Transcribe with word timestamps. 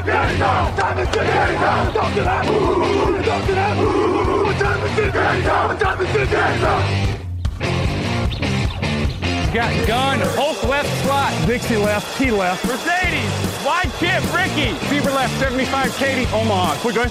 What 0.00 0.08
time 0.08 0.30
is 0.30 0.34
it 0.34 0.38
now? 0.38 0.64
What 0.64 0.76
time 0.78 0.98
is 0.98 1.08
it 1.08 1.14
now? 1.14 1.92
Talk 1.92 2.14
to 2.14 2.22
that. 2.22 2.44
Talk 2.46 3.44
to 3.44 3.52
that. 3.52 3.76
What 3.76 4.56
time 4.56 4.80
is 4.80 4.98
it 4.98 5.14
now? 5.14 5.68
What 5.68 5.78
time 5.78 6.00
is 6.00 6.14
it 6.16 6.30
now? 6.32 7.12
Got 9.52 9.86
gun, 9.86 10.20
Hulk 10.40 10.62
left 10.62 10.88
slot, 11.04 11.46
Dixie 11.46 11.76
left, 11.76 12.16
T 12.16 12.30
left. 12.30 12.64
Mercedes, 12.64 13.28
wide 13.62 13.92
chip, 13.98 14.24
Ricky, 14.32 14.72
Fever 14.88 15.10
left, 15.10 15.38
75, 15.38 15.94
Katie, 15.96 16.26
Omaha. 16.32 16.76
Quick, 16.80 16.94
go 16.94 17.02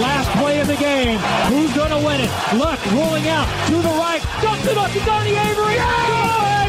Last 0.00 0.30
play 0.38 0.60
of 0.60 0.66
the 0.66 0.76
game. 0.76 1.18
Who's 1.50 1.74
going 1.76 1.90
to 1.90 1.98
win 1.98 2.22
it? 2.22 2.30
Luck 2.56 2.80
rolling 2.92 3.28
out 3.28 3.46
to 3.66 3.74
the 3.74 3.94
right. 4.00 4.22
Dumps 4.40 4.66
it 4.66 4.78
up 4.78 4.90
to 4.92 5.00
Donnie 5.00 5.36
Avery. 5.36 5.76
Goal 5.76 6.59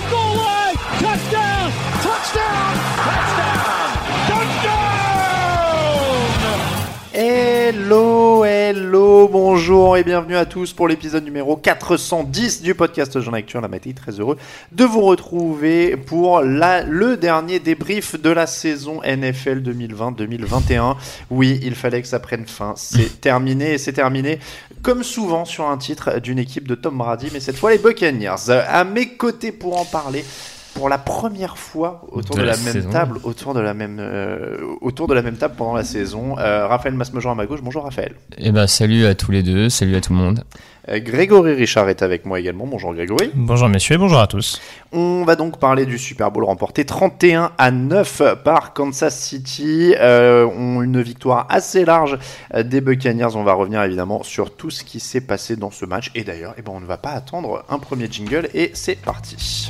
Hello, 7.14 8.44
hello, 8.44 9.28
bonjour 9.28 9.96
et 9.96 10.04
bienvenue 10.04 10.36
à 10.36 10.46
tous 10.46 10.74
pour 10.74 10.88
l'épisode 10.88 11.24
numéro 11.24 11.56
410 11.56 12.62
du 12.62 12.74
podcast 12.74 13.20
Jean 13.20 13.34
Actu. 13.34 13.58
On 13.58 13.64
a 13.64 13.76
été 13.76 13.94
très 13.94 14.14
heureux 14.20 14.38
de 14.72 14.84
vous 14.84 15.02
retrouver 15.02 15.96
pour 15.96 16.42
la, 16.42 16.84
le 16.84 17.18
dernier 17.18 17.60
débrief 17.60 18.20
de 18.20 18.30
la 18.30 18.48
saison 18.48 19.02
NFL 19.04 19.62
2020-2021. 19.62 20.96
Oui, 21.30 21.60
il 21.64 21.76
fallait 21.76 22.02
que 22.02 22.08
ça 22.08 22.20
prenne 22.20 22.46
fin. 22.46 22.74
C'est 22.76 23.22
terminé 23.22 23.74
et 23.74 23.78
c'est 23.78 23.94
terminé 23.94 24.40
comme 24.82 25.04
souvent 25.04 25.46
sur 25.46 25.70
un 25.70 25.78
titre 25.78 26.20
d'une 26.20 26.40
équipe 26.40 26.68
de 26.68 26.76
Tom 26.76 26.98
Brady, 26.98 27.28
mais 27.32 27.40
cette 27.40 27.58
fois 27.58 27.72
les 27.72 27.78
Buccaneers. 27.78 28.50
À 28.68 28.84
mes 28.84 29.10
côtés 29.10 29.52
pour 29.52 29.80
en 29.80 29.86
parler, 29.86 30.26
pour 30.74 30.90
la 30.90 30.98
première 30.98 31.58
fois 31.58 32.02
autour 32.12 32.36
de, 32.36 32.42
De 32.42 32.46
la, 32.46 32.54
la 32.54 32.58
même 32.58 32.74
saison. 32.74 32.90
table, 32.90 33.20
autour 33.24 33.54
de 33.54 33.60
la 33.60 33.74
même, 33.74 33.98
euh, 34.00 34.58
autour 34.82 35.08
de 35.08 35.14
la 35.14 35.22
même 35.22 35.36
table 35.36 35.56
pendant 35.58 35.76
la 35.76 35.84
saison. 35.84 36.38
Euh, 36.40 36.66
Raphaël 36.68 36.96
Masmejean 36.96 37.32
à 37.32 37.36
ma 37.36 37.46
gauche. 37.46 37.62
Bonjour 37.62 37.84
Raphaël. 37.84 38.14
Eh 38.38 38.52
ben, 38.52 38.68
salut 38.68 39.06
à 39.06 39.14
tous 39.16 39.32
les 39.32 39.44
deux, 39.44 39.70
salut 39.70 39.96
à 39.96 40.02
tout 40.02 40.14
le 40.14 40.20
monde. 40.20 40.44
Euh, 40.90 41.00
Grégory 41.00 41.54
Richard 41.54 41.90
est 41.90 42.02
avec 42.02 42.26
moi 42.26 42.40
également. 42.40 42.66
Bonjour 42.66 42.94
Grégory. 42.94 43.30
Bonjour 43.36 43.70
messieurs, 43.70 43.98
bonjour 43.98 44.20
à 44.20 44.26
tous. 44.28 44.60
On 44.94 45.24
va 45.26 45.36
donc 45.36 45.60
parler 45.60 45.86
du 45.86 46.00
Super 46.00 46.32
Bowl 46.32 46.44
remporté 46.46 46.86
31 46.86 47.52
à 47.58 47.70
9 47.70 48.24
par 48.44 48.74
Kansas 48.74 49.16
City. 49.16 49.94
Euh, 50.00 50.46
on- 50.58 50.82
une 50.82 51.02
victoire 51.02 51.46
assez 51.50 51.86
large 51.86 52.18
des 52.56 52.82
Buccaneers. 52.82 53.36
On 53.36 53.44
va 53.44 53.54
revenir 53.54 53.84
évidemment 53.84 54.24
sur 54.24 54.56
tout 54.56 54.72
ce 54.72 54.84
qui 54.84 55.00
s'est 55.00 55.22
passé 55.22 55.56
dans 55.56 55.70
ce 55.70 55.86
match. 55.86 56.10
Et 56.16 56.24
d'ailleurs, 56.24 56.56
eh 56.58 56.62
ben, 56.64 56.72
on 56.74 56.80
ne 56.80 56.86
va 56.88 56.98
pas 56.98 57.12
attendre 57.12 57.64
un 57.70 57.78
premier 57.78 58.08
jingle 58.10 58.50
et 58.56 58.72
c'est 58.74 58.96
parti. 59.00 59.70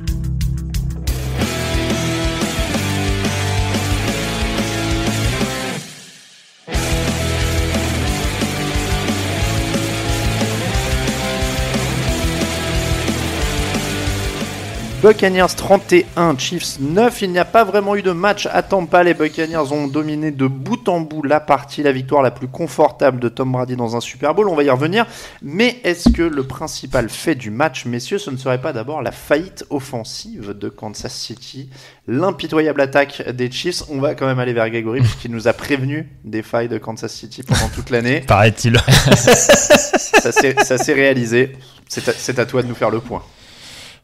Buccaneers 15.01 15.55
31, 15.57 16.37
Chiefs 16.37 16.79
9. 16.79 17.23
Il 17.23 17.31
n'y 17.31 17.39
a 17.39 17.45
pas 17.45 17.63
vraiment 17.63 17.95
eu 17.95 18.03
de 18.03 18.11
match 18.11 18.47
à 18.51 18.61
Tampa. 18.61 19.01
Les 19.01 19.15
Buccaneers 19.15 19.71
ont 19.71 19.87
dominé 19.87 20.29
de 20.29 20.45
bout 20.45 20.87
en 20.87 21.01
bout 21.01 21.23
la 21.23 21.39
partie, 21.39 21.81
la 21.81 21.91
victoire 21.91 22.21
la 22.21 22.29
plus 22.29 22.47
confortable 22.47 23.19
de 23.19 23.27
Tom 23.27 23.51
Brady 23.51 23.75
dans 23.75 23.95
un 23.95 23.99
Super 23.99 24.35
Bowl. 24.35 24.47
On 24.47 24.53
va 24.53 24.61
y 24.61 24.69
revenir. 24.69 25.07
Mais 25.41 25.79
est-ce 25.83 26.09
que 26.09 26.21
le 26.21 26.43
principal 26.43 27.09
fait 27.09 27.33
du 27.33 27.49
match, 27.49 27.85
messieurs, 27.85 28.19
ce 28.19 28.29
ne 28.29 28.37
serait 28.37 28.61
pas 28.61 28.73
d'abord 28.73 29.01
la 29.01 29.11
faillite 29.11 29.65
offensive 29.71 30.53
de 30.55 30.69
Kansas 30.69 31.15
City? 31.15 31.71
L'impitoyable 32.07 32.81
attaque 32.81 33.27
des 33.27 33.49
Chiefs. 33.49 33.81
On 33.89 33.99
va 33.99 34.13
quand 34.13 34.27
même 34.27 34.37
aller 34.37 34.53
vers 34.53 34.69
Gregory, 34.69 34.99
puisqu'il 35.01 35.31
nous 35.31 35.47
a 35.47 35.53
prévenu 35.53 36.09
des 36.25 36.43
failles 36.43 36.69
de 36.69 36.77
Kansas 36.77 37.11
City 37.11 37.41
pendant 37.41 37.69
toute 37.69 37.89
l'année. 37.89 38.21
Paraît-il. 38.27 38.77
Ça 39.15 40.31
s'est 40.77 40.93
réalisé. 40.93 41.53
C'est 41.89 42.07
à, 42.07 42.13
c'est 42.15 42.37
à 42.37 42.45
toi 42.45 42.61
de 42.61 42.67
nous 42.67 42.75
faire 42.75 42.91
le 42.91 42.99
point. 42.99 43.23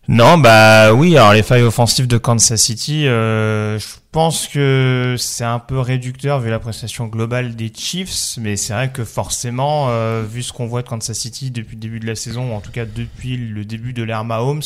Non, 0.07 0.37
bah 0.37 0.93
oui, 0.93 1.17
alors 1.17 1.33
les 1.33 1.43
failles 1.43 1.63
offensives 1.63 2.07
de 2.07 2.17
Kansas 2.17 2.61
City, 2.61 3.07
euh, 3.07 3.77
je 3.77 3.87
pense 4.13 4.47
que 4.47 5.15
c'est 5.17 5.43
un 5.43 5.59
peu 5.59 5.79
réducteur 5.79 6.39
vu 6.39 6.49
la 6.49 6.59
prestation 6.59 7.07
globale 7.07 7.55
des 7.57 7.71
Chiefs, 7.75 8.37
mais 8.39 8.55
c'est 8.55 8.71
vrai 8.73 8.89
que 8.89 9.03
forcément, 9.03 9.87
euh, 9.89 10.23
vu 10.27 10.43
ce 10.43 10.53
qu'on 10.53 10.65
voit 10.65 10.81
de 10.81 10.87
Kansas 10.87 11.17
City 11.17 11.51
depuis 11.51 11.75
le 11.75 11.81
début 11.81 11.99
de 11.99 12.07
la 12.07 12.15
saison, 12.15 12.51
ou 12.51 12.55
en 12.55 12.61
tout 12.61 12.71
cas 12.71 12.85
depuis 12.85 13.35
le 13.35 13.65
début 13.65 13.91
de 13.91 14.01
l'ère 14.03 14.23
Mahomes, 14.23 14.61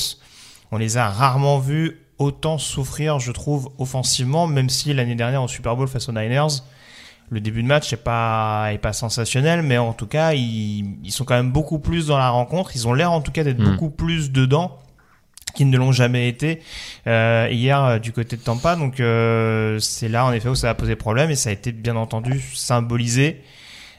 on 0.71 0.77
les 0.77 0.97
a 0.97 1.09
rarement 1.09 1.57
vus 1.57 1.97
autant 2.19 2.59
souffrir, 2.59 3.17
je 3.17 3.31
trouve, 3.31 3.71
offensivement, 3.79 4.45
même 4.45 4.69
si 4.69 4.93
l'année 4.93 5.15
dernière 5.15 5.41
au 5.41 5.47
Super 5.47 5.75
Bowl 5.75 5.87
face 5.87 6.07
aux 6.07 6.11
Niners, 6.11 6.61
le 7.31 7.39
début 7.39 7.63
de 7.63 7.67
match 7.67 7.91
est 7.93 7.97
pas 7.97 8.67
est 8.73 8.77
pas 8.77 8.93
sensationnel, 8.93 9.63
mais 9.63 9.77
en 9.77 9.93
tout 9.93 10.05
cas 10.05 10.33
ils, 10.33 10.97
ils 11.03 11.11
sont 11.11 11.23
quand 11.23 11.33
même 11.33 11.51
beaucoup 11.51 11.79
plus 11.79 12.07
dans 12.07 12.17
la 12.17 12.29
rencontre. 12.29 12.75
Ils 12.75 12.87
ont 12.89 12.93
l'air 12.93 13.11
en 13.11 13.21
tout 13.21 13.31
cas 13.31 13.43
d'être 13.45 13.57
Mm. 13.59 13.71
beaucoup 13.71 13.89
plus 13.89 14.31
dedans 14.31 14.77
qu'ils 15.53 15.69
ne 15.69 15.77
l'ont 15.77 15.91
jamais 15.91 16.27
été 16.27 16.61
euh, 17.07 17.47
hier 17.51 17.83
euh, 17.83 17.99
du 17.99 18.11
côté 18.11 18.37
de 18.37 18.41
Tampa. 18.41 18.75
Donc 18.75 18.99
euh, 18.99 19.79
c'est 19.79 20.09
là 20.09 20.25
en 20.25 20.31
effet 20.33 20.49
où 20.49 20.55
ça 20.55 20.69
a 20.69 20.73
posé 20.73 20.95
problème 20.95 21.29
et 21.31 21.35
ça 21.35 21.49
a 21.49 21.53
été 21.53 21.71
bien 21.71 21.95
entendu 21.95 22.39
symbolisé 22.53 23.41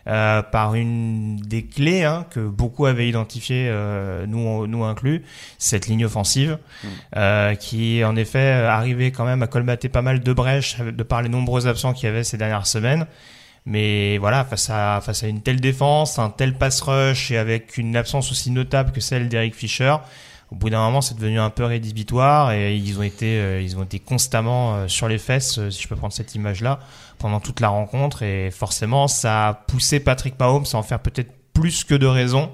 euh, 0.09 0.43
par 0.43 0.75
une 0.75 1.37
des 1.37 1.65
clés 1.65 2.03
hein, 2.03 2.27
que 2.31 2.41
beaucoup 2.41 2.87
avaient 2.87 3.09
identifié, 3.09 3.69
euh, 3.69 4.27
nous 4.27 4.67
nous 4.67 4.83
inclus, 4.83 5.23
cette 5.59 5.87
ligne 5.87 6.05
offensive 6.05 6.59
euh, 7.17 7.55
qui 7.55 8.05
en 8.05 8.17
effet 8.17 8.39
euh, 8.41 8.69
arrivait 8.69 9.13
quand 9.13 9.25
même 9.25 9.45
à 9.45 9.47
colmater 9.47 9.89
pas 9.89 10.03
mal 10.03 10.21
de 10.21 10.33
brèches 10.33 10.77
euh, 10.81 10.91
de 10.91 11.03
par 11.05 11.23
les 11.23 11.29
nombreux 11.29 11.69
absents 11.69 11.93
qu'il 11.93 12.07
y 12.07 12.09
avait 12.09 12.25
ces 12.25 12.37
dernières 12.37 12.67
semaines. 12.67 13.07
Mais 13.65 14.19
voilà, 14.19 14.45
face 14.45 14.71
à, 14.71 15.01
face 15.07 15.23
à 15.23 15.29
une 15.29 15.41
telle 15.41 15.61
défense, 15.61 16.19
un 16.19 16.31
tel 16.31 16.55
pass 16.59 16.81
rush 16.81 17.31
et 17.31 17.39
avec 17.39 17.79
une 17.79 17.95
absence 17.95 18.33
aussi 18.33 18.51
notable 18.51 18.91
que 18.91 19.01
celle 19.01 19.29
d'Eric 19.29 19.55
Fischer, 19.55 19.95
au 20.53 20.55
bout 20.55 20.69
d'un 20.69 20.85
moment, 20.85 21.01
c'est 21.01 21.15
devenu 21.15 21.41
un 21.41 21.49
peu 21.49 21.65
rédhibitoire 21.65 22.53
et 22.53 22.77
ils 22.77 22.99
ont 22.99 23.03
été, 23.03 23.41
euh, 23.41 23.63
ils 23.63 23.79
ont 23.79 23.85
été 23.85 23.99
constamment 23.99 24.75
euh, 24.75 24.89
sur 24.89 25.09
les 25.09 25.17
fesses, 25.17 25.59
euh, 25.59 25.71
si 25.71 25.83
je 25.83 25.89
peux 25.89 25.97
prendre 25.97 26.13
cette 26.13 26.35
image-là, 26.35 26.79
pendant 27.19 27.41
toute 27.41 27.61
la 27.61 27.69
rencontre 27.69 28.23
et 28.23 28.51
forcément, 28.51 29.09
ça 29.09 29.49
a 29.49 29.55
poussé 29.55 29.99
Patrick 29.99 30.39
Mahomes 30.39 30.67
à 30.71 30.77
en 30.77 30.83
faire 30.83 31.01
peut-être 31.01 31.33
plus 31.55 31.85
que 31.85 31.95
de 31.95 32.07
raison 32.07 32.51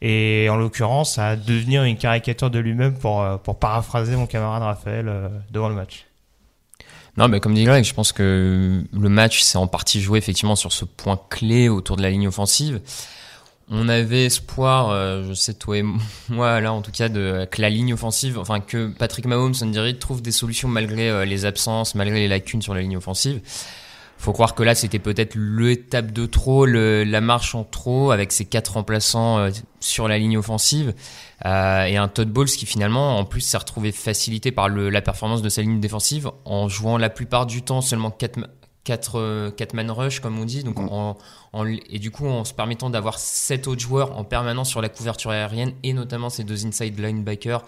et 0.00 0.48
en 0.50 0.56
l'occurrence 0.56 1.16
à 1.18 1.36
devenir 1.36 1.84
une 1.84 1.96
caricature 1.96 2.50
de 2.50 2.58
lui-même 2.58 2.94
pour, 2.94 3.24
pour 3.44 3.60
paraphraser 3.60 4.16
mon 4.16 4.26
camarade 4.26 4.64
Raphaël 4.64 5.30
devant 5.52 5.68
le 5.68 5.76
match. 5.76 6.06
Non, 7.16 7.28
mais 7.28 7.38
comme 7.38 7.54
dit 7.54 7.62
Greg, 7.62 7.84
je 7.84 7.94
pense 7.94 8.10
que 8.10 8.82
le 8.92 9.08
match 9.08 9.42
s'est 9.42 9.58
en 9.58 9.68
partie 9.68 10.00
joué 10.00 10.18
effectivement 10.18 10.56
sur 10.56 10.72
ce 10.72 10.84
point 10.84 11.20
clé 11.30 11.68
autour 11.68 11.96
de 11.96 12.02
la 12.02 12.10
ligne 12.10 12.26
offensive. 12.26 12.80
On 13.74 13.88
avait 13.88 14.26
espoir, 14.26 14.90
euh, 14.90 15.24
je 15.26 15.32
sais 15.32 15.54
toi 15.54 15.78
et 15.78 15.84
moi 16.28 16.60
là 16.60 16.74
en 16.74 16.82
tout 16.82 16.90
cas, 16.90 17.08
de, 17.08 17.46
que 17.50 17.62
la 17.62 17.70
ligne 17.70 17.94
offensive, 17.94 18.38
enfin 18.38 18.60
que 18.60 18.88
Patrick 18.88 19.24
Mahomes, 19.24 19.54
Andy 19.62 19.78
Reid 19.78 19.98
trouve 19.98 20.20
des 20.20 20.30
solutions 20.30 20.68
malgré 20.68 21.08
euh, 21.08 21.24
les 21.24 21.46
absences, 21.46 21.94
malgré 21.94 22.18
les 22.20 22.28
lacunes 22.28 22.60
sur 22.60 22.74
la 22.74 22.82
ligne 22.82 22.98
offensive. 22.98 23.40
Faut 24.18 24.32
croire 24.32 24.54
que 24.54 24.62
là 24.62 24.74
c'était 24.74 24.98
peut-être 25.00 25.34
l'étape 25.36 26.12
de 26.12 26.26
trop, 26.26 26.66
le- 26.66 27.02
la 27.02 27.20
marche 27.22 27.54
en 27.54 27.64
trop 27.64 28.10
avec 28.12 28.30
ses 28.30 28.44
quatre 28.44 28.74
remplaçants 28.74 29.38
euh, 29.38 29.50
sur 29.80 30.06
la 30.06 30.18
ligne 30.18 30.36
offensive 30.36 30.92
euh, 31.46 31.84
et 31.84 31.96
un 31.96 32.08
Todd 32.08 32.28
Bowles 32.28 32.46
qui 32.50 32.66
finalement 32.66 33.18
en 33.18 33.24
plus 33.24 33.40
s'est 33.40 33.56
retrouvé 33.56 33.90
facilité 33.90 34.52
par 34.52 34.68
le, 34.68 34.90
la 34.90 35.00
performance 35.00 35.40
de 35.42 35.48
sa 35.48 35.62
ligne 35.62 35.80
défensive 35.80 36.30
en 36.44 36.68
jouant 36.68 36.98
la 36.98 37.08
plupart 37.10 37.46
du 37.46 37.62
temps 37.62 37.80
seulement 37.80 38.10
quatre, 38.12 38.38
4, 38.84 39.50
4 39.56 39.74
man 39.74 39.90
rush, 39.90 40.20
comme 40.20 40.38
on 40.38 40.44
dit. 40.44 40.64
Donc 40.64 40.78
Mm. 40.78 40.88
en, 40.90 41.18
en- 41.52 41.66
et 41.66 41.98
du 41.98 42.10
coup, 42.10 42.26
en 42.26 42.44
se 42.44 42.52
permettant 42.54 42.90
d'avoir 42.90 43.18
7 43.18 43.68
autres 43.68 43.80
joueurs 43.80 44.18
en 44.18 44.24
permanence 44.24 44.68
sur 44.68 44.82
la 44.82 44.88
couverture 44.88 45.30
aérienne, 45.30 45.72
et 45.82 45.92
notamment 45.92 46.30
ces 46.30 46.44
deux 46.44 46.66
inside 46.66 46.98
linebackers, 46.98 47.64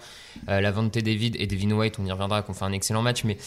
euh, 0.49 0.59
Lavonte 0.61 0.97
David 0.97 1.35
et 1.39 1.47
Devin 1.47 1.71
White, 1.71 1.95
on 1.99 2.05
y 2.05 2.11
reviendra, 2.11 2.41
qu'on 2.41 2.53
fait 2.53 2.65
un 2.65 2.73
excellent 2.73 3.01
match. 3.01 3.23
Mais 3.23 3.37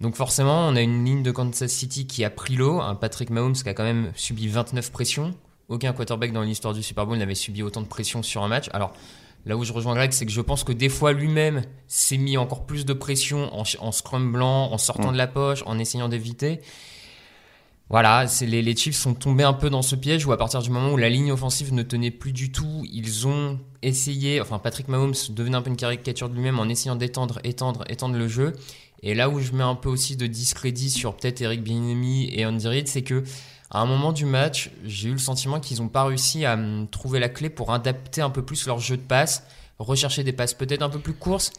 donc 0.00 0.14
forcément, 0.16 0.66
on 0.68 0.74
a 0.74 0.80
une 0.80 1.04
ligne 1.04 1.22
de 1.22 1.30
Kansas 1.30 1.70
City 1.70 2.06
qui 2.06 2.24
a 2.24 2.30
pris 2.30 2.56
l'eau, 2.56 2.80
un 2.80 2.94
Patrick 2.94 3.30
Mahomes 3.30 3.52
qui 3.54 3.68
a 3.68 3.74
quand 3.74 3.84
même 3.84 4.10
subi 4.16 4.48
29 4.48 4.90
pressions. 4.90 5.34
Aucun 5.68 5.92
quarterback 5.92 6.32
dans 6.32 6.42
l'histoire 6.42 6.74
du 6.74 6.82
Super 6.82 7.06
Bowl 7.06 7.16
n'avait 7.18 7.34
subi 7.34 7.62
autant 7.62 7.82
de 7.82 7.86
pression 7.86 8.22
sur 8.22 8.42
un 8.42 8.48
match. 8.48 8.68
Alors 8.72 8.92
là 9.46 9.56
où 9.56 9.64
je 9.64 9.72
rejoins 9.72 9.94
Greg, 9.94 10.12
c'est 10.12 10.26
que 10.26 10.32
je 10.32 10.40
pense 10.40 10.64
que 10.64 10.72
des 10.72 10.88
fois 10.88 11.12
lui-même 11.12 11.62
s'est 11.88 12.16
mis 12.18 12.36
encore 12.36 12.64
plus 12.66 12.84
de 12.84 12.92
pression 12.92 13.48
en, 13.58 13.64
en 13.80 13.92
scrumblant, 13.92 14.72
en 14.72 14.78
sortant 14.78 15.08
Mm. 15.10 15.12
de 15.12 15.18
la 15.18 15.26
poche, 15.28 15.62
en 15.66 15.78
essayant 15.78 16.08
d'éviter. 16.08 16.60
Voilà, 17.92 18.24
les, 18.40 18.74
Chiefs 18.74 18.96
sont 18.96 19.12
tombés 19.12 19.44
un 19.44 19.52
peu 19.52 19.68
dans 19.68 19.82
ce 19.82 19.94
piège 19.96 20.24
où 20.24 20.32
à 20.32 20.38
partir 20.38 20.62
du 20.62 20.70
moment 20.70 20.92
où 20.92 20.96
la 20.96 21.10
ligne 21.10 21.30
offensive 21.30 21.74
ne 21.74 21.82
tenait 21.82 22.10
plus 22.10 22.32
du 22.32 22.50
tout, 22.50 22.86
ils 22.90 23.28
ont 23.28 23.58
essayé, 23.82 24.40
enfin 24.40 24.58
Patrick 24.58 24.88
Mahomes 24.88 25.12
devenait 25.28 25.58
un 25.58 25.60
peu 25.60 25.68
une 25.68 25.76
caricature 25.76 26.30
de 26.30 26.34
lui-même 26.34 26.58
en 26.58 26.70
essayant 26.70 26.96
d'étendre, 26.96 27.38
étendre, 27.44 27.84
étendre 27.90 28.16
le 28.16 28.28
jeu. 28.28 28.54
Et 29.02 29.12
là 29.12 29.28
où 29.28 29.40
je 29.40 29.52
mets 29.52 29.62
un 29.62 29.74
peu 29.74 29.90
aussi 29.90 30.16
de 30.16 30.26
discrédit 30.26 30.88
sur 30.88 31.14
peut-être 31.14 31.42
Eric 31.42 31.62
Bieniemy 31.62 32.30
et 32.32 32.46
Andy 32.46 32.66
Reid, 32.66 32.88
c'est 32.88 33.02
que 33.02 33.24
à 33.70 33.80
un 33.82 33.84
moment 33.84 34.12
du 34.12 34.24
match, 34.24 34.70
j'ai 34.86 35.10
eu 35.10 35.12
le 35.12 35.18
sentiment 35.18 35.60
qu'ils 35.60 35.82
n'ont 35.82 35.88
pas 35.88 36.04
réussi 36.04 36.46
à 36.46 36.54
hum, 36.54 36.88
trouver 36.90 37.20
la 37.20 37.28
clé 37.28 37.50
pour 37.50 37.74
adapter 37.74 38.22
un 38.22 38.30
peu 38.30 38.40
plus 38.40 38.66
leur 38.66 38.78
jeu 38.78 38.96
de 38.96 39.02
passe, 39.02 39.44
rechercher 39.78 40.24
des 40.24 40.32
passes 40.32 40.54
peut-être 40.54 40.80
un 40.80 40.88
peu 40.88 40.98
plus 40.98 41.12
courtes. 41.12 41.52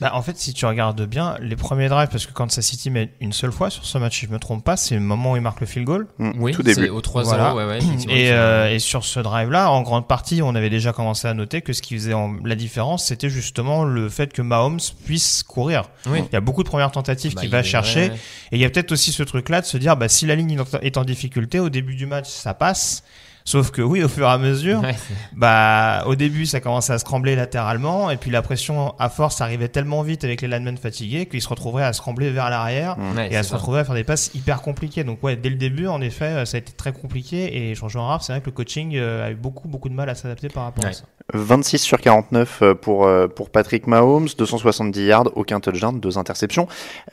Bah, 0.00 0.12
en 0.14 0.22
fait, 0.22 0.36
si 0.38 0.54
tu 0.54 0.64
regardes 0.64 1.02
bien, 1.06 1.36
les 1.40 1.56
premiers 1.56 1.88
drives, 1.88 2.08
parce 2.08 2.24
que 2.24 2.32
Kansas 2.32 2.64
City 2.64 2.88
met 2.88 3.10
une 3.20 3.32
seule 3.32 3.50
fois 3.50 3.68
sur 3.68 3.84
ce 3.84 3.98
match, 3.98 4.20
si 4.20 4.26
je 4.26 4.30
me 4.30 4.38
trompe 4.38 4.62
pas, 4.62 4.76
c'est 4.76 4.94
le 4.94 5.00
moment 5.00 5.32
où 5.32 5.36
il 5.36 5.42
marque 5.42 5.60
le 5.60 5.66
field 5.66 5.84
goal. 5.86 6.06
Mm, 6.18 6.30
Oui, 6.38 6.52
tout 6.52 6.62
c'est 6.64 6.74
début. 6.76 6.88
au 6.90 7.00
3-0, 7.00 7.24
Voilà. 7.24 7.54
ouais, 7.56 7.64
ouais, 7.66 7.78
effectivement, 7.78 8.14
Et, 8.14 8.30
euh, 8.30 8.70
et 8.72 8.78
sur 8.78 9.04
ce 9.04 9.18
drive-là, 9.18 9.70
en 9.72 9.82
grande 9.82 10.06
partie, 10.06 10.40
on 10.40 10.54
avait 10.54 10.70
déjà 10.70 10.92
commencé 10.92 11.26
à 11.26 11.34
noter 11.34 11.62
que 11.62 11.72
ce 11.72 11.82
qui 11.82 11.94
faisait 11.94 12.14
en- 12.14 12.36
la 12.44 12.54
différence, 12.54 13.06
c'était 13.06 13.28
justement 13.28 13.82
le 13.84 14.08
fait 14.08 14.32
que 14.32 14.40
Mahomes 14.42 14.78
puisse 15.04 15.42
courir. 15.42 15.84
Oui. 16.06 16.20
Il 16.30 16.32
y 16.32 16.36
a 16.36 16.40
beaucoup 16.40 16.62
de 16.62 16.68
premières 16.68 16.92
tentatives 16.92 17.34
Bah, 17.34 17.40
qu'il 17.40 17.48
il 17.50 17.52
va 17.52 17.64
chercher. 17.64 18.04
Et 18.52 18.56
il 18.56 18.58
y 18.60 18.64
a 18.64 18.70
peut-être 18.70 18.92
aussi 18.92 19.10
ce 19.10 19.24
truc-là 19.24 19.62
de 19.62 19.66
se 19.66 19.78
dire, 19.78 19.96
bah, 19.96 20.08
si 20.08 20.26
la 20.26 20.36
ligne 20.36 20.58
est 20.82 20.96
en 20.96 21.04
difficulté, 21.04 21.58
au 21.58 21.70
début 21.70 21.96
du 21.96 22.06
match, 22.06 22.28
ça 22.28 22.54
passe. 22.54 23.02
Sauf 23.48 23.70
que 23.70 23.80
oui, 23.80 24.04
au 24.04 24.08
fur 24.08 24.26
et 24.26 24.30
à 24.30 24.36
mesure, 24.36 24.80
Ouais, 24.82 24.94
bah, 25.34 26.02
au 26.06 26.14
début, 26.16 26.44
ça 26.44 26.60
commençait 26.60 26.92
à 26.92 26.98
se 26.98 27.04
trembler 27.06 27.34
latéralement, 27.34 28.10
et 28.10 28.18
puis 28.18 28.30
la 28.30 28.42
pression 28.42 28.94
à 28.98 29.08
force 29.08 29.40
arrivait 29.40 29.68
tellement 29.68 30.02
vite 30.02 30.22
avec 30.22 30.42
les 30.42 30.48
linemen 30.48 30.76
fatigués 30.76 31.24
qu'ils 31.24 31.40
se 31.40 31.48
retrouveraient 31.48 31.84
à 31.84 31.94
se 31.94 31.98
trembler 32.00 32.30
vers 32.30 32.50
l'arrière 32.50 32.96
Ouais, 33.16 33.32
et 33.32 33.36
à 33.36 33.42
se 33.42 33.48
ça. 33.50 33.56
retrouver 33.56 33.80
à 33.80 33.84
faire 33.84 33.94
des 33.94 34.04
passes 34.04 34.30
hyper 34.34 34.60
compliquées. 34.60 35.02
Donc 35.02 35.22
ouais, 35.22 35.36
dès 35.36 35.48
le 35.48 35.56
début, 35.56 35.86
en 35.86 36.02
effet, 36.02 36.44
ça 36.44 36.56
a 36.56 36.60
été 36.60 36.72
très 36.72 36.92
compliqué, 36.92 37.56
et 37.70 37.74
je 37.74 37.82
rejoins 37.82 38.06
Raph, 38.08 38.22
c'est 38.22 38.32
vrai 38.32 38.40
que 38.42 38.46
le 38.46 38.52
coaching 38.52 38.94
euh, 38.96 39.26
a 39.26 39.30
eu 39.30 39.34
beaucoup, 39.34 39.66
beaucoup 39.66 39.88
de 39.88 39.94
mal 39.94 40.10
à 40.10 40.14
s'adapter 40.14 40.48
par 40.48 40.64
rapport 40.64 40.84
à 40.84 40.92
ça. 40.92 41.04
26 41.32 41.78
sur 41.78 42.00
49 42.00 42.58
euh, 42.62 42.74
pour, 42.74 43.06
euh, 43.06 43.28
pour 43.28 43.48
Patrick 43.50 43.86
Mahomes, 43.86 44.28
270 44.36 45.04
yards, 45.06 45.30
aucun 45.36 45.60
touchdown, 45.60 45.98
deux 46.00 46.18
interceptions. 46.18 46.68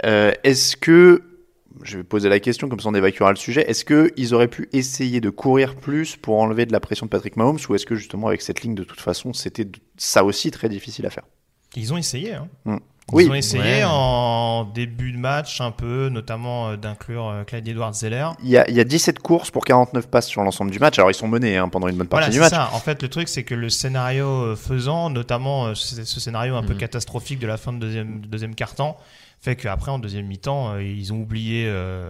Euh, 0.06 0.32
Est-ce 0.44 0.76
que, 0.76 1.22
je 1.84 1.98
vais 1.98 2.04
poser 2.04 2.30
la 2.30 2.40
question 2.40 2.70
comme 2.70 2.80
ça 2.80 2.90
on 2.90 2.94
évacuera 2.96 3.30
le 3.32 3.36
sujet, 3.38 3.70
est-ce 3.70 3.86
qu'ils 3.86 4.34
auraient 4.34 4.48
pu 4.48 4.70
essayer 4.74 5.22
de 5.22 5.30
courir 5.30 5.76
plus 5.76 6.16
pour 6.16 6.40
enlever 6.40 6.66
de 6.66 6.72
la 6.72 6.80
pression 6.80 7.06
de 7.06 7.12
Patrick 7.12 7.36
Mahomes 7.38 7.60
ou 7.70 7.76
est-ce 7.76 7.86
que 7.86 7.96
justement 7.96 8.28
avec 8.28 8.42
cette 8.42 8.62
ligne 8.62 8.76
de 8.76 8.84
toute 8.84 9.02
façon 9.02 9.34
c'était 9.34 9.68
ça 9.98 10.24
aussi 10.24 10.52
très 10.52 10.70
difficile 10.70 11.06
à 11.06 11.10
faire? 11.10 11.24
Ils 11.76 11.94
ont 11.94 11.98
essayé, 11.98 12.34
hein. 12.34 12.48
Mm. 12.66 12.78
Ils 13.12 13.16
Oui. 13.16 13.30
ont 13.30 13.36
essayé 13.36 13.62
Ouais. 13.64 13.84
en 13.86 14.64
début 14.74 15.12
de 15.12 15.18
match 15.20 15.62
un 15.62 15.70
peu, 15.70 16.10
notamment 16.10 16.70
euh, 16.70 16.76
d'inclure 16.76 17.30
euh, 17.30 17.44
Clyde 17.44 17.68
il 17.68 18.50
y, 18.50 18.58
a, 18.58 18.68
il 18.68 18.76
y 18.76 18.80
a 18.80 18.84
17 18.84 19.20
courses 19.20 19.52
pour 19.52 19.64
49 19.64 20.08
passes 20.08 20.26
sur 20.28 20.42
l'ensemble 20.42 20.72
du 20.72 20.80
match. 20.80 20.98
Alors 20.98 21.12
ils 21.12 21.16
sont 21.16 21.28
menés 21.28 21.58
hein, 21.58 21.70
pendant 21.70 21.88
une 21.88 21.98
bonne 21.98 22.08
partie 22.08 22.32
Voilà, 22.32 22.48
du 22.48 22.56
c'est 22.56 22.58
match. 22.58 22.70
ça. 22.72 22.76
En 22.76 22.80
fait, 22.80 23.04
le 23.04 23.10
truc, 23.10 23.28
c'est 23.28 23.44
que 23.44 23.54
le 23.54 23.70
scénario 23.70 24.26
euh, 24.28 24.56
faisant, 24.56 25.12
notamment 25.12 25.68
euh, 25.68 25.74
ce, 25.76 26.04
ce 26.04 26.20
scénario 26.20 26.56
un 26.56 26.64
peu 26.64 26.74
Mhm. 26.74 26.80
catastrophique 26.80 27.38
de 27.38 27.46
la 27.48 27.58
fin 27.58 27.74
de 27.74 27.78
deuxième, 27.80 28.22
de 28.22 28.28
deuxième 28.28 28.56
quart-temps, 28.56 28.98
fait 29.46 29.56
qu'après, 29.56 29.92
en 29.92 30.00
deuxième 30.00 30.26
mi-temps, 30.26 30.74
euh, 30.74 30.84
ils 30.84 31.14
ont 31.14 31.22
oublié. 31.22 31.66
euh, 31.68 32.10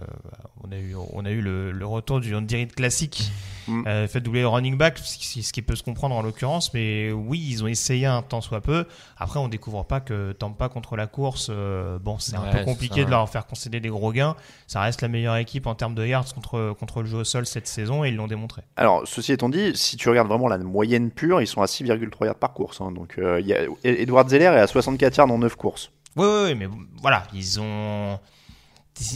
on 0.64 0.72
a 0.72 0.76
eu, 0.78 0.94
on 1.12 1.24
a 1.24 1.30
eu 1.30 1.40
le, 1.42 1.70
le 1.70 1.86
retour 1.86 2.18
du 2.20 2.34
Andy 2.34 2.56
Reid 2.56 2.74
classique, 2.74 3.30
Mhm. 3.68 3.84
euh, 3.86 4.08
fait 4.08 4.20
doubler 4.20 4.40
le 4.40 4.48
running 4.48 4.76
back, 4.76 4.98
ce 4.98 5.52
qui, 5.52 5.62
peut 5.62 5.74
se 5.76 5.82
comprendre 5.82 6.14
en 6.16 6.22
l'occurrence. 6.22 6.72
Mais 6.72 7.12
oui, 7.12 7.44
ils 7.50 7.62
ont 7.62 7.66
essayé 7.66 8.06
un 8.06 8.22
tant 8.22 8.40
soit 8.40 8.60
peu. 8.60 8.86
Après, 9.18 9.38
on 9.38 9.48
découvre 9.48 9.84
pas 9.84 10.00
que 10.00 10.32
Tampa 10.32 10.68
contre 10.68 10.96
la 10.96 11.06
course, 11.06 11.48
euh, 11.50 11.98
bon, 12.00 12.18
c'est 12.18 12.36
un 12.36 12.42
peu 12.50 12.64
compliqué 12.64 13.04
de 13.04 13.10
leur 13.10 13.28
faire 13.28 13.46
concéder 13.46 13.78
des 13.80 13.88
gros 13.90 14.12
gains. 14.12 14.34
Ça 14.66 14.80
reste 14.80 15.02
la 15.02 15.08
meilleure 15.08 15.36
équipe 15.36 15.66
en 15.66 15.74
termes 15.74 15.94
de 15.94 16.06
yards 16.06 16.32
contre, 16.34 16.74
contre 16.78 17.02
le 17.02 17.06
jeu 17.08 17.18
au 17.18 17.24
sol 17.24 17.44
cette 17.46 17.66
saison 17.68 18.04
et 18.04 18.08
ils 18.08 18.16
l'ont 18.16 18.28
démontré. 18.28 18.62
Alors, 18.76 19.02
ceci 19.04 19.32
étant 19.32 19.48
dit, 19.48 19.72
si 19.76 19.96
tu 19.96 20.08
regardes 20.08 20.28
vraiment 20.28 20.48
la 20.48 20.58
moyenne 20.58 21.10
pure, 21.10 21.40
ils 21.42 21.46
sont 21.46 21.60
à 21.62 21.66
6,3 21.66 22.26
yards 22.26 22.34
par 22.36 22.52
course. 22.54 22.80
hein. 22.80 22.92
donc, 22.92 23.18
y 23.18 23.52
a, 23.52 23.58
Edward 23.84 24.28
Zeller 24.28 24.46
est 24.46 24.60
à 24.60 24.66
64 24.66 25.16
yards 25.18 25.30
en 25.30 25.38
9 25.38 25.54
courses. 25.56 25.90
Oui, 26.16 26.26
oui, 26.26 26.40
oui, 26.46 26.54
mais 26.54 26.68
voilà, 27.00 27.24
ils 27.34 27.60
ont. 27.60 28.18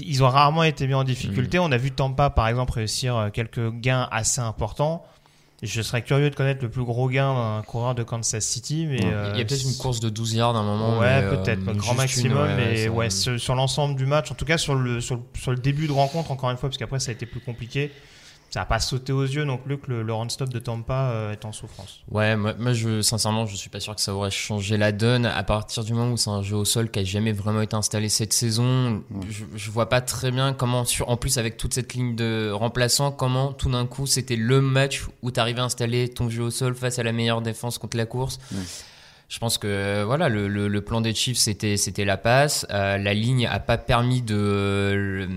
Ils 0.03 0.23
ont 0.23 0.29
rarement 0.29 0.63
été 0.63 0.87
mis 0.87 0.93
en 0.95 1.05
difficulté. 1.05 1.59
Mm. 1.59 1.63
On 1.63 1.73
a 1.73 1.79
vu 1.79 1.91
Tampa, 1.91 2.29
par 2.29 2.49
exemple, 2.49 2.75
réussir 2.75 3.17
euh, 3.17 3.31
quelques 3.31 3.71
gains 3.81 4.07
assez 4.13 4.41
importants. 4.43 5.03
Je 5.63 5.81
serais 5.83 6.03
curieux 6.03 6.29
de 6.31 6.35
connaître 6.35 6.63
le 6.63 6.71
plus 6.71 6.85
gros 6.85 7.09
gain 7.09 7.33
d'un 7.35 7.63
coureur 7.63 7.95
de 7.95 8.03
Kansas 8.03 8.45
City, 8.45 8.87
mais 8.89 9.01
euh, 9.05 9.31
Il 9.35 9.39
y 9.39 9.43
a 9.43 9.45
peut-être 9.45 9.63
une 9.65 9.77
course 9.77 10.01
de 10.01 10.09
12 10.09 10.35
yards 10.35 10.57
à 10.57 10.59
un 10.61 10.63
moment. 10.63 10.99
Ouais, 10.99 11.07
euh, 11.23 11.37
peut-être, 11.37 11.61
juste 11.61 11.77
grand 11.79 11.93
une, 11.93 11.99
maximum, 11.99 12.39
ouais, 12.49 12.57
mais 12.57 12.85
ça- 12.85 12.91
ouais, 12.91 13.11
sur, 13.11 13.39
sur 13.41 13.55
l'ensemble 13.55 13.95
du 13.97 14.07
match, 14.07 14.31
en 14.31 14.35
tout 14.35 14.47
cas 14.47 14.57
sur 14.59 14.75
le, 14.75 15.01
sur, 15.03 15.17
le- 15.17 15.23
sur 15.39 15.51
le 15.51 15.59
début 15.59 15.87
de 15.87 15.93
rencontre, 15.93 16.31
encore 16.31 16.51
une 16.51 16.57
fois, 16.57 16.69
parce 16.71 16.79
qu'après 16.79 16.99
ça 16.99 17.11
a 17.11 17.13
été 17.13 17.27
plus 17.27 17.41
compliqué, 17.41 17.91
ça 18.51 18.61
n'a 18.61 18.67
pas 18.67 18.81
sauté 18.81 19.13
aux 19.13 19.23
yeux 19.25 19.45
non 19.45 19.57
plus 19.57 19.79
que 19.79 19.91
le, 19.91 20.03
le 20.03 20.13
run-stop 20.13 20.49
de 20.49 20.59
Tampa 20.59 21.11
euh, 21.13 21.33
est 21.33 21.45
en 21.45 21.53
souffrance. 21.53 22.01
Ouais, 22.11 22.37
moi, 22.37 22.55
moi, 22.59 22.73
je, 22.73 23.01
sincèrement, 23.01 23.47
je 23.47 23.55
suis 23.57 23.71
pas 23.71 23.81
sûr 23.81 23.95
que 23.95 24.01
ça 24.01 24.13
aurait 24.13 24.31
changé 24.31 24.77
la 24.77 24.91
donne 24.93 25.25
à 25.25 25.43
partir 25.45 25.85
du 25.85 25.95
moment 25.95 26.11
où 26.13 26.17
c'est 26.17 26.31
un 26.31 26.43
jeu 26.43 26.57
au 26.57 26.65
sol 26.65 26.91
qui 26.91 26.99
a 26.99 27.05
jamais 27.05 27.33
vraiment 27.33 27.63
été 27.63 27.77
installé 27.77 28.09
cette 28.09 28.33
saison. 28.33 29.03
Je, 29.29 29.45
je 29.55 29.71
vois 29.71 29.89
pas 29.89 30.01
très 30.01 30.31
bien 30.33 30.53
comment, 30.53 30.85
sur, 30.85 31.09
en 31.09 31.17
plus 31.17 31.39
avec 31.39 31.57
toute 31.57 31.75
cette 31.75 31.95
ligne 31.95 32.17
de 32.17 32.51
remplaçants, 32.53 33.13
comment 33.13 33.53
tout 33.53 33.71
d'un 33.71 33.87
coup 33.87 34.07
c'était 34.07 34.37
le 34.37 34.61
match 34.61 35.05
où 35.23 35.31
t'arrivais 35.31 35.61
à 35.61 35.65
installer 35.65 36.09
ton 36.09 36.29
jeu 36.29 36.43
au 36.43 36.51
sol 36.51 36.75
face 36.75 36.99
à 36.99 37.05
la 37.05 37.13
meilleure 37.13 37.43
défense 37.43 37.79
contre 37.79 37.97
la 37.97 38.07
course. 38.07 38.41
Je 39.29 39.39
pense 39.39 39.59
que 39.59 40.03
voilà 40.03 40.29
le, 40.29 40.49
le, 40.49 40.67
le 40.67 40.81
plan 40.81 41.01
des 41.01 41.15
Chiefs 41.15 41.39
c'était 41.39 41.77
c'était 41.77 42.05
la 42.05 42.17
passe. 42.17 42.67
Euh, 42.71 42.99
la 42.99 43.15
ligne 43.15 43.47
a 43.47 43.61
pas 43.61 43.79
permis 43.79 44.23
de 44.23 45.29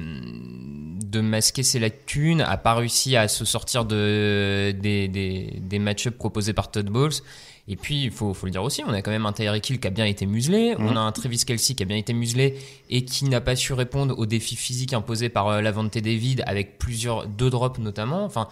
de 1.14 1.22
masquer 1.22 1.64
ses 1.64 1.80
lacunes, 1.80 2.42
a 2.42 2.58
pas 2.58 2.74
réussi 2.74 3.16
à 3.16 3.28
se 3.28 3.46
sortir 3.46 3.86
de 3.86 4.76
des 4.78 5.08
des, 5.08 5.60
des 5.62 5.80
match-ups 5.80 6.18
proposés 6.18 6.54
par 6.54 6.72
Todd 6.72 6.90
Bowles. 6.90 7.14
Et 7.70 7.78
puis 7.78 8.04
il 8.04 8.12
faut 8.12 8.34
faut 8.34 8.46
le 8.46 8.52
dire 8.52 8.64
aussi, 8.64 8.84
on 8.86 8.92
a 8.92 9.02
quand 9.02 9.12
même 9.12 9.26
un 9.26 9.32
Tyreek 9.32 9.70
Hill 9.70 9.80
qui 9.80 9.88
a 9.88 9.92
bien 9.92 10.06
été 10.06 10.26
muselé, 10.26 10.76
on 10.78 10.98
a 10.98 11.00
un 11.00 11.12
Travis 11.14 11.46
Kelsey 11.46 11.76
qui 11.76 11.84
a 11.84 11.86
bien 11.86 11.96
été 11.96 12.12
muselé 12.12 12.58
et 12.90 13.06
qui 13.06 13.24
n'a 13.26 13.40
pas 13.40 13.56
su 13.56 13.72
répondre 13.72 14.20
aux 14.20 14.26
défis 14.26 14.58
physiques 14.58 14.92
imposés 14.92 15.30
par 15.30 15.48
euh, 15.48 15.62
Lavonte 15.62 15.98
David 15.98 16.44
avec 16.46 16.78
plusieurs 16.78 17.26
deux 17.26 17.50
drops 17.50 17.80
notamment. 17.80 18.26
Enfin 18.26 18.50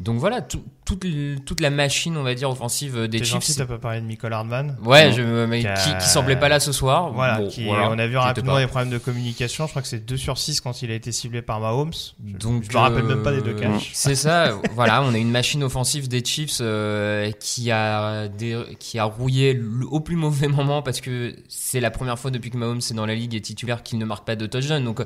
donc 0.00 0.18
voilà, 0.18 0.40
tout- 0.42 0.62
toute, 0.84 1.04
toute 1.44 1.60
la 1.60 1.68
machine, 1.70 2.16
on 2.16 2.22
va 2.22 2.34
dire, 2.34 2.48
offensive 2.48 2.96
euh, 2.96 3.08
des 3.08 3.18
T'es 3.18 3.24
Chiefs. 3.24 3.32
gentil, 3.34 3.56
t'as 3.56 3.66
pas 3.66 3.76
parlé 3.78 4.00
de 4.00 4.06
Michael 4.06 4.32
Hardman 4.32 4.76
Ouais, 4.82 5.12
je, 5.12 5.20
mais 5.44 5.60
Qui 5.62 5.94
qui, 6.00 6.08
semblait 6.08 6.36
pas 6.36 6.48
là 6.48 6.60
ce 6.60 6.72
soir. 6.72 7.12
Voilà, 7.12 7.38
Bon, 7.40 7.48
qui, 7.48 7.64
voilà, 7.66 7.90
on 7.90 7.98
a 7.98 8.06
vu 8.06 8.16
rapidement 8.16 8.58
des 8.58 8.66
problèmes 8.66 8.88
de 8.90 8.96
communication. 8.98 9.66
Je 9.66 9.70
crois 9.72 9.82
que 9.82 9.88
c'est 9.88 10.06
2 10.06 10.16
sur 10.16 10.38
6 10.38 10.62
quand 10.62 10.80
il 10.80 10.90
a 10.90 10.94
été 10.94 11.12
ciblé 11.12 11.42
par 11.42 11.60
Mahomes. 11.60 11.92
Donc, 12.20 12.64
je 12.64 12.72
me 12.72 12.78
rappelle 12.78 13.04
euh, 13.04 13.08
même 13.08 13.22
pas 13.22 13.32
des 13.32 13.42
deux 13.42 13.52
catchs. 13.54 13.90
C'est 13.92 14.14
ça, 14.14 14.54
voilà, 14.74 15.02
on 15.02 15.12
a 15.12 15.18
une 15.18 15.30
machine 15.30 15.62
offensive 15.62 16.08
des 16.08 16.24
Chiefs 16.24 16.58
euh, 16.62 17.30
qui 17.38 17.70
a 17.70 18.28
des- 18.28 18.64
qui 18.78 18.98
a 18.98 19.04
rouillé 19.04 19.60
au 19.90 20.00
plus 20.00 20.16
mauvais 20.16 20.48
moment 20.48 20.80
parce 20.80 21.00
que 21.02 21.36
c'est 21.48 21.80
la 21.80 21.90
première 21.90 22.18
fois 22.18 22.30
depuis 22.30 22.50
que 22.50 22.56
Mahomes 22.56 22.78
est 22.78 22.94
dans 22.94 23.04
la 23.06 23.14
ligue 23.14 23.34
et 23.34 23.40
titulaire 23.42 23.82
qu'il 23.82 23.98
ne 23.98 24.04
marque 24.06 24.24
pas 24.26 24.36
de 24.36 24.46
touchdown. 24.46 24.82
Donc 24.82 25.00
euh, 25.00 25.04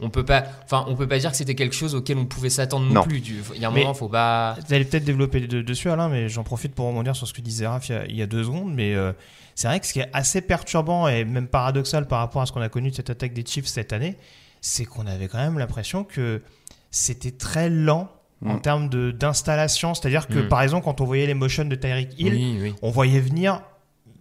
on 0.00 0.10
peut 0.10 0.24
pas, 0.24 0.44
enfin 0.64 0.84
on 0.88 0.94
peut 0.96 1.06
pas 1.08 1.18
dire 1.18 1.30
que 1.30 1.36
c'était 1.36 1.54
quelque 1.54 1.74
chose 1.74 1.94
auquel 1.94 2.18
on 2.18 2.26
pouvait 2.26 2.50
s'attendre 2.50 2.86
non, 2.86 2.94
Non. 2.94 3.02
plus. 3.02 3.20
Du- 3.20 3.42
Il 3.54 3.60
y 3.60 3.64
a 3.64 3.68
un 3.68 3.70
Mais- 3.72 3.80
moment, 3.80 3.94
faut 3.94 4.08
pas. 4.08 4.56
Vous 4.66 4.74
allez 4.74 4.84
peut-être 4.84 5.04
développer 5.04 5.40
de- 5.40 5.62
dessus, 5.62 5.90
Alain, 5.90 6.08
mais 6.08 6.28
j'en 6.28 6.42
profite 6.44 6.74
pour 6.74 6.86
rebondir 6.86 7.14
sur 7.16 7.26
ce 7.26 7.32
que 7.32 7.40
disait 7.40 7.66
Raph 7.66 7.88
il 7.88 7.92
y 7.92 7.94
a, 7.98 8.04
il 8.06 8.16
y 8.16 8.22
a 8.22 8.26
deux 8.26 8.44
secondes. 8.44 8.72
Mais 8.74 8.94
euh, 8.94 9.12
c'est 9.54 9.68
vrai 9.68 9.80
que 9.80 9.86
ce 9.86 9.92
qui 9.92 10.00
est 10.00 10.10
assez 10.12 10.40
perturbant 10.40 11.08
et 11.08 11.24
même 11.24 11.46
paradoxal 11.48 12.06
par 12.06 12.18
rapport 12.20 12.42
à 12.42 12.46
ce 12.46 12.52
qu'on 12.52 12.60
a 12.62 12.68
connu 12.68 12.90
de 12.90 12.94
cette 12.96 13.10
attaque 13.10 13.32
des 13.32 13.44
Chiefs 13.46 13.66
cette 13.66 13.92
année, 13.92 14.16
c'est 14.60 14.84
qu'on 14.84 15.06
avait 15.06 15.28
quand 15.28 15.38
même 15.38 15.58
l'impression 15.58 16.04
que 16.04 16.42
c'était 16.90 17.30
très 17.30 17.70
lent 17.70 18.08
en 18.44 18.54
Mm. 18.54 18.60
termes 18.62 18.88
de- 18.88 19.10
d'installation. 19.10 19.94
C'est-à-dire 19.94 20.26
que, 20.26 20.38
Mm. 20.40 20.48
par 20.48 20.62
exemple, 20.62 20.84
quand 20.84 21.00
on 21.00 21.04
voyait 21.04 21.26
les 21.26 21.34
motions 21.34 21.64
de 21.64 21.74
Tyreek 21.74 22.18
Hill, 22.18 22.32
Oui, 22.34 22.58
oui. 22.62 22.74
on 22.82 22.90
voyait 22.90 23.20
venir 23.20 23.60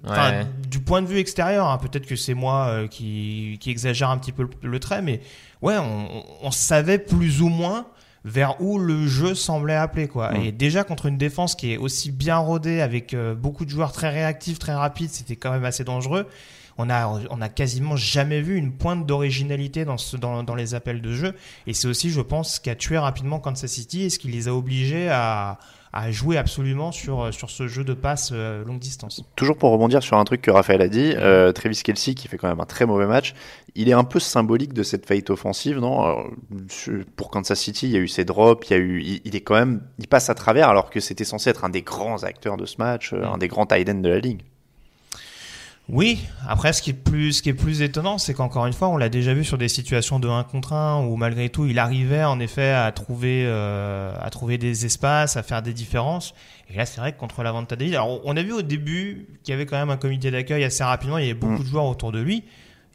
Enfin, 0.05 0.31
Ouais. 0.31 0.45
du 0.69 0.79
point 0.79 1.01
de 1.01 1.07
vue 1.07 1.17
extérieur, 1.17 1.67
hein, 1.67 1.77
peut-être 1.77 2.05
que 2.05 2.15
c'est 2.15 2.33
moi 2.33 2.67
euh, 2.69 2.87
qui, 2.87 3.57
qui 3.59 3.69
exagère 3.69 4.09
un 4.09 4.17
petit 4.17 4.31
peu 4.31 4.43
le, 4.43 4.49
le 4.69 4.79
trait, 4.79 5.01
mais 5.01 5.19
ouais, 5.61 5.77
on, 5.77 6.23
on 6.41 6.51
savait 6.51 6.99
plus 6.99 7.41
ou 7.41 7.49
moins 7.49 7.85
vers 8.25 8.61
où 8.61 8.79
le 8.79 9.07
jeu 9.07 9.33
semblait 9.35 9.75
appeler 9.75 10.07
quoi. 10.07 10.31
Mm. 10.31 10.35
Et 10.41 10.51
déjà 10.53 10.83
contre 10.85 11.05
une 11.07 11.17
défense 11.17 11.55
qui 11.55 11.73
est 11.73 11.77
aussi 11.77 12.11
bien 12.11 12.37
rodée 12.37 12.79
avec 12.81 13.13
euh, 13.13 13.35
beaucoup 13.35 13.65
de 13.65 13.69
joueurs 13.69 13.91
très 13.91 14.09
réactifs, 14.09 14.57
très 14.59 14.73
rapides, 14.73 15.09
c'était 15.09 15.35
quand 15.35 15.51
même 15.51 15.65
assez 15.65 15.83
dangereux. 15.83 16.27
on 16.77 16.89
a, 16.89 17.19
on 17.29 17.41
a 17.41 17.49
quasiment 17.49 17.97
jamais 17.97 18.41
vu 18.41 18.55
une 18.55 18.71
pointe 18.71 19.05
d'originalité 19.05 19.83
dans, 19.83 19.97
ce, 19.97 20.15
dans, 20.15 20.43
dans 20.43 20.55
les 20.55 20.75
appels 20.75 21.01
de 21.01 21.13
jeu. 21.13 21.33
Et 21.67 21.73
c'est 21.73 21.87
aussi, 21.89 22.09
je 22.09 22.21
pense, 22.21 22.55
ce 22.55 22.59
qui 22.61 22.69
a 22.69 22.75
tué 22.75 22.97
rapidement 22.97 23.39
Kansas 23.39 23.69
City 23.69 24.03
et 24.03 24.09
ce 24.09 24.17
qui 24.17 24.29
les 24.29 24.47
a 24.47 24.53
obligés 24.55 25.09
à, 25.09 25.57
à 25.91 26.11
jouer 26.11 26.37
absolument 26.37 26.91
sur, 26.91 27.33
sur 27.33 27.49
ce 27.49 27.67
jeu 27.67 27.83
de 27.83 27.93
passe 27.93 28.29
euh, 28.33 28.63
longue 28.63 28.79
distance. 28.79 29.23
Toujours 29.35 29.57
pour 29.57 29.71
rebondir 29.71 30.03
sur 30.03 30.17
un 30.17 30.23
truc 30.23 30.41
que 30.41 30.51
Raphaël 30.51 30.81
a 30.81 30.87
dit, 30.87 31.13
euh, 31.15 31.51
Travis 31.51 31.81
Kelsey 31.83 32.13
qui 32.13 32.27
fait 32.27 32.37
quand 32.37 32.47
même 32.47 32.59
un 32.59 32.65
très 32.65 32.85
mauvais 32.85 33.07
match, 33.07 33.33
il 33.75 33.89
est 33.89 33.93
un 33.93 34.03
peu 34.03 34.19
symbolique 34.19 34.73
de 34.73 34.83
cette 34.83 35.05
faillite 35.05 35.29
offensive, 35.29 35.79
non? 35.79 36.01
Alors, 36.01 36.29
Pour 37.15 37.31
Kansas 37.31 37.59
City, 37.59 37.87
il 37.87 37.91
y 37.91 37.97
a 37.97 37.99
eu 37.99 38.07
ses 38.07 38.25
drops, 38.25 38.67
il 38.69 38.73
y 38.73 38.75
a 38.75 38.79
eu, 38.79 39.01
il, 39.01 39.21
il 39.25 39.35
est 39.35 39.41
quand 39.41 39.55
même, 39.55 39.81
il 39.97 40.07
passe 40.07 40.29
à 40.29 40.35
travers 40.35 40.69
alors 40.69 40.89
que 40.89 40.99
c'était 40.99 41.23
censé 41.23 41.49
être 41.49 41.65
un 41.65 41.69
des 41.69 41.81
grands 41.81 42.23
acteurs 42.23 42.57
de 42.57 42.65
ce 42.65 42.75
match, 42.77 43.13
euh, 43.13 43.23
un 43.25 43.37
des 43.37 43.47
grands 43.47 43.65
tight 43.65 43.89
ends 43.89 43.95
de 43.95 44.09
la 44.09 44.19
ligue. 44.19 44.41
Oui, 45.91 46.19
après 46.47 46.71
ce 46.71 46.83
qui 46.83 46.91
est 46.91 46.93
plus, 46.93 47.33
ce 47.33 47.41
qui 47.41 47.49
est 47.49 47.53
plus 47.55 47.81
étonnant, 47.81 48.19
c'est 48.19 48.35
qu'encore 48.35 48.67
une 48.67 48.73
fois, 48.73 48.89
on 48.89 48.97
l'a 48.97 49.09
déjà 49.09 49.33
vu 49.33 49.43
sur 49.43 49.57
des 49.57 49.67
situations 49.67 50.19
de 50.19 50.27
1 50.27 50.43
contre 50.43 50.73
1 50.73 51.03
où 51.07 51.15
malgré 51.15 51.49
tout, 51.49 51.65
il 51.65 51.79
arrivait 51.79 52.23
en 52.23 52.39
effet 52.39 52.69
à 52.69 52.91
trouver, 52.91 53.43
euh, 53.47 54.13
à 54.21 54.29
trouver 54.29 54.59
des 54.59 54.85
espaces, 54.85 55.35
à 55.35 55.41
faire 55.41 55.63
des 55.63 55.73
différences. 55.73 56.35
Et 56.69 56.77
là, 56.77 56.85
c'est 56.85 57.01
vrai 57.01 57.11
que 57.13 57.17
contre 57.17 57.41
la 57.41 57.51
Venta 57.51 57.75
David, 57.75 57.95
alors 57.95 58.21
on 58.23 58.37
a 58.37 58.43
vu 58.43 58.53
au 58.53 58.61
début 58.61 59.27
qu'il 59.43 59.51
y 59.51 59.55
avait 59.55 59.65
quand 59.65 59.79
même 59.79 59.89
un 59.89 59.97
comité 59.97 60.29
d'accueil 60.29 60.63
assez 60.63 60.83
rapidement, 60.83 61.17
il 61.17 61.25
y 61.25 61.29
avait 61.31 61.39
beaucoup 61.39 61.53
Mm. 61.53 61.63
de 61.63 61.69
joueurs 61.69 61.85
autour 61.85 62.11
de 62.11 62.19
lui. 62.19 62.43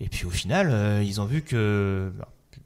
Et 0.01 0.09
puis 0.09 0.25
au 0.25 0.31
final, 0.31 0.69
euh, 0.71 1.03
ils 1.05 1.21
ont 1.21 1.25
vu 1.27 1.43
que, 1.43 2.13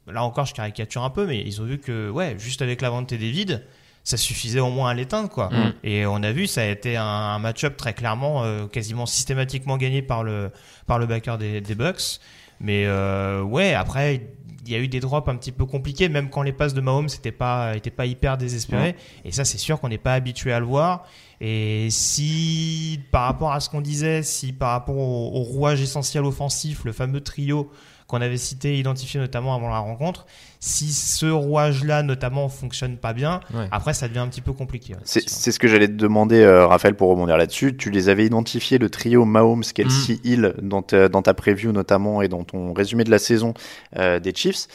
là 0.06 0.22
encore, 0.24 0.44
je 0.44 0.52
caricature 0.52 1.04
un 1.04 1.10
peu, 1.10 1.26
mais 1.26 1.40
ils 1.40 1.62
ont 1.62 1.64
vu 1.64 1.78
que, 1.78 2.10
ouais, 2.10 2.36
juste 2.38 2.60
avec 2.60 2.82
la 2.82 2.90
Venta 2.90 3.16
David, 3.16 3.64
ça 4.08 4.16
suffisait 4.16 4.60
au 4.60 4.70
moins 4.70 4.88
à 4.88 4.94
l'éteindre, 4.94 5.28
quoi. 5.28 5.50
Mm. 5.50 5.72
Et 5.84 6.06
on 6.06 6.22
a 6.22 6.32
vu, 6.32 6.46
ça 6.46 6.62
a 6.62 6.64
été 6.64 6.96
un, 6.96 7.04
un 7.04 7.38
match-up 7.38 7.76
très 7.76 7.92
clairement, 7.92 8.42
euh, 8.42 8.66
quasiment 8.66 9.04
systématiquement 9.04 9.76
gagné 9.76 10.00
par 10.00 10.24
le, 10.24 10.50
par 10.86 10.98
le 10.98 11.04
backer 11.04 11.36
des, 11.36 11.60
des 11.60 11.74
Bucks. 11.74 12.18
Mais 12.58 12.86
euh, 12.86 13.42
ouais, 13.42 13.74
après, 13.74 14.30
il 14.64 14.72
y 14.72 14.74
a 14.74 14.78
eu 14.78 14.88
des 14.88 15.00
drops 15.00 15.28
un 15.28 15.36
petit 15.36 15.52
peu 15.52 15.66
compliqués, 15.66 16.08
même 16.08 16.30
quand 16.30 16.40
les 16.40 16.54
passes 16.54 16.72
de 16.72 16.80
Mahomes 16.80 17.08
n'étaient 17.08 17.32
pas, 17.32 17.76
étaient 17.76 17.90
pas 17.90 18.06
hyper 18.06 18.38
désespérées. 18.38 18.96
Et 19.26 19.30
ça, 19.30 19.44
c'est 19.44 19.58
sûr 19.58 19.78
qu'on 19.78 19.90
n'est 19.90 19.98
pas 19.98 20.14
habitué 20.14 20.54
à 20.54 20.60
le 20.60 20.66
voir. 20.66 21.06
Et 21.42 21.88
si, 21.90 23.00
par 23.10 23.24
rapport 23.24 23.52
à 23.52 23.60
ce 23.60 23.68
qu'on 23.68 23.82
disait, 23.82 24.22
si 24.22 24.54
par 24.54 24.70
rapport 24.70 24.96
au, 24.96 25.32
au 25.34 25.42
rouage 25.42 25.82
essentiel 25.82 26.24
offensif, 26.24 26.84
le 26.86 26.92
fameux 26.92 27.20
trio 27.20 27.70
qu'on 28.08 28.20
avait 28.20 28.38
cité, 28.38 28.76
identifié 28.78 29.20
notamment 29.20 29.54
avant 29.54 29.68
la 29.68 29.78
rencontre, 29.78 30.26
si 30.58 30.92
ce 30.92 31.26
rouage-là, 31.26 32.02
notamment, 32.02 32.48
fonctionne 32.48 32.96
pas 32.96 33.12
bien, 33.12 33.38
Ouais. 33.54 33.68
après, 33.70 33.94
ça 33.94 34.08
devient 34.08 34.18
un 34.20 34.28
petit 34.28 34.40
peu 34.40 34.52
compliqué. 34.52 34.94
ouais, 34.94 35.00
C'est 35.04 35.52
ce 35.52 35.58
que 35.60 35.68
j'allais 35.68 35.86
te 35.86 35.92
demander, 35.92 36.40
euh, 36.40 36.66
Raphaël, 36.66 36.96
pour 36.96 37.10
rebondir 37.10 37.36
là-dessus. 37.36 37.76
Tu 37.76 37.90
les 37.90 38.08
avais 38.08 38.26
identifiés, 38.26 38.78
le 38.78 38.90
trio 38.90 39.24
Mahomes, 39.24 39.62
Kelsey, 39.62 40.18
Hill, 40.24 40.54
dans 40.60 40.82
ta, 40.82 41.08
dans 41.08 41.22
ta 41.22 41.34
preview 41.34 41.70
notamment 41.70 42.20
et 42.22 42.28
dans 42.28 42.42
ton 42.42 42.72
résumé 42.72 43.04
de 43.04 43.10
la 43.10 43.18
saison 43.20 43.54
euh, 43.98 44.18
des 44.18 44.34
Chiefs. 44.34 44.66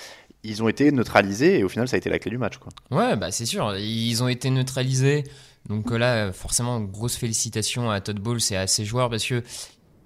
Ils 0.43 0.61
ont 0.61 0.67
été 0.69 0.91
neutralisés 0.91 1.57
et 1.59 1.63
au 1.63 1.69
final, 1.69 1.87
ça 1.87 1.95
a 1.95 1.97
été 1.97 2.09
la 2.09 2.19
clé 2.19 2.29
du 2.29 2.37
match. 2.37 2.57
Quoi. 2.57 2.71
Ouais, 2.91 3.15
bah 3.15 3.31
c'est 3.31 3.45
sûr. 3.45 3.75
Ils 3.77 4.21
ont 4.21 4.27
été 4.27 4.49
neutralisés. 4.51 5.23
Donc 5.69 5.91
euh, 5.91 5.97
là, 5.97 6.31
forcément, 6.33 6.79
grosse 6.81 7.15
félicitations 7.15 7.89
à 7.89 7.99
Todd 7.99 8.19
Bowles 8.19 8.41
et 8.51 8.57
à 8.57 8.67
ses 8.67 8.85
joueurs 8.85 9.09
parce 9.09 9.25
que 9.25 9.41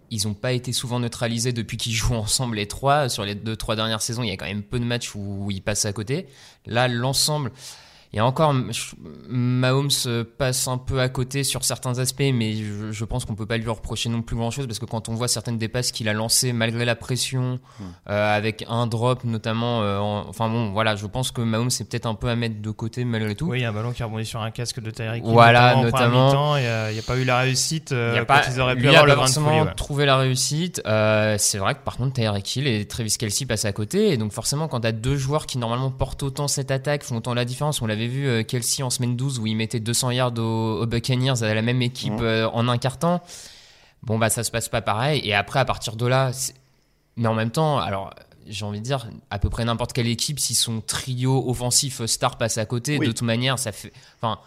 ils 0.09 0.27
n'ont 0.27 0.33
pas 0.33 0.53
été 0.53 0.71
souvent 0.71 0.99
neutralisés 0.99 1.53
depuis 1.53 1.77
qu'ils 1.77 1.93
jouent 1.93 2.15
ensemble 2.15 2.55
les 2.55 2.67
trois. 2.67 3.09
Sur 3.09 3.25
les 3.25 3.35
deux, 3.35 3.55
trois 3.55 3.75
dernières 3.75 4.01
saisons, 4.01 4.23
il 4.23 4.29
y 4.29 4.31
a 4.31 4.37
quand 4.37 4.45
même 4.45 4.63
peu 4.63 4.79
de 4.79 4.85
matchs 4.85 5.15
où 5.15 5.49
ils 5.51 5.61
passent 5.61 5.85
à 5.85 5.93
côté. 5.93 6.27
Là, 6.65 6.87
l'ensemble, 6.87 7.51
il 8.13 8.17
y 8.17 8.19
a 8.19 8.25
encore, 8.25 8.53
Mahomes 9.27 9.89
euh, 10.05 10.23
passe 10.37 10.67
un 10.67 10.77
peu 10.77 10.99
à 11.01 11.09
côté 11.09 11.43
sur 11.43 11.63
certains 11.63 11.99
aspects, 11.99 12.23
mais 12.33 12.53
je, 12.53 12.91
je 12.91 13.05
pense 13.05 13.25
qu'on 13.25 13.35
peut 13.35 13.45
pas 13.45 13.57
lui 13.57 13.69
reprocher 13.69 14.09
non 14.09 14.21
plus 14.21 14.35
grand 14.35 14.51
chose 14.51 14.65
parce 14.67 14.79
que 14.79 14.85
quand 14.85 15.09
on 15.09 15.13
voit 15.15 15.27
certaines 15.27 15.57
des 15.57 15.67
passes 15.67 15.91
qu'il 15.91 16.07
a 16.09 16.13
lancées 16.13 16.53
malgré 16.53 16.85
la 16.85 16.95
pression, 16.95 17.59
euh, 18.09 18.35
avec 18.37 18.65
un 18.69 18.87
drop 18.87 19.23
notamment, 19.23 19.81
euh, 19.81 19.97
en- 19.99 20.27
enfin 20.27 20.49
bon, 20.49 20.71
voilà, 20.71 20.95
je 20.95 21.05
pense 21.05 21.31
que 21.31 21.41
Mahomes 21.41 21.69
c'est 21.69 21.83
peut-être 21.89 22.05
un 22.05 22.15
peu 22.15 22.29
à 22.29 22.35
mettre 22.35 22.61
de 22.61 22.71
côté 22.71 23.03
malgré 23.05 23.35
tout. 23.35 23.47
Oui, 23.47 23.59
il 23.59 23.61
y 23.63 23.65
a 23.65 23.69
un 23.69 23.73
ballon 23.73 23.91
qui 23.91 24.03
a 24.03 24.05
rebondi 24.05 24.25
sur 24.25 24.41
un 24.41 24.51
casque 24.51 24.79
de 24.79 24.89
Tyreek 24.91 25.23
Hill, 25.25 25.31
Voilà, 25.31 25.75
notamment. 25.75 26.57
et, 26.57 26.61
Il 26.89 26.93
n'y 26.93 26.99
a 26.99 27.03
pas 27.05 27.17
eu 27.17 27.23
la 27.25 27.39
réussite 27.39 27.91
euh, 27.91 28.11
Il 28.13 28.15
y 28.15 28.19
a 28.19 28.25
quand 28.25 28.33
pas, 28.35 28.41
ils 28.49 28.59
auraient 28.61 28.75
pu 28.75 28.87
avoir 28.87 29.03
a 29.03 29.05
le 29.05 29.11
pas 29.11 29.15
grain 29.15 29.23
de 29.25 29.27
forcément 29.27 29.49
folie. 29.57 29.61
ouais. 29.67 29.75
trouvé 29.75 30.05
la 30.05 30.17
réussite. 30.17 30.81
Euh, 30.85 31.35
c'est 31.37 31.57
vrai 31.57 31.75
que 31.75 31.79
par 31.83 31.97
contre, 31.97 32.13
Tyreek 32.13 32.55
Hill 32.55 32.67
et 32.67 32.85
Travis 32.87 33.15
Kelsey 33.19 33.45
passent 33.45 33.65
à 33.65 33.73
côté. 33.73 34.11
Et 34.13 34.17
donc 34.17 34.31
forcément, 34.31 34.67
quand 34.67 34.79
tu 34.81 34.87
as 34.87 34.91
deux 34.91 35.17
joueurs 35.17 35.45
qui 35.45 35.57
normalement 35.57 35.91
portent 35.91 36.23
autant 36.23 36.47
cette 36.47 36.71
attaque, 36.71 37.03
font 37.03 37.17
autant 37.17 37.33
la 37.33 37.45
différence. 37.45 37.81
On 37.81 37.85
l'avait 37.87 38.06
vu 38.07 38.27
euh, 38.27 38.43
Kelsey 38.43 38.83
en 38.83 38.89
semaine 38.89 39.15
12 39.15 39.39
où 39.39 39.47
il 39.47 39.55
mettait 39.55 39.79
200 39.79 40.11
yards 40.11 40.37
aux, 40.39 40.81
aux 40.81 40.85
Buccaneers 40.85 41.43
à 41.43 41.53
la 41.53 41.61
même 41.61 41.81
équipe 41.81 42.19
euh, 42.21 42.47
en 42.53 42.67
un 42.67 42.77
quart 42.77 42.97
temps. 42.99 43.21
Bon, 44.03 44.17
bah 44.17 44.29
ça 44.29 44.43
se 44.43 44.51
passe 44.51 44.69
pas 44.69 44.81
pareil. 44.81 45.21
Et 45.23 45.33
après, 45.33 45.59
à 45.59 45.65
partir 45.65 45.95
de 45.95 46.05
là, 46.05 46.31
mais 47.15 47.27
en 47.27 47.33
même 47.33 47.51
temps, 47.51 47.79
alors 47.79 48.13
j'ai 48.47 48.63
envie 48.63 48.79
de 48.79 48.85
dire, 48.85 49.09
à 49.29 49.39
peu 49.39 49.49
près 49.49 49.65
n'importe 49.65 49.91
quelle 49.91 50.07
équipe, 50.07 50.39
si 50.39 50.55
son 50.55 50.79
trio 50.81 51.49
offensif 51.49 52.01
euh, 52.01 52.07
star 52.07 52.37
passe 52.37 52.57
à 52.57 52.65
côté, 52.65 52.97
Oui. 52.97 53.07
de 53.07 53.11
toute 53.11 53.23
manière, 53.23 53.59
ça 53.59 53.71
fait. 53.71 53.91
Enfin, 54.21 54.39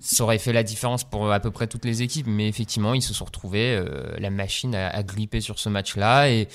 ça 0.00 0.24
aurait 0.24 0.38
fait 0.38 0.52
la 0.52 0.62
différence 0.62 1.04
pour 1.04 1.30
à 1.32 1.40
peu 1.40 1.50
près 1.50 1.66
toutes 1.66 1.84
les 1.84 2.02
équipes, 2.02 2.26
mais 2.26 2.48
effectivement, 2.48 2.94
ils 2.94 3.02
se 3.02 3.14
sont 3.14 3.24
retrouvés, 3.24 3.76
euh, 3.76 4.14
la 4.18 4.30
machine 4.30 4.74
a, 4.74 4.88
a 4.88 5.02
grippé 5.02 5.40
sur 5.40 5.58
ce 5.58 5.68
match-là. 5.68 6.30
Et, 6.30 6.48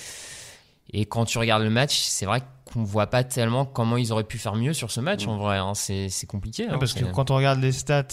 et 0.93 1.05
quand 1.05 1.25
tu 1.25 1.37
regardes 1.37 1.63
le 1.63 1.69
match, 1.69 1.97
c'est 1.97 2.25
vrai 2.25 2.41
qu'on 2.73 2.83
voit 2.83 3.07
pas 3.07 3.23
tellement 3.23 3.65
comment 3.65 3.97
ils 3.97 4.11
auraient 4.11 4.23
pu 4.23 4.37
faire 4.37 4.55
mieux 4.55 4.73
sur 4.73 4.91
ce 4.91 4.99
match, 5.01 5.27
en 5.27 5.37
vrai. 5.37 5.57
hein. 5.57 5.73
C'est 5.75 6.09
c'est 6.09 6.27
compliqué. 6.27 6.65
Ouais, 6.67 6.73
hein. 6.73 6.77
parce 6.79 6.93
que 6.93 7.05
quand 7.05 7.31
on 7.31 7.35
regarde 7.35 7.59
les 7.59 7.71
stats 7.71 8.05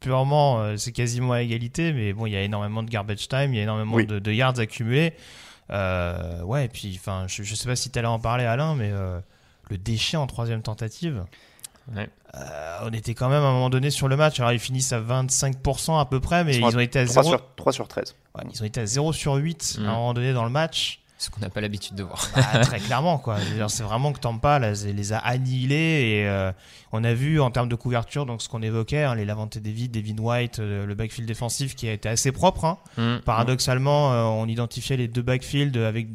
purement, 0.00 0.60
euh, 0.60 0.76
c'est 0.76 0.92
quasiment 0.92 1.32
à 1.32 1.42
égalité, 1.42 1.92
mais 1.92 2.12
bon, 2.12 2.26
il 2.26 2.32
y 2.32 2.36
a 2.36 2.42
énormément 2.42 2.82
de 2.82 2.88
garbage 2.90 3.28
time, 3.28 3.52
il 3.52 3.56
y 3.56 3.60
a 3.60 3.64
énormément 3.64 3.96
Oui. 3.96 4.06
de, 4.06 4.18
de 4.18 4.32
yards 4.32 4.58
accumulés. 4.58 5.12
Euh, 5.70 6.42
ouais, 6.42 6.64
et 6.64 6.68
puis, 6.68 6.96
enfin, 7.00 7.26
je, 7.28 7.42
je 7.42 7.54
sais 7.54 7.68
pas 7.68 7.76
si 7.76 7.90
tu 7.90 7.98
allais 7.98 8.08
en 8.08 8.18
parler, 8.18 8.44
Alain, 8.44 8.74
mais 8.74 8.90
euh, 8.90 9.20
le 9.68 9.78
déchet 9.78 10.16
en 10.16 10.26
troisième 10.26 10.62
tentative. 10.62 11.24
Ouais. 11.94 12.08
euh, 12.36 12.78
on 12.84 12.90
était 12.92 13.14
quand 13.14 13.28
même 13.28 13.42
à 13.42 13.46
un 13.46 13.52
moment 13.52 13.70
donné 13.70 13.90
sur 13.90 14.06
le 14.08 14.16
match. 14.16 14.38
Alors 14.38 14.52
ils 14.52 14.58
finissent 14.60 14.92
à 14.92 15.00
25% 15.00 15.98
à 16.00 16.04
peu 16.04 16.20
près, 16.20 16.44
mais 16.44 16.56
Ils 16.56 16.64
ont 16.76 16.78
été 16.80 16.98
à 17.00 17.04
3 17.06 17.22
0 17.24 17.36
sur, 17.36 17.54
3 17.56 17.72
sur 17.72 17.88
13. 17.88 18.14
Ouais, 18.36 18.44
ils 18.52 18.62
ont 18.62 18.66
été 18.66 18.80
à 18.80 18.86
0 18.86 19.12
sur 19.12 19.34
8 19.34 19.78
Mm. 19.80 19.84
à 19.84 19.88
un 19.88 19.94
moment 19.94 20.14
donné 20.14 20.32
dans 20.32 20.44
le 20.44 20.50
match. 20.50 20.99
Ce 21.20 21.28
qu'on 21.28 21.40
n'a 21.40 21.50
pas 21.50 21.60
l'habitude 21.60 21.96
de 21.96 22.02
voir. 22.02 22.26
Bah, 22.34 22.60
très 22.62 22.78
clairement, 22.80 23.18
quoi. 23.18 23.36
C'est 23.68 23.82
vraiment 23.82 24.10
que 24.10 24.20
Tampa 24.20 24.58
là, 24.58 24.72
les 24.72 25.12
a 25.12 25.18
annihilés 25.18 25.76
et 25.76 26.26
euh, 26.26 26.50
on 26.92 27.04
a 27.04 27.12
vu 27.12 27.42
en 27.42 27.50
termes 27.50 27.68
de 27.68 27.74
couverture, 27.74 28.24
donc 28.24 28.40
ce 28.40 28.48
qu'on 28.48 28.62
évoquait, 28.62 29.02
hein, 29.02 29.14
les 29.14 29.26
Lavante 29.26 29.58
David, 29.58 29.92
Devin 29.92 30.16
White, 30.16 30.60
euh, 30.60 30.86
le 30.86 30.94
backfield 30.94 31.28
défensif 31.28 31.74
qui 31.74 31.86
a 31.88 31.92
été 31.92 32.08
assez 32.08 32.32
propre. 32.32 32.64
hein. 32.64 32.78
Mm. 32.96 33.18
Paradoxalement, 33.26 34.14
euh, 34.14 34.22
on 34.22 34.46
identifiait 34.48 34.96
les 34.96 35.08
deux 35.08 35.20
backfields 35.20 35.76
avec 35.76 36.08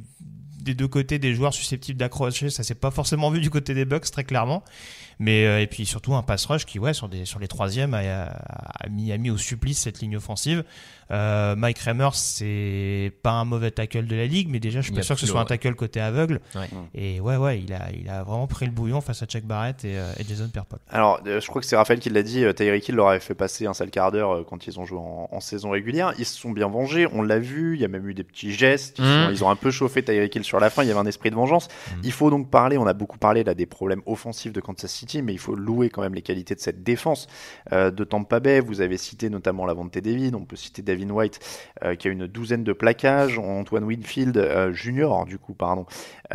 des 0.60 0.74
deux 0.74 0.88
côtés 0.88 1.20
des 1.20 1.36
joueurs 1.36 1.54
susceptibles 1.54 2.00
d'accrocher. 2.00 2.50
Ça 2.50 2.64
s'est 2.64 2.74
pas 2.74 2.90
forcément 2.90 3.30
vu 3.30 3.40
du 3.40 3.52
côté 3.52 3.76
des 3.76 3.86
Bucks, 3.86 4.10
très 4.10 4.24
clairement. 4.24 4.64
Mais 5.20 5.46
euh, 5.46 5.62
et 5.62 5.68
puis 5.68 5.86
surtout 5.86 6.16
un 6.16 6.24
pass 6.24 6.46
rush 6.48 6.66
qui, 6.66 6.80
ouais, 6.80 6.94
sur 6.94 7.08
des 7.08 7.24
sur 7.24 7.40
les 7.40 7.48
troisièmes 7.48 7.94
a, 7.94 8.00
a, 8.00 8.86
a 8.86 8.90
mis 8.90 9.12
a 9.14 9.18
mis 9.18 9.30
au 9.30 9.38
supplice 9.38 9.78
cette 9.80 10.02
ligne 10.02 10.18
offensive. 10.18 10.64
Euh, 11.12 11.56
Mike 11.56 11.80
Remers, 11.80 12.16
c'est 12.16 13.12
pas 13.22 13.32
un 13.32 13.46
mauvais 13.46 13.72
tackle 13.72 14.06
de 14.08 14.16
la 14.16 14.26
ligue, 14.26 14.50
mais 14.50 14.60
déjà 14.60 14.82
je 14.82 14.86
suis 14.86 14.94
pas 14.94 15.00
a 15.02 15.04
sûr 15.04 15.16
que 15.16 15.22
ce 15.22 15.28
soit 15.28 15.40
un 15.40 15.44
le- 15.44 15.48
tackle 15.50 15.76
côté 15.76 16.00
aveugle. 16.00 16.42
Ouais. 16.56 16.68
Et 16.94 17.20
ouais, 17.20 17.38
ouais, 17.38 17.60
il 17.62 17.74
a 17.74 17.92
il 17.92 18.10
a 18.10 18.24
vraiment 18.24 18.48
pris 18.48 18.66
le 18.66 18.72
bouillon 18.72 19.02
face 19.02 19.22
à 19.22 19.26
Chuck 19.26 19.44
Barrett 19.44 19.84
et, 19.86 19.98
euh, 19.98 20.12
et 20.20 20.24
Jason 20.28 20.50
Pierre-Paul. 20.52 20.80
Alors, 20.90 21.22
euh, 21.28 21.40
je 21.40 21.48
crois 21.48 21.62
que 21.62 21.68
c'est 21.68 21.76
Raphaël 21.76 22.00
qui 22.00 22.10
l'a 22.10 22.24
dit, 22.24 22.44
Tyreek 22.56 22.88
Hill 22.90 22.96
leur 22.96 23.10
avait 23.10 23.20
fait 23.20 23.36
passer 23.36 23.66
un 23.68 23.74
sale 23.74 23.92
quart 23.92 24.12
d'heure 24.12 24.46
quand 24.48 24.68
ils 24.68 24.80
ont 24.80 24.86
joué 24.86 24.98
en, 24.98 25.30
en 25.32 25.40
saison 25.40 25.70
régulière. 25.70 26.14
Ils 26.18 26.26
se 26.26 26.38
sont 26.40 26.52
bien 26.52 26.68
vengés, 26.68 27.08
on 27.14 27.22
l'a 27.22 27.40
vu, 27.40 27.76
il 27.76 27.82
y 27.82 27.86
a 27.86 27.88
même 27.88 28.08
eu 28.10 28.14
des 28.14 28.24
petits 28.24 28.52
gestes, 28.52 28.98
ils, 29.00 29.06
Mhm. 29.06 29.26
sont- 29.26 29.32
ils 29.32 29.44
ont 29.44 29.50
un 29.50 29.56
peu 29.56 29.72
chauffé 29.72 30.04
Tyreek 30.04 30.36
Hill 30.36 30.44
sur 30.44 30.60
la 30.60 30.70
fin, 30.70 30.84
il 30.84 30.88
y 30.88 30.92
avait 30.92 31.00
un 31.00 31.06
esprit 31.06 31.30
de 31.30 31.36
vengeance. 31.36 31.68
Il 32.04 32.12
faut 32.12 32.30
donc 32.30 32.50
parler, 32.50 32.78
on 32.78 32.88
a 32.88 32.94
beaucoup 32.94 33.18
parlé 33.18 33.44
là 33.44 33.54
des 33.54 33.66
problèmes 33.66 34.02
offensifs 34.06 34.54
de 34.54 34.62
Kansas 34.62 34.92
City, 34.92 35.22
mais 35.22 35.34
il 35.34 35.40
faut 35.40 35.56
louer 35.56 35.90
quand 35.90 36.02
même 36.02 36.16
les 36.16 36.22
qualités 36.22 36.56
de 36.56 36.60
cette 36.60 36.84
défense 36.84 37.28
de 37.72 38.04
Tampa 38.04 38.40
Bay. 38.40 38.60
Vous 38.60 38.82
avez 38.82 38.98
cité 38.98 39.30
notamment 39.30 39.66
la 39.66 39.76
T. 39.92 40.02
David, 40.02 40.36
on 40.36 40.46
peut 40.46 40.56
citer 40.56 40.82
Davin 40.96 41.10
White 41.12 41.40
euh, 41.84 41.96
qui 41.96 42.08
a 42.08 42.12
une 42.12 42.28
douzaine 42.28 42.64
de 42.64 42.74
plaquages, 42.74 43.38
Antoine 43.40 43.84
Winfield 43.84 44.38
euh, 44.38 44.74
Junior 44.74 45.26
du 45.26 45.38
coup, 45.38 45.54
pardon, 45.54 45.86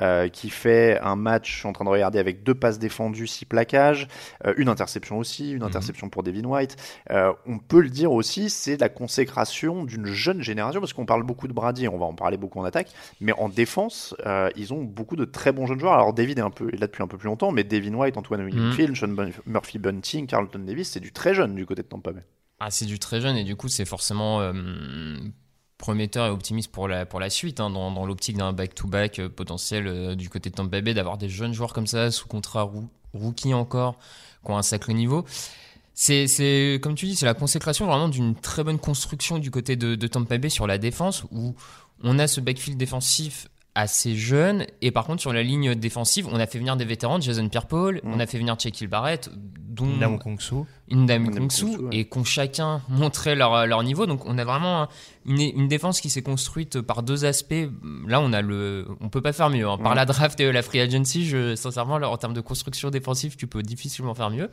euh, 0.00 0.28
qui 0.28 0.50
fait 0.50 0.98
un 1.00 1.16
match, 1.16 1.52
je 1.52 1.58
suis 1.58 1.68
en 1.68 1.72
train 1.72 1.84
de 1.84 1.90
regarder, 1.90 2.18
avec 2.18 2.42
deux 2.42 2.54
passes 2.54 2.78
défendues, 2.78 3.26
six 3.26 3.44
plaquages, 3.44 4.08
une 4.56 4.68
interception 4.68 5.18
aussi, 5.18 5.52
une 5.52 5.62
interception 5.62 6.08
pour 6.08 6.22
Devin 6.22 6.44
White. 6.44 6.76
On 7.10 7.58
peut 7.58 7.80
le 7.80 7.88
dire 7.88 8.12
aussi, 8.12 8.50
c'est 8.50 8.80
la 8.80 8.88
consécration 8.88 9.84
d'une 9.84 10.06
jeune 10.06 10.42
génération, 10.42 10.80
parce 10.80 10.92
qu'on 10.92 11.06
parle 11.06 11.22
beaucoup 11.22 11.48
de 11.48 11.52
Brady, 11.52 11.88
on 11.88 11.98
va 11.98 12.06
en 12.06 12.14
parler 12.14 12.36
beaucoup 12.36 12.58
en 12.60 12.64
attaque, 12.64 12.88
mais 13.20 13.32
en 13.32 13.48
défense, 13.48 14.14
euh, 14.26 14.48
ils 14.56 14.72
ont 14.72 14.82
beaucoup 14.82 15.16
de 15.16 15.24
très 15.24 15.52
bons 15.52 15.66
jeunes 15.66 15.80
joueurs. 15.80 15.94
Alors 15.94 16.12
David 16.12 16.38
est, 16.38 16.42
un 16.42 16.50
peu, 16.50 16.68
est 16.72 16.78
là 16.78 16.86
depuis 16.86 17.02
un 17.02 17.06
peu 17.08 17.16
plus 17.18 17.26
longtemps, 17.26 17.52
mais 17.52 17.64
Devin 17.64 17.94
White, 17.94 18.16
Antoine 18.16 18.42
Winfield, 18.44 18.96
Sean 18.96 19.08
Bun- 19.08 19.30
Murphy 19.46 19.78
Bunting, 19.78 20.26
Carlton 20.26 20.60
Davis, 20.60 20.90
c'est 20.90 21.00
du 21.00 21.12
très 21.12 21.34
jeune 21.34 21.54
du 21.54 21.66
côté 21.66 21.82
de 21.82 21.88
Tampa 21.88 22.12
Bay. 22.12 22.22
Ah, 22.60 22.70
c'est 22.70 22.84
du 22.84 22.98
très 22.98 23.20
jeune 23.20 23.36
et 23.36 23.44
du 23.44 23.56
coup, 23.56 23.68
c'est 23.68 23.86
forcément 23.86 24.40
euh, 24.42 24.52
prometteur 25.78 26.26
et 26.26 26.30
optimiste 26.30 26.70
pour 26.70 26.88
la, 26.88 27.06
pour 27.06 27.18
la 27.18 27.30
suite, 27.30 27.58
hein, 27.58 27.70
dans, 27.70 27.90
dans 27.90 28.04
l'optique 28.04 28.36
d'un 28.36 28.52
back-to-back 28.52 29.18
euh, 29.18 29.28
potentiel 29.30 29.86
euh, 29.86 30.14
du 30.14 30.28
côté 30.28 30.50
de 30.50 30.54
Tampa 30.54 30.80
Bay, 30.82 30.92
d'avoir 30.92 31.16
des 31.16 31.30
jeunes 31.30 31.54
joueurs 31.54 31.72
comme 31.72 31.86
ça, 31.86 32.10
sous 32.10 32.28
contrat 32.28 32.62
roo- 32.64 32.88
rookie 33.14 33.54
encore, 33.54 33.98
qui 34.44 34.50
ont 34.50 34.58
un 34.58 34.62
sacré 34.62 34.92
niveau. 34.92 35.24
c'est, 35.94 36.26
c'est, 36.26 36.80
comme 36.82 36.94
tu 36.94 37.06
dis, 37.06 37.16
c'est 37.16 37.26
la 37.26 37.34
consécration 37.34 37.86
vraiment 37.86 38.08
d'une 38.10 38.34
très 38.34 38.62
bonne 38.64 38.78
construction 38.78 39.38
du 39.38 39.50
côté 39.50 39.76
de, 39.76 39.94
de 39.94 40.06
Tampa 40.06 40.36
Bay 40.38 40.50
sur 40.50 40.66
la 40.66 40.76
défense 40.78 41.24
où 41.32 41.54
on 42.02 42.18
a 42.18 42.28
ce 42.28 42.40
backfield 42.42 42.78
défensif 42.78 43.48
assez 43.74 44.16
jeune 44.16 44.66
et 44.82 44.90
par 44.90 45.06
contre 45.06 45.20
sur 45.20 45.32
la 45.32 45.42
ligne 45.44 45.74
défensive 45.76 46.26
on 46.30 46.40
a 46.40 46.46
fait 46.46 46.58
venir 46.58 46.76
des 46.76 46.84
vétérans 46.84 47.20
Jason 47.20 47.48
Pierre-Paul 47.48 48.00
Mm. 48.02 48.12
on 48.14 48.18
a 48.20 48.26
fait 48.26 48.38
venir 48.38 48.56
Shaquille 48.58 48.88
Barrett 48.88 49.30
dont 49.34 49.86
Ndamukong 49.86 50.36
Kongsu. 50.36 50.54
Indam 50.90 51.26
Indam 51.28 51.38
Kongsu 51.48 51.64
Kongsu, 51.66 51.78
ouais. 51.84 51.88
et 51.96 52.04
qu'ont 52.04 52.24
chacun 52.24 52.82
montré 52.88 53.36
leur, 53.36 53.66
leur 53.68 53.82
niveau. 53.84 54.06
Donc 54.06 54.26
on 54.26 54.36
a 54.38 54.44
vraiment 54.44 54.82
un- 54.82 54.88
une, 55.26 55.40
une 55.40 55.68
défense 55.68 56.00
qui 56.00 56.10
s'est 56.10 56.22
construite 56.22 56.80
par 56.80 57.04
deux 57.04 57.24
aspects. 57.24 57.54
Là, 58.08 58.20
on 58.20 58.32
a 58.32 58.42
le, 58.42 58.88
on 59.00 59.08
peut 59.08 59.20
pas 59.22 59.32
faire 59.32 59.48
mieux. 59.48 59.68
hein. 59.68 59.78
Par 59.78 59.94
la 59.94 60.04
draft 60.06 60.40
et 60.40 60.50
la 60.50 60.62
free 60.62 60.80
agency, 60.80 61.24
je, 61.24 61.54
sincèrement, 61.54 61.98
là, 61.98 62.10
en 62.10 62.16
termes 62.16 62.34
de 62.34 62.40
construction 62.40 62.90
défensive, 62.90 63.36
tu 63.36 63.46
peux 63.46 63.62
difficilement 63.62 64.14
faire 64.14 64.30
mieux. 64.30 64.50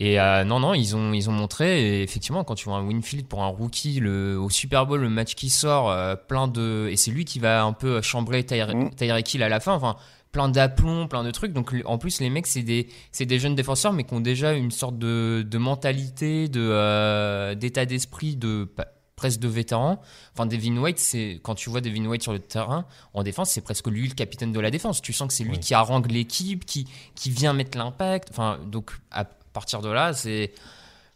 Et 0.00 0.20
euh, 0.20 0.44
non, 0.44 0.60
non, 0.60 0.74
ils 0.74 0.94
ont, 0.94 1.12
ils 1.12 1.28
ont 1.28 1.32
montré. 1.32 1.82
Et 1.98 2.02
effectivement, 2.02 2.44
quand 2.44 2.54
tu 2.54 2.66
vois 2.66 2.76
un 2.78 2.86
Winfield 2.86 3.26
pour 3.26 3.42
un 3.42 3.48
rookie 3.48 3.98
le, 4.00 4.38
au 4.38 4.48
Super 4.50 4.86
Bowl, 4.86 5.00
le 5.00 5.08
match 5.08 5.34
qui 5.34 5.50
sort, 5.50 5.90
euh, 5.90 6.14
plein 6.14 6.46
de, 6.46 6.88
et 6.90 6.96
c'est 6.96 7.10
lui 7.10 7.24
qui 7.24 7.40
va 7.40 7.64
un 7.64 7.72
peu 7.72 8.00
chambrer 8.02 8.44
Tyre- 8.44 8.74
Mm. 8.74 8.90
Tyreek 8.94 9.34
Hill 9.34 9.42
à 9.42 9.48
la 9.48 9.58
fin. 9.60 9.74
Enfin, 9.74 9.96
plein 10.30 10.48
d'aplomb, 10.48 11.08
plein 11.08 11.24
de 11.24 11.30
trucs. 11.32 11.52
Donc 11.52 11.74
en 11.84 11.98
plus, 11.98 12.20
les 12.20 12.30
mecs, 12.30 12.46
c'est 12.46 12.62
des, 12.62 12.88
des 13.18 13.38
jeunes 13.40 13.56
défenseurs, 13.56 13.92
mais 13.92 14.04
qui 14.04 14.14
ont 14.14 14.20
déjà 14.20 14.52
une 14.52 14.70
sorte 14.70 14.98
de, 14.98 15.44
de 15.44 15.58
mentalité, 15.58 16.48
de 16.48 16.60
euh, 16.60 17.54
d'état 17.56 17.84
d'esprit 17.86 18.36
de 18.36 18.68
presque 19.16 19.40
de 19.40 19.48
vétérans. 19.48 20.00
Enfin, 20.34 20.46
Devin 20.46 20.76
White, 20.76 21.00
c'est 21.00 21.40
quand 21.42 21.56
tu 21.56 21.70
vois 21.70 21.80
Devin 21.80 22.06
White 22.06 22.22
sur 22.22 22.32
le 22.32 22.38
terrain 22.38 22.84
en 23.14 23.24
défense, 23.24 23.50
c'est 23.50 23.62
presque 23.62 23.88
lui 23.88 24.06
le 24.06 24.14
capitaine 24.14 24.52
de 24.52 24.60
la 24.60 24.70
défense. 24.70 25.02
Tu 25.02 25.12
sens 25.12 25.26
que 25.26 25.34
c'est 25.34 25.42
lui 25.42 25.52
Oui. 25.54 25.58
qui 25.58 25.74
harangue 25.74 26.08
l'équipe, 26.12 26.64
qui 26.64 26.86
qui 27.16 27.30
vient 27.30 27.52
mettre 27.52 27.76
l'impact. 27.76 28.28
Enfin, 28.30 28.60
donc 28.64 28.92
à 29.10 29.24
partir 29.58 29.80
de 29.80 29.90
là, 29.90 30.12
c'est 30.12 30.52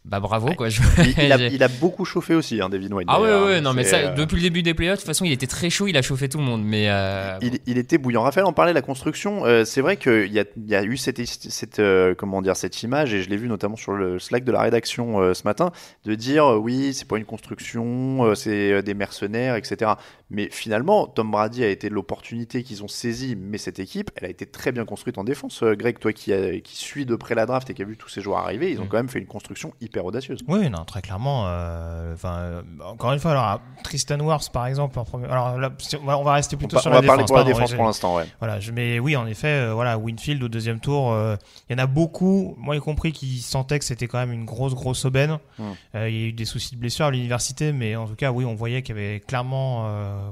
bah 0.05 0.19
bravo 0.19 0.49
quoi. 0.55 0.67
Je- 0.67 0.81
Il, 0.97 1.13
il 1.17 1.31
a, 1.31 1.37
j'ai- 1.37 1.47
il 1.53 1.63
a 1.63 1.69
beaucoup 1.69 2.03
chauffé 2.03 2.35
aussi, 2.35 2.59
hein, 2.59 2.67
Devin 2.67 2.91
White. 2.93 3.07
ah 3.09 3.21
ouais, 3.21 3.41
ouais, 3.45 3.61
non, 3.61 3.71
mais 3.73 3.85
ça, 3.85 3.95
euh, 3.99 4.13
depuis 4.15 4.35
le 4.35 4.41
début 4.41 4.61
des 4.61 4.73
playoffs, 4.73 4.97
de 4.97 4.99
toute 5.03 5.07
façon, 5.07 5.23
il 5.23 5.31
était 5.31 5.47
très 5.47 5.69
chaud, 5.69 5.87
il 5.87 5.95
a 5.95 6.01
chauffé 6.01 6.27
tout 6.27 6.39
le 6.39 6.43
monde. 6.43 6.61
Mais 6.61 6.89
euh, 6.89 7.37
Il, 7.41 7.59
il 7.67 7.77
était 7.77 7.97
bouillant. 7.97 8.21
Raphaël 8.23 8.45
en 8.45 8.51
parlait 8.51 8.73
de 8.73 8.75
la 8.75 8.81
construction. 8.81 9.45
Euh, 9.45 9.63
c'est 9.63 9.79
vrai 9.79 9.95
qu'il 9.95 10.29
y 10.33 10.39
a, 10.41 10.43
il 10.57 10.67
y 10.69 10.75
a 10.75 10.83
eu 10.83 10.97
cette, 10.97 11.25
cette, 11.25 11.81
comment 12.17 12.41
dire, 12.41 12.57
cette 12.57 12.83
image, 12.83 13.13
et 13.13 13.23
je 13.23 13.29
l'ai 13.29 13.37
vu 13.37 13.47
notamment 13.47 13.77
sur 13.77 13.93
le 13.93 14.19
Slack 14.19 14.43
de 14.43 14.51
la 14.51 14.59
rédaction 14.63 15.33
ce 15.33 15.43
matin, 15.45 15.71
de 16.03 16.15
dire 16.15 16.47
oui, 16.61 16.93
c'est 16.93 17.07
pas 17.07 17.17
une 17.17 17.23
construction, 17.23 18.35
c'est 18.35 18.83
des 18.83 18.93
mercenaires, 18.95 19.55
etc. 19.55 19.91
Mais 20.29 20.49
finalement, 20.51 21.05
Tom 21.05 21.29
Brady 21.29 21.63
a 21.63 21.67
été 21.69 21.89
l'opportunité 21.89 22.63
qu'ils 22.63 22.81
ont 22.83 22.87
saisie, 22.87 23.35
mais 23.35 23.57
cette 23.59 23.77
équipe, 23.77 24.09
elle 24.15 24.25
a 24.25 24.29
été 24.29 24.45
très 24.47 24.71
bien 24.71 24.83
construite 24.83 25.17
en 25.19 25.23
défense. 25.23 25.61
Euh, 25.61 25.75
Greg, 25.75 25.99
toi 25.99 26.11
qui, 26.11 26.33
a- 26.33 26.59
qui 26.59 26.75
suis 26.75 27.05
de 27.05 27.15
près 27.15 27.35
la 27.35 27.45
draft 27.45 27.69
et 27.69 27.73
qui 27.75 27.81
a 27.83 27.85
vu 27.85 27.97
tous 27.97 28.09
ces 28.09 28.21
joueurs 28.21 28.39
arriver, 28.39 28.71
ils 28.71 28.79
ont 28.81 28.85
Mm. 28.85 28.87
quand 28.87 28.97
même 28.97 29.09
fait 29.09 29.19
une 29.19 29.27
construction 29.27 29.73
hyper 29.79 30.05
audacieuse. 30.05 30.39
Oui, 30.47 30.69
non, 30.69 30.85
très 30.85 31.01
clairement. 31.01 31.43
euh, 31.47 32.15
euh, 32.25 32.61
encore 32.83 33.11
une 33.13 33.19
fois, 33.19 33.31
alors 33.31 33.61
Tristan 33.83 34.19
Wirfs 34.21 34.49
par 34.51 34.65
exemple, 34.65 34.97
en 34.97 35.03
premier- 35.05 35.27
alors 35.27 35.57
là, 35.59 35.71
on 36.01 36.05
va, 36.05 36.17
on 36.17 36.23
rester 36.23 36.55
On, 36.55 36.59
plutôt 36.59 36.77
pa- 36.77 36.81
sur 36.81 36.91
on 36.91 36.93
la 36.95 37.01
va 37.01 37.07
parler 37.07 37.23
défense. 37.23 37.29
pour 37.29 37.37
la 37.37 37.43
défense 37.43 37.73
pour 37.73 37.85
l'instant, 37.85 38.15
ouais. 38.15 38.25
Voilà, 38.39 38.59
je, 38.59 38.71
mais 38.71 38.99
oui, 38.99 39.15
en 39.15 39.27
effet, 39.27 39.47
euh, 39.47 39.73
voilà, 39.73 39.97
Winfield 39.99 40.41
au 40.41 40.47
deuxième 40.47 40.79
tour, 40.79 41.11
euh, 41.11 41.35
il 41.69 41.73
y 41.73 41.79
en 41.79 41.83
a 41.83 41.87
beaucoup, 41.87 42.55
moi 42.57 42.75
y 42.75 42.79
compris, 42.79 43.11
qui 43.11 43.39
sentaient 43.39 43.77
que 43.77 43.85
c'était 43.85 44.07
quand 44.07 44.17
même 44.19 44.31
une 44.31 44.45
grosse, 44.45 44.73
grosse 44.73 45.05
aubaine. 45.05 45.37
Mm. 45.59 45.63
Euh, 45.95 46.09
il 46.09 46.15
y 46.15 46.23
a 46.23 46.27
eu 46.29 46.33
des 46.33 46.45
soucis 46.45 46.75
de 46.75 46.79
blessure 46.79 47.05
à 47.05 47.11
l'université, 47.11 47.71
mais 47.71 47.95
en 47.95 48.07
tout 48.07 48.15
cas, 48.15 48.31
oui, 48.31 48.45
on 48.45 48.55
voyait 48.55 48.81
qu'il 48.81 48.95
y 48.95 48.99
avait 48.99 49.19
clairement, 49.19 49.83
euh, 49.87 50.22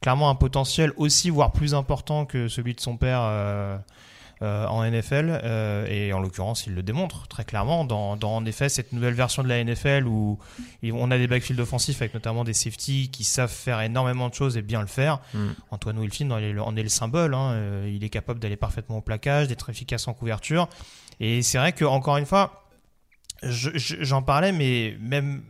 clairement 0.00 0.28
un 0.30 0.34
potentiel 0.34 0.92
aussi, 0.96 1.30
voire 1.30 1.52
plus 1.52 1.74
important 1.74 2.26
que 2.26 2.48
celui 2.48 2.74
de 2.74 2.80
son 2.80 2.96
père. 2.96 3.20
euh, 3.22 3.76
euh, 4.42 4.66
en 4.66 4.82
NFL 4.84 5.30
euh, 5.44 5.86
et 5.86 6.12
en 6.12 6.18
l'occurrence 6.18 6.66
il 6.66 6.74
le 6.74 6.82
démontre 6.82 7.28
très 7.28 7.44
clairement 7.44 7.84
dans, 7.84 8.16
dans 8.16 8.34
en 8.34 8.44
effet 8.44 8.68
cette 8.68 8.92
nouvelle 8.92 9.14
version 9.14 9.44
de 9.44 9.48
la 9.48 9.62
NFL 9.62 10.08
où 10.08 10.40
on 10.82 11.10
a 11.12 11.18
des 11.18 11.28
backfields 11.28 11.60
offensifs 11.60 12.02
avec 12.02 12.14
notamment 12.14 12.42
des 12.42 12.52
safety 12.52 13.10
qui 13.12 13.22
savent 13.22 13.48
faire 13.50 13.80
énormément 13.80 14.28
de 14.28 14.34
choses 14.34 14.56
et 14.56 14.62
bien 14.62 14.80
le 14.80 14.88
faire 14.88 15.20
Mm. 15.34 15.50
Antoine 15.70 16.00
Wilfin 16.00 16.30
en 16.32 16.38
est 16.76 16.82
le, 16.82 16.88
symbole. 16.88 17.32
hein. 17.32 17.52
Euh, 17.52 17.90
il 17.94 18.02
est 18.02 18.08
capable 18.10 18.40
d'aller 18.40 18.56
parfaitement 18.56 18.98
au 18.98 19.02
plaquage, 19.02 19.46
d'être 19.46 19.70
efficace 19.70 20.08
en 20.08 20.14
couverture. 20.14 20.68
Et 21.20 21.40
c'est 21.42 21.58
vrai 21.58 21.72
que 21.72 21.84
encore 21.84 22.16
une 22.16 22.26
fois, 22.26 22.64
je- 23.44 23.70
je- 23.78 24.02
j'en 24.02 24.20
parlais, 24.22 24.50
mais 24.50 24.96
même. 25.00 25.44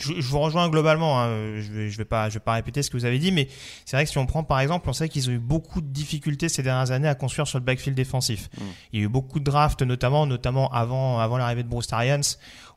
Je, 0.00 0.14
je 0.14 0.26
vous 0.28 0.40
rejoins 0.40 0.68
globalement. 0.68 1.20
hein. 1.20 1.28
Je 1.60 1.70
vais, 1.72 1.90
je 1.90 1.98
vais 1.98 2.04
pas, 2.04 2.28
je 2.28 2.34
vais 2.34 2.40
pas 2.40 2.54
répéter 2.54 2.82
ce 2.82 2.90
que 2.90 2.96
vous 2.96 3.04
avez 3.04 3.18
dit, 3.18 3.32
mais 3.32 3.48
c'est 3.84 3.96
vrai 3.96 4.04
que 4.04 4.10
si 4.10 4.18
on 4.18 4.26
prend 4.26 4.42
par 4.42 4.60
exemple, 4.60 4.88
on 4.88 4.92
sait 4.92 5.08
qu'ils 5.08 5.28
ont 5.28 5.32
eu 5.32 5.38
beaucoup 5.38 5.80
de 5.80 5.86
difficultés 5.88 6.48
ces 6.48 6.62
dernières 6.62 6.90
années 6.90 7.08
à 7.08 7.14
construire 7.14 7.46
sur 7.46 7.58
le 7.58 7.64
backfield 7.64 7.96
défensif. 7.96 8.48
Mm. 8.56 8.62
Il 8.92 8.98
y 9.00 9.02
a 9.02 9.06
eu 9.06 9.08
beaucoup 9.08 9.38
de 9.38 9.44
drafts, 9.44 9.82
notamment, 9.82 10.26
notamment 10.26 10.70
avant, 10.72 11.18
avant 11.18 11.36
l'arrivée 11.38 11.62
de 11.62 11.68
Bruce 11.68 11.92
Arians, 11.92 12.20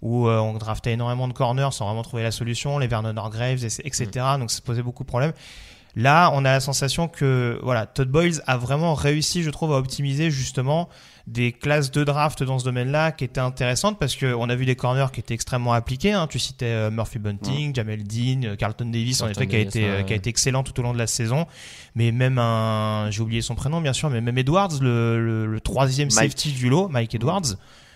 où 0.02 0.28
euh, 0.28 0.40
on 0.40 0.54
draftait 0.54 0.92
énormément 0.94 1.28
de 1.28 1.34
corners 1.34 1.70
sans 1.72 1.86
vraiment 1.86 2.04
trouver 2.04 2.24
la 2.24 2.32
solution, 2.32 2.78
les 2.78 2.88
Vernon 2.88 3.14
Graves, 3.14 3.64
etc. 3.64 4.08
Donc 4.38 4.52
ça 4.52 4.60
posait 4.62 4.84
beaucoup 4.84 5.04
de 5.04 5.08
problèmes. 5.08 5.34
Là, 5.96 6.32
on 6.34 6.40
a 6.40 6.52
la 6.54 6.60
sensation 6.60 7.08
que 7.08 7.60
voilà, 7.62 7.86
Todd 7.86 8.10
Boyles 8.10 8.42
a 8.48 8.58
vraiment 8.58 8.96
réussi, 8.96 9.44
je 9.44 9.52
trouve, 9.52 9.74
à 9.74 9.78
optimiser 9.78 10.32
justement 10.32 10.90
des 11.26 11.54
classes 11.54 11.90
de 11.92 12.04
draft 12.04 12.44
dans 12.44 12.60
ce 12.60 12.66
domaine-là 12.66 13.14
qui 13.14 13.24
étaient 13.24 13.40
intéressantes 13.40 13.98
parce 13.98 14.16
que 14.16 14.34
on 14.34 14.50
a 14.50 14.56
vu 14.56 14.66
des 14.66 14.76
corners 14.76 15.08
qui 15.14 15.22
étaient 15.22 15.34
extrêmement 15.34 15.72
appliqués. 15.72 16.12
hein. 16.12 16.28
Tu 16.30 16.38
citais 16.38 16.66
euh, 16.66 16.92
Murphy 16.92 17.18
Bunting, 17.18 17.74
Jamel 17.74 18.04
Dean, 18.04 18.42
euh, 18.44 18.56
Carlton 18.58 18.86
Davis, 18.88 19.22
en 19.22 19.30
effet, 19.30 19.48
qui 19.48 19.56
a 19.56 19.60
été 19.60 19.86
euh, 19.86 19.98
ouais. 20.00 20.06
qui 20.06 20.12
a 20.14 20.16
été 20.18 20.30
excellent 20.30 20.64
tout 20.64 20.78
au 20.80 20.84
long 20.84 20.92
de 20.94 20.98
la 20.98 21.08
saison. 21.08 21.48
Mais 21.96 22.12
même 22.12 22.38
un, 22.40 23.08
j'ai 23.10 23.22
oublié 23.22 23.42
son 23.42 23.56
prénom 23.56 23.80
bien 23.80 23.94
sûr, 23.94 24.10
mais 24.10 24.20
même 24.20 24.38
Edwards, 24.38 24.80
le, 24.82 25.24
le, 25.24 25.46
le 25.46 25.62
troisième 25.62 26.10
Mike. 26.10 26.32
safety 26.32 26.52
du 26.52 26.70
lot, 26.70 26.90
Mike 26.90 27.16
Edwards. 27.16 27.56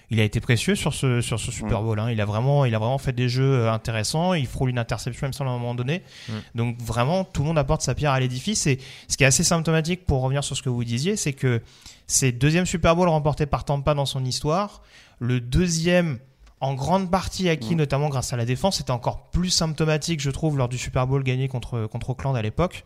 Il 0.09 0.21
a 0.21 0.23
été 0.23 0.39
précieux 0.39 0.75
sur 0.75 0.93
ce 0.93 1.19
sur 1.19 1.37
ce 1.39 1.51
Super 1.51 1.81
Bowl. 1.81 1.99
Hein. 1.99 2.09
Il 2.11 2.21
a 2.21 2.25
vraiment 2.25 2.63
il 2.63 2.73
a 2.73 2.79
vraiment 2.79 2.97
fait 2.97 3.11
des 3.11 3.27
jeux 3.27 3.43
euh, 3.61 3.71
intéressants. 3.71 4.33
Il 4.33 4.47
frôle 4.47 4.69
une 4.69 4.79
interception, 4.79 5.27
il 5.27 5.29
me 5.29 5.33
semble, 5.33 5.49
à 5.49 5.53
un 5.53 5.57
moment 5.57 5.75
donné. 5.75 6.01
Mm. 6.29 6.33
Donc 6.55 6.81
vraiment, 6.81 7.23
tout 7.25 7.41
le 7.41 7.47
monde 7.47 7.57
apporte 7.57 7.81
sa 7.81 7.93
pierre 7.93 8.11
à 8.11 8.19
l'édifice. 8.19 8.67
Et 8.67 8.79
ce 9.09 9.17
qui 9.17 9.23
est 9.23 9.27
assez 9.27 9.43
symptomatique 9.43 10.05
pour 10.05 10.21
revenir 10.21 10.43
sur 10.43 10.55
ce 10.55 10.61
que 10.61 10.69
vous 10.69 10.83
disiez, 10.85 11.17
c'est 11.17 11.33
que 11.33 11.61
c'est 12.05 12.27
le 12.31 12.37
deuxième 12.37 12.65
Super 12.65 12.95
Bowl 12.95 13.09
remporté 13.09 13.45
par 13.45 13.65
Tampa 13.65 13.93
dans 13.93 14.05
son 14.05 14.23
histoire. 14.23 14.81
Le 15.19 15.41
deuxième 15.41 16.19
en 16.61 16.73
grande 16.73 17.11
partie 17.11 17.49
acquis, 17.49 17.75
Mm. 17.75 17.79
notamment 17.79 18.09
grâce 18.09 18.31
à 18.31 18.37
la 18.37 18.45
défense, 18.45 18.77
c'était 18.77 18.91
encore 18.91 19.29
plus 19.29 19.49
symptomatique, 19.49 20.21
je 20.21 20.31
trouve, 20.31 20.57
lors 20.57 20.69
du 20.69 20.77
Super 20.77 21.05
Bowl 21.05 21.21
gagné 21.23 21.49
contre, 21.49 21.85
contre 21.87 22.11
Oakland 22.11 22.35
à 22.35 22.41
l'époque. 22.41 22.85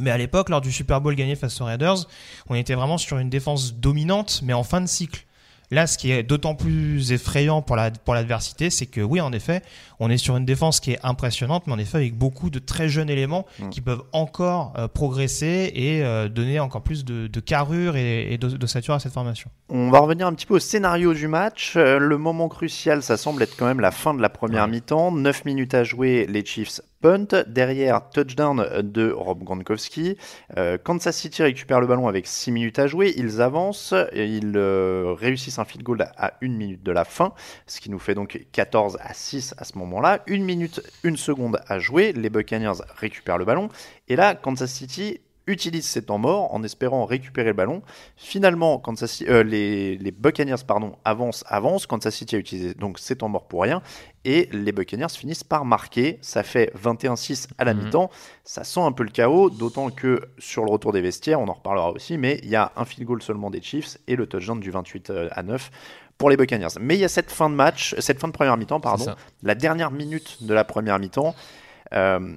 Mais 0.00 0.10
à 0.10 0.18
l'époque, 0.18 0.50
lors 0.50 0.60
du 0.60 0.70
Super 0.70 1.00
Bowl 1.00 1.14
gagné 1.14 1.34
face 1.34 1.58
aux 1.60 1.64
Raiders, 1.64 2.06
on 2.48 2.54
était 2.54 2.74
vraiment 2.74 2.98
sur 2.98 3.16
une 3.18 3.30
défense 3.30 3.74
dominante, 3.74 4.42
mais 4.44 4.52
en 4.52 4.62
fin 4.62 4.82
de 4.82 4.86
cycle. 4.86 5.24
Là, 5.70 5.86
ce 5.86 5.98
qui 5.98 6.12
est 6.12 6.22
d'autant 6.22 6.54
plus 6.54 7.12
effrayant 7.12 7.62
pour 7.62 7.76
la 7.76 7.90
pour 7.90 8.14
l'adversité, 8.14 8.70
c'est 8.70 8.86
que 8.86 9.00
oui, 9.00 9.20
en 9.20 9.32
effet, 9.32 9.62
on 10.00 10.10
est 10.10 10.18
sur 10.18 10.36
une 10.36 10.44
défense 10.44 10.80
qui 10.80 10.92
est 10.92 10.98
impressionnante, 11.02 11.66
mais 11.66 11.72
en 11.72 11.78
effet 11.78 11.98
avec 11.98 12.16
beaucoup 12.16 12.50
de 12.50 12.58
très 12.58 12.88
jeunes 12.88 13.10
éléments 13.10 13.46
Mm. 13.58 13.70
qui 13.70 13.80
peuvent 13.80 14.02
encore 14.12 14.72
euh, 14.78 14.88
progresser 14.88 15.72
et 15.74 16.02
euh, 16.04 16.28
donner 16.28 16.60
encore 16.60 16.82
plus 16.82 17.04
de, 17.04 17.26
de 17.26 17.40
carrure 17.40 17.96
et, 17.96 18.32
et 18.32 18.38
de- 18.38 18.48
d'ossature 18.56 18.94
à 18.94 18.98
cette 19.00 19.12
formation. 19.12 19.50
On 19.68 19.90
va 19.90 19.98
revenir 20.00 20.26
un 20.26 20.32
petit 20.34 20.46
peu 20.46 20.54
au 20.54 20.58
scénario 20.58 21.12
du 21.14 21.28
match. 21.28 21.74
Euh, 21.76 21.98
le 21.98 22.18
moment 22.18 22.48
crucial, 22.48 23.02
ça 23.02 23.16
semble 23.16 23.42
être 23.42 23.56
quand 23.56 23.66
même 23.66 23.80
la 23.80 23.90
fin 23.90 24.14
de 24.14 24.20
la 24.22 24.28
première 24.28 24.64
Ouais. 24.64 24.70
mi-temps. 24.70 25.10
9 25.12 25.44
minutes 25.44 25.74
à 25.74 25.84
jouer, 25.84 26.26
les 26.28 26.44
Chiefs 26.44 26.80
punt. 27.02 27.26
Derrière, 27.46 28.08
touchdown 28.10 28.64
de 28.82 29.10
Rob 29.10 29.42
Gronkowski. 29.44 30.16
Euh, 30.56 30.78
Kansas 30.82 31.16
City 31.16 31.42
récupère 31.42 31.80
le 31.80 31.86
ballon 31.86 32.08
avec 32.08 32.26
6 32.26 32.52
minutes 32.52 32.78
à 32.78 32.86
jouer. 32.86 33.12
Ils 33.16 33.40
avancent 33.42 33.94
et 34.12 34.26
ils 34.26 34.52
euh, 34.56 35.14
réussissent 35.18 35.58
un 35.58 35.64
field 35.64 35.84
goal 35.84 36.02
à 36.16 36.34
1 36.42 36.48
minute 36.48 36.82
de 36.82 36.92
la 36.92 37.04
fin, 37.04 37.32
ce 37.66 37.80
qui 37.80 37.90
nous 37.90 37.98
fait 37.98 38.14
donc 38.14 38.40
14 38.52 38.96
à 39.00 39.12
6 39.14 39.54
à 39.58 39.64
ce 39.64 39.76
moment-là. 39.86 40.22
1 40.28 40.38
minute, 40.40 40.80
1 41.04 41.16
seconde 41.16 41.60
à 41.66 41.78
jouer. 41.78 42.12
Les 42.12 42.28
Buccaneers 42.30 42.82
récupèrent 42.96 43.38
le 43.38 43.44
ballon. 43.44 43.68
Et 44.08 44.16
là, 44.16 44.34
Kansas 44.34 44.70
City 44.70 45.20
utilise 45.48 45.84
ses 45.86 46.02
temps 46.02 46.18
morts 46.18 46.52
en 46.52 46.64
espérant 46.64 47.04
récupérer 47.04 47.46
le 47.50 47.52
ballon. 47.54 47.80
Finalement, 48.16 48.78
Kansas 48.80 49.10
City- 49.12 49.30
euh, 49.30 49.44
les, 49.44 49.96
les 49.96 50.10
Buccaneers 50.10 50.56
pardon, 50.66 50.96
avancent, 51.04 51.44
avancent. 51.46 51.86
Kansas 51.86 52.12
City 52.16 52.34
a 52.34 52.38
utilisé 52.40 52.74
donc 52.74 52.98
ses 52.98 53.14
temps 53.14 53.28
morts 53.28 53.46
pour 53.46 53.62
rien. 53.62 53.80
Et 54.24 54.48
les 54.50 54.72
Buccaneers 54.72 55.08
finissent 55.16 55.44
par 55.44 55.64
marquer. 55.64 56.18
Ça 56.20 56.42
fait 56.42 56.72
21-6 56.74 57.46
à 57.58 57.64
la 57.64 57.74
Mhm. 57.74 57.84
mi-temps. 57.84 58.10
Ça 58.42 58.64
sent 58.64 58.80
un 58.80 58.90
peu 58.90 59.04
le 59.04 59.10
chaos, 59.10 59.48
d'autant 59.50 59.90
que 59.90 60.20
sur 60.38 60.64
le 60.64 60.70
retour 60.72 60.92
des 60.92 61.00
vestiaires, 61.00 61.40
on 61.40 61.46
en 61.46 61.52
reparlera 61.52 61.92
aussi, 61.92 62.18
mais 62.18 62.40
il 62.42 62.48
y 62.48 62.56
a 62.56 62.72
un 62.74 62.84
field 62.84 63.06
goal 63.06 63.22
seulement 63.22 63.50
des 63.50 63.62
Chiefs 63.62 63.98
et 64.08 64.16
le 64.16 64.26
touchdown 64.26 64.58
du 64.58 64.72
28 64.72 65.12
à 65.30 65.42
9 65.44 65.70
pour 66.18 66.30
les 66.30 66.36
Buccaneers. 66.36 66.68
Mais 66.80 66.94
il 66.96 67.00
y 67.00 67.04
a 67.04 67.08
cette 67.08 67.30
fin 67.30 67.50
de 67.50 67.54
match, 67.54 67.94
cette 67.98 68.18
fin 68.20 68.28
de 68.28 68.32
première 68.32 68.56
mi-temps, 68.56 68.80
pardon, 68.80 69.04
la 69.42 69.54
dernière 69.54 69.90
minute 69.90 70.42
de 70.44 70.54
la 70.54 70.64
première 70.64 70.98
mi-temps. 70.98 71.34
euh, 71.92 72.36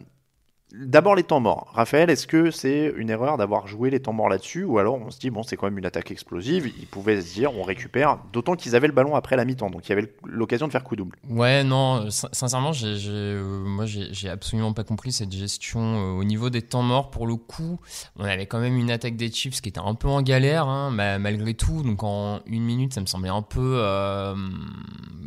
D'abord 0.71 1.15
les 1.15 1.23
temps 1.23 1.39
morts. 1.39 1.71
Raphaël, 1.73 2.11
est-ce 2.11 2.27
que 2.27 2.51
c'est 2.51 2.93
une 2.95 3.09
erreur 3.09 3.37
d'avoir 3.37 3.65
joué 3.65 3.89
les 3.89 3.99
temps 3.99 4.13
morts 4.13 4.29
là-dessus 4.29 4.63
ou 4.63 4.77
alors 4.77 4.99
on 5.01 5.09
se 5.09 5.17
dit 5.17 5.31
bon 5.31 5.41
c'est 5.41 5.57
quand 5.57 5.65
même 5.65 5.79
une 5.79 5.85
attaque 5.85 6.11
explosive, 6.11 6.71
ils 6.79 6.85
pouvaient 6.85 7.19
se 7.21 7.33
dire 7.33 7.57
on 7.57 7.63
récupère, 7.63 8.19
d'autant 8.31 8.55
qu'ils 8.55 8.75
avaient 8.75 8.85
le 8.85 8.93
ballon 8.93 9.15
après 9.15 9.35
la 9.35 9.45
mi-temps, 9.45 9.71
donc 9.71 9.87
il 9.87 9.89
y 9.89 9.93
avait 9.93 10.13
l'occasion 10.23 10.67
de 10.67 10.71
faire 10.71 10.83
coup 10.83 10.95
double. 10.95 11.17
Ouais 11.27 11.63
non, 11.63 12.09
sincèrement 12.11 12.71
j'ai, 12.71 12.97
euh, 13.07 13.63
moi 13.65 13.85
j'ai 13.87 14.29
absolument 14.29 14.73
pas 14.73 14.83
compris 14.83 15.11
cette 15.11 15.31
gestion 15.31 15.79
euh, 15.79 16.19
au 16.19 16.23
niveau 16.23 16.51
des 16.51 16.61
temps 16.61 16.83
morts 16.83 17.09
pour 17.09 17.25
le 17.25 17.35
coup. 17.35 17.79
On 18.15 18.25
avait 18.25 18.45
quand 18.45 18.59
même 18.59 18.77
une 18.77 18.91
attaque 18.91 19.15
des 19.15 19.31
Chiefs 19.31 19.61
qui 19.61 19.69
était 19.69 19.81
un 19.83 19.95
peu 19.95 20.07
en 20.07 20.21
galère 20.21 20.67
hein, 20.67 20.91
malgré 20.91 21.55
tout, 21.55 21.81
donc 21.81 22.03
en 22.03 22.41
une 22.45 22.63
minute 22.63 22.93
ça 22.93 23.01
me 23.01 23.07
semblait 23.07 23.29
un 23.29 23.41
peu 23.41 23.77
euh, 23.79 24.35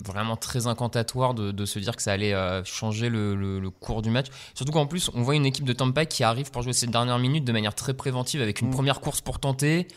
vraiment 0.05 0.37
très 0.37 0.69
incantatoire 0.69 1.35
de, 1.35 1.65
se 1.65 1.81
dire 1.81 1.97
que 1.97 2.03
ça 2.03 2.13
allait 2.13 2.35
changer 2.65 3.09
le, 3.09 3.35
le 3.35 3.71
cours 3.71 4.03
du 4.03 4.11
match. 4.11 4.27
Surtout 4.55 4.73
qu'en 4.73 4.87
plus 4.87 5.11
on 5.15 5.23
voit 5.23 5.32
une 5.37 5.47
équipe 5.47 5.65
de 5.65 5.73
Tampa 5.73 6.07
qui 6.07 6.25
arrive 6.25 6.51
pour 6.51 6.63
jouer 6.63 6.73
ces 6.73 6.87
dernières 6.87 7.19
minutes 7.19 7.45
de 7.45 7.53
manière 7.53 7.75
très 7.75 7.95
préventive 7.95 8.43
avec 8.43 8.61
une 8.61 8.69
mm. 8.69 8.73
première 8.73 9.01
course 9.01 9.21
pour 9.21 9.39
tenter. 9.39 9.89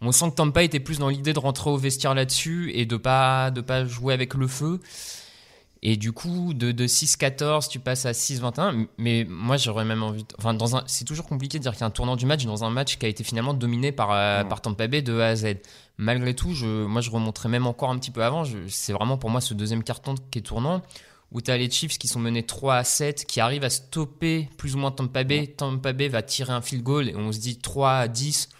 On 0.00 0.10
sent 0.10 0.30
que 0.30 0.36
Tampa 0.36 0.62
était 0.62 0.80
plus 0.80 0.98
dans 0.98 1.08
l'idée 1.08 1.32
de 1.32 1.38
rentrer 1.38 1.70
au 1.70 1.76
vestiaire 1.76 2.14
là-dessus 2.14 2.72
et 2.74 2.86
de 2.86 2.96
pas 2.96 3.50
de 3.50 3.60
pas 3.60 3.84
jouer 3.84 4.14
avec 4.14 4.34
le 4.34 4.48
feu. 4.48 4.80
Et 5.84 5.96
du 5.96 6.12
coup, 6.12 6.54
de, 6.54 6.70
de 6.70 6.86
6-14, 6.86 7.68
tu 7.68 7.80
passes 7.80 8.06
à 8.06 8.12
6-21. 8.12 8.86
Mais 8.98 9.26
moi, 9.28 9.56
j'aurais 9.56 9.84
même 9.84 10.02
envie. 10.02 10.24
Enfin, 10.38 10.54
dans 10.54 10.76
un, 10.76 10.84
c'est 10.86 11.04
toujours 11.04 11.26
compliqué 11.26 11.58
de 11.58 11.62
dire 11.62 11.72
qu'il 11.72 11.80
y 11.80 11.84
a 11.84 11.86
un 11.86 11.90
tournant 11.90 12.14
du 12.14 12.24
match 12.24 12.44
dans 12.44 12.62
un 12.62 12.70
match 12.70 12.98
qui 12.98 13.06
a 13.06 13.08
été 13.08 13.24
finalement 13.24 13.52
dominé 13.52 13.90
par, 13.90 14.12
euh, 14.12 14.44
mm. 14.44 14.48
par 14.48 14.60
Tampa 14.60 14.86
Bay 14.86 15.02
de 15.02 15.18
A 15.18 15.28
à 15.28 15.36
Z. 15.36 15.56
Malgré 15.98 16.34
tout, 16.34 16.54
je, 16.54 16.84
moi, 16.86 17.00
je 17.00 17.10
remonterais 17.10 17.48
même 17.48 17.66
encore 17.66 17.90
un 17.90 17.98
petit 17.98 18.12
peu 18.12 18.22
avant. 18.22 18.44
c'est 18.68 18.92
vraiment 18.92 19.18
pour 19.18 19.30
moi 19.30 19.40
ce 19.40 19.54
deuxième 19.54 19.82
carton 19.82 20.14
qui 20.30 20.38
est 20.38 20.42
tournant 20.42 20.82
où 21.32 21.40
tu 21.40 21.50
as 21.50 21.56
les 21.56 21.70
Chiefs 21.70 21.98
qui 21.98 22.08
sont 22.08 22.20
menés 22.20 22.44
3 22.44 22.76
à 22.76 22.84
7, 22.84 23.24
qui 23.26 23.40
arrivent 23.40 23.64
à 23.64 23.70
stopper 23.70 24.48
plus 24.56 24.74
ou 24.74 24.78
moins 24.78 24.90
Tampa 24.90 25.24
Bay. 25.24 25.46
Tampa 25.46 25.92
Bay 25.92 26.08
va 26.08 26.22
tirer 26.22 26.52
un 26.52 26.60
field 26.60 26.82
goal 26.82 27.08
et 27.08 27.16
on 27.16 27.32
se 27.32 27.38
dit 27.38 27.58
3 27.58 27.92
à 27.92 28.08
10, 28.08 28.50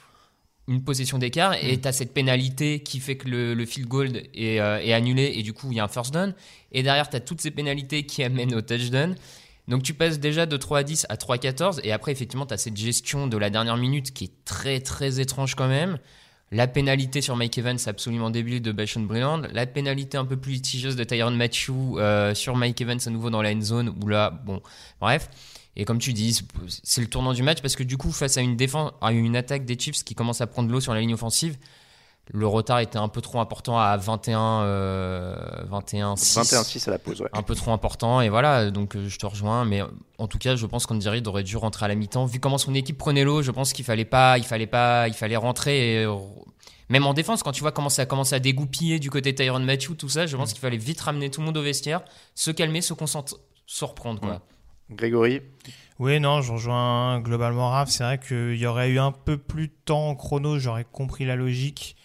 une 0.69 0.83
possession 0.83 1.19
d'écart. 1.19 1.55
Et 1.63 1.81
tu 1.81 1.87
as 1.87 1.93
cette 1.93 2.15
pénalité 2.15 2.81
qui 2.81 3.01
fait 3.01 3.17
que 3.17 3.29
le, 3.29 3.67
field 3.67 3.89
goal 3.89 4.23
est, 4.35 4.61
euh, 4.61 4.81
est, 4.81 4.93
annulé 4.93 5.33
et 5.37 5.43
du 5.43 5.53
coup 5.53 5.69
il 5.71 5.77
y 5.77 5.81
a 5.81 5.85
un 5.85 5.89
first 5.89 6.13
down. 6.15 6.35
Et 6.73 6.83
derrière, 6.83 7.11
tu 7.11 7.17
as 7.17 7.21
toutes 7.21 7.41
ces 7.41 7.51
pénalités 7.51 8.07
qui 8.07 8.23
amènent 8.23 8.55
au 8.55 8.63
touchdown. 8.63 9.15
Donc 9.69 9.83
tu 9.83 9.95
passes 9.95 10.19
déjà 10.19 10.47
de 10.47 10.57
3 10.57 10.79
à 10.79 10.83
10 10.83 11.07
à 11.09 11.17
3 11.17 11.35
à 11.37 11.39
14. 11.39 11.81
Et 11.85 11.93
après, 11.93 12.13
effectivement, 12.13 12.47
tu 12.47 12.55
as 12.55 12.59
cette 12.59 12.77
gestion 12.77 13.27
de 13.27 13.37
la 13.37 13.51
dernière 13.51 13.77
minute 13.77 14.13
qui 14.13 14.25
est 14.25 14.45
très 14.45 14.81
très 14.81 15.21
étrange 15.21 15.55
quand 15.55 15.69
même. 15.69 15.99
La 16.55 16.67
pénalité 16.67 17.23
sur 17.23 17.35
Mike 17.35 17.57
Evans 17.57 17.79
absolument 17.87 18.29
débile 18.29 18.61
de 18.61 18.73
Bashon 18.73 19.01
Brilland. 19.01 19.49
La 19.55 19.65
pénalité 19.65 20.19
un 20.19 20.27
peu 20.27 20.37
plus 20.37 20.53
litigieuse 20.53 20.97
de 20.97 21.03
Tyron 21.03 21.31
Matthew 21.31 21.71
euh, 21.97 22.35
sur 22.35 22.57
Mike 22.57 22.79
Evans 22.83 22.99
à 23.05 23.09
nouveau 23.09 23.31
dans 23.31 23.41
la 23.41 23.55
end 23.55 23.63
zone. 23.63 23.95
Où 24.03 24.07
là, 24.07 24.31
bon, 24.45 24.61
bref. 25.01 25.31
Et 25.77 25.87
comme 25.87 25.99
tu 25.99 26.13
dis, 26.13 26.39
c'est 26.83 27.01
le 27.01 27.07
tournant 27.07 27.33
du 27.33 27.43
match 27.43 27.63
parce 27.63 27.75
que 27.75 27.83
du 27.83 27.97
coup, 27.97 28.13
face 28.13 28.37
à 28.37 28.43
une 28.43 28.57
défense, 28.57 28.93
à 29.01 29.13
une 29.13 29.35
attaque 29.35 29.65
des 29.65 29.79
Chiefs 29.79 30.05
qui 30.05 30.15
commence 30.15 30.43
à 30.43 30.47
prendre 30.47 30.71
l'eau 30.71 30.81
sur 30.81 30.93
la 30.93 31.01
ligne 31.01 31.15
offensive, 31.15 31.57
le 32.31 32.47
retard 32.47 32.79
était 32.79 32.99
un 32.99 33.09
peu 33.09 33.21
trop 33.21 33.41
important 33.41 33.79
à 33.79 33.97
21, 33.97 34.63
euh, 34.63 35.37
21 35.65 36.17
6. 36.17 36.37
21 36.37 36.63
6 36.63 36.89
à 36.89 36.91
la 36.93 36.99
pause, 36.99 37.21
ouais. 37.21 37.29
Un 37.33 37.43
peu 37.43 37.55
trop 37.55 37.73
important. 37.73 38.21
Et 38.21 38.29
voilà, 38.29 38.71
donc 38.71 38.97
euh, 38.97 39.09
je 39.09 39.19
te 39.19 39.27
rejoins. 39.27 39.65
Mais 39.65 39.83
en 40.19 40.29
tout 40.29 40.39
cas, 40.39 40.55
je 40.55 40.67
pense 40.67 40.87
qu'Andy 40.87 41.09
aurait 41.27 41.43
dû 41.43 41.57
rentrer 41.57 41.87
à 41.87 41.89
la 41.89 41.95
mi-temps. 41.95 42.27
Vu 42.27 42.39
comment 42.39 42.59
son 42.59 42.75
équipe 42.75 42.97
prenait 42.97 43.25
l'eau, 43.25 43.43
je 43.43 43.51
pense 43.51 43.73
qu'il 43.73 43.85
fallait 43.85 44.05
pas, 44.05 44.39
il 44.39 44.45
fallait 44.45 44.67
pas, 44.67 45.09
il 45.09 45.15
fallait 45.15 45.37
rentrer. 45.37 46.03
Et, 46.03 46.07
même 46.89 47.07
en 47.07 47.15
défense, 47.15 47.43
quand 47.43 47.53
tu 47.53 47.63
vois 47.63 47.73
comment 47.73 47.89
ça 47.89 48.03
a 48.03 48.07
commencé 48.07 48.35
à 48.35 48.39
dégoupiller 48.39 48.99
du 48.99 49.11
côté 49.11 49.33
de 49.33 49.37
Tyron 49.37 49.61
Matthew, 49.61 49.97
tout 49.97 50.09
ça, 50.09 50.27
je 50.27 50.37
pense 50.37 50.51
mm. 50.51 50.53
qu'il 50.53 50.61
fallait 50.61 50.77
vite 50.77 51.01
ramener 51.01 51.31
tout 51.31 51.41
le 51.41 51.47
monde 51.47 51.57
au 51.57 51.63
vestiaire, 51.63 52.03
se 52.35 52.51
calmer, 52.51 52.83
se 52.83 52.93
concentrer, 52.93 53.37
se 53.67 53.85
reprendre. 53.85 54.21
Quoi. 54.21 54.43
Mm. 54.91 54.95
Grégory? 54.95 55.41
Oui, 55.99 56.21
non, 56.21 56.43
je 56.43 56.53
rejoins 56.53 57.21
globalement 57.21 57.71
Raph. 57.71 57.89
C'est 57.89 58.05
vrai 58.05 58.19
qu'il 58.19 58.57
y 58.57 58.67
aurait 58.67 58.91
eu 58.91 58.99
un 58.99 59.13
peu 59.13 59.39
plus 59.39 59.69
de 59.69 59.75
temps 59.85 60.09
en 60.09 60.15
chrono, 60.15 60.59
j'aurais 60.59 60.85
compris 60.85 61.25
la 61.25 61.37
logique. 61.37 61.97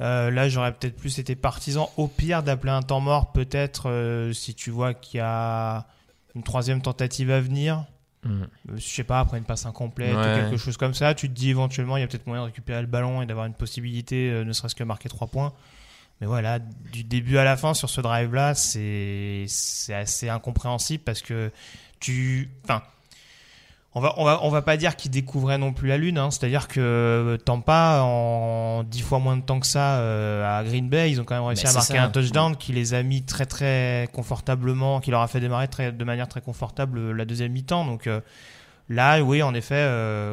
Euh, 0.00 0.30
là, 0.30 0.48
j'aurais 0.48 0.72
peut-être 0.72 0.96
plus 0.96 1.18
été 1.18 1.36
partisan. 1.36 1.90
Au 1.96 2.08
pire, 2.08 2.42
d'appeler 2.42 2.72
un 2.72 2.82
temps 2.82 3.00
mort, 3.00 3.32
peut-être, 3.32 3.88
euh, 3.88 4.32
si 4.32 4.54
tu 4.54 4.70
vois 4.70 4.94
qu'il 4.94 5.18
y 5.18 5.22
a 5.22 5.86
une 6.34 6.42
troisième 6.42 6.82
tentative 6.82 7.30
à 7.30 7.40
venir. 7.40 7.84
Mm. 8.24 8.42
Euh, 8.42 8.46
je 8.76 8.82
sais 8.82 9.04
pas, 9.04 9.20
après 9.20 9.38
une 9.38 9.44
passe 9.44 9.66
incomplète 9.66 10.14
ou 10.14 10.22
quelque 10.22 10.56
chose 10.56 10.76
comme 10.76 10.94
ça, 10.94 11.14
tu 11.14 11.28
te 11.28 11.34
dis 11.34 11.50
éventuellement 11.50 11.96
il 11.96 12.00
y 12.00 12.02
a 12.02 12.06
peut-être 12.06 12.26
moyen 12.26 12.42
de 12.42 12.46
récupérer 12.46 12.80
le 12.80 12.86
ballon 12.86 13.22
et 13.22 13.26
d'avoir 13.26 13.46
une 13.46 13.54
possibilité, 13.54 14.30
euh, 14.30 14.44
ne 14.44 14.52
serait-ce 14.52 14.74
que 14.74 14.84
marquer 14.84 15.08
3 15.08 15.28
points. 15.28 15.52
Mais 16.20 16.26
voilà, 16.26 16.58
du 16.58 17.04
début 17.04 17.38
à 17.38 17.44
la 17.44 17.56
fin 17.56 17.74
sur 17.74 17.90
ce 17.90 18.00
drive-là, 18.00 18.54
c'est 18.54 19.46
assez 19.90 20.28
incompréhensible 20.28 21.02
parce 21.02 21.22
que 21.22 21.50
tu. 21.98 22.50
Enfin, 22.64 22.82
on 23.96 24.00
va, 24.00 24.14
on 24.16 24.24
va, 24.24 24.40
on 24.42 24.48
va 24.50 24.60
pas 24.60 24.76
dire 24.76 24.96
qu'ils 24.96 25.12
découvraient 25.12 25.58
non 25.58 25.72
plus 25.72 25.86
la 25.86 25.96
Lune. 25.96 26.18
Hein. 26.18 26.30
C'est-à-dire 26.32 26.66
que 26.66 26.80
euh, 26.80 27.36
Tampa, 27.36 28.00
en 28.02 28.82
dix 28.82 29.02
fois 29.02 29.20
moins 29.20 29.36
de 29.36 29.42
temps 29.42 29.60
que 29.60 29.66
ça 29.66 29.98
euh, 29.98 30.58
à 30.58 30.64
Green 30.64 30.88
Bay, 30.88 31.12
ils 31.12 31.20
ont 31.20 31.24
quand 31.24 31.36
même 31.36 31.44
réussi 31.44 31.66
à 31.66 31.72
marquer 31.72 31.98
un 31.98 32.10
touchdown 32.10 32.56
qui 32.56 32.72
les 32.72 32.94
a 32.94 33.04
mis 33.04 33.22
très 33.22 33.46
très 33.46 34.08
confortablement, 34.12 35.00
qui 35.00 35.12
leur 35.12 35.20
a 35.20 35.28
fait 35.28 35.38
démarrer 35.38 35.68
très, 35.68 35.92
de 35.92 36.04
manière 36.04 36.26
très 36.26 36.40
confortable 36.40 36.98
euh, 36.98 37.12
la 37.12 37.24
deuxième 37.24 37.52
mi-temps. 37.52 37.84
Donc 37.86 38.08
là, 38.88 39.22
oui, 39.22 39.42
en 39.42 39.54
effet, 39.54 39.88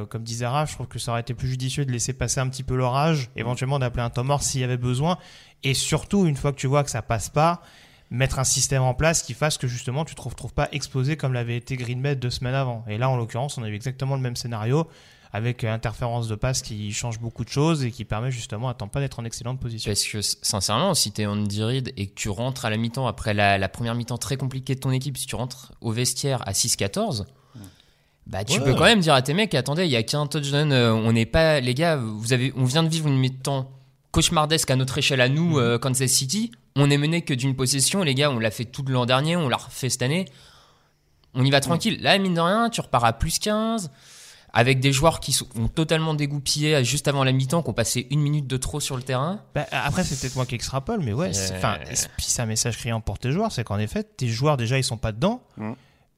comme 0.10 0.24
disait 0.24 0.48
Raph, 0.48 0.72
je 0.72 0.76
trouve 0.76 0.88
que 0.88 0.98
ça 0.98 1.12
aurait 1.12 1.22
été 1.22 1.36
plus 1.36 1.48
judicieux 1.48 1.86
de 1.86 1.92
laisser 1.92 2.14
passer 2.14 2.40
un 2.40 2.50
petit 2.50 2.64
peu 2.64 2.76
l'orage, 2.76 3.30
éventuellement 3.36 3.78
d'appeler 3.78 4.04
un 4.04 4.10
temps 4.10 4.24
mort 4.24 4.42
s'il 4.42 4.62
y 4.62 4.64
avait 4.64 4.78
besoin. 4.78 5.18
Et 5.64 5.76
surtout, 5.76 6.26
une 6.26 6.36
fois 6.36 6.52
que 6.52 6.58
tu 6.58 6.68
vois 6.68 6.84
que 6.84 6.90
ça 6.90 7.04
passe 7.04 7.30
pas, 7.30 7.62
mettre 8.12 8.40
un 8.40 8.44
système 8.44 8.84
en 8.84 8.94
place 8.94 9.24
qui 9.24 9.34
fasse 9.34 9.58
que 9.58 9.68
justement 9.68 10.06
tu 10.06 10.14
te 10.14 10.22
retrouves 10.22 10.54
pas 10.54 10.68
explosé 10.74 11.16
comme 11.18 11.34
l'avait 11.34 11.56
été 11.56 11.78
Green 11.78 12.02
Bay 12.02 12.16
deux 12.16 12.30
semaines 12.30 12.54
avant. 12.54 12.84
Et 12.88 12.98
là, 12.98 13.10
en 13.10 13.16
l'occurrence, 13.16 13.58
on 13.58 13.64
a 13.64 13.70
eu 13.70 13.74
exactement 13.74 14.16
le 14.16 14.22
même 14.22 14.36
scénario 14.36 14.88
avec 15.34 15.64
interférence 15.64 16.28
de 16.28 16.36
passe 16.36 16.62
qui 16.62 16.92
change 16.92 17.20
beaucoup 17.20 17.46
de 17.46 17.50
choses 17.50 17.86
et 17.86 17.92
qui 17.92 18.04
permet 18.04 18.32
justement 18.32 18.68
à 18.68 18.74
pas 18.74 19.00
d'être 19.00 19.20
en 19.20 19.24
excellente 19.24 19.62
position. 19.62 19.90
Parce 19.90 20.04
que 20.04 20.22
sincèrement, 20.22 20.94
si 20.94 21.14
tu 21.14 21.22
es 21.22 21.26
Andy 21.26 21.64
Reid 21.64 21.94
et 21.96 22.08
que 22.08 22.14
tu 22.14 22.28
rentres 22.28 22.66
à 22.66 22.70
la 22.70 22.76
mi-temps 22.76 23.08
après 23.08 23.34
la, 23.34 23.70
première 23.70 23.96
mi-temps 23.96 24.18
très 24.18 24.36
compliquée 24.36 24.76
de 24.76 24.82
ton 24.82 24.92
équipe, 24.92 25.18
si 25.18 25.28
tu 25.28 25.36
rentres 25.36 25.72
au 25.80 25.92
vestiaire 25.92 26.46
à 26.46 26.52
6-14, 26.52 27.26
bah 28.28 28.44
tu 28.44 28.60
peux 28.62 28.76
quand 28.76 28.84
même 28.84 29.00
dire 29.00 29.14
à 29.14 29.22
tes 29.22 29.34
mecs, 29.34 29.56
attendez, 29.56 29.86
il 29.86 29.92
y 29.92 29.96
a 29.96 30.04
qu'un 30.04 30.28
touchdown, 30.28 30.72
euh, 30.72 30.94
on 30.94 31.12
n'est 31.12 31.26
pas, 31.26 31.60
les 31.60 31.74
gars, 31.74 31.96
vous 31.96 32.34
avez, 32.34 32.54
on 32.56 32.66
vient 32.66 32.84
de 32.84 32.88
vivre 32.88 33.08
une 33.08 33.18
mi-temps 33.18 33.72
cauchemardesque 34.12 34.70
à 34.70 34.76
notre 34.76 34.98
échelle 34.98 35.22
à 35.22 35.30
nous, 35.30 35.52
mhm. 35.52 35.58
euh, 35.58 35.80
Kansas 35.80 36.12
City. 36.12 36.52
On 36.76 36.90
est 36.90 36.98
mené 36.98 37.22
que 37.22 37.34
d'une 37.34 37.56
possession, 37.56 38.04
les 38.04 38.16
gars, 38.16 38.32
on 38.32 38.40
l'a 38.40 38.52
fait 38.52 38.66
tout 38.66 38.84
l'an 38.88 39.06
dernier, 39.06 39.36
on 39.36 39.50
l'a 39.50 39.58
refait 39.58 39.90
cette 39.90 40.02
année. 40.02 40.26
On 41.34 41.44
y 41.44 41.52
va 41.52 41.60
tranquille. 41.60 42.02
Là, 42.02 42.18
mine 42.18 42.34
de 42.34 42.42
rien, 42.42 42.70
tu 42.70 42.82
repars 42.82 43.06
à 43.06 43.14
plus 43.14 43.40
15, 43.40 43.92
avec 44.54 44.80
des 44.80 44.92
joueurs 44.92 45.20
qui 45.20 45.32
sont 45.32 45.48
totalement 45.74 46.14
dégoupillés 46.14 46.84
juste 46.84 47.08
avant 47.08 47.24
la 47.24 47.32
mi-temps, 47.32 47.64
qui 47.64 47.70
ont 47.70 47.74
passé 47.74 48.08
une 48.10 48.22
minute 48.22 48.48
de 48.48 48.58
trop 48.58 48.80
sur 48.80 48.98
le 48.98 49.04
terrain. 49.04 49.42
Bah, 49.56 49.66
après, 49.72 50.04
c'est 50.04 50.20
peut-être 50.20 50.36
moi 50.36 50.46
qui 50.46 50.56
extrapole, 50.56 51.02
mais 51.02 51.14
ouais, 51.14 51.32
enfin, 51.56 51.78
puis 52.18 52.26
c'est 52.28 52.42
un 52.42 52.46
message 52.46 52.78
criant 52.78 53.02
pour 53.02 53.20
tes 53.20 53.32
joueurs, 53.32 53.52
c'est 53.52 53.64
qu'en 53.64 53.80
effet, 53.80 54.04
tes 54.04 54.28
joueurs 54.28 54.58
déjà, 54.58 54.78
ils 54.78 54.84
sont 54.84 54.98
pas 54.98 55.12
dedans. 55.12 55.42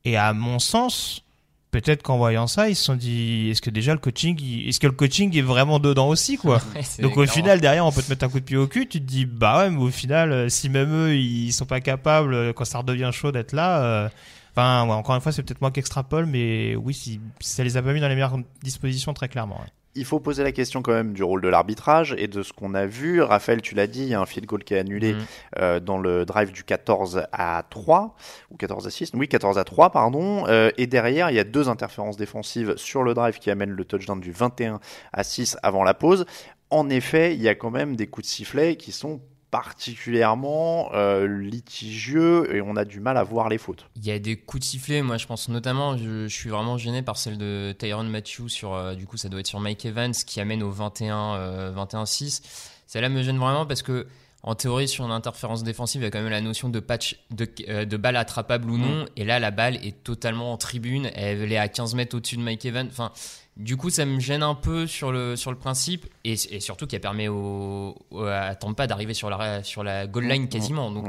Et 0.06 0.18
à 0.18 0.34
mon 0.34 0.60
sens, 0.60 1.24
peut-être 1.74 2.04
qu'en 2.04 2.18
voyant 2.18 2.46
ça, 2.46 2.70
ils 2.70 2.76
se 2.76 2.84
sont 2.84 2.96
dit 2.96 3.50
est-ce 3.50 3.62
que 3.62 3.72
déjà 3.72 3.94
le 3.94 4.00
coaching, 4.00 4.40
est-ce 4.68 4.80
que 4.80 4.86
le 4.86 4.94
coaching 4.94 5.36
est 5.36 5.42
vraiment 5.42 5.80
dedans 5.80 6.08
aussi 6.08 6.38
quoi 6.38 6.62
Donc 7.00 7.18
au 7.18 7.26
final 7.26 7.60
derrière, 7.60 7.86
on 7.86 7.92
peut 7.92 8.04
te 8.04 8.10
mettre 8.10 8.24
un 8.24 8.30
coup 8.30 8.40
de 8.40 8.46
pied 8.46 8.58
au 8.58 8.68
cul. 8.68 8.88
Tu 8.88 9.02
te 9.02 9.06
dis 9.06 9.26
bah 9.26 9.58
ouais, 9.58 9.70
mais 9.72 9.82
au 9.82 9.90
final, 9.90 10.32
euh, 10.32 10.50
si 10.50 10.70
même 10.70 10.94
eux 10.94 11.16
ils 11.16 11.52
sont 11.52 11.66
pas 11.66 11.82
capables 11.82 12.36
euh, 12.36 12.54
quand 12.54 12.64
ça 12.64 12.78
redevient 12.78 13.10
chaud 13.12 13.32
d'être 13.32 13.54
là. 13.54 13.84
Euh, 13.84 14.10
enfin, 14.56 14.82
encore 14.82 15.16
une 15.16 15.22
fois, 15.22 15.32
c'est 15.32 15.42
peut-être 15.42 15.62
moi 15.62 15.72
qui 15.72 15.80
extrapole, 15.80 16.28
mais 16.28 16.76
oui, 16.76 17.20
ça 17.40 17.64
les 17.64 17.76
a 17.76 17.82
pas 17.82 17.92
mis 17.92 18.00
dans 18.00 18.08
les 18.08 18.16
meilleures 18.16 18.38
dispositions 18.62 19.14
très 19.14 19.28
clairement 19.28 19.60
il 19.96 20.06
faut 20.06 20.20
poser 20.20 20.44
la 20.44 20.52
question 20.52 20.82
quand 20.82 20.94
même 20.94 21.14
du 21.14 21.24
rôle 21.24 21.42
de 21.42 21.48
l'arbitrage 21.48 22.16
et 22.18 22.28
de 22.28 22.42
ce 22.42 22.54
qu'on 22.54 22.74
a 22.74 22.86
vu. 22.86 23.22
Raphaël, 23.22 23.62
tu 23.62 23.76
l'as 23.76 23.88
dit, 23.88 24.02
il 24.02 24.10
y 24.10 24.14
a 24.14 24.22
un 24.22 24.26
field 24.26 24.48
goal 24.48 24.64
qui 24.64 24.74
est 24.74 24.80
annulé 24.80 25.14
mm. 25.14 25.18
euh, 25.60 25.80
dans 25.80 25.98
le 25.98 26.26
drive 26.26 26.52
du 26.52 26.64
14 26.64 27.24
à 27.32 27.64
3, 27.70 28.16
ou 28.52 28.58
14 28.58 28.88
à 28.88 28.90
6, 28.90 29.12
oui, 29.14 29.28
14 29.28 29.58
à 29.58 29.64
3, 29.64 29.92
pardon. 29.92 30.46
Euh, 30.48 30.72
et 30.78 30.88
derrière, 30.88 31.30
il 31.30 31.36
y 31.36 31.40
a 31.40 31.44
deux 31.44 31.70
interférences 31.70 32.18
défensives 32.18 32.76
sur 32.78 33.04
le 33.04 33.14
drive 33.14 33.40
qui 33.40 33.52
amènent 33.52 33.72
le 33.72 33.86
touchdown 33.86 34.20
du 34.20 34.32
21 34.32 34.80
à 35.12 35.24
6 35.24 35.58
avant 35.62 35.84
la 35.84 35.94
pause. 35.94 36.26
En 36.70 36.90
effet, 36.90 37.36
il 37.36 37.42
y 37.42 37.50
a 37.50 37.56
quand 37.56 37.72
même 37.72 37.96
des 37.96 38.08
coups 38.08 38.28
de 38.28 38.32
sifflet 38.32 38.76
qui 38.78 38.92
sont 38.92 39.22
particulièrement 39.54 40.90
euh, 40.96 41.28
litigieux 41.28 42.56
et 42.56 42.60
on 42.60 42.76
a 42.76 42.86
du 42.86 43.00
mal 43.00 43.18
à 43.18 43.24
voir 43.24 43.50
les 43.50 43.60
fautes. 43.60 43.86
Il 43.96 44.04
y 44.04 44.10
a 44.10 44.18
des 44.18 44.36
coups 44.36 44.62
de 44.62 44.66
sifflet, 44.66 45.04
moi 45.04 45.18
je 45.18 45.28
pense 45.28 45.48
notamment, 45.48 45.96
je, 45.96 46.28
suis 46.28 46.50
vraiment 46.50 46.80
gêné 46.80 47.04
par 47.04 47.18
celle 47.18 47.38
de 47.38 47.72
Tyron 47.78 48.06
Matthew 48.06 48.48
sur, 48.48 48.74
euh, 48.74 48.96
du 48.96 49.06
coup 49.06 49.16
ça 49.16 49.30
doit 49.30 49.42
être 49.42 49.48
sur 49.48 49.60
Mike 49.60 49.86
Evans 49.86 50.12
qui 50.12 50.42
amène 50.42 50.64
au 50.64 50.72
21, 50.72 51.72
21-6. 51.76 52.42
Euh, 52.42 52.48
Celle-là 52.88 53.10
me 53.10 53.22
gêne 53.22 53.38
vraiment 53.38 53.68
parce 53.68 53.84
que 53.84 54.08
en 54.42 54.56
théorie 54.56 54.88
sur 54.88 55.06
une 55.06 55.12
interférence 55.12 55.62
défensive 55.62 56.02
il 56.02 56.06
y 56.06 56.08
a 56.08 56.10
quand 56.10 56.22
même 56.22 56.32
la 56.32 56.42
notion 56.42 56.70
de 56.70 56.80
patch 56.80 57.20
de, 57.30 57.48
de 57.84 57.98
balle 57.98 58.16
attrapable 58.16 58.72
ou 58.72 58.80
non 58.80 59.04
mm. 59.04 59.08
et 59.18 59.24
là 59.24 59.38
la 59.38 59.52
balle 59.52 59.76
est 59.86 60.04
totalement 60.04 60.52
en 60.52 60.58
tribune, 60.58 61.12
elle 61.14 61.52
est 61.52 61.58
à 61.58 61.68
15 61.68 61.94
mètres 61.94 62.18
au-dessus 62.18 62.38
de 62.38 62.42
Mike 62.42 62.66
Evans. 62.66 62.88
Enfin, 62.90 63.12
du 63.56 63.78
coup, 63.78 63.90
ça 63.90 64.06
me 64.06 64.20
gêne 64.20 64.44
un 64.44 64.56
peu 64.56 64.88
sur 64.88 65.12
le, 65.12 65.36
sur 65.36 65.52
le 65.52 65.58
principe 65.58 66.08
et, 66.24 66.36
surtout 66.36 66.88
qui 66.88 66.96
a 66.96 67.00
permis 67.00 67.28
au, 67.28 67.96
à 68.28 68.56
Tampa 68.56 68.88
d'arriver 68.88 69.14
sur 69.14 69.30
la, 69.30 69.64
sur 69.64 69.84
la 69.84 70.08
goal 70.08 70.26
line 70.26 70.50
quasiment. 70.50 70.92
Donc, 70.92 71.08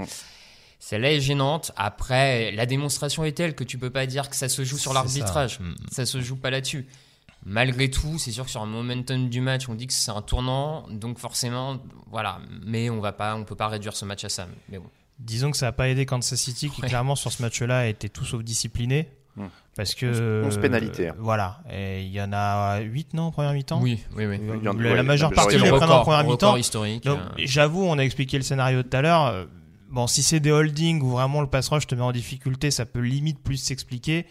Celle-là 0.78 1.12
est 1.12 1.20
gênante. 1.20 1.72
Après, 1.76 2.52
la 2.52 2.66
démonstration 2.66 3.24
est 3.24 3.32
telle 3.32 3.54
que 3.54 3.64
tu 3.64 3.78
peux 3.78 3.88
pas 3.88 4.04
dire 4.04 4.28
que 4.28 4.36
ça 4.36 4.50
se 4.50 4.64
joue 4.64 4.76
sur 4.76 4.92
l'arbitrage. 4.92 5.58
ça. 5.88 6.04
Ça. 6.04 6.06
se 6.06 6.20
joue 6.20 6.36
pas 6.36 6.50
là-dessus. 6.50 6.86
Malgré 7.46 7.90
tout, 7.90 8.18
c'est 8.18 8.32
sûr 8.32 8.44
que 8.44 8.50
sur 8.50 8.60
un 8.60 8.66
momentum 8.66 9.30
du 9.30 9.40
match, 9.40 9.68
on 9.68 9.74
dit 9.74 9.86
que 9.86 9.92
c'est 9.94 10.10
un 10.10 10.20
tournant, 10.22 10.86
donc 10.90 11.18
forcément, 11.18 11.78
voilà. 12.10 12.38
Mais 12.66 12.90
on 12.90 13.00
va 13.00 13.12
pas, 13.12 13.34
on 13.34 13.44
peut 13.44 13.54
pas 13.54 13.68
réduire 13.68 13.96
ce 13.96 14.04
match 14.04 14.24
à 14.24 14.28
ça. 14.28 14.46
Mais 14.68 14.78
bon. 14.78 14.90
Disons 15.18 15.50
que 15.50 15.56
ça 15.56 15.66
n'a 15.66 15.72
pas 15.72 15.88
aidé 15.88 16.04
Kansas 16.06 16.38
City 16.38 16.68
qui 16.68 16.82
Ouais. 16.82 16.88
clairement 16.88 17.16
sur 17.16 17.32
ce 17.32 17.40
match-là 17.40 17.80
a 17.80 17.86
été 17.86 18.08
tout 18.10 18.24
sauf 18.24 18.42
discipliné. 18.42 19.08
Hmm. 19.36 19.46
Parce 19.76 19.94
que... 19.94 20.44
11 20.44 20.58
pénalités, 20.58 21.08
hein. 21.08 21.14
Voilà. 21.18 21.58
Et 21.72 22.02
il 22.02 22.12
y 22.12 22.20
en 22.20 22.32
a 22.32 22.78
8 22.78 23.14
non 23.14 23.24
en 23.24 23.30
première 23.32 23.52
mi-temps 23.52 23.80
Oui, 23.80 24.00
oui, 24.16 24.26
oui. 24.26 24.38
Euh, 24.40 24.94
la, 24.94 25.02
majeure 25.02 25.32
partie 25.32 25.56
majorité. 25.56 25.64
les 25.64 25.70
le 25.70 25.76
prennent 25.76 25.90
en 25.90 26.02
première 26.02 26.22
mi-temps. 26.22 26.46
record 26.48 26.58
historique. 26.58 27.04
Donc, 27.04 27.18
euh, 27.18 27.32
j'avoue, 27.38 27.82
on 27.84 27.98
a 27.98 28.02
expliqué 28.02 28.36
le 28.36 28.44
scénario 28.44 28.82
tout 28.82 28.96
à 28.96 29.02
l'heure. 29.02 29.26
Euh, 29.26 29.44
Bon, 29.94 30.08
si 30.08 30.24
c'est 30.24 30.40
des 30.40 30.50
holdings 30.50 31.00
où 31.02 31.10
vraiment 31.10 31.40
le 31.40 31.46
pass 31.46 31.68
rush 31.68 31.86
te 31.86 31.94
met 31.94 32.02
en 32.02 32.10
difficulté, 32.10 32.72
ça 32.72 32.84
peut 32.84 32.98
limite 32.98 33.38
plus 33.38 33.58
s'expliquer. 33.58 34.26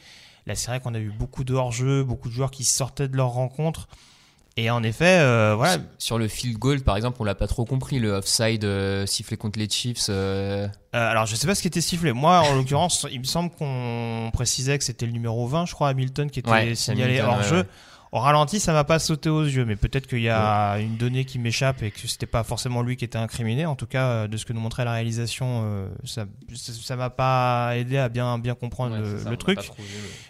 Là, 0.45 0.55
c'est 0.55 0.67
vrai 0.67 0.81
qu'on 0.81 0.93
a 0.93 0.99
eu 0.99 1.09
beaucoup 1.09 1.45
de 1.45 1.53
hors-jeu, 1.53 2.03
beaucoup 2.03 2.27
de 2.27 2.33
joueurs 2.33 2.51
qui 2.51 2.65
sortaient 2.65 3.07
de 3.07 3.15
leur 3.15 3.29
rencontre. 3.29 3.87
Et 4.55 4.69
en 4.69 4.83
effet, 4.83 5.17
euh, 5.19 5.55
voilà. 5.55 5.77
Sur 5.97 6.19
le 6.19 6.27
field 6.27 6.59
goal, 6.59 6.81
par 6.81 6.95
exemple, 6.95 7.17
on 7.19 7.23
l'a 7.23 7.33
pas 7.33 7.47
trop 7.47 7.65
compris, 7.65 7.97
le 7.97 8.11
offside 8.11 8.63
euh, 8.65 9.05
sifflé 9.07 9.35
contre 9.35 9.57
les 9.57 9.67
Chiefs. 9.67 10.05
euh, 10.09 10.67
alors, 10.91 11.25
je 11.25 11.35
sais 11.35 11.47
pas 11.47 11.55
ce 11.55 11.61
qui 11.63 11.67
était 11.67 11.81
sifflé. 11.81 12.13
Moi, 12.13 12.39
en 12.39 12.53
l'occurrence, 12.55 13.07
il 13.11 13.19
me 13.19 13.25
semble 13.25 13.49
qu'on 13.49 14.29
précisait 14.31 14.77
que 14.77 14.83
c'était 14.83 15.07
le 15.07 15.11
numéro 15.11 15.47
20, 15.47 15.65
je 15.65 15.73
crois, 15.73 15.89
Hamilton, 15.89 16.29
qui 16.29 16.39
était 16.39 16.51
Ouais, 16.51 16.75
signalé 16.75 17.19
Hamilton, 17.19 17.51
ouais, 17.51 17.61
ouais. 17.61 17.67
Au 18.13 18.19
ralenti, 18.19 18.59
ça 18.59 18.73
m'a 18.73 18.83
pas 18.83 18.99
sauté 18.99 19.27
aux 19.27 19.41
yeux, 19.41 19.65
mais 19.65 19.75
peut-être 19.75 20.05
qu'il 20.05 20.21
y 20.21 20.29
a 20.29 20.75
une 20.77 20.97
donnée 20.97 21.25
qui 21.25 21.39
m'échappe 21.39 21.81
et 21.81 21.89
que 21.89 22.07
c'était 22.07 22.27
pas 22.27 22.43
forcément 22.43 22.83
lui 22.83 22.95
qui 22.95 23.03
était 23.05 23.17
incriminé. 23.17 23.65
En 23.65 23.75
tout 23.75 23.87
cas, 23.87 24.05
euh, 24.05 24.27
de 24.27 24.37
ce 24.37 24.45
que 24.45 24.53
nous 24.53 24.59
montrait 24.61 24.85
la 24.85 24.91
réalisation, 24.91 25.63
euh, 25.65 25.87
ça, 26.03 26.25
ça 26.53 26.95
m'a 26.95 27.09
pas 27.09 27.75
aidé 27.75 27.97
à 27.97 28.09
bien 28.09 28.37
bien 28.37 28.53
comprendre 28.53 28.97
ouais, 28.97 29.01
le, 29.01 29.17
ça, 29.17 29.35
truc. 29.35 29.57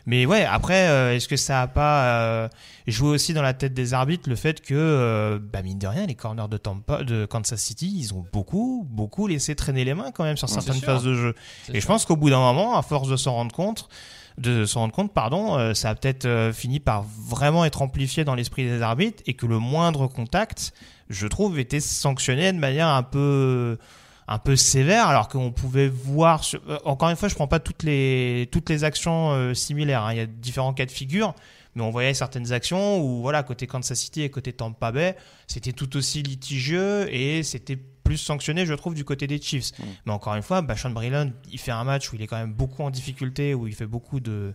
mais- 0.06 0.26
ouais, 0.26 0.46
après, 0.46 0.88
euh, 0.88 1.14
est-ce 1.14 1.28
que 1.28 1.36
ça 1.36 1.62
a 1.62 1.68
pas 1.68 2.06
euh, 2.06 2.48
joué 2.88 3.10
aussi 3.10 3.34
dans 3.34 3.42
la 3.42 3.54
tête 3.54 3.74
des 3.74 3.94
arbitres 3.94 4.30
le 4.30 4.38
fait 4.38 4.62
que, 4.62 5.42
bah 5.52 5.62
mine 5.62 5.78
de 5.78 5.88
rien, 5.88 6.06
les 6.06 6.16
corners 6.16 6.48
de 6.50 6.56
Tampa, 6.56 7.04
de 7.04 7.26
Kansas 7.26 7.60
City, 7.60 7.94
ils 8.00 8.14
ont 8.14 8.24
beaucoup, 8.32 8.88
beaucoup 8.90 9.28
laissé 9.28 9.56
traîner 9.56 9.84
les 9.84 9.94
mains 9.94 10.12
quand 10.14 10.24
même 10.24 10.38
sur 10.38 10.48
certaines 10.48 10.80
phases 10.80 11.04
de 11.04 11.16
jeu. 11.16 11.36
Et 11.74 11.82
je 11.82 11.86
pense 11.86 12.06
qu'au 12.06 12.16
bout 12.16 12.30
d'un 12.30 12.40
moment, 12.40 12.78
à 12.78 12.82
force 12.82 13.10
de 13.10 13.18
s'en 13.18 13.34
rendre 13.34 13.54
compte, 13.54 13.90
de 14.38 14.66
s'en 14.66 14.82
rendre 14.82 14.94
compte, 14.94 15.14
pardon, 15.14 15.58
euh, 15.58 15.74
ça 15.74 15.90
a 15.90 15.96
peut-être 15.96 16.26
euh, 16.26 16.52
fini 16.54 16.80
par 16.80 17.04
vraiment 17.04 17.66
être 17.66 17.82
amplifié 17.82 18.24
dans 18.24 18.36
l'esprit 18.36 18.64
des 18.64 18.82
arbitres 18.82 19.22
et 19.28 19.34
que 19.34 19.46
le 19.46 19.60
moindre 19.60 20.08
contact, 20.08 20.74
je 21.10 21.28
trouve, 21.28 21.60
était 21.60 21.80
sanctionné 21.80 22.52
de 22.52 22.58
manière 22.58 22.88
un 22.88 23.04
peu 23.04 23.78
un 24.26 24.40
peu 24.40 24.56
sévère 24.56 25.08
alors 25.08 25.28
qu'on 25.28 25.52
pouvait 25.52 25.90
voir 25.90 26.44
euh, 26.70 26.78
encore 26.86 27.10
une 27.10 27.18
fois 27.18 27.28
je 27.28 27.36
prends 27.36 27.50
pas 27.50 27.60
toutes 27.60 27.84
les 27.84 28.48
toutes 28.54 28.70
les 28.70 28.86
actions 28.86 29.54
similaires 29.54 30.04
hein. 30.04 30.14
il 30.14 30.18
y 30.18 30.22
a 30.22 30.26
différents 30.26 30.74
cas 30.74 30.86
de 30.86 30.92
figure 30.92 31.36
mais 31.76 31.84
on 31.84 31.90
voyait 31.90 32.14
certaines 32.14 32.54
actions 32.54 33.02
où 33.02 33.22
voilà 33.22 33.44
côté 33.44 33.68
Kansas 33.68 34.00
City 34.00 34.22
et 34.22 34.30
côté 34.30 34.54
Tampa 34.54 34.94
Bay 34.94 35.18
c'était 35.46 35.74
tout 35.74 35.98
aussi 35.98 36.24
litigieux 36.24 37.14
et 37.14 37.44
c'était 37.44 37.78
plus 38.04 38.18
sanctionné 38.18 38.66
je 38.66 38.74
trouve 38.74 38.94
du 38.94 39.06
côté 39.06 39.28
des 39.28 39.42
Chiefs 39.42 39.72
mais 40.06 40.12
encore 40.12 40.36
une 40.36 40.42
fois 40.44 40.62
bah, 40.62 40.76
Sean 40.76 40.90
Breland 40.92 41.32
il 41.52 41.60
fait 41.60 41.72
un 41.72 41.84
match 41.84 42.12
où 42.12 42.16
il 42.16 42.22
est 42.22 42.28
quand 42.28 42.38
même 42.38 42.54
beaucoup 42.54 42.84
en 42.84 42.90
difficulté 42.90 43.54
où 43.54 43.68
il 43.68 43.76
fait 43.76 43.86
beaucoup 43.86 44.20
de 44.20 44.54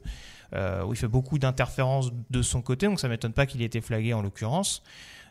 euh, 0.54 0.82
où 0.84 0.92
il 0.92 0.96
fait 0.96 1.08
beaucoup 1.08 1.38
d'interférences 1.38 2.10
de 2.30 2.42
son 2.42 2.62
côté 2.62 2.86
donc 2.86 3.00
ça 3.00 3.08
m'étonne 3.08 3.32
pas 3.32 3.46
qu'il 3.46 3.60
ait 3.62 3.66
été 3.66 3.80
flagué 3.80 4.12
en 4.14 4.22
l'occurrence 4.22 4.82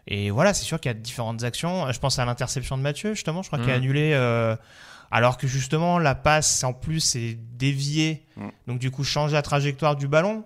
et 0.09 0.29
voilà, 0.29 0.53
c'est 0.53 0.63
sûr 0.63 0.79
qu'il 0.79 0.87
y 0.89 0.91
a 0.91 0.97
différentes 0.97 1.43
actions. 1.43 1.91
Je 1.91 1.99
pense 1.99 2.17
à 2.17 2.23
l'interception 2.23 2.77
de 2.77 2.81
Mathieu, 2.81 3.13
justement, 3.13 3.41
je 3.41 3.49
crois 3.49 3.59
qu'il 3.59 3.69
a 3.71 3.73
Mhm. 3.73 3.81
annulé. 3.83 4.11
euh, 4.13 4.55
alors 5.11 5.37
que 5.37 5.47
justement, 5.47 5.99
la 5.99 6.15
passe, 6.15 6.63
en 6.63 6.71
plus, 6.71 7.17
est 7.17 7.37
déviée. 7.57 8.23
Mhm. 8.37 8.51
Donc, 8.67 8.79
du 8.79 8.89
coup, 8.89 9.03
change 9.03 9.33
la 9.33 9.41
trajectoire 9.41 9.97
du 9.97 10.07
ballon. 10.07 10.45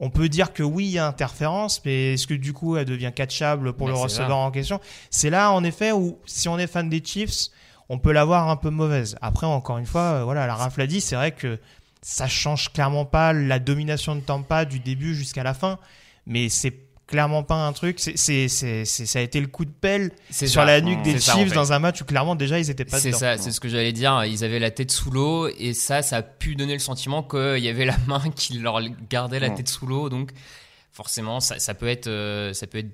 On 0.00 0.08
peut 0.10 0.30
dire 0.30 0.52
que 0.54 0.62
oui, 0.62 0.86
il 0.86 0.92
y 0.92 0.98
a 0.98 1.06
interférence, 1.06 1.82
mais 1.84 2.14
est-ce 2.14 2.26
que 2.26 2.34
du 2.34 2.54
coup, 2.54 2.76
elle 2.76 2.86
devient 2.86 3.12
catchable 3.14 3.74
pour 3.74 3.86
Mais 3.86 3.92
le 3.92 3.98
receveur 3.98 4.30
là. 4.30 4.36
en 4.36 4.50
question? 4.50 4.80
C'est 5.10 5.28
là, 5.30 5.52
en 5.52 5.62
effet, 5.62 5.92
où 5.92 6.18
si 6.24 6.48
on 6.48 6.58
est 6.58 6.66
fan 6.66 6.88
des 6.88 7.02
Chiefs, 7.04 7.48
on 7.90 7.98
peut 7.98 8.12
l'avoir 8.12 8.48
un 8.48 8.56
peu 8.56 8.70
mauvaise. 8.70 9.16
Après, 9.20 9.46
encore 9.46 9.76
une 9.76 9.86
fois, 9.86 10.02
euh, 10.02 10.24
voilà, 10.24 10.46
la 10.46 10.54
Raph 10.54 10.78
l'a 10.78 10.86
dit, 10.86 11.00
c'est 11.00 11.16
vrai 11.16 11.32
que 11.32 11.58
ça 12.02 12.28
change 12.28 12.72
clairement 12.72 13.04
pas 13.04 13.32
la 13.34 13.58
domination 13.58 14.16
de 14.16 14.20
Tampa 14.20 14.64
du 14.64 14.80
début 14.80 15.14
jusqu'à 15.14 15.42
la 15.42 15.52
fin, 15.52 15.78
mais 16.26 16.48
c'est 16.48 16.74
clairement 17.10 17.42
pas 17.42 17.56
un 17.66 17.72
truc. 17.72 17.98
C'est, 18.00 18.16
c'est, 18.16 18.48
c'est, 18.48 18.84
c'est- 18.84 19.04
ça 19.06 19.18
a 19.18 19.22
été 19.22 19.40
le 19.40 19.48
coup 19.48 19.64
de 19.64 19.70
pelle 19.70 20.12
C'est 20.30 20.46
sur 20.46 20.60
ça. 20.62 20.64
la 20.66 20.80
nuque 20.80 21.02
des 21.02 21.12
C'est 21.14 21.20
ça, 21.20 21.34
en 21.34 21.38
Chiefs 21.38 21.48
fait. 21.50 21.54
dans 21.54 21.72
un 21.72 21.78
match 21.78 22.00
où 22.00 22.04
clairement 22.04 22.36
déjà 22.36 22.58
ils 22.58 22.70
étaient 22.70 22.84
pas 22.84 22.98
C'est 22.98 23.12
ça, 23.12 23.36
c'est 23.36 23.50
ce 23.50 23.60
que 23.60 23.68
j'allais 23.68 23.92
dire. 23.92 24.24
Ils 24.24 24.44
avaient 24.44 24.58
la 24.58 24.70
tête 24.70 24.90
sous 24.90 25.10
l'eau 25.10 25.48
et 25.58 25.74
ça, 25.74 26.00
ça 26.02 26.16
a 26.18 26.22
pu 26.22 26.54
donner 26.54 26.72
le 26.72 26.78
sentiment 26.78 27.22
qu'il 27.22 27.58
y 27.58 27.68
avait 27.68 27.84
la 27.84 27.96
main 28.06 28.22
qui 28.34 28.58
leur 28.58 28.80
gardait 29.10 29.40
la 29.40 29.50
tête 29.50 29.68
sous 29.68 29.86
l'eau. 29.86 30.08
Donc, 30.08 30.30
forcément, 31.00 31.40
ça, 31.40 31.58
ça 31.58 31.72
peut 31.72 31.88
être, 31.88 32.08
euh, 32.08 32.52
ça 32.52 32.66
peut 32.66 32.76
être 32.76 32.90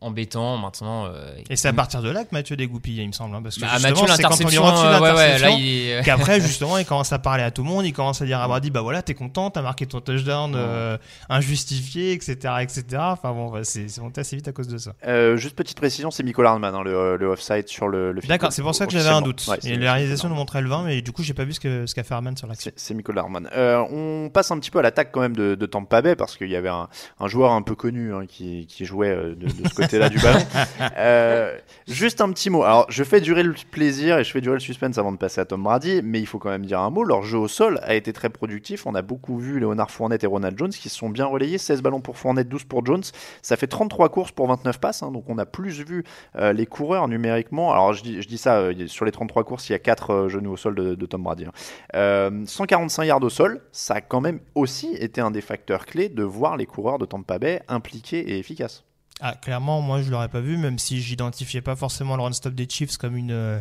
embêtant 0.00 0.56
maintenant. 0.58 1.06
euh, 1.06 1.32
Et 1.50 1.56
c'est 1.56 1.66
à 1.66 1.72
partir 1.72 2.02
de 2.02 2.08
là 2.08 2.22
que 2.24 2.28
Mathieu 2.30 2.54
dégoupille, 2.56 3.00
il 3.02 3.06
me 3.08 3.12
semble, 3.12 3.34
hein, 3.34 3.42
parce 3.42 3.56
que 3.56 3.62
Bah, 3.62 3.66
justement, 3.74 4.02
Mathieu, 4.02 4.14
c'est 4.14 4.22
quand 4.22 4.44
on 4.44 4.48
lui 4.48 4.58
retire 4.58 4.84
euh, 4.84 5.00
ouais, 5.00 5.12
ouais, 5.12 5.38
là, 5.38 5.50
il 5.50 6.04
qu'après 6.04 6.40
justement 6.48 6.78
il 6.78 6.86
commence 6.86 7.12
à 7.12 7.18
parler 7.18 7.42
à 7.42 7.50
tout 7.50 7.64
le 7.64 7.68
monde, 7.68 7.84
il 7.84 7.92
commence 7.92 8.22
à 8.22 8.26
dire 8.26 8.38
à 8.40 8.46
Brady 8.46 8.70
bah 8.70 8.82
voilà 8.82 9.02
t'es 9.02 9.14
content, 9.14 9.50
t'as 9.50 9.62
marqué 9.62 9.86
ton 9.86 10.00
touchdown 10.00 10.52
euh, 10.54 10.96
injustifié, 11.28 12.12
etc., 12.12 12.36
etc. 12.60 12.84
Enfin 12.98 13.32
bon, 13.32 13.50
bah, 13.50 13.64
c'est, 13.64 13.86
monté 14.00 14.20
assez 14.20 14.36
vite 14.36 14.46
à 14.46 14.52
cause 14.52 14.68
de 14.68 14.78
ça. 14.78 14.92
Euh, 15.06 15.36
juste 15.36 15.56
petite 15.56 15.78
précision, 15.78 16.12
c'est 16.12 16.22
Michael 16.22 16.46
Hardman, 16.46 16.72
hein, 16.74 16.82
le, 16.84 17.16
le 17.16 17.26
offside 17.26 17.66
sur 17.68 17.88
le, 17.88 18.12
le 18.12 18.20
D'accord, 18.22 18.52
c'est 18.52 18.62
pour 18.62 18.74
ça 18.74 18.86
que 18.86 18.92
j'avais 18.92 19.08
un 19.08 19.22
doute. 19.22 19.44
Ouais, 19.48 19.58
et 19.64 19.76
la 19.76 19.94
réalisation 19.94 20.28
nous 20.28 20.34
montrait 20.36 20.62
le 20.62 20.68
20, 20.68 20.84
mais 20.84 21.02
du 21.02 21.10
coup 21.10 21.24
j'ai 21.24 21.34
pas 21.34 21.44
vu 21.44 21.52
ce, 21.54 21.58
qu'a 21.92 22.04
fait 22.04 22.14
Harman 22.14 22.36
sur 22.36 22.46
l'action. 22.46 22.70
C'est 22.76 22.88
c'est 22.88 22.94
Michael 22.94 23.18
Hardman. 23.18 23.48
Euh, 23.54 23.78
on 23.90 24.30
passe 24.30 24.50
un 24.50 24.58
petit 24.58 24.70
peu 24.70 24.78
à 24.78 24.82
l'attaque 24.82 25.10
quand 25.12 25.20
même 25.20 25.36
de, 25.36 25.54
de 25.54 25.66
Tampa 25.66 26.02
Bay 26.02 26.14
parce 26.16 26.36
qu'il 26.36 26.48
y 26.50 26.56
avait 26.56 26.68
un, 26.68 26.88
un 27.20 27.28
joueur 27.28 27.47
un 27.54 27.62
peu 27.62 27.74
connu 27.74 28.12
hein, 28.14 28.24
qui, 28.26 28.66
qui 28.66 28.84
jouait 28.84 29.10
euh, 29.10 29.34
de, 29.34 29.46
de 29.46 29.68
ce 29.68 29.74
côté-là 29.74 30.08
du 30.08 30.18
ballon. 30.18 30.40
Euh, 30.96 31.56
juste 31.86 32.20
un 32.20 32.30
petit 32.32 32.50
mot. 32.50 32.62
Alors, 32.62 32.86
je 32.88 33.04
fais 33.04 33.20
durer 33.20 33.42
le 33.42 33.54
plaisir 33.70 34.18
et 34.18 34.24
je 34.24 34.30
fais 34.32 34.40
durer 34.40 34.54
le 34.56 34.60
suspense 34.60 34.98
avant 34.98 35.12
de 35.12 35.16
passer 35.16 35.40
à 35.40 35.44
Tom 35.44 35.62
Brady, 35.62 36.00
mais 36.02 36.20
il 36.20 36.26
faut 36.26 36.38
quand 36.38 36.50
même 36.50 36.66
dire 36.66 36.80
un 36.80 36.90
mot. 36.90 37.04
Leur 37.04 37.22
jeu 37.22 37.38
au 37.38 37.48
sol 37.48 37.78
a 37.82 37.94
été 37.94 38.12
très 38.12 38.28
productif. 38.30 38.86
On 38.86 38.94
a 38.94 39.02
beaucoup 39.02 39.38
vu 39.38 39.60
Léonard 39.60 39.90
Fournette 39.90 40.24
et 40.24 40.26
Ronald 40.26 40.58
Jones 40.58 40.70
qui 40.70 40.88
se 40.88 40.96
sont 40.96 41.08
bien 41.10 41.26
relayés. 41.26 41.58
16 41.58 41.82
ballons 41.82 42.00
pour 42.00 42.16
Fournette, 42.16 42.48
12 42.48 42.64
pour 42.64 42.84
Jones. 42.84 43.02
Ça 43.42 43.56
fait 43.56 43.66
33 43.66 44.08
courses 44.08 44.32
pour 44.32 44.48
29 44.48 44.78
passes. 44.80 45.02
hein, 45.02 45.10
donc, 45.12 45.24
on 45.28 45.38
a 45.38 45.46
plus 45.46 45.80
vu 45.82 46.04
euh, 46.36 46.52
les 46.52 46.66
coureurs 46.66 47.06
numériquement. 47.08 47.72
Alors, 47.72 47.92
je 47.92 48.02
dis, 48.02 48.22
je 48.22 48.28
dis 48.28 48.38
ça, 48.38 48.58
euh, 48.58 48.86
sur 48.86 49.04
les 49.04 49.12
33 49.12 49.44
courses, 49.44 49.68
il 49.68 49.72
y 49.72 49.76
a 49.76 49.78
4 49.80 50.28
genoux 50.28 50.52
au 50.52 50.56
sol 50.56 50.74
de, 50.74 50.94
de 50.94 51.06
Tom 51.06 51.22
Brady. 51.22 51.44
hein. 51.46 51.52
Euh, 51.94 52.30
145 52.46 53.04
yards 53.04 53.22
au 53.22 53.30
sol, 53.30 53.60
ça 53.72 53.94
a 53.94 54.00
quand 54.00 54.20
même 54.20 54.40
aussi 54.54 54.94
été 54.94 55.20
un 55.20 55.30
des 55.30 55.40
facteurs 55.40 55.86
clés 55.86 56.08
de 56.08 56.22
voir 56.22 56.56
les 56.56 56.66
coureurs 56.66 56.98
de 56.98 57.06
Tampa 57.06 57.37
Bay 57.38 57.62
impliqués 57.68 58.30
et 58.30 58.38
efficaces. 58.38 58.84
Ah, 59.20 59.34
clairement, 59.34 59.80
moi 59.80 60.00
je 60.02 60.10
l'aurais 60.10 60.28
pas 60.28 60.40
vu, 60.40 60.56
même 60.56 60.78
si 60.78 61.00
j'identifiais 61.00 61.60
pas 61.60 61.74
forcément 61.74 62.16
le 62.16 62.22
run-stop 62.22 62.54
des 62.54 62.68
Chiefs 62.68 62.96
comme 62.98 63.16
une, 63.16 63.32
euh, 63.32 63.60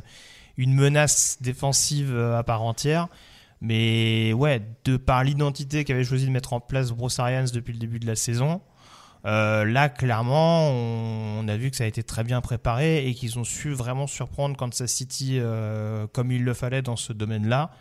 une 0.58 0.74
menace 0.74 1.38
défensive 1.42 2.13
euh, 2.13 2.38
à 2.38 2.44
part 2.44 2.62
entière. 2.62 3.08
Mais 3.60 4.34
ouais, 4.34 4.62
de 4.86 4.98
par 4.98 5.24
l'identité 5.24 5.84
qu'avait 5.84 6.04
choisi 6.04 6.28
de 6.28 6.32
mettre 6.32 6.54
en 6.54 6.60
place 6.60 6.92
Bruce 6.92 7.18
Arians 7.18 7.46
depuis 7.52 7.74
le 7.74 7.80
début 7.80 8.00
de 8.00 8.06
la 8.06 8.16
saison, 8.16 8.62
euh, 9.26 9.66
là 9.66 9.90
clairement, 9.90 10.70
on, 10.70 11.48
a 11.48 11.58
vu 11.58 11.72
que 11.72 11.78
ça 11.78 11.86
a 11.86 11.88
été 11.88 12.04
très 12.04 12.24
bien 12.24 12.40
préparé 12.40 13.08
et 13.08 13.16
qu'ils 13.16 13.40
ont 13.40 13.44
su 13.44 13.74
vraiment 13.74 14.06
surprendre 14.06 14.56
Kansas 14.56 14.92
City 14.92 15.40
comme 16.13 16.32
il 16.32 16.44
le 16.44 16.54
fallait 16.54 16.84
dans 16.84 16.96
ce 16.96 17.13
domaine-là. 17.13 17.72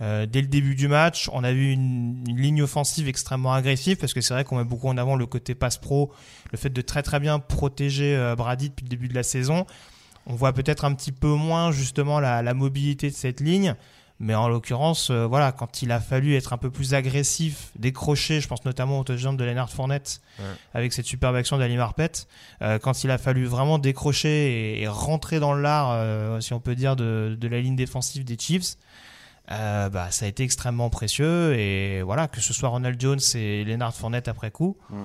Euh, 0.00 0.26
dès 0.26 0.40
le 0.40 0.46
début 0.46 0.74
du 0.76 0.86
match, 0.86 1.28
on 1.32 1.42
a 1.42 1.52
vu 1.52 1.72
une, 1.72 2.24
une 2.28 2.36
ligne 2.40 2.62
offensive 2.62 3.08
extrêmement 3.08 3.52
agressive 3.52 3.96
parce 3.96 4.14
que 4.14 4.20
c'est 4.20 4.32
vrai 4.32 4.44
qu'on 4.44 4.56
met 4.58 4.64
beaucoup 4.64 4.88
en 4.88 4.96
avant 4.96 5.16
le 5.16 5.26
côté 5.26 5.54
passe 5.56 5.76
pro, 5.76 6.12
le 6.52 6.58
fait 6.58 6.70
de 6.70 6.80
très 6.82 7.02
très 7.02 7.18
bien 7.18 7.40
protéger 7.40 8.14
euh, 8.16 8.36
Brady 8.36 8.68
depuis 8.70 8.84
le 8.84 8.90
début 8.90 9.08
de 9.08 9.14
la 9.14 9.24
saison. 9.24 9.66
On 10.26 10.34
voit 10.34 10.52
peut-être 10.52 10.84
un 10.84 10.94
petit 10.94 11.10
peu 11.12 11.28
moins 11.34 11.72
justement 11.72 12.20
la, 12.20 12.42
la 12.42 12.54
mobilité 12.54 13.10
de 13.10 13.14
cette 13.14 13.40
ligne, 13.40 13.74
mais 14.20 14.34
en 14.34 14.48
l'occurrence, 14.48 15.10
euh, 15.10 15.26
voilà, 15.26 15.52
quand 15.52 15.82
il 15.82 15.90
a 15.90 16.00
fallu 16.00 16.34
être 16.36 16.52
un 16.52 16.58
peu 16.58 16.70
plus 16.70 16.92
agressif, 16.94 17.70
décrocher, 17.78 18.40
je 18.40 18.46
pense 18.48 18.64
notamment 18.64 18.98
au 19.00 19.04
touchdown 19.04 19.36
de 19.36 19.44
Leonard 19.44 19.70
Fournette 19.70 20.20
Ouais. 20.38 20.44
avec 20.74 20.92
cette 20.92 21.06
superbe 21.06 21.34
action 21.34 21.58
d'Ali 21.58 21.76
Marpet, 21.76 22.12
euh, 22.62 22.78
quand 22.78 23.02
il 23.02 23.10
a 23.10 23.18
fallu 23.18 23.46
vraiment 23.46 23.78
décrocher 23.78 24.76
et, 24.78 24.82
et 24.82 24.86
rentrer 24.86 25.40
dans 25.40 25.54
l'art, 25.54 25.90
euh, 25.92 26.40
si 26.40 26.52
on 26.52 26.60
peut 26.60 26.76
dire, 26.76 26.94
de, 26.94 27.36
de 27.40 27.48
la 27.48 27.60
ligne 27.60 27.74
défensive 27.74 28.24
des 28.24 28.36
Chiefs. 28.38 28.76
Euh, 29.50 29.88
bah, 29.88 30.08
ça 30.10 30.26
a 30.26 30.28
été 30.28 30.42
extrêmement 30.42 30.90
précieux 30.90 31.54
et 31.58 32.02
voilà 32.02 32.28
que 32.28 32.40
ce 32.40 32.52
soit 32.52 32.68
Ronald 32.68 33.00
Jones 33.00 33.18
et 33.34 33.64
Leonard 33.64 33.94
Fournette 33.94 34.28
après 34.28 34.50
coup 34.50 34.76
Mm. 34.90 34.96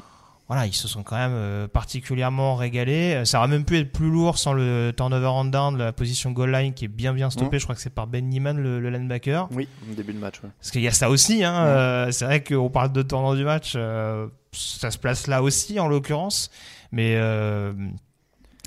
voilà 0.49 0.65
ils 0.67 0.73
se 0.73 0.89
sont 0.89 1.01
quand 1.01 1.15
même 1.15 1.31
euh, 1.33 1.67
particulièrement 1.69 2.55
régalés 2.55 3.13
Euh, 3.15 3.23
ça 3.25 3.39
aurait 3.39 3.47
même 3.47 3.63
pu 3.63 3.77
être 3.77 3.93
plus 3.93 4.09
lourd 4.09 4.37
sans 4.37 4.51
le 4.51 4.91
turnover 4.97 5.27
on 5.27 5.45
down 5.45 5.77
la 5.77 5.93
position 5.93 6.31
goal 6.31 6.51
line 6.51 6.73
qui 6.73 6.83
est 6.85 6.89
bien 6.89 7.13
bien 7.13 7.29
stoppée 7.29 7.55
Mm. 7.55 7.59
je 7.59 7.63
crois 7.65 7.75
que 7.75 7.81
c'est 7.81 7.89
par 7.95 8.05
Ben 8.07 8.27
Niemann 8.27 8.57
le, 8.57 8.81
le 8.81 8.89
linebacker 8.89 9.47
Oui, 9.51 9.69
au 9.89 9.93
début 9.95 10.11
de 10.11 10.19
match. 10.19 10.41
ouais. 10.43 10.49
parce 10.59 10.71
qu'il 10.71 10.81
y 10.81 10.89
a 10.89 10.91
ça 10.91 11.09
aussi 11.09 11.41
hein, 11.45 11.55
euh, 11.65 12.11
c'est 12.11 12.25
vrai 12.25 12.43
qu'on 12.43 12.69
parle 12.69 12.91
de 12.91 13.01
tournant 13.01 13.35
du 13.35 13.45
match 13.45 13.73
euh, 13.77 14.27
ça 14.51 14.91
se 14.91 14.97
place 14.97 15.27
là 15.27 15.41
aussi 15.41 15.79
en 15.79 15.87
l'occurrence 15.87 16.51
mais 16.91 17.15
euh, 17.15 17.71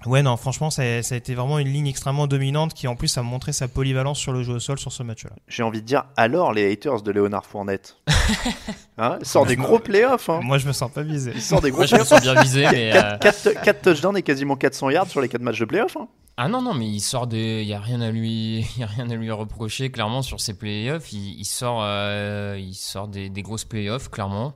Ouais, 0.07 0.23
non, 0.23 0.37
franchement, 0.37 0.71
ça, 0.71 1.03
ça, 1.03 1.15
a 1.15 1.19
été 1.19 1.35
vraiment 1.35 1.59
une 1.59 1.69
ligne 1.69 1.89
extrêmement 1.89 2.27
dominante 2.27 2.75
qui, 2.75 2.87
en 2.87 2.95
plus, 2.95 3.19
a 3.19 3.23
montré 3.23 3.53
sa 3.53 3.69
polyvalence 3.69 4.19
sur 4.19 4.33
le 4.33 4.43
jeu 4.43 4.55
au 4.55 4.59
sol 4.61 4.79
sur 4.79 4.93
ce 4.93 5.03
match-là. 5.03 5.33
J'ai 5.49 5.63
envie 5.63 5.83
de 5.83 5.87
dire, 5.87 6.05
alors 6.17 6.53
les 6.53 6.71
haters 6.71 7.03
de 7.03 7.11
Léonard 7.11 7.45
Fournette 7.45 7.97
hein, 8.99 9.19
Il 9.21 9.27
sort 9.27 9.47
des 9.47 9.57
gros 9.57 9.79
playoffs. 9.79 10.31
Hein. 10.31 10.41
Moi, 10.43 10.59
je 10.59 10.67
me 10.67 10.73
sens 10.73 10.91
pas 10.91 11.03
visé. 11.03 11.33
Il 11.35 11.43
sort 11.43 11.61
des 11.61 11.71
gros 11.71 11.81
Moi, 11.81 11.87
je 11.87 11.97
me 11.97 12.05
sens 12.05 12.21
bien 12.21 12.41
visé, 12.41 12.67
mais. 12.73 12.93
4, 13.21 13.47
euh... 13.47 13.73
touchdowns 13.83 14.17
et 14.17 14.23
quasiment 14.23 14.57
400 14.57 14.91
yards 14.91 15.09
sur 15.09 15.21
les 15.21 15.29
4 15.29 15.43
matchs 15.43 15.61
de 15.61 15.65
playoffs. 15.65 15.97
Hein. 15.97 16.09
Ah 16.37 16.49
non, 16.49 16.63
non, 16.63 16.75
mais 16.75 16.87
il 16.87 17.01
sort 17.01 17.27
des. 17.27 17.63
Il 17.63 17.67
n'y 17.67 17.75
a, 17.75 17.81
rien 17.81 18.01
à 18.01 18.11
lui... 18.11 18.67
y 18.79 18.83
a 18.83 18.87
rien 18.87 19.11
à 19.11 19.15
lui 19.15 19.31
reprocher, 19.31 19.91
clairement, 19.91 20.23
sur 20.23 20.41
ses 20.41 20.55
playoffs. 20.55 21.13
Il, 21.13 21.39
il 21.39 21.45
sort, 21.45 21.81
euh... 21.83 22.57
il 22.59 22.75
sort 22.75 23.09
des, 23.09 23.29
des 23.29 23.43
grosses 23.43 23.65
playoffs, 23.65 24.09
clairement. 24.11 24.55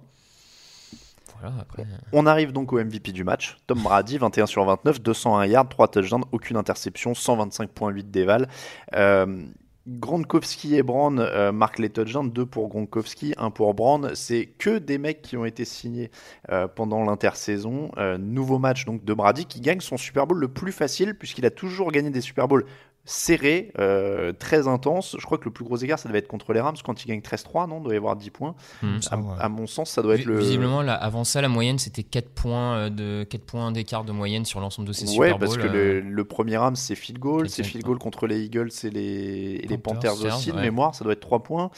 On 2.12 2.26
arrive 2.26 2.52
donc 2.52 2.72
au 2.72 2.82
MVP 2.82 3.12
du 3.12 3.24
match. 3.24 3.56
Tom 3.66 3.80
Brady, 3.82 4.18
21 4.18 4.46
sur 4.46 4.64
29, 4.64 5.00
201 5.00 5.46
yards, 5.46 5.68
3 5.68 5.88
touchdowns, 5.88 6.24
aucune 6.32 6.56
interception, 6.56 7.12
125.8 7.12 8.10
d'éval. 8.10 8.48
Euh, 8.94 9.44
Gronkowski 9.88 10.76
et 10.76 10.82
Brand 10.82 11.18
euh, 11.18 11.52
marquent 11.52 11.78
les 11.78 11.88
touchdowns, 11.88 12.30
2 12.30 12.46
pour 12.46 12.68
Gronkowski, 12.68 13.34
1 13.38 13.50
pour 13.50 13.74
Brand. 13.74 14.10
C'est 14.14 14.46
que 14.46 14.78
des 14.78 14.98
mecs 14.98 15.22
qui 15.22 15.36
ont 15.36 15.44
été 15.44 15.64
signés 15.64 16.10
euh, 16.50 16.68
pendant 16.68 17.02
l'intersaison. 17.02 17.90
Euh, 17.96 18.18
nouveau 18.18 18.58
match 18.58 18.84
donc 18.84 19.04
de 19.04 19.14
Brady 19.14 19.46
qui 19.46 19.60
gagne 19.60 19.80
son 19.80 19.96
Super 19.96 20.26
Bowl 20.26 20.38
le 20.38 20.48
plus 20.48 20.72
facile 20.72 21.14
puisqu'il 21.14 21.46
a 21.46 21.50
toujours 21.50 21.90
gagné 21.92 22.10
des 22.10 22.20
Super 22.20 22.46
Bowls 22.46 22.64
serré, 23.10 23.72
euh, 23.80 24.32
très 24.32 24.68
intense. 24.68 25.16
Je 25.18 25.24
crois 25.26 25.36
que 25.36 25.44
le 25.44 25.50
plus 25.50 25.64
gros 25.64 25.76
écart, 25.76 25.98
ça 25.98 26.08
devait 26.08 26.20
être 26.20 26.28
contre 26.28 26.52
les 26.52 26.60
Rams 26.60 26.76
quand 26.84 27.04
ils 27.04 27.08
gagnent 27.08 27.20
13-3, 27.20 27.68
non 27.68 27.78
Il 27.78 27.82
doit 27.82 27.94
y 27.94 27.96
avoir 27.96 28.14
10 28.14 28.30
points. 28.30 28.54
Mmh, 28.82 28.98
à, 29.10 29.16
ouais. 29.16 29.24
à, 29.40 29.48
mon 29.48 29.66
sens, 29.66 29.90
ça 29.90 30.02
doit 30.02 30.14
être 30.14 30.26
le. 30.26 30.38
Visiblement, 30.38 30.80
là, 30.80 30.94
avant 30.94 31.24
ça, 31.24 31.40
la 31.40 31.48
moyenne, 31.48 31.78
c'était 31.78 32.04
4 32.04 32.28
points 32.28 32.76
euh, 32.76 32.90
de 32.90 33.24
4 33.24 33.44
points 33.44 33.72
d'écart 33.72 34.04
de 34.04 34.12
moyenne 34.12 34.44
sur 34.44 34.60
l'ensemble 34.60 34.86
de 34.86 34.92
ces 34.92 35.06
ouais, 35.06 35.10
Super 35.10 35.38
Bowls. 35.38 35.48
parce 35.48 35.56
que 35.58 35.66
euh... 35.66 36.00
le, 36.00 36.08
le, 36.08 36.24
premier 36.24 36.56
Rams, 36.56 36.76
c'est 36.76 36.94
field 36.94 37.18
goal. 37.18 37.48
C'est 37.48 37.64
field 37.64 37.84
goal 37.84 37.98
contre 37.98 38.28
les 38.28 38.44
Eagles 38.44 38.70
et 38.84 38.90
les, 38.90 39.60
et 39.62 39.66
les 39.66 39.78
Panthers, 39.78 40.24
aussi, 40.24 40.52
de 40.52 40.56
ouais. 40.56 40.62
mémoire. 40.62 40.94
Ça 40.94 41.02
doit 41.02 41.14
être 41.14 41.20
3 41.20 41.42
points. 41.42 41.70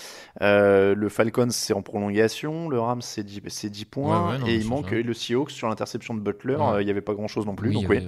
Euh, 0.43 0.95
le 0.95 1.09
Falcons, 1.09 1.49
c'est 1.51 1.73
en 1.73 1.81
prolongation. 1.81 2.69
Le 2.69 2.79
Rams, 2.79 3.01
c'est 3.01 3.25
10, 3.25 3.41
10 3.71 3.85
points. 3.87 4.33
Ouais, 4.33 4.39
non, 4.39 4.47
et 4.47 4.57
il 4.57 4.67
manque 4.67 4.91
le 4.91 5.15
Seahawks 5.15 5.51
sur 5.51 5.69
l'interception 5.69 6.13
de 6.13 6.21
Butler. 6.21 6.57
Ouais. 6.57 6.83
Il 6.83 6.85
n'y 6.85 6.91
avait 6.91 7.01
pas 7.01 7.15
grand-chose 7.15 7.47
non 7.47 7.55
plus. 7.55 7.71
Oui, 7.71 7.75
donc, 7.77 7.85
avait... 7.87 8.07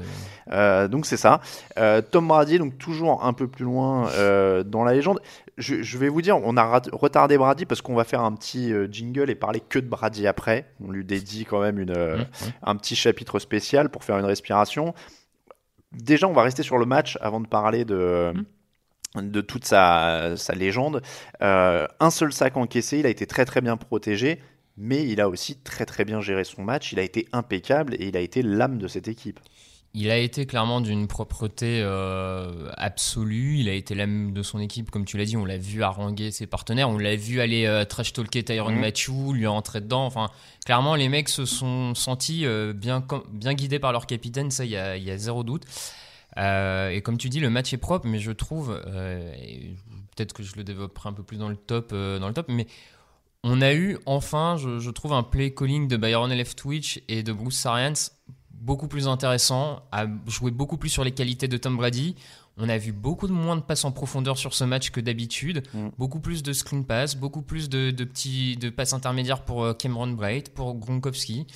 oui. 0.51 0.89
donc 0.91 1.07
c'est 1.07 1.17
ça. 1.17 1.41
Euh, 1.79 2.03
Tom 2.03 2.29
Brady, 2.29 2.59
donc 2.59 2.77
toujours 2.77 3.14
un 3.23 3.33
peu 3.33 3.47
plus 3.47 3.65
loin 3.65 4.09
euh, 4.11 4.63
dans 4.63 4.85
la 4.85 4.95
légende. 4.95 5.21
Je, 5.57 5.83
je, 5.83 5.99
vais 5.99 6.09
vous 6.09 6.23
dire, 6.23 6.37
on 6.37 6.57
a 6.57 6.81
retardé 6.93 7.39
Brady 7.39 7.65
parce 7.67 7.83
qu'on 7.83 7.95
va 7.95 8.05
faire 8.05 8.23
un 8.23 8.33
petit 8.33 8.73
euh, 8.73 8.89
jingle 8.91 9.31
et 9.31 9.35
parler 9.35 9.61
que 9.61 9.79
de 9.79 9.87
Brady 9.87 10.27
après. 10.27 10.73
On 10.85 10.91
lui 10.91 11.05
dédie 11.05 11.45
quand 11.45 11.61
même 11.61 11.79
une, 11.79 11.93
mmh, 11.93 12.21
mmh. 12.21 12.53
un 12.63 12.77
petit 12.77 12.97
chapitre 12.97 13.39
spécial 13.39 13.89
pour 13.89 14.05
faire 14.05 14.19
une 14.19 14.25
respiration. 14.25 14.95
Déjà, 15.93 16.27
on 16.27 16.33
va 16.33 16.43
rester 16.43 16.63
sur 16.63 16.79
le 16.79 16.87
match 16.87 17.19
avant 17.21 17.41
de 17.41 17.47
parler 17.47 17.85
de. 17.85 18.33
Mmh 18.35 18.43
de 19.23 19.41
toute 19.41 19.65
sa, 19.65 20.37
sa 20.37 20.55
légende. 20.55 21.03
Euh, 21.43 21.87
un 22.01 22.11
seul 22.11 22.33
sac 22.33 22.57
encaissé, 22.57 22.99
il 22.99 23.07
a 23.07 23.11
été 23.11 23.27
très 23.27 23.45
très 23.45 23.61
bien 23.61 23.77
protégé, 23.77 24.41
mais 24.77 25.07
il 25.07 25.21
a 25.21 25.29
aussi 25.29 25.57
très 25.57 25.87
très 25.87 26.05
bien 26.05 26.21
géré 26.21 26.45
son 26.45 26.63
match, 26.63 26.93
il 26.93 26.99
a 26.99 27.03
été 27.03 27.29
impeccable 27.33 27.95
et 27.95 28.09
il 28.09 28.17
a 28.17 28.21
été 28.21 28.43
l'âme 28.43 28.79
de 28.79 28.89
cette 28.89 29.09
équipe. 29.09 29.41
Il 29.97 30.11
a 30.11 30.19
été 30.19 30.45
clairement 30.45 30.81
d'une 30.81 31.07
propreté 31.07 31.81
euh, 31.81 32.69
absolue. 32.77 33.59
Il 33.59 33.69
a 33.69 33.75
été 33.75 33.95
l'âme 33.95 34.33
de 34.33 34.43
son 34.43 34.59
équipe, 34.59 34.91
comme 34.91 35.05
tu 35.05 35.17
l'as 35.17 35.25
dit. 35.25 35.37
On 35.37 35.45
l'a 35.45 35.57
vu 35.57 35.85
haranguer 35.85 36.33
ses 36.33 36.49
partenaires. 36.49 36.91
On 36.91 36.99
l'a 36.99 37.15
vu 37.15 37.41
aller 37.41 37.67
euh, 37.67 37.85
trash 37.85 38.13
talker 38.13 38.43
Tyron 38.43 38.73
mmh. 38.73 38.81
Matthew, 38.81 39.33
lui 39.33 39.47
entrer 39.47 39.81
dedans. 39.81 40.05
Enfin, 40.05 40.31
clairement, 40.67 40.97
les 40.97 41.09
mecs 41.09 41.29
se 41.29 41.45
sont 41.45 41.95
sentis 41.95 42.45
euh, 42.45 42.73
bien, 42.73 43.07
bien 43.31 43.55
guidés 43.55 43.79
par 43.79 43.93
leur 43.93 44.07
capitaine. 44.07 44.51
Ça, 44.51 44.65
il 44.65 44.73
y 44.73 44.77
a, 44.77 44.97
y 44.97 45.13
a, 45.13 45.17
zéro 45.17 45.45
doute. 45.45 45.65
Et 46.37 47.01
comme 47.05 47.17
tu 47.17 47.29
dis, 47.29 47.39
le 47.39 47.49
match 47.49 47.73
est 47.73 47.79
propre, 47.79 48.09
mais 48.09 48.19
je 48.19 48.33
trouve, 48.33 48.77
peut-être 50.17 50.33
que 50.33 50.43
je 50.43 50.57
le 50.57 50.65
développerai 50.65 51.09
un 51.09 51.13
peu 51.13 51.23
plus 51.23 51.37
dans 51.37 51.49
le 51.49 51.55
top, 51.55 51.95
dans 51.95 52.27
le 52.27 52.35
top, 52.35 52.47
mais 52.49 52.67
on 53.45 53.63
a 53.63 53.73
eu 53.73 53.99
enfin, 54.07 54.57
je, 54.57 54.81
je 54.81 54.91
trouve, 54.91 55.13
un 55.13 55.23
play 55.23 55.55
calling 55.55 55.87
de 55.87 55.97
Byron 55.97 56.33
Leftwich 56.33 57.03
et 57.07 57.23
de 57.23 57.33
Bruce 57.33 57.65
Arians 57.67 57.93
beaucoup 58.65 58.89
plus 58.89 59.07
intéressant, 59.09 59.83
a 59.93 60.07
joué 60.27 60.51
beaucoup 60.51 60.79
plus 60.79 60.89
sur 60.89 61.05
les 61.05 61.13
qualités 61.13 61.49
de 61.49 61.57
Tom 61.57 61.77
Brady. 61.77 62.17
On 62.57 62.69
a 62.69 62.79
vu 62.79 62.93
beaucoup 62.93 63.27
de 63.27 63.33
moins 63.33 63.57
de 63.57 63.61
passes 63.61 63.85
en 63.85 63.93
profondeur 63.93 64.39
sur 64.39 64.55
ce 64.55 64.65
match 64.65 64.91
que 64.91 65.01
d'habitude, 65.01 65.63
mm. 65.75 65.89
beaucoup 65.99 66.21
plus 66.21 66.43
de 66.43 66.53
screen 66.53 66.85
pass, 66.85 67.17
beaucoup 67.17 67.43
plus 67.43 67.69
de, 67.69 67.91
de 67.91 68.05
petits 68.05 68.57
de 68.57 68.71
passes 68.71 68.93
intermédiaires 68.93 69.43
pour 69.43 69.65
euh, 69.65 69.75
Cameron 69.75 70.09
Bright, 70.09 70.55
pour 70.55 70.75
Gronkowski. 70.75 71.47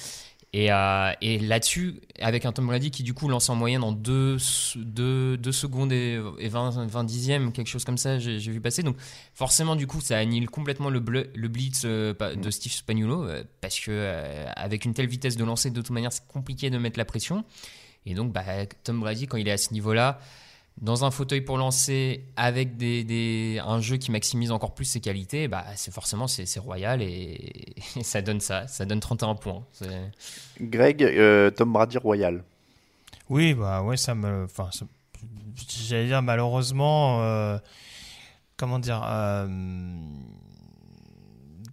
Et, 0.54 0.72
euh, 0.72 1.12
et 1.20 1.38
là-dessus, 1.38 2.00
avec 2.20 2.46
un 2.46 2.52
Tom 2.52 2.66
Brady 2.66 2.90
qui 2.90 3.02
du 3.02 3.12
coup 3.12 3.28
lance 3.28 3.50
en 3.50 3.54
moyenne 3.54 3.84
en 3.84 3.92
2 3.92 4.38
deux, 4.76 5.36
deux, 5.36 5.52
secondes 5.52 5.92
et, 5.92 6.18
et 6.38 6.48
20, 6.48 6.86
20 6.86 7.04
dixièmes, 7.04 7.52
quelque 7.52 7.66
chose 7.66 7.84
comme 7.84 7.98
ça, 7.98 8.18
j'ai 8.18 8.38
vu 8.38 8.60
passer. 8.60 8.82
Donc 8.82 8.96
forcément, 9.34 9.76
du 9.76 9.86
coup, 9.86 10.00
ça 10.00 10.16
annule 10.16 10.48
complètement 10.48 10.88
le, 10.88 11.00
bleu, 11.00 11.30
le 11.34 11.48
blitz 11.48 11.82
euh, 11.84 12.14
de 12.14 12.50
Steve 12.50 12.72
Spagnuolo, 12.72 13.24
euh, 13.24 13.44
parce 13.60 13.78
que 13.78 14.46
avec 14.56 14.86
une 14.86 14.94
telle 14.94 15.08
vitesse 15.08 15.36
de 15.36 15.44
lancer, 15.44 15.70
de 15.70 15.82
toute 15.82 15.90
manière, 15.90 16.12
c'est 16.12 16.26
compliqué 16.26 16.70
de 16.70 16.78
mettre 16.78 16.98
la 16.98 17.04
pression. 17.04 17.44
Et 18.06 18.14
donc, 18.14 18.32
bah, 18.32 18.44
Tom 18.84 19.00
Brady, 19.00 19.26
quand 19.26 19.36
il 19.36 19.48
est 19.48 19.52
à 19.52 19.58
ce 19.58 19.74
niveau-là, 19.74 20.18
dans 20.80 21.04
un 21.04 21.10
fauteuil 21.10 21.40
pour 21.40 21.58
lancer 21.58 22.24
avec 22.36 22.76
des, 22.76 23.04
des, 23.04 23.60
un 23.64 23.80
jeu 23.80 23.96
qui 23.96 24.10
maximise 24.10 24.52
encore 24.52 24.74
plus 24.74 24.84
ses 24.84 25.00
qualités, 25.00 25.48
bah, 25.48 25.64
c'est 25.76 25.92
forcément 25.92 26.26
c'est 26.26 26.58
royal 26.58 27.02
et, 27.02 27.74
et, 27.96 28.02
ça 28.02 28.22
donne 28.22 28.40
ça, 28.40 28.66
ça 28.66 28.84
donne 28.84 29.00
31 29.00 29.34
points. 29.34 29.64
Greg, 30.60 31.02
euh, 31.02 31.50
Tom 31.50 31.72
Brady 31.72 31.98
royal. 31.98 32.44
Oui, 33.28 33.54
bah 33.54 33.82
ouais, 33.82 33.96
ça 33.96 34.14
me, 34.14 34.44
enfin, 34.44 34.70
j'allais 35.88 36.06
dire 36.06 36.22
malheureusement, 36.22 37.22
euh, 37.22 37.58
comment 38.56 38.78
dire. 38.78 39.02
Euh, 39.04 39.46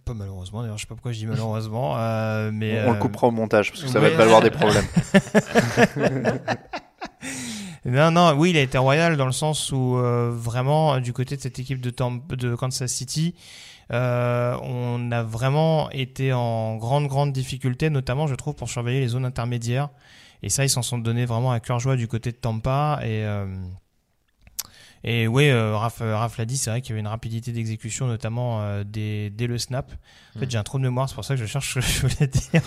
pas 0.04 0.14
malheureusement, 0.14 0.62
d'ailleurs, 0.62 0.76
je 0.76 0.82
sais 0.82 0.86
pas 0.86 0.94
pourquoi 0.94 1.12
je 1.12 1.18
dis 1.18 1.26
malheureusement, 1.26 1.96
euh, 1.96 2.50
mais 2.52 2.84
on, 2.84 2.90
on 2.90 2.92
le 2.92 2.98
coupera 2.98 3.26
au 3.26 3.32
montage 3.32 3.72
parce 3.72 3.82
que 3.82 3.88
ça 3.88 4.00
ouais, 4.00 4.10
va 4.10 4.16
valoir 4.16 4.40
des 4.40 4.50
problèmes. 4.50 4.86
Non, 7.86 8.10
non, 8.10 8.32
oui, 8.36 8.50
il 8.50 8.56
a 8.56 8.62
été 8.62 8.78
royal 8.78 9.16
dans 9.16 9.26
le 9.26 9.32
sens 9.32 9.70
où 9.70 9.96
euh, 9.96 10.32
vraiment, 10.32 10.98
du 10.98 11.12
côté 11.12 11.36
de 11.36 11.40
cette 11.40 11.60
équipe 11.60 11.80
de, 11.80 11.94
de 12.34 12.54
Kansas 12.56 12.90
City, 12.92 13.36
euh, 13.92 14.56
on 14.62 15.12
a 15.12 15.22
vraiment 15.22 15.88
été 15.90 16.32
en 16.32 16.76
grande, 16.76 17.06
grande 17.06 17.32
difficulté, 17.32 17.88
notamment, 17.88 18.26
je 18.26 18.34
trouve, 18.34 18.56
pour 18.56 18.68
surveiller 18.68 18.98
les 19.00 19.08
zones 19.08 19.24
intermédiaires. 19.24 19.90
Et 20.42 20.50
ça, 20.50 20.64
ils 20.64 20.68
s'en 20.68 20.82
sont 20.82 20.98
donné 20.98 21.26
vraiment 21.26 21.52
à 21.52 21.60
cœur 21.60 21.78
joie 21.78 21.94
du 21.94 22.08
côté 22.08 22.32
de 22.32 22.36
Tampa. 22.36 22.98
Et, 23.02 23.24
euh, 23.24 23.46
et 25.04 25.26
oui, 25.26 25.48
euh, 25.48 25.76
Raph, 25.76 26.00
Raph 26.00 26.38
l'a 26.38 26.44
dit, 26.44 26.56
c'est 26.56 26.70
vrai 26.70 26.80
qu'il 26.80 26.90
y 26.90 26.92
avait 26.94 27.00
une 27.00 27.06
rapidité 27.06 27.52
d'exécution, 27.52 28.06
notamment 28.06 28.62
euh, 28.62 28.84
dès, 28.84 29.30
dès, 29.30 29.46
le 29.46 29.58
snap. 29.58 29.92
En 30.34 30.40
fait, 30.40 30.50
j'ai 30.50 30.58
un 30.58 30.62
trou 30.62 30.78
de 30.78 30.84
mémoire, 30.84 31.08
c'est 31.08 31.14
pour 31.14 31.24
ça 31.24 31.34
que 31.34 31.40
je 31.40 31.46
cherche 31.46 31.74
ce 31.74 31.80
que 31.80 31.80
je 31.80 32.00
voulais 32.00 32.26
dire. 32.26 32.62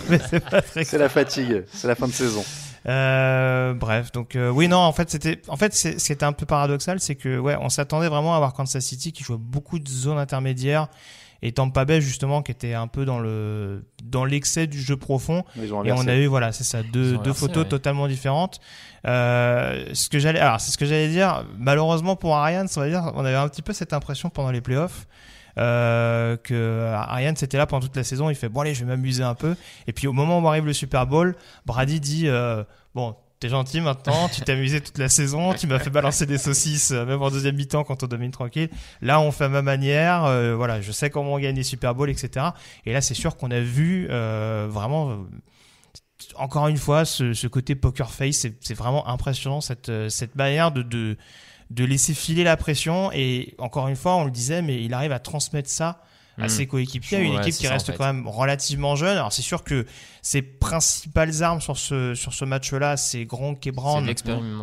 c'est 0.84 0.98
la 0.98 1.08
fatigue, 1.08 1.64
c'est 1.72 1.88
la 1.88 1.94
fin 1.94 2.06
de 2.06 2.12
saison. 2.12 2.44
Euh, 2.86 3.74
bref, 3.74 4.10
donc 4.12 4.36
euh, 4.36 4.48
oui, 4.50 4.68
non, 4.68 4.78
en 4.78 4.92
fait, 4.92 5.10
c'était, 5.10 5.42
en 5.48 5.56
fait, 5.56 5.74
ce 5.74 5.88
qui 5.88 6.12
était 6.12 6.24
un 6.24 6.32
peu 6.32 6.46
paradoxal, 6.46 7.00
c'est 7.00 7.14
que 7.14 7.38
ouais, 7.38 7.56
on 7.60 7.68
s'attendait 7.68 8.08
vraiment 8.08 8.34
à 8.34 8.38
voir 8.38 8.54
Kansas 8.54 8.82
City 8.82 9.12
qui 9.12 9.22
jouait 9.22 9.36
beaucoup 9.38 9.78
de 9.78 9.88
zones 9.88 10.18
intermédiaires 10.18 10.88
et 11.42 11.52
Tampa 11.52 11.84
Bay 11.84 12.00
justement 12.00 12.42
qui 12.42 12.52
était 12.52 12.74
un 12.74 12.86
peu 12.86 13.04
dans 13.04 13.18
le 13.18 13.84
dans 14.04 14.24
l'excès 14.24 14.66
du 14.66 14.80
jeu 14.80 14.96
profond. 14.96 15.44
Et 15.56 15.92
on 15.92 16.06
a 16.06 16.16
eu 16.16 16.26
voilà, 16.26 16.52
c'est 16.52 16.64
ça, 16.64 16.82
deux, 16.82 17.18
deux 17.18 17.32
photos 17.32 17.64
ouais. 17.64 17.68
totalement 17.68 18.08
différentes. 18.08 18.60
Euh, 19.06 19.86
ce 19.92 20.08
que 20.08 20.18
j'allais, 20.18 20.40
alors 20.40 20.60
c'est 20.60 20.72
ce 20.72 20.78
que 20.78 20.86
j'allais 20.86 21.08
dire. 21.08 21.44
Malheureusement 21.58 22.16
pour 22.16 22.36
Ariane, 22.36 22.68
on 22.76 22.80
va 22.80 22.88
dire, 22.88 23.12
on 23.14 23.24
avait 23.24 23.36
un 23.36 23.48
petit 23.48 23.62
peu 23.62 23.72
cette 23.72 23.92
impression 23.92 24.30
pendant 24.30 24.50
les 24.50 24.60
playoffs. 24.60 25.06
Euh, 25.58 26.36
que 26.36 26.92
Ariane 26.94 27.34
c'était 27.34 27.58
là 27.58 27.66
pendant 27.66 27.84
toute 27.84 27.96
la 27.96 28.04
saison 28.04 28.30
il 28.30 28.36
fait 28.36 28.48
bon 28.48 28.60
allez 28.60 28.72
je 28.72 28.84
vais 28.84 28.86
m'amuser 28.86 29.24
un 29.24 29.34
peu 29.34 29.56
et 29.88 29.92
puis 29.92 30.06
au 30.06 30.12
moment 30.12 30.38
où 30.38 30.46
arrive 30.46 30.64
le 30.64 30.72
Super 30.72 31.08
Bowl 31.08 31.34
Brady 31.66 31.98
dit 31.98 32.28
euh, 32.28 32.62
bon 32.94 33.16
t'es 33.40 33.48
gentil 33.48 33.80
maintenant, 33.80 34.28
tu 34.28 34.42
t'es 34.42 34.52
amusé 34.52 34.80
toute 34.80 34.98
la 34.98 35.08
saison, 35.08 35.54
tu 35.54 35.66
m'as 35.66 35.78
fait 35.78 35.90
balancer 35.90 36.26
des 36.26 36.38
saucisses, 36.38 36.90
même 36.90 37.22
en 37.22 37.30
deuxième 37.30 37.56
mi-temps 37.56 37.84
quand 37.84 38.02
on 38.02 38.06
domine 38.06 38.30
tranquille. 38.30 38.68
Là, 39.00 39.20
on 39.20 39.32
fait 39.32 39.44
à 39.44 39.48
ma 39.48 39.62
manière, 39.62 40.24
euh, 40.26 40.54
voilà, 40.54 40.80
je 40.80 40.92
sais 40.92 41.08
comment 41.08 41.34
on 41.34 41.38
gagne 41.38 41.56
les 41.56 41.62
Super 41.62 41.94
Bowls, 41.94 42.10
etc. 42.10 42.48
Et 42.84 42.92
là, 42.92 43.00
c'est 43.00 43.14
sûr 43.14 43.36
qu'on 43.38 43.50
a 43.50 43.60
vu 43.60 44.06
euh, 44.10 44.68
vraiment, 44.70 45.24
encore 46.36 46.68
une 46.68 46.76
fois, 46.76 47.06
ce, 47.06 47.32
ce 47.32 47.46
côté 47.46 47.74
poker 47.74 48.12
face, 48.12 48.46
c'est 48.60 48.74
vraiment 48.74 49.08
impressionnant 49.08 49.62
cette 49.62 49.90
cette 50.10 50.36
manière 50.36 50.70
de, 50.70 50.82
de 50.82 51.16
de 51.70 51.84
laisser 51.84 52.14
filer 52.14 52.44
la 52.44 52.56
pression 52.56 53.10
et 53.12 53.54
encore 53.58 53.88
une 53.88 53.96
fois, 53.96 54.16
on 54.16 54.24
le 54.24 54.30
disait, 54.30 54.60
mais 54.60 54.82
il 54.82 54.92
arrive 54.92 55.12
à 55.12 55.20
transmettre 55.20 55.70
ça 55.70 56.02
à 56.38 56.48
ses 56.48 56.66
coéquipiers, 56.66 57.18
à 57.18 57.20
une 57.20 57.34
ouais, 57.34 57.40
équipe 57.40 57.54
qui 57.54 57.66
ça, 57.66 57.72
reste 57.72 57.88
en 57.88 57.92
fait. 57.92 57.98
quand 57.98 58.06
même 58.06 58.26
relativement 58.26 58.96
jeune. 58.96 59.16
Alors 59.16 59.32
c'est 59.32 59.42
sûr 59.42 59.62
que 59.62 59.86
ses 60.22 60.42
principales 60.42 61.42
armes 61.42 61.60
sur 61.60 61.76
ce 61.76 62.14
sur 62.14 62.32
ce 62.32 62.44
match-là, 62.44 62.96
c'est 62.96 63.24
Gronk 63.24 63.66
et 63.66 63.72
Brown. 63.72 64.10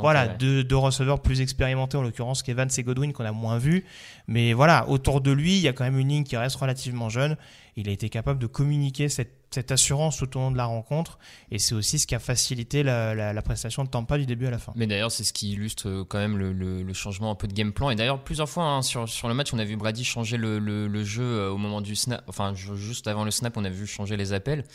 Voilà, 0.01 0.25
ouais. 0.27 0.35
deux, 0.39 0.63
deux 0.63 0.77
receveurs 0.77 1.21
plus 1.21 1.41
expérimentés 1.41 1.97
en 1.97 2.01
l'occurrence 2.01 2.43
qu'Evans 2.43 2.67
et 2.75 2.83
Godwin 2.83 3.13
qu'on 3.13 3.25
a 3.25 3.31
moins 3.31 3.57
vu. 3.57 3.85
Mais 4.27 4.53
voilà, 4.53 4.87
autour 4.89 5.21
de 5.21 5.31
lui, 5.31 5.57
il 5.57 5.61
y 5.61 5.67
a 5.67 5.73
quand 5.73 5.83
même 5.83 5.99
une 5.99 6.09
ligne 6.09 6.23
qui 6.23 6.37
reste 6.37 6.55
relativement 6.55 7.09
jeune. 7.09 7.37
Il 7.77 7.87
a 7.87 7.91
été 7.91 8.09
capable 8.09 8.39
de 8.39 8.47
communiquer 8.47 9.07
cette, 9.07 9.31
cette 9.51 9.71
assurance 9.71 10.17
tout 10.17 10.35
au 10.35 10.39
long 10.41 10.51
de 10.51 10.57
la 10.57 10.65
rencontre. 10.65 11.19
Et 11.51 11.59
c'est 11.59 11.75
aussi 11.75 11.99
ce 11.99 12.07
qui 12.07 12.15
a 12.15 12.19
facilité 12.19 12.83
la, 12.83 13.15
la, 13.15 13.31
la 13.33 13.41
prestation 13.41 13.83
de 13.83 13.89
Tampa 13.89 14.17
du 14.17 14.25
début 14.25 14.47
à 14.47 14.51
la 14.51 14.57
fin. 14.57 14.73
Mais 14.75 14.87
d'ailleurs, 14.87 15.11
c'est 15.11 15.23
ce 15.23 15.31
qui 15.31 15.51
illustre 15.53 15.87
euh, 15.87 16.03
quand 16.03 16.17
même 16.17 16.37
le, 16.37 16.51
le, 16.51 16.83
le, 16.83 16.93
changement 16.93 17.31
un 17.31 17.35
peu 17.35 17.47
de 17.47 17.53
game 17.53 17.71
plan. 17.71 17.89
Et 17.89 17.95
d'ailleurs, 17.95 18.23
plusieurs 18.23 18.49
fois 18.49 18.65
hein, 18.65 18.81
sur, 18.81 19.07
sur 19.07 19.27
le 19.29 19.33
match, 19.33 19.53
on 19.53 19.59
a 19.59 19.63
vu 19.63 19.77
Brady 19.77 20.03
changer 20.03 20.37
le, 20.37 20.59
le 20.59 21.03
jeu 21.03 21.23
euh, 21.23 21.49
au 21.51 21.57
moment 21.57 21.79
du 21.81 21.95
snap. 21.95 22.23
Enfin, 22.27 22.53
juste 22.53 23.07
avant 23.07 23.23
le 23.23 23.31
snap, 23.31 23.55
on 23.55 23.63
a 23.63 23.69
vu 23.69 23.87
changer 23.87 24.17
les 24.17 24.33
appels. 24.33 24.65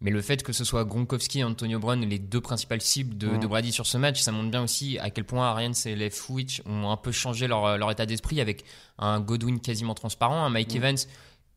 Mais 0.00 0.12
le 0.12 0.22
fait 0.22 0.44
que 0.44 0.52
ce 0.52 0.62
soit 0.62 0.84
Gronkowski 0.84 1.40
et 1.40 1.44
Antonio 1.44 1.80
Brown 1.80 2.00
les 2.00 2.20
deux 2.20 2.40
principales 2.40 2.80
cibles 2.80 3.18
de, 3.18 3.26
Mm. 3.30 3.40
de 3.40 3.46
Brady 3.48 3.72
sur 3.72 3.84
ce 3.84 3.98
match, 3.98 4.20
ça 4.20 4.30
montre 4.30 4.48
bien 4.50 4.62
aussi 4.62 4.96
à 5.00 5.10
quel 5.10 5.24
point 5.24 5.48
Arians 5.48 5.72
et 5.86 5.96
Leftwich 5.96 6.62
ont 6.66 6.88
un 6.90 6.96
peu 6.96 7.10
changé 7.10 7.48
leur, 7.48 7.76
leur 7.76 7.90
état 7.90 8.06
d'esprit 8.06 8.40
avec 8.40 8.64
un 8.98 9.18
Godwin 9.20 9.58
quasiment 9.60 9.94
transparent, 9.94 10.44
un 10.44 10.50
Mike 10.50 10.72
Mm. 10.72 10.76
Evans 10.76 10.96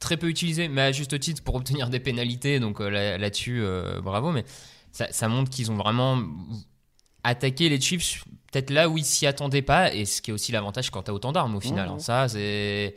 très 0.01 0.17
peu 0.17 0.27
utilisé, 0.27 0.67
mais 0.67 0.81
à 0.81 0.91
juste 0.91 1.17
titre 1.19 1.41
pour 1.43 1.55
obtenir 1.55 1.89
des 1.89 2.01
pénalités. 2.01 2.59
Donc 2.59 2.81
euh, 2.81 2.89
là- 2.89 3.17
là-dessus, 3.17 3.61
euh, 3.63 4.01
bravo. 4.01 4.31
Mais 4.33 4.43
ça, 4.91 5.07
ça 5.11 5.29
montre 5.29 5.49
qu'ils 5.49 5.71
ont 5.71 5.77
vraiment 5.77 6.21
attaqué 7.23 7.69
les 7.69 7.79
Chiefs 7.79 8.23
peut-être 8.51 8.69
là 8.71 8.89
où 8.89 8.97
ils 8.97 9.05
s'y 9.05 9.25
attendaient 9.27 9.61
pas, 9.61 9.93
et 9.93 10.03
ce 10.05 10.21
qui 10.21 10.31
est 10.31 10.33
aussi 10.33 10.51
l'avantage 10.51 10.89
quand 10.89 11.03
t'as 11.03 11.13
autant 11.13 11.31
d'armes 11.31 11.55
au 11.55 11.61
final. 11.61 11.87
Hein. 11.87 11.99
Ça, 11.99 12.27
c'est 12.27 12.95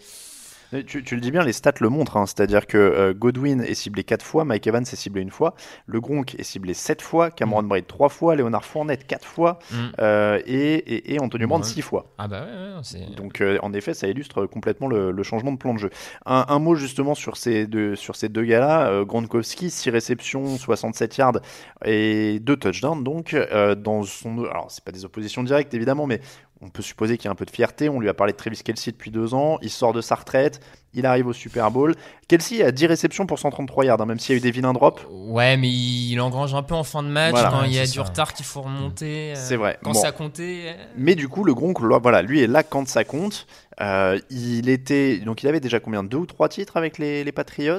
Tu, 0.82 1.04
tu 1.04 1.14
le 1.14 1.20
dis 1.20 1.30
bien, 1.30 1.44
les 1.44 1.52
stats 1.52 1.72
le 1.80 1.88
montrent, 1.88 2.16
hein. 2.16 2.26
c'est-à-dire 2.26 2.66
que 2.66 2.76
euh, 2.78 3.14
Godwin 3.14 3.60
est 3.62 3.74
ciblé 3.74 4.02
4 4.02 4.24
fois, 4.24 4.44
Mike 4.44 4.66
Evans 4.66 4.82
est 4.82 4.96
ciblé 4.96 5.20
une 5.22 5.30
fois, 5.30 5.54
le 5.86 6.00
Gronk 6.00 6.34
est 6.36 6.42
ciblé 6.42 6.74
7 6.74 7.00
fois, 7.02 7.30
Cameron 7.30 7.62
Braid 7.62 7.86
3 7.86 8.08
fois, 8.08 8.34
Leonard 8.34 8.64
Fournette 8.64 9.06
4 9.06 9.24
fois, 9.26 9.58
Mm. 9.70 9.76
euh, 10.00 10.40
et, 10.46 10.74
et, 10.74 11.14
et 11.14 11.20
Antonio 11.20 11.46
Ouais. 11.48 11.62
6 11.62 11.82
fois. 11.82 12.06
ah 12.18 12.26
bah 12.26 12.40
ouais, 12.44 12.74
ouais, 12.76 12.80
c'est 12.82 13.14
Donc 13.14 13.40
euh, 13.40 13.58
en 13.62 13.72
effet, 13.72 13.94
ça 13.94 14.08
illustre 14.08 14.46
complètement 14.46 14.88
le, 14.88 15.10
le 15.12 15.22
changement 15.22 15.52
de 15.52 15.58
plan 15.58 15.74
de 15.74 15.78
jeu. 15.78 15.90
Un, 16.26 16.46
un 16.48 16.58
mot 16.58 16.74
justement 16.74 17.14
sur 17.14 17.36
ces 17.36 17.66
deux, 17.66 17.94
sur 17.96 18.16
ces 18.16 18.28
deux 18.28 18.44
gars-là. 18.44 19.04
Gronkowski, 19.04 19.70
6 19.70 19.90
réceptions, 19.90 20.56
67 20.56 21.16
yards 21.18 21.40
et 21.84 22.38
2 22.40 22.56
touchdowns. 22.56 23.04
Donc 23.04 23.36
dans 23.78 24.02
son, 24.04 24.44
alors 24.44 24.66
c'est 24.70 24.82
pas 24.84 24.92
des 24.92 25.04
oppositions 25.04 25.42
directes 25.42 25.74
évidemment, 25.74 26.06
mais 26.06 26.20
on 26.64 26.70
peut 26.70 26.82
supposer 26.82 27.18
qu'il 27.18 27.26
y 27.26 27.28
a 27.28 27.30
un 27.30 27.34
peu 27.36 27.44
de 27.44 27.50
fierté. 27.50 27.88
On 27.90 28.00
lui 28.00 28.08
a 28.08 28.14
parlé 28.14 28.32
de 28.32 28.38
Travis 28.38 28.62
Kelsey 28.64 28.90
depuis 28.92 29.10
deux 29.10 29.34
ans. 29.34 29.58
Il 29.62 29.68
sort 29.70 29.92
de 29.92 30.00
sa 30.00 30.14
retraite. 30.14 30.60
Il 30.94 31.04
arrive 31.06 31.26
au 31.26 31.32
Super 31.32 31.70
Bowl. 31.70 31.94
Kelsey 32.26 32.62
a 32.62 32.72
10 32.72 32.86
réceptions 32.86 33.26
pour 33.26 33.38
133 33.38 33.84
yards, 33.84 34.00
hein, 34.00 34.06
même 34.06 34.18
s'il 34.18 34.32
y 34.32 34.36
a 34.36 34.38
eu 34.38 34.40
des 34.40 34.50
vilains 34.50 34.72
drops. 34.72 35.02
Ouais, 35.10 35.56
mais 35.56 35.68
il 35.68 36.18
engrange 36.20 36.54
un 36.54 36.62
peu 36.62 36.74
en 36.74 36.84
fin 36.84 37.02
de 37.02 37.08
match 37.08 37.32
Voilà. 37.32 37.50
quand 37.50 37.60
Ouais, 37.60 37.66
il 37.68 37.74
y 37.74 37.78
a 37.78 37.84
du 37.84 37.92
ça. 37.92 38.02
retard 38.02 38.32
qu'il 38.32 38.46
faut 38.46 38.62
remonter. 38.62 39.32
euh, 39.32 39.34
C'est 39.36 39.56
vrai. 39.56 39.78
Quand 39.82 39.92
Bon. 39.92 40.00
ça 40.00 40.12
comptait. 40.12 40.74
euh, 40.78 40.84
Mais 40.96 41.14
du 41.14 41.28
coup, 41.28 41.44
le 41.44 41.52
Gronk, 41.54 41.80
là, 41.82 41.98
voilà, 41.98 42.22
lui 42.22 42.40
est 42.40 42.46
là 42.46 42.62
quand 42.62 42.88
ça 42.88 43.04
compte. 43.04 43.46
Euh, 43.80 44.18
il 44.30 44.68
était, 44.68 45.18
donc 45.18 45.42
il 45.42 45.48
avait 45.48 45.60
déjà 45.60 45.80
combien, 45.80 46.02
deux 46.04 46.16
ou 46.18 46.26
trois 46.26 46.48
titres 46.48 46.76
avec 46.76 46.96
les, 46.98 47.24
les 47.24 47.32
Patriots? 47.32 47.78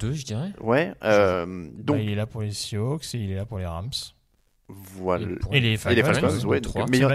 Deux, 0.00 0.12
je 0.12 0.24
dirais. 0.24 0.50
Ouais. 0.60 0.92
euh, 1.04 1.44
Bah, 1.46 1.82
donc 1.84 1.98
il 2.02 2.08
est 2.10 2.14
là 2.14 2.26
pour 2.26 2.42
les 2.42 2.52
Seahawks 2.52 3.14
et 3.14 3.18
il 3.18 3.30
est 3.32 3.36
là 3.36 3.44
pour 3.44 3.58
les 3.58 3.66
Rams. 3.66 3.90
Voilà. 5.00 5.26
Et 5.52 5.60
les 5.60 5.60
Et 5.60 5.60
les 5.60 5.76
Falcons. 5.76 6.28
Falcons, 6.28 6.46
ouais. 6.48 6.60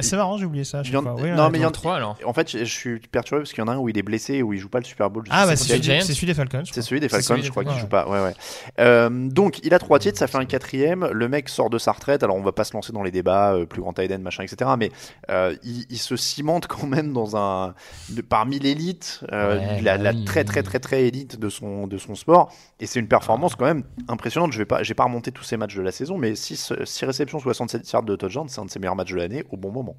C'est 0.01 0.16
marrant, 0.16 0.38
j'ai 0.38 0.45
oublié 0.45 0.64
ça. 0.64 0.82
en- 0.95 1.01
non, 1.01 1.16
mais 1.49 1.58
il 1.58 1.62
y 1.62 1.66
en- 1.66 1.68
donc- 1.68 1.74
trois 1.74 1.95
alors. 1.95 2.18
En 2.26 2.34
fait, 2.34 2.51
je, 2.51 2.60
je 2.60 2.64
suis 2.66 2.99
perturbé 2.99 3.41
parce 3.43 3.51
qu'il 3.53 3.64
y 3.64 3.68
en 3.68 3.68
a 3.68 3.74
un 3.74 3.78
où 3.78 3.89
il 3.89 3.97
est 3.97 4.01
blessé 4.03 4.36
et 4.36 4.43
où 4.43 4.53
il 4.53 4.60
joue 4.60 4.70
pas 4.70 4.80
le 4.80 4.86
Super 4.86 5.10
Bowl. 5.10 5.24
Je 5.26 5.32
Ah, 5.34 5.45
bah, 5.45 5.55
c'est 5.55 5.64
celui, 5.64 5.91
a- 5.91 5.99
des 6.28 6.34
Falcons. 6.34 6.64
c'est 6.72 6.82
celui 6.82 6.99
des 7.01 7.10
Falcons, 7.10 7.41
je 7.41 7.49
crois 7.49 7.64
qu'il 7.64 7.78
joue 7.80 7.88
pas. 7.88 8.08
Ouais, 8.08 8.22
ouais. 8.24 8.34
Euh, 8.80 9.10
donc, 9.10 9.60
il 9.64 9.74
a 9.74 9.80
trois 9.80 9.99
titres, 9.99 10.18
ça 10.18 10.28
fait 10.28 10.38
un 10.38 10.45
quatrième. 10.45 11.08
Le 11.12 11.28
mec 11.28 11.49
sort 11.49 11.70
de 11.70 11.78
sa 11.78 11.91
retraite. 11.91 12.24
Alors, 12.24 12.36
on 12.36 12.41
va 12.41 12.51
pas 12.51 12.64
se 12.64 12.74
lancer 12.74 12.93
dans 12.93 13.03
les 13.03 13.12
débats, 13.12 13.53
euh, 13.53 13.66
plus 13.66 13.82
grand 13.82 13.97
end, 13.99 14.20
machin, 14.20 14.43
etc. 14.43 14.72
Mais 14.78 14.91
euh, 15.30 15.55
il, 15.64 15.86
il 15.89 15.97
se 15.97 16.16
cimente 16.16 16.68
quand 16.68 16.88
même 16.88 17.14
dans 17.14 17.36
un 17.38 17.74
de- 18.10 18.22
parmi 18.22 18.60
l'élite, 18.60 19.22
euh, 19.32 19.58
Ouais, 19.58 19.82
la, 19.82 19.97
bah 19.97 20.03
la 20.03 20.12
oui, 20.12 20.26
très 20.26 20.43
très 20.43 20.64
très 20.64 20.80
très 20.80 21.03
élite 21.05 21.39
de 21.39 21.49
son 21.49 21.88
de 21.88 21.97
son 21.97 22.16
sport. 22.16 22.51
Et 22.80 22.86
c'est 22.86 22.99
une 22.99 23.08
performance 23.08 23.55
quand 23.55 23.66
même 23.66 23.84
impressionnante. 24.08 24.51
Je 24.53 24.58
vais 24.60 24.66
pas, 24.66 24.84
j'ai 24.84 24.93
pas 24.93 25.03
remonté 25.05 25.32
tous 25.32 25.43
ces 25.43 25.58
matchs 25.58 25.76
de 25.76 25.82
la 25.82 25.91
saison, 25.91 26.18
mais 26.18 26.36
6 26.36 26.72
réceptions, 27.03 27.39
67 27.54 27.91
yards 27.91 28.04
de 28.04 28.16
touchdown, 28.16 28.48
c'est 28.50 28.60
un 28.62 28.66
de 28.66 28.70
ses 28.70 28.80
meilleurs 28.80 28.95
matchs 28.95 29.12
de 29.12 29.16
l'année 29.18 29.43
au 29.52 29.58
bon 29.58 29.72
moment. 29.72 29.95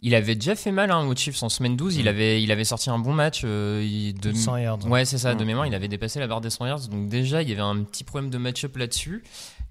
Il 0.00 0.14
avait 0.14 0.34
déjà 0.34 0.54
fait 0.54 0.72
mal 0.72 0.90
hein, 0.90 1.06
aux 1.06 1.14
Chiefs 1.16 1.42
en 1.42 1.48
semaine 1.48 1.76
12. 1.76 1.96
Mm. 1.96 2.00
Il, 2.00 2.08
avait, 2.08 2.42
il 2.42 2.50
avait 2.52 2.64
sorti 2.64 2.90
un 2.90 2.98
bon 2.98 3.12
match. 3.12 3.42
euh, 3.44 3.82
il- 3.84 4.14
de... 4.14 4.32
100 4.32 4.56
yards. 4.58 4.86
Ouais, 4.86 5.04
c'est 5.04 5.18
ça, 5.18 5.34
de 5.34 5.42
Mm. 5.42 5.46
mémoire. 5.46 5.66
Il 5.66 5.74
avait 5.74 5.88
dépassé 5.88 6.18
la 6.20 6.26
barre 6.26 6.40
des 6.40 6.50
100 6.50 6.66
yards. 6.66 6.88
Donc, 6.88 7.08
déjà, 7.08 7.42
il 7.42 7.48
y 7.48 7.52
avait 7.52 7.60
un 7.62 7.82
petit 7.84 8.04
problème 8.04 8.30
de 8.30 8.38
match-up 8.38 8.76
là-dessus 8.76 9.22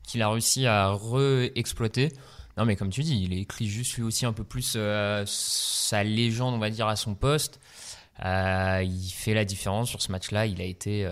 qu'il 0.04 0.22
a 0.22 0.30
réussi 0.30 0.66
à 0.66 0.90
re-exploiter. 0.92 2.10
Non, 2.58 2.66
mais 2.66 2.76
comme 2.76 2.90
tu 2.90 3.02
dis, 3.02 3.24
il 3.24 3.34
écrit 3.34 3.68
juste 3.68 3.96
lui 3.96 4.04
aussi 4.04 4.26
un 4.26 4.34
peu 4.34 4.44
plus 4.44 4.74
euh, 4.76 5.24
sa 5.26 6.04
légende, 6.04 6.54
on 6.54 6.60
va 6.60 6.70
dire, 6.70 6.88
à 6.88 6.96
son 6.96 7.16
poste. 7.16 7.60
Euh, 8.26 8.84
il 8.84 9.10
fait 9.10 9.34
la 9.34 9.46
différence 9.46 9.90
sur 9.90 10.02
ce 10.02 10.12
match-là. 10.12 10.46
Il 10.46 10.62
a 10.62 10.66
été. 10.66 11.06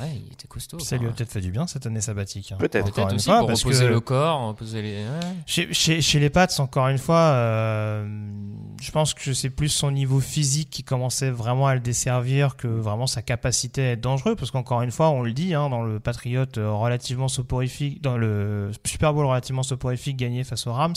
Ouais, 0.00 0.20
il 0.26 0.32
était 0.32 0.46
costaud. 0.48 0.76
Puis 0.78 0.86
ça 0.86 0.96
lui 0.96 1.06
a 1.06 1.08
Enfin, 1.08 1.16
peut-être 1.16 1.32
fait 1.32 1.40
du 1.40 1.50
bien 1.50 1.66
cette 1.66 1.86
année 1.86 2.00
sabbatique. 2.00 2.52
hein. 2.52 2.56
Peut-être. 2.58 2.86
Encore 2.86 2.94
Peut-être 2.94 3.10
une 3.10 3.16
aussi 3.16 3.24
fois, 3.26 3.38
pour 3.38 3.46
parce 3.48 3.62
reposer 3.64 3.84
que 3.86 3.90
le 3.90 4.00
corps, 4.00 4.48
reposer 4.48 4.82
les. 4.82 5.04
ouais. 5.04 5.20
Chez, 5.46 5.72
chez, 5.72 6.00
chez 6.00 6.18
les 6.20 6.30
Pats, 6.30 6.46
encore 6.58 6.88
une 6.88 6.98
fois, 6.98 7.16
euh, 7.18 8.06
je 8.80 8.90
pense 8.90 9.14
que 9.14 9.32
c'est 9.32 9.50
plus 9.50 9.68
son 9.68 9.90
niveau 9.90 10.20
physique 10.20 10.70
qui 10.70 10.84
commençait 10.84 11.30
vraiment 11.30 11.66
à 11.66 11.74
le 11.74 11.80
desservir 11.80 12.56
que 12.56 12.68
vraiment 12.68 13.06
sa 13.06 13.22
capacité 13.22 13.82
à 13.82 13.90
être 13.92 14.00
dangereux. 14.00 14.36
Parce 14.36 14.50
qu'encore 14.50 14.82
une 14.82 14.90
fois, 14.92 15.10
on 15.10 15.22
le 15.22 15.32
dit, 15.32 15.54
hein, 15.54 15.68
dans 15.68 15.82
le 15.82 16.00
Patriot 16.00 16.44
euh, 16.56 16.70
relativement 16.72 17.28
soporifique, 17.28 18.02
dans 18.02 18.16
le 18.16 18.70
Super 18.84 19.12
Bowl 19.14 19.26
relativement 19.26 19.62
soporifique 19.62 20.16
gagné 20.16 20.44
face 20.44 20.66
aux 20.66 20.72
Rams, 20.72 20.94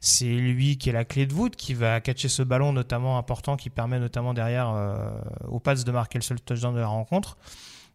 c'est 0.00 0.26
lui 0.26 0.78
qui 0.78 0.90
est 0.90 0.92
la 0.92 1.04
clé 1.04 1.26
de 1.26 1.34
voûte, 1.34 1.56
qui 1.56 1.74
va 1.74 2.00
catcher 2.00 2.28
ce 2.28 2.44
ballon 2.44 2.72
notamment 2.72 3.18
important, 3.18 3.56
qui 3.56 3.68
permet 3.68 3.98
notamment 3.98 4.32
derrière 4.32 4.70
euh, 4.72 5.10
aux 5.48 5.58
Pats 5.58 5.74
de 5.74 5.90
marquer 5.90 6.18
le 6.18 6.22
seul 6.22 6.40
touchdown 6.40 6.72
de 6.72 6.78
la 6.80 6.86
rencontre. 6.86 7.36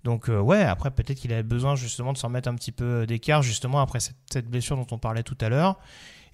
Donc 0.04 0.30
euh, 0.30 0.40
ouais, 0.40 0.62
après 0.64 0.92
peut-être 0.92 1.18
qu'il 1.20 1.32
avait 1.32 1.44
besoin 1.44 1.76
justement 1.76 2.12
de 2.14 2.18
s'en 2.18 2.30
mettre 2.30 2.50
un 2.50 2.56
petit 2.56 2.72
peu 2.74 3.06
d'écart 3.06 3.42
justement 3.42 3.80
après 3.80 4.00
cette, 4.02 4.18
cette 4.32 4.50
blessure 4.50 4.76
dont 4.76 4.88
on 4.92 4.98
parlait 4.98 5.24
tout 5.24 5.38
à 5.42 5.50
l'heure. 5.50 5.78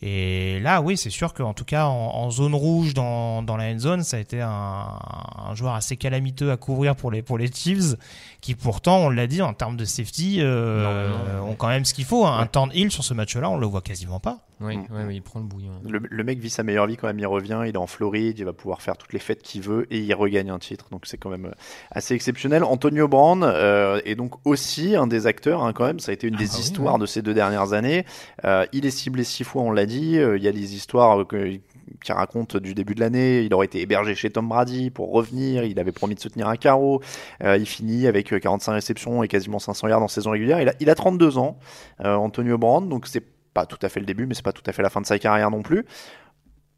Et 0.01 0.61
là, 0.61 0.81
oui, 0.81 0.95
c'est 0.95 1.09
sûr 1.09 1.33
qu'en 1.33 1.53
tout 1.53 1.65
cas, 1.65 1.85
en, 1.87 1.91
en 2.15 2.31
zone 2.31 2.55
rouge 2.55 2.93
dans, 2.93 3.43
dans 3.43 3.57
la 3.57 3.65
end 3.65 3.79
zone, 3.79 4.03
ça 4.03 4.15
a 4.15 4.19
été 4.21 4.39
un, 4.41 4.49
un 4.49 5.55
joueur 5.55 5.73
assez 5.73 5.97
calamiteux 5.97 6.51
à 6.51 6.57
couvrir 6.57 6.95
pour 6.95 7.11
les, 7.11 7.21
pour 7.21 7.37
les 7.37 7.51
Chiefs, 7.51 7.95
qui 8.39 8.55
pourtant, 8.55 8.99
on 8.99 9.09
l'a 9.09 9.27
dit, 9.27 9.41
en 9.41 9.53
termes 9.53 9.75
de 9.75 9.83
safety, 9.83 10.37
euh, 10.39 11.09
Non, 11.11 11.17
non, 11.17 11.43
ouais. 11.47 11.51
ont 11.51 11.55
quand 11.55 11.67
même 11.67 11.83
ce 11.83 11.93
qu'il 11.93 12.05
faut. 12.05 12.25
hein. 12.25 12.37
Un 12.37 12.41
Ouais. 12.43 12.47
turn 12.47 12.71
hill 12.73 12.91
sur 12.91 13.03
ce 13.03 13.13
match-là, 13.13 13.49
on 13.49 13.57
le 13.57 13.67
voit 13.67 13.81
quasiment 13.81 14.21
pas. 14.21 14.37
Oui, 14.61 14.75
Mm. 14.77 14.85
ouais, 14.93 15.05
ouais, 15.05 15.15
il 15.15 15.21
prend 15.21 15.39
le 15.39 15.45
bouillon. 15.45 15.71
Le, 15.87 15.99
le 16.09 16.23
mec 16.23 16.39
vit 16.39 16.49
sa 16.49 16.63
meilleure 16.63 16.85
vie 16.87 16.97
quand 16.97 17.07
même, 17.07 17.19
il 17.19 17.25
revient, 17.27 17.61
il 17.65 17.69
est 17.75 17.77
en 17.77 17.87
Floride, 17.87 18.37
il 18.39 18.45
va 18.45 18.51
pouvoir 18.53 18.81
faire 18.81 18.97
toutes 18.97 19.13
les 19.13 19.19
fêtes 19.19 19.41
qu'il 19.41 19.61
veut 19.61 19.87
et 19.89 19.99
il 19.99 20.13
regagne 20.13 20.49
un 20.49 20.59
titre. 20.59 20.87
Donc 20.91 21.05
c'est 21.05 21.17
quand 21.17 21.29
même 21.29 21.45
euh, 21.45 21.51
assez 21.91 22.13
exceptionnel. 22.13 22.63
Antonio 22.63 23.07
Brown 23.07 23.43
euh, 23.43 24.01
est 24.05 24.15
donc 24.15 24.33
aussi 24.45 24.95
un 24.95 25.07
des 25.07 25.27
acteurs 25.27 25.63
hein, 25.63 25.71
quand 25.73 25.85
même, 25.85 25.99
ça 25.99 26.11
a 26.11 26.13
été 26.13 26.27
une 26.27 26.35
Ah 26.35 26.39
des 26.39 26.45
bah 26.45 26.51
oui, 26.55 26.59
histoires 26.61 26.93
ouais. 26.95 26.99
de 26.99 27.05
ces 27.05 27.21
deux 27.21 27.33
dernières 27.33 27.71
années. 27.73 28.05
Euh, 28.43 28.65
il 28.73 28.85
est 28.85 28.91
ciblé 28.91 29.23
six 29.23 29.43
fois, 29.43 29.61
on 29.61 29.71
l'a 29.71 29.85
dit. 29.85 30.17
Euh, 30.17 30.37
Il 30.37 30.43
y 30.43 30.47
a 30.47 30.51
les 30.51 30.75
histoires 30.75 31.25
que- 31.25 31.57
qui 32.03 32.11
racontent 32.11 32.59
du 32.59 32.73
début 32.73 32.95
de 32.95 32.99
l'année. 32.99 33.41
Il 33.43 33.53
aurait 33.53 33.65
été 33.65 33.81
hébergé 33.81 34.13
chez 34.15 34.29
Tom 34.29 34.47
Brady 34.47 34.89
pour 34.89 35.11
revenir. 35.11 35.63
Il 35.63 35.79
avait 35.79 35.91
promis 35.91 36.15
de 36.15 36.19
se 36.19 36.27
tenir 36.29 36.47
à 36.47 36.55
carreau. 36.57 37.01
Euh, 37.43 37.57
il 37.57 37.65
finit 37.65 38.07
avec 38.07 38.31
euh, 38.33 38.39
45 38.39 38.73
réceptions 38.73 39.23
et 39.23 39.27
quasiment 39.27 39.59
500 39.59 39.87
yards 39.87 40.03
en 40.03 40.07
saison 40.07 40.31
régulière. 40.31 40.61
Il 40.61 40.69
a, 40.69 40.73
il 40.79 40.89
a 40.89 40.95
32 40.95 41.37
ans, 41.37 41.57
euh, 42.05 42.13
Antonio 42.15 42.57
Brown, 42.57 42.87
donc 42.89 43.07
c'est 43.07 43.23
pas 43.53 43.65
tout 43.65 43.77
à 43.81 43.89
fait 43.89 43.99
le 43.99 44.05
début, 44.05 44.25
mais 44.25 44.33
c'est 44.33 44.43
pas 44.43 44.53
tout 44.53 44.63
à 44.65 44.71
fait 44.73 44.81
la 44.83 44.89
fin 44.89 45.01
de 45.01 45.05
sa 45.05 45.19
carrière 45.19 45.51
non 45.51 45.61
plus. 45.61 45.85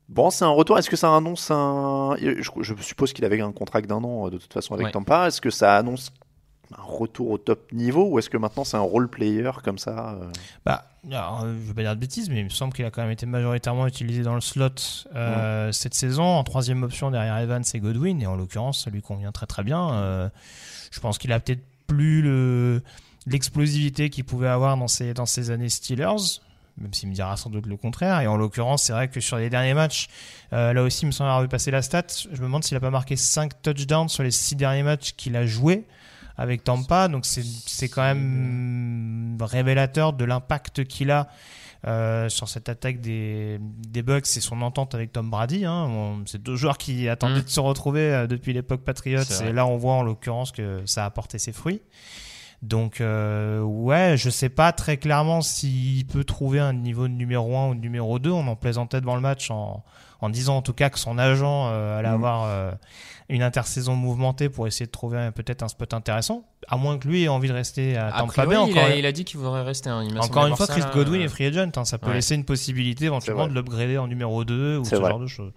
Bon, 0.10 0.30
c'est 0.30 0.44
un 0.44 0.50
retour. 0.50 0.78
Est-ce 0.78 0.90
que 0.90 0.98
ça 0.98 1.16
annonce 1.16 1.52
un. 1.52 2.16
Je, 2.20 2.50
je 2.62 2.74
suppose 2.82 3.14
qu'il 3.14 3.24
avait 3.24 3.40
un 3.42 3.52
contrat 3.52 3.82
d'un 3.82 4.04
an 4.04 4.30
de 4.30 4.38
toute 4.38 4.54
façon 4.54 4.74
avec 4.74 4.88
Ouais. 4.88 4.92
Tampa. 4.92 5.28
Est-ce 5.28 5.40
que 5.40 5.50
ça 5.50 5.78
annonce 5.78 6.12
un 6.78 6.84
retour 6.84 7.32
au 7.32 7.38
top 7.38 7.72
niveau 7.72 8.08
ou 8.10 8.20
est-ce 8.20 8.30
que 8.30 8.38
maintenant 8.38 8.64
c'est 8.64 8.78
un 8.78 8.82
role 8.82 9.10
player 9.10 9.52
comme 9.64 9.78
ça 9.78 10.18
euh? 10.22 10.32
Bah, 10.66 10.86
alors, 11.10 11.44
euh, 11.44 11.54
je 11.62 11.68
vais 11.68 11.74
pas 11.74 11.82
dire 11.82 11.96
de 11.96 12.00
bêtises, 12.00 12.30
mais 12.30 12.40
il 12.40 12.46
me 12.46 12.50
semble 12.50 12.74
qu'il 12.74 12.86
a 12.86 12.92
quand 12.92 13.02
même 13.02 13.12
été 13.12 13.26
majoritairement 13.26 13.88
utilisé 13.88 14.22
dans 14.24 14.36
le 14.36 14.42
slot 14.42 14.70
euh, 15.16 15.72
cette 15.72 15.94
saison, 15.94 16.24
en 16.24 16.44
troisième 16.44 16.84
option 16.84 17.12
derrière 17.12 17.38
Evans 17.40 17.64
et 17.74 17.80
Godwin, 17.80 18.22
et 18.22 18.28
en 18.28 18.36
l'occurrence, 18.36 18.84
ça 18.84 18.90
lui 18.90 19.02
convient 19.02 19.32
très 19.32 19.48
très 19.48 19.64
bien. 19.64 19.94
Euh, 19.94 20.30
je 20.92 21.00
pense 21.00 21.18
qu'il 21.18 21.32
a 21.34 21.40
peut-être 21.40 21.64
plus 21.88 22.22
le 22.22 22.82
l'explosivité 23.28 24.10
qu'il 24.10 24.24
pouvait 24.24 24.48
avoir 24.48 24.78
dans 24.78 24.88
ses, 24.88 25.14
dans 25.14 25.26
ses 25.28 25.52
années 25.52 25.70
Steelers, 25.70 26.40
même 26.78 26.94
s'il 26.94 27.10
me 27.10 27.14
dira 27.14 27.38
sans 27.38 27.50
doute 27.50 27.66
le 27.66 27.78
contraire. 27.78 28.20
Et 28.22 28.28
en 28.28 28.38
l'occurrence, 28.38 28.84
c'est 28.84 28.94
vrai 28.94 29.08
que 29.08 29.20
sur 29.20 29.38
les 29.38 29.50
derniers 29.50 29.74
matchs, 29.74 30.08
euh, 30.54 30.74
là 30.74 30.84
aussi, 30.84 31.04
il 31.04 31.08
me 31.08 31.12
semble 31.12 31.30
avoir 31.30 31.42
vu 31.44 31.48
passer 31.48 31.72
la 31.72 31.82
stat. 31.82 32.04
Je 32.32 32.38
me 32.40 32.46
demande 32.46 32.64
s'il 32.64 32.78
a 32.78 32.80
pas 32.80 32.90
marqué 32.90 33.16
5 33.16 33.62
touchdowns 33.62 34.10
sur 34.10 34.24
les 34.24 34.32
6 34.32 34.56
derniers 34.56 34.84
matchs 34.84 35.14
qu'il 35.16 35.36
a 35.36 35.46
joué 35.46 35.86
avec 36.38 36.64
Tampa. 36.64 37.08
Donc 37.08 37.26
c'est 37.26 37.90
quand 37.90 38.04
même 38.04 39.38
révélateur 39.42 40.14
de 40.14 40.26
l'impact 40.26 40.86
qu'il 40.86 41.12
a 41.12 41.28
euh, 41.88 42.30
sur 42.30 42.48
cette 42.48 42.70
attaque 42.70 43.02
des, 43.02 43.58
des 43.60 44.04
Bucks 44.04 44.28
et 44.38 44.40
son 44.40 44.62
entente 44.62 44.94
avec 44.94 45.12
Tom 45.12 45.30
Brady. 45.32 45.66
Hein. 45.66 46.22
C'est 46.26 46.42
deux 46.42 46.56
joueurs 46.56 46.78
qui 46.78 47.10
attendaient 47.10 47.40
Mm. 47.40 47.44
de 47.44 47.50
se 47.50 47.60
retrouver 47.60 48.02
euh, 48.02 48.28
depuis 48.28 48.54
l'époque 48.54 48.82
Patriots. 48.82 49.24
Et 49.44 49.52
là, 49.52 49.66
on 49.66 49.78
voit 49.78 49.94
en 49.94 50.04
l'occurrence 50.04 50.52
que 50.52 50.82
ça 50.86 51.04
a 51.04 51.08
apporté 51.08 51.40
ses 51.40 51.52
fruits. 51.52 51.82
Donc 52.62 53.02
euh, 53.02 53.60
ouais, 53.62 54.16
je 54.18 54.30
sais 54.30 54.50
pas 54.50 54.72
très 54.72 54.98
clairement 54.98 55.42
s'il 55.42 56.06
peut 56.06 56.24
trouver 56.24 56.60
un 56.60 56.74
niveau 56.74 57.08
de 57.08 57.14
numéro 57.14 57.58
1 57.58 57.70
ou 57.70 57.76
de 57.76 57.80
numéro 57.80 58.20
2. 58.20 58.30
On 58.30 58.48
en 58.48 58.56
plaisantait 58.56 59.02
devant 59.02 59.16
le 59.16 59.22
match 59.22 59.50
en, 59.50 59.84
en 60.22 60.30
disant 60.30 60.58
en 60.58 60.62
tout 60.62 60.74
cas 60.74 60.92
que 60.92 61.00
son 61.00 61.18
agent 61.18 61.70
euh, 61.72 61.98
allait 61.98 62.10
Mm. 62.10 62.14
avoir 62.14 62.44
euh, 62.46 62.72
une 63.32 63.42
intersaison 63.44 63.96
mouvementée 63.96 64.50
pour 64.50 64.68
essayer 64.68 64.86
de 64.86 64.92
trouver 64.92 65.18
un- 65.18 65.32
peut-être 65.32 65.64
un 65.64 65.68
spot 65.68 65.94
intéressant, 65.94 66.46
à 66.68 66.78
moins 66.78 66.98
que 67.00 67.08
lui 67.08 67.24
ait 67.24 67.28
envie 67.28 67.48
de 67.48 67.54
rester 67.54 67.98
à 67.98 68.12
Tampa 68.12 68.46
Bay. 68.46 68.54
il, 68.56 68.58
Encore, 68.58 68.84
a, 68.84 68.96
il 68.96 69.06
a 69.06 69.12
dit 69.12 69.24
qu'il 69.26 69.40
voudrait 69.40 69.64
rester. 69.64 69.90
hein. 69.90 70.04
Il 70.08 70.20
encore 70.20 70.46
une 70.48 70.56
fois, 70.56 70.66
ça, 70.68 70.74
Chris. 70.74 70.84
Godwin 70.94 71.22
est 71.22 71.28
free 71.28 71.46
agent, 71.46 71.72
hein, 71.76 71.86
ça 71.86 71.98
peut 71.98 72.08
Ouais. 72.10 72.16
laisser 72.16 72.36
une 72.36 72.46
possibilité 72.46 73.06
éventuellement 73.06 73.48
de 73.48 73.54
l'upgrader 73.54 73.98
en 73.98 74.08
numéro 74.08 74.44
2 74.46 74.78
ou 74.78 74.86
ce 74.86 74.96
vrai. 74.96 75.10
genre 75.10 75.20
de 75.20 75.28
choses. 75.28 75.52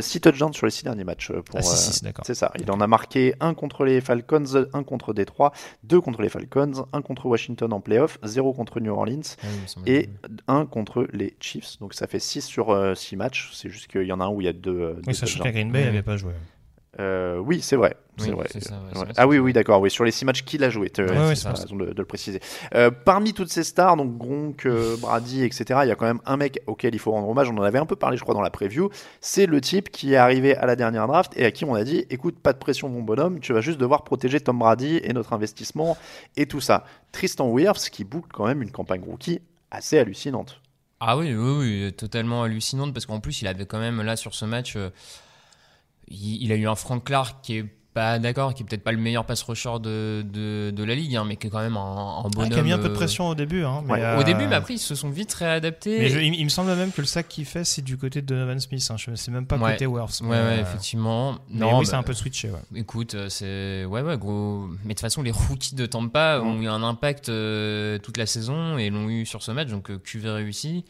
6 0.00 0.20
touchdowns 0.20 0.52
sur 0.52 0.66
les 0.66 0.70
6 0.70 0.84
derniers 0.84 1.04
matchs. 1.04 1.30
euh, 1.30 1.42
Pour, 1.42 1.58
Ah, 1.58 1.62
six, 1.62 1.72
euh, 1.88 1.92
six, 1.92 2.02
d'accord. 2.02 2.24
C'est 2.26 2.34
ça. 2.34 2.52
Il 2.60 2.70
en 2.70 2.80
a 2.80 2.86
marqué 2.86 3.34
un 3.40 3.54
contre 3.54 3.84
les 3.84 4.00
Falcons, 4.00 4.44
un 4.72 4.82
contre 4.84 5.12
Détroit, 5.14 5.52
deux 5.82 6.00
contre 6.00 6.22
les 6.22 6.28
Falcons, 6.28 6.86
un 6.92 7.02
contre 7.02 7.26
Washington 7.26 7.72
en 7.72 7.80
playoff, 7.80 8.18
0 8.22 8.52
contre 8.52 8.80
New 8.80 8.92
Orleans 8.92 9.22
semble. 9.66 9.88
et 9.88 10.10
un 10.46 10.66
contre 10.66 11.06
les 11.12 11.36
Chiefs. 11.40 11.78
Donc 11.80 11.94
ça 11.94 12.06
fait 12.06 12.18
6 12.20 12.42
sur 12.42 12.96
6 12.96 13.16
matchs. 13.16 13.50
C'est 13.52 13.70
juste 13.70 13.86
qu'il 13.88 14.02
y 14.04 14.12
en 14.12 14.20
a 14.20 14.24
un 14.24 14.28
où 14.28 14.40
il 14.40 14.44
y 14.44 14.48
a 14.48 14.52
deux. 14.52 14.70
euh, 14.80 15.00
Oui, 15.06 15.14
sachant 15.14 15.42
qu'à 15.42 15.52
Green 15.52 15.70
Bay, 15.72 15.80
il 15.80 15.86
n'avait 15.86 16.02
pas 16.02 16.16
joué. 16.16 16.32
Euh, 17.00 17.38
oui, 17.38 17.60
c'est 17.60 17.76
vrai. 17.76 17.96
C'est 18.16 18.28
Oui, 18.28 18.34
vrai. 18.36 18.46
c'est 18.50 18.62
ça, 18.62 18.74
ouais, 18.74 18.78
c'est 18.92 18.98
Ouais. 18.98 19.04
bien 19.06 19.14
Ah 19.16 19.26
oui, 19.26 19.38
oui, 19.38 19.52
d'accord. 19.52 19.80
Oui, 19.80 19.90
sur 19.90 20.04
les 20.04 20.12
six 20.12 20.24
matchs 20.24 20.44
qu'il 20.44 20.62
a 20.62 20.70
joué. 20.70 20.88
Tu 20.90 21.02
Ouais, 21.02 21.34
c'est 21.34 21.48
raison 21.48 21.74
de, 21.74 21.86
de 21.86 21.98
le 21.98 22.04
préciser. 22.04 22.38
Euh, 22.74 22.90
parmi 22.90 23.32
toutes 23.34 23.50
ces 23.50 23.64
stars, 23.64 23.96
donc 23.96 24.16
Gronk, 24.16 24.66
euh, 24.66 24.96
Brady, 25.00 25.42
etc., 25.42 25.80
il 25.82 25.88
y 25.88 25.90
a 25.90 25.96
quand 25.96 26.06
même 26.06 26.20
un 26.24 26.36
mec 26.36 26.60
auquel 26.68 26.94
il 26.94 26.98
faut 26.98 27.10
rendre 27.10 27.28
hommage. 27.28 27.48
On 27.50 27.58
en 27.58 27.62
avait 27.62 27.78
un 27.80 27.86
peu 27.86 27.96
parlé, 27.96 28.16
je 28.16 28.22
crois, 28.22 28.34
dans 28.34 28.40
la 28.42 28.50
preview. 28.50 28.88
C'est 29.20 29.46
le 29.46 29.60
type 29.60 29.90
qui 29.90 30.12
est 30.12 30.16
arrivé 30.16 30.56
à 30.56 30.66
la 30.66 30.76
dernière 30.76 31.08
draft 31.08 31.32
et 31.36 31.44
à 31.44 31.50
qui 31.50 31.64
on 31.64 31.74
a 31.74 31.82
dit 31.82 32.04
écoute, 32.10 32.38
pas 32.38 32.52
de 32.52 32.58
pression, 32.58 32.88
mon 32.88 33.02
bonhomme, 33.02 33.40
tu 33.40 33.52
vas 33.52 33.60
juste 33.60 33.78
devoir 33.78 34.04
protéger 34.04 34.38
Tom 34.40 34.58
Brady 34.60 35.00
et 35.02 35.12
notre 35.12 35.32
investissement 35.32 35.96
et 36.36 36.46
tout 36.46 36.60
ça. 36.60 36.84
Tristan 37.10 37.48
Wirfs 37.50 37.90
qui 37.90 38.04
boucle 38.04 38.28
quand 38.32 38.46
même 38.46 38.62
une 38.62 38.70
campagne 38.70 39.02
rookie 39.04 39.40
assez 39.72 39.98
hallucinante. 39.98 40.60
Ah 41.00 41.16
oui, 41.18 41.34
oui, 41.34 41.82
oui, 41.84 41.92
totalement 41.92 42.44
hallucinante 42.44 42.94
parce 42.94 43.04
qu'en 43.06 43.18
plus, 43.20 43.42
il 43.42 43.48
avait 43.48 43.66
quand 43.66 43.80
même 43.80 44.00
là 44.00 44.14
sur 44.16 44.34
ce 44.34 44.44
match, 44.44 44.76
il, 46.08 46.42
il 46.42 46.52
a 46.52 46.56
eu 46.56 46.66
un 46.66 46.74
Frank 46.74 47.04
Clark 47.04 47.36
qui 47.42 47.56
est 47.58 47.64
pas 47.94 48.18
d'accord, 48.18 48.54
qui 48.54 48.64
est 48.64 48.66
peut-être 48.66 48.82
pas 48.82 48.90
le 48.90 48.98
meilleur 48.98 49.24
pass 49.24 49.40
rusher 49.42 49.74
de, 49.80 50.22
de, 50.28 50.72
de 50.72 50.82
la 50.82 50.96
ligue, 50.96 51.14
hein, 51.14 51.24
mais 51.24 51.36
qui 51.36 51.46
est 51.46 51.50
quand 51.50 51.60
même 51.60 51.76
un, 51.76 51.80
un 51.80 52.22
Ah, 52.24 52.28
bonhomme. 52.28 52.50
qui 52.50 52.58
a 52.58 52.62
mis 52.64 52.72
un 52.72 52.78
peu 52.78 52.88
de 52.88 52.92
euh, 52.92 52.96
pression 52.96 53.28
au 53.28 53.36
début. 53.36 53.62
Hein, 53.62 53.82
mais, 53.86 53.92
Ouais. 53.92 54.00
euh, 54.02 54.18
Au 54.18 54.24
début, 54.24 54.48
mais 54.48 54.56
après, 54.56 54.74
ils 54.74 54.78
se 54.80 54.96
sont 54.96 55.10
vite 55.10 55.32
réadaptés. 55.32 56.00
mais 56.00 56.08
je- 56.08 56.18
il, 56.18 56.34
il 56.34 56.42
me 56.42 56.48
semble 56.48 56.74
même 56.74 56.90
que 56.90 57.00
le 57.00 57.06
sac 57.06 57.28
qu'il 57.28 57.44
fait, 57.44 57.62
c'est 57.62 57.82
du 57.82 57.96
côté 57.96 58.20
de 58.20 58.26
Donovan 58.26 58.58
Smith. 58.58 58.84
Hein. 58.90 58.96
Je 58.98 59.12
ne 59.12 59.14
sais 59.14 59.30
même 59.30 59.46
pas 59.46 59.56
Ouais. 59.58 59.74
côté 59.74 59.86
Worths. 59.86 60.22
Ouais, 60.22 60.34
euh, 60.36 60.60
effectivement. 60.60 61.38
mais 61.48 61.60
non, 61.60 61.78
oui, 61.78 61.84
bah, 61.84 61.90
c'est 61.90 61.94
un 61.96 62.02
peu 62.02 62.14
switché. 62.14 62.50
Ouais. 62.50 62.58
Écoute, 62.80 63.14
c'est 63.28 63.84
ouais, 63.84 64.02
ouais, 64.02 64.18
gros. 64.18 64.66
Mais 64.82 64.88
de 64.88 64.88
toute 64.94 65.00
façon, 65.00 65.22
les 65.22 65.30
rookies 65.30 65.76
de 65.76 65.86
Tampa 65.86 66.40
ont 66.40 66.60
eu 66.60 66.66
un 66.66 66.82
impact 66.82 67.28
euh, 67.28 67.98
toute 68.00 68.16
la 68.16 68.26
saison 68.26 68.76
et 68.76 68.90
l'ont 68.90 69.08
eu 69.08 69.24
sur 69.24 69.40
ce 69.40 69.52
match, 69.52 69.68
donc 69.68 69.96
QV 70.02 70.30
réussi. 70.30 70.84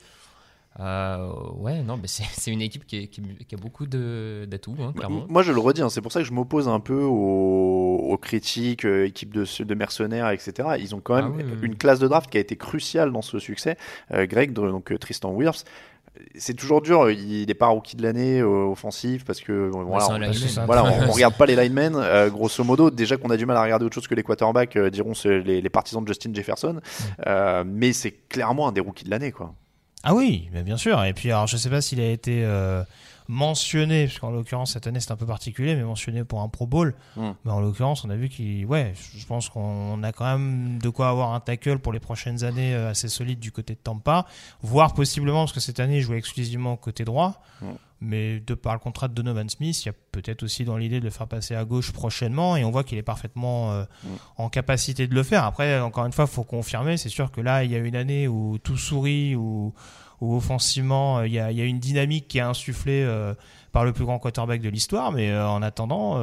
Euh, 0.80 1.28
ouais, 1.56 1.82
non, 1.82 1.96
mais 1.96 2.08
c'est 2.08 2.50
une 2.50 2.60
équipe 2.62 2.86
qui, 2.86 2.96
est- 2.96 3.06
qui- 3.06 3.22
qui 3.22 3.54
a 3.54 3.58
beaucoup 3.58 3.86
d'atouts, 3.86 4.74
hein, 4.80 4.92
clairement. 4.96 5.24
Moi, 5.28 5.42
je 5.42 5.52
le 5.52 5.60
redis, 5.60 5.82
hein, 5.82 5.88
c'est 5.88 6.00
pour 6.00 6.10
ça 6.12 6.20
que 6.20 6.26
je 6.26 6.32
m'oppose 6.32 6.68
un 6.68 6.80
peu 6.80 7.00
aux, 7.02 7.96
aux 8.10 8.18
critiques, 8.18 8.84
euh, 8.84 9.06
équipe 9.06 9.32
de, 9.32 9.44
de 9.62 9.74
mercenaires, 9.74 10.30
etc. 10.30 10.68
Ils 10.78 10.94
ont 10.94 11.00
quand 11.00 11.14
même 11.16 11.26
Ah 11.28 11.34
oui, 11.36 11.42
oui, 11.46 11.52
oui. 11.62 11.66
une 11.68 11.76
classe 11.76 11.98
de 12.00 12.08
draft 12.08 12.28
qui 12.30 12.38
a 12.38 12.40
été 12.40 12.56
cruciale 12.56 13.12
dans 13.12 13.22
ce 13.22 13.38
succès. 13.38 13.76
Euh, 14.12 14.26
Greg, 14.26 14.52
donc 14.52 14.90
euh, 14.92 14.98
Tristan 14.98 15.30
Wirfs, 15.32 15.64
c'est 16.36 16.54
toujours 16.54 16.80
dur. 16.82 17.10
Il 17.10 17.46
n'est 17.46 17.54
pas 17.54 17.66
rookie 17.68 17.96
de 17.96 18.02
l'année 18.02 18.40
euh, 18.40 18.66
offensif 18.70 19.24
parce 19.24 19.40
que 19.40 19.70
voilà, 19.72 20.06
on, 20.10 20.64
voilà, 20.66 20.84
on, 20.84 21.08
on 21.08 21.12
regarde 21.12 21.36
pas 21.36 21.46
les 21.46 21.56
linemen. 21.56 21.94
euh, 21.96 22.30
grosso 22.30 22.62
modo, 22.64 22.90
déjà 22.90 23.16
qu'on 23.16 23.30
a 23.30 23.36
du 23.36 23.46
mal 23.46 23.56
à 23.56 23.62
regarder 23.62 23.84
autre 23.84 23.94
chose 23.94 24.06
que 24.08 24.14
les 24.14 24.22
quarterbacks, 24.22 24.76
euh, 24.76 24.90
diront 24.90 25.12
les, 25.24 25.60
les 25.60 25.68
partisans 25.70 26.02
de 26.02 26.08
Justin 26.08 26.32
Jefferson. 26.34 26.80
Mais 27.66 27.92
c'est 27.92 28.12
clairement 28.28 28.68
un 28.68 28.72
des 28.72 28.80
rookies 28.80 29.04
de 29.04 29.10
l'année, 29.10 29.30
quoi. 29.32 29.54
Ah 30.06 30.14
oui, 30.14 30.50
bien 30.52 30.76
sûr. 30.76 31.02
Et 31.04 31.14
puis, 31.14 31.30
alors, 31.30 31.46
je 31.46 31.56
sais 31.56 31.70
pas 31.70 31.80
s'il 31.80 31.98
a 31.98 32.10
été 32.10 32.44
euh, 32.44 32.84
mentionné, 33.28 34.06
parce 34.06 34.18
qu'en 34.18 34.30
l'occurrence, 34.30 34.72
cette 34.72 34.86
année, 34.86 35.00
c'est 35.00 35.12
un 35.12 35.16
peu 35.16 35.26
particulier, 35.26 35.74
mais 35.76 35.82
mentionné 35.82 36.24
pour 36.24 36.40
un 36.40 36.48
Pro 36.48 36.66
Bowl. 36.66 36.94
Mm. 37.16 37.30
Mais 37.44 37.50
en 37.50 37.60
l'occurrence, 37.60 38.04
on 38.04 38.10
a 38.10 38.16
vu 38.16 38.28
qu'il. 38.28 38.66
Ouais, 38.66 38.92
je 39.16 39.26
pense 39.26 39.48
qu'on 39.48 40.02
a 40.02 40.12
quand 40.12 40.26
même 40.26 40.78
de 40.78 40.88
quoi 40.88 41.08
avoir 41.08 41.34
un 41.34 41.40
tackle 41.40 41.78
pour 41.78 41.92
les 41.92 42.00
prochaines 42.00 42.44
années 42.44 42.74
euh, 42.74 42.90
assez 42.90 43.08
solide 43.08 43.40
du 43.40 43.52
côté 43.52 43.74
de 43.74 43.80
Tampa, 43.80 44.26
voire 44.62 44.94
possiblement, 44.94 45.42
parce 45.42 45.52
que 45.52 45.60
cette 45.60 45.80
année, 45.80 45.98
il 45.98 46.02
jouait 46.02 46.18
exclusivement 46.18 46.76
côté 46.76 47.04
droit. 47.04 47.42
Mm. 47.60 47.66
Mais 48.00 48.40
de 48.40 48.52
par 48.52 48.74
le 48.74 48.80
contrat 48.80 49.08
de 49.08 49.14
Donovan 49.14 49.48
Smith, 49.48 49.82
il 49.82 49.86
y 49.86 49.88
a 49.88 49.94
peut-être 50.12 50.42
aussi 50.42 50.66
dans 50.66 50.76
l'idée 50.76 51.00
de 51.00 51.04
le 51.04 51.10
faire 51.10 51.26
passer 51.26 51.54
à 51.54 51.64
gauche 51.64 51.92
prochainement, 51.92 52.56
et 52.56 52.64
on 52.64 52.70
voit 52.70 52.84
qu'il 52.84 52.98
est 52.98 53.02
parfaitement 53.02 53.72
euh, 53.72 53.84
Mm. 54.04 54.08
en 54.38 54.48
capacité 54.48 55.06
de 55.06 55.14
le 55.14 55.22
faire. 55.22 55.44
Après, 55.44 55.80
encore 55.80 56.06
une 56.06 56.12
fois, 56.12 56.26
faut 56.26 56.44
confirmer. 56.44 56.96
C'est 56.96 57.08
sûr 57.08 57.30
que 57.30 57.40
là, 57.40 57.64
il 57.64 57.70
y 57.70 57.74
a 57.74 57.78
une 57.78 57.96
année 57.96 58.28
où 58.28 58.58
tout 58.58 58.76
sourit, 58.76 59.34
où, 59.36 59.72
offensivement, 60.32 61.18
euh, 61.18 61.26
il 61.26 61.32
y, 61.32 61.38
a, 61.38 61.50
une 61.50 61.78
dynamique 61.78 62.28
qui 62.28 62.38
est 62.38 62.42
insufflée 62.42 63.02
euh, 63.04 63.34
par 63.72 63.84
le 63.84 63.92
plus 63.92 64.04
grand 64.04 64.18
quarterback 64.18 64.60
de 64.60 64.68
l'histoire. 64.68 65.12
Mais 65.12 65.30
euh, 65.30 65.48
en 65.48 65.62
attendant, 65.62 66.18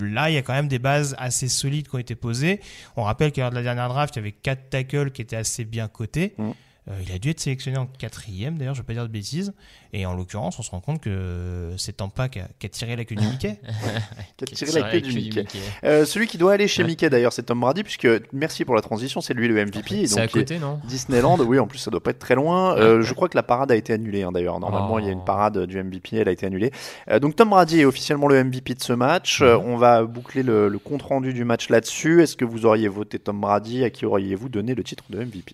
là, 0.00 0.30
il 0.30 0.34
y 0.34 0.38
a 0.38 0.42
quand 0.42 0.54
même 0.54 0.68
des 0.68 0.78
bases 0.78 1.14
assez 1.18 1.48
solides 1.48 1.88
qui 1.88 1.94
ont 1.94 1.98
été 1.98 2.14
posées. 2.14 2.60
On 2.96 3.02
rappelle 3.02 3.32
qu'à 3.32 3.42
l'heure 3.42 3.50
de 3.50 3.56
la 3.56 3.62
dernière 3.62 3.88
draft, 3.88 4.16
il 4.16 4.18
y 4.18 4.20
avait 4.20 4.32
quatre 4.32 4.70
tackles 4.70 5.10
qui 5.10 5.22
étaient 5.22 5.36
assez 5.36 5.64
bien 5.64 5.88
cotés. 5.88 6.34
Mm. 6.38 6.50
Euh, 6.90 6.98
il 7.06 7.12
a 7.12 7.18
dû 7.18 7.30
être 7.30 7.38
sélectionné 7.38 7.78
en 7.78 7.86
quatrième, 7.86 8.58
d'ailleurs, 8.58 8.74
je 8.74 8.80
ne 8.80 8.82
vais 8.82 8.86
pas 8.88 8.92
dire 8.94 9.04
de 9.04 9.12
bêtises. 9.12 9.52
Et 9.92 10.04
en 10.04 10.14
l'occurrence, 10.14 10.58
on 10.58 10.62
se 10.62 10.70
rend 10.72 10.80
compte 10.80 11.00
que 11.00 11.70
c'est 11.76 11.98
Tampa 11.98 12.28
qui 12.28 12.40
a, 12.40 12.48
qui 12.58 12.66
a 12.66 12.68
tiré 12.70 12.96
la 12.96 13.04
queue 13.04 13.14
du 13.14 13.24
Mickey. 13.24 13.60
Qui 14.36 14.44
a 14.44 14.56
tiré 14.56 14.80
la 14.80 14.90
queue 14.90 15.00
du 15.00 15.12
Mickey. 15.14 15.40
Mickey. 15.42 15.58
Euh, 15.84 16.04
celui 16.04 16.26
qui 16.26 16.38
doit 16.38 16.54
aller 16.54 16.66
chez 16.66 16.82
Ouais. 16.82 16.88
Mickey 16.88 17.08
d'ailleurs, 17.08 17.32
c'est 17.32 17.44
Tom 17.44 17.60
Brady, 17.60 17.84
puisque 17.84 18.08
merci 18.32 18.64
pour 18.64 18.74
la 18.74 18.80
transition, 18.80 19.20
c'est 19.20 19.32
lui 19.34 19.46
le 19.46 19.54
MVP. 19.64 20.00
et 20.00 20.06
C'est 20.08 20.20
à 20.20 20.26
côté, 20.26 20.58
non? 20.58 20.80
Disneyland, 20.84 21.38
oui, 21.40 21.58
en 21.60 21.66
plus 21.68 21.78
ça 21.78 21.90
doit 21.92 22.02
pas 22.02 22.10
être 22.10 22.18
très 22.18 22.34
loin. 22.34 22.76
Euh, 22.76 23.02
je 23.02 23.14
crois 23.14 23.28
que 23.28 23.36
la 23.36 23.42
parade 23.44 23.70
a 23.70 23.76
été 23.76 23.92
annulée 23.92 24.22
hein, 24.22 24.32
d'ailleurs. 24.32 24.58
Normalement, 24.58 24.94
Oh. 24.94 24.98
il 24.98 25.04
y 25.04 25.08
a 25.08 25.12
une 25.12 25.24
parade 25.24 25.66
du 25.66 25.78
MVP, 25.80 26.16
elle 26.16 26.28
a 26.28 26.32
été 26.32 26.46
annulée. 26.46 26.72
Euh, 27.10 27.20
donc 27.20 27.36
Tom 27.36 27.50
Brady 27.50 27.80
est 27.80 27.84
officiellement 27.84 28.26
le 28.26 28.42
MVP 28.42 28.74
de 28.74 28.82
ce 28.82 28.92
match. 28.92 29.40
Euh, 29.42 29.56
on 29.56 29.76
va 29.76 30.02
boucler 30.04 30.42
le, 30.42 30.68
le 30.68 30.78
compte 30.80 31.02
rendu 31.02 31.32
du 31.32 31.44
match 31.44 31.68
là-dessus. 31.68 32.22
Est-ce 32.22 32.36
que 32.36 32.44
vous 32.44 32.66
auriez 32.66 32.88
voté 32.88 33.18
Tom 33.20 33.40
Brady? 33.40 33.84
À 33.84 33.90
qui 33.90 34.04
auriez-vous 34.06 34.48
donné 34.48 34.74
le 34.74 34.82
titre 34.82 35.04
de 35.10 35.18
MVP 35.22 35.52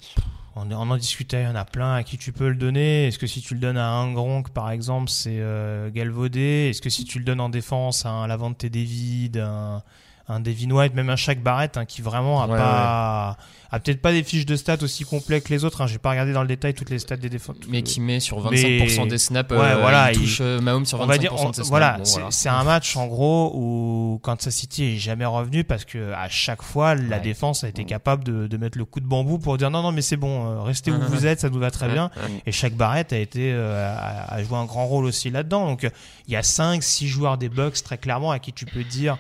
On, 0.61 0.73
en 0.73 0.97
discutait, 0.97 1.43
il 1.43 1.45
y 1.45 1.49
en 1.49 1.55
a 1.55 1.65
plein 1.65 1.95
à 1.95 2.03
qui 2.03 2.19
tu 2.19 2.33
peux 2.33 2.49
le 2.49 2.55
donner. 2.55 3.07
Est-ce 3.07 3.19
que 3.19 3.27
si 3.27 3.41
tu 3.41 3.55
le 3.55 3.61
donnes 3.61 3.77
à 3.77 3.89
un 3.89 4.13
Gronk, 4.13 4.51
par 4.51 4.71
exemple, 4.71 5.11
c'est 5.11 5.39
euh, 5.39 5.91
galvaudé? 5.91 6.69
Est-ce 6.71 6.83
que 6.83 6.91
si 6.91 7.05
tu 7.05 7.19
le 7.19 7.25
donnes 7.25 7.41
en 7.41 7.49
défense 7.49 8.05
à 8.07 8.11
un 8.11 8.27
Lavante 8.27 8.67
David, 8.67 9.39
un, 9.39 9.83
un 10.29 10.41
Devin 10.41 10.71
White, 10.71 10.95
même 10.95 11.09
un 11.11 11.17
Shaq 11.17 11.43
Barrett, 11.43 11.77
hein, 11.77 11.85
qui 11.87 12.03
vraiment 12.03 12.43
a 12.43 12.47
Ouais, 12.47 12.57
pas, 12.57 13.37
a 13.71 13.81
peut-être 13.81 14.01
pas 14.03 14.13
des 14.13 14.23
fiches 14.23 14.45
de 14.47 14.57
stats 14.57 14.83
aussi 14.83 15.05
complets 15.05 15.41
que 15.41 15.49
les 15.51 15.65
autres. 15.65 15.81
Hein. 15.83 15.87
J'ai 15.87 15.99
pas 15.99 16.11
regardé 16.11 16.33
dans 16.33 16.43
le 16.43 16.49
détail 16.49 16.75
toutes 16.75 16.91
les 16.91 16.99
stats 16.99 17.17
des 17.17 17.29
défenses. 17.31 17.57
Mais 17.69 17.83
qui 17.83 18.01
met 18.01 18.21
sur 18.21 18.39
25% 18.41 19.05
Mais- 19.05 19.09
des 19.11 19.19
snaps, 19.19 19.51
Ouais, 19.51 19.59
euh, 19.59 19.77
voilà, 19.81 20.13
il 20.13 20.17
il- 20.17 20.21
touche 20.23 20.39
euh, 20.41 20.61
Mahomes 20.61 20.85
sur 20.87 20.99
25% 20.99 21.03
on 21.05 21.07
va 21.07 21.19
dire, 21.19 21.33
on- 21.33 21.37
de 21.51 21.55
ses 21.55 21.63
snaps. 21.63 21.69
voilà, 21.71 21.99
Bon, 21.99 22.05
c'est 22.05 22.49
voilà. 22.49 22.61
un 22.61 22.65
match 22.65 22.97
en 22.97 23.07
gros 23.07 23.53
où 23.55 24.21
Kansas 24.23 24.55
City 24.55 24.85
est 24.85 24.97
jamais 24.97 25.25
revenu 25.25 25.65
parce 25.65 25.85
que 25.85 26.13
à 26.13 26.29
chaque 26.29 26.63
fois 26.63 26.95
la 26.95 27.19
défense 27.21 27.65
a 27.65 27.69
été 27.69 27.85
capable 27.85 28.25
de, 28.25 28.47
de 28.47 28.57
mettre 28.57 28.77
le 28.79 28.85
coup 28.85 29.01
de 29.01 29.07
bambou 29.07 29.39
pour 29.39 29.57
dire 29.59 29.71
non 29.71 29.83
non 29.83 29.93
mais 29.93 30.03
c'est 30.03 30.17
bon, 30.17 30.47
euh, 30.47 30.61
restez 30.63 30.91
où 30.91 31.01
vous 31.09 31.27
êtes, 31.27 31.41
ça 31.41 31.49
nous 31.51 31.59
va 31.61 31.71
très 31.71 31.89
bien. 31.89 32.11
Et 32.47 32.53
chaque 32.53 32.75
Barrett 32.75 33.13
a 33.13 33.19
été 33.19 33.51
euh, 33.53 33.95
a, 33.97 34.35
a 34.35 34.43
joué 34.43 34.57
un 34.59 34.65
grand 34.67 34.87
rôle 34.87 35.05
aussi 35.07 35.31
là-dedans. 35.31 35.67
Donc 35.67 35.89
il 36.27 36.33
y 36.33 36.37
a 36.37 36.43
5 36.43 36.83
6 36.83 37.09
joueurs 37.09 37.39
des 37.39 37.49
Bucks 37.49 37.83
très 37.83 37.99
clairement 37.99 38.31
à 38.31 38.39
qui 38.39 38.53
tu 38.53 38.65
peux 38.67 38.85
dire 38.85 39.19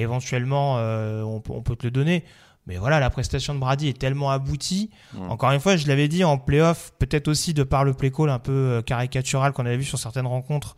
éventuellement 0.00 0.76
euh, 0.78 1.22
on, 1.22 1.40
peut- 1.40 1.52
on 1.52 1.62
peut 1.62 1.76
te 1.76 1.86
le 1.86 1.90
donner. 1.90 2.24
Mais 2.66 2.76
voilà, 2.76 3.00
la 3.00 3.08
prestation 3.08 3.54
de 3.54 3.58
Brady 3.60 3.88
est 3.88 3.98
tellement 3.98 4.30
aboutie. 4.30 4.90
Encore 5.30 5.50
une 5.52 5.60
fois, 5.60 5.76
je 5.76 5.86
l'avais 5.88 6.06
dit 6.06 6.22
en 6.22 6.36
playoff, 6.36 6.92
peut-être 6.98 7.28
aussi 7.28 7.54
de 7.54 7.62
par 7.62 7.82
le 7.82 7.94
play 7.94 8.10
call 8.10 8.28
un 8.28 8.38
peu 8.38 8.52
euh, 8.52 8.82
caricatural 8.82 9.52
qu'on 9.54 9.64
avait 9.64 9.78
vu 9.78 9.84
sur 9.84 9.98
certaines 9.98 10.26
rencontres. 10.26 10.76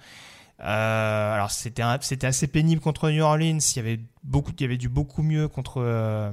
Euh, 0.62 1.34
alors 1.34 1.50
c'était 1.50 1.82
assez 2.26 2.46
pénible 2.46 2.80
contre 2.82 3.10
New 3.10 3.22
Orleans. 3.22 3.58
Il 3.58 3.76
y 3.76 3.78
avait 3.78 4.00
beaucoup, 4.22 4.52
il 4.56 4.60
y 4.60 4.64
avait 4.64 4.76
du 4.76 4.88
beaucoup 4.90 5.22
mieux 5.22 5.48
contre 5.48 5.76
euh, 5.78 6.30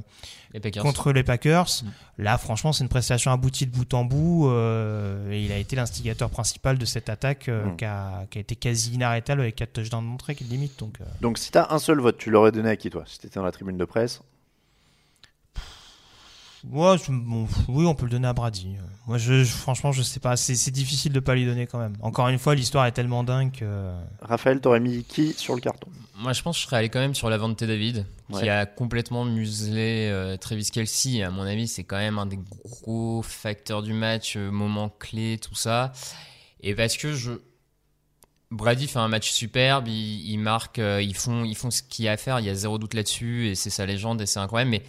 Les 0.58 0.62
Packers. 0.62 0.84
contre 0.84 1.12
les 1.12 1.24
Packers. 1.24 1.68
Mm. 1.84 2.24
Là, 2.24 2.38
franchement, 2.38 2.74
c'est 2.74 2.84
une 2.84 2.90
prestation 2.90 3.32
aboutie 3.32 3.68
de 3.68 3.72
bout 3.72 3.94
en 3.94 4.04
bout. 4.06 4.50
euh, 4.50 5.32
et 5.32 5.44
il 5.46 5.52
a 5.52 5.58
été 5.58 5.76
l'instigateur 5.76 6.30
principal 6.30 6.78
de 6.78 6.86
cette 6.86 7.10
attaque 7.10 7.48
euh, 7.50 7.66
Mm. 7.66 7.76
qui, 7.78 7.86
a, 7.86 8.26
qui 8.32 8.38
a 8.40 8.42
été 8.42 8.56
quasi 8.56 8.94
inarrêtable 8.94 9.42
avec 9.42 9.56
4 9.56 9.74
touchdowns 9.74 10.06
d'entrée 10.10 10.36
qui 10.36 10.44
limite. 10.46 10.80
Donc, 10.80 10.96
euh, 11.02 11.06
Donc 11.22 11.38
si 11.38 11.52
t'as 11.52 11.68
un 11.70 11.80
seul 11.80 12.00
vote, 12.00 12.18
tu 12.18 12.30
l'aurais 12.32 12.52
donné 12.52 12.70
à 12.70 12.76
qui 12.76 12.90
toi? 12.90 13.04
Si 13.06 13.20
t'étais 13.20 13.36
dans 13.40 13.46
la 13.46 13.52
tribune 13.52 13.78
de 13.78 13.86
presse 13.86 14.22
ouais, 16.72 16.98
je- 16.98 17.12
bon, 17.12 17.48
oui, 17.68 17.86
on 17.86 17.96
peut 17.96 18.06
le 18.06 18.12
donner 18.12 18.28
à 18.28 18.34
Brady. 18.34 18.76
Moi, 19.08 19.18
je, 19.18 19.44
je- 19.44 19.52
franchement, 19.52 19.92
je 19.92 20.02
sais 20.04 20.20
pas. 20.20 20.36
C'est 20.36 20.56
c'est 20.56 20.72
difficile 20.72 21.14
de 21.14 21.20
pas 21.20 21.34
lui 21.36 21.46
donner 21.46 21.66
quand 21.68 21.80
même. 21.80 21.96
Encore 22.02 22.28
une 22.28 22.40
fois, 22.40 22.56
l'histoire 22.56 22.86
est 22.86 22.92
tellement 22.92 23.24
dingue 23.24 23.52
que. 23.52 23.92
Raphaël, 24.22 24.60
t'aurais 24.60 24.80
mis 24.80 25.04
qui 25.04 25.34
sur 25.34 25.56
le 25.56 25.62
carton? 25.62 25.88
Moi, 26.20 26.34
je 26.34 26.42
pense 26.42 26.58
que 26.58 26.62
je 26.64 26.66
serais 26.68 26.78
allé 26.78 26.90
quand 26.90 27.00
même 27.00 27.14
sur 27.16 27.30
la 27.30 27.38
Vente 27.38 27.64
David, 27.64 28.06
qui 28.34 28.50
a 28.50 28.66
complètement 28.66 29.24
muselé 29.24 30.10
euh, 30.12 30.36
Travis 30.36 30.70
Kelsey. 30.72 31.22
À 31.22 31.30
mon 31.30 31.44
avis, 31.44 31.68
c'est 31.68 31.84
quand 31.84 31.98
même 31.98 32.18
un 32.18 32.26
des 32.26 32.40
gros 32.66 33.22
facteurs 33.22 33.84
du 33.84 33.94
match, 33.94 34.34
euh, 34.36 34.50
moment 34.52 34.90
clé, 34.90 35.38
tout 35.42 35.56
ça. 35.56 35.92
Et 36.62 36.74
parce 36.76 36.98
que 36.98 37.14
je. 37.14 37.34
Brady 38.50 38.88
fait 38.88 39.00
un 39.00 39.10
match 39.10 39.30
superbe, 39.30 39.88
il, 39.90 40.30
il 40.32 40.38
marque, 40.38 40.80
euh, 40.80 41.02
ils, 41.02 41.16
font, 41.16 41.44
ils 41.44 41.56
font 41.56 41.70
ce 41.70 41.84
qu'il 41.84 42.06
y 42.06 42.08
a 42.08 42.14
à 42.14 42.18
faire, 42.18 42.40
il 42.40 42.46
y 42.46 42.50
a 42.50 42.56
zéro 42.56 42.78
doute 42.78 42.94
là-dessus, 42.94 43.48
et 43.50 43.56
c'est 43.56 43.70
sa 43.70 43.86
légende, 43.86 44.22
et 44.22 44.26
c'est 44.26 44.40
incroyable. 44.40 44.72
Mais 44.72 44.84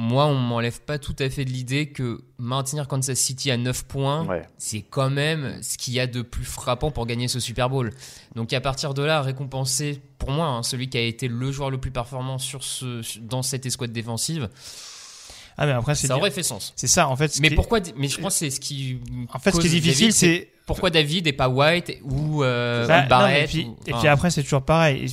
moi, 0.00 0.26
on 0.26 0.34
m'enlève 0.36 0.80
pas 0.82 0.96
tout 0.98 1.16
à 1.18 1.28
fait 1.28 1.44
de 1.44 1.50
l'idée 1.50 1.86
que 1.86 2.20
maintenir 2.38 2.86
Kansas 2.86 3.18
City 3.18 3.50
à 3.50 3.56
9 3.56 3.84
points, 3.84 4.24
Ouais. 4.26 4.42
c'est 4.56 4.82
quand 4.82 5.10
même 5.10 5.58
ce 5.60 5.76
qu'il 5.76 5.92
y 5.94 5.98
a 5.98 6.06
de 6.06 6.22
plus 6.22 6.44
frappant 6.44 6.92
pour 6.92 7.04
gagner 7.04 7.26
ce 7.26 7.40
Super 7.40 7.68
Bowl. 7.68 7.92
Donc 8.36 8.52
à 8.52 8.60
partir 8.60 8.94
de 8.94 9.02
là, 9.02 9.22
récompenser 9.22 10.00
pour 10.18 10.30
moi 10.30 10.46
hein, 10.46 10.62
celui 10.62 10.88
qui 10.88 10.98
a 10.98 11.02
été 11.02 11.26
le 11.26 11.50
joueur 11.50 11.70
le 11.70 11.78
plus 11.78 11.90
performant 11.90 12.38
sur 12.38 12.62
ce, 12.62 13.02
dans 13.20 13.42
cette 13.42 13.66
escouade 13.66 13.90
défensive, 13.92 14.48
Ah, 15.56 15.66
mais 15.66 15.72
après, 15.72 15.96
ça 15.96 16.16
aurait 16.16 16.30
fait 16.30 16.44
sens. 16.44 16.72
C'est 16.76 16.86
ça, 16.86 17.08
en 17.08 17.16
fait. 17.16 17.28
ce 17.34 17.42
Mais 17.42 17.48
qui 17.48 17.56
pourquoi 17.56 17.80
Mais 17.96 18.06
je 18.06 18.20
pense 18.20 18.34
que 18.34 18.38
c'est 18.38 18.50
ce 18.50 18.60
qui. 18.60 19.00
En 19.32 19.40
fait, 19.40 19.50
ce 19.50 19.58
qui 19.60 19.66
est 19.66 19.70
difficile, 19.70 20.12
c'est. 20.12 20.52
pourquoi 20.66 20.90
David 20.90 21.26
et 21.26 21.32
pas 21.32 21.48
White 21.48 21.98
ou, 22.04 22.44
euh, 22.44 22.86
Bah, 22.86 22.98
ou 22.98 23.02
non, 23.02 23.08
Barrett. 23.08 23.40
mais 23.42 23.48
puis- 23.48 23.64
ou- 23.64 23.76
et 23.86 23.92
puis 23.94 24.06
après, 24.06 24.30
c'est 24.30 24.44
toujours 24.44 24.62
pareil. 24.62 25.06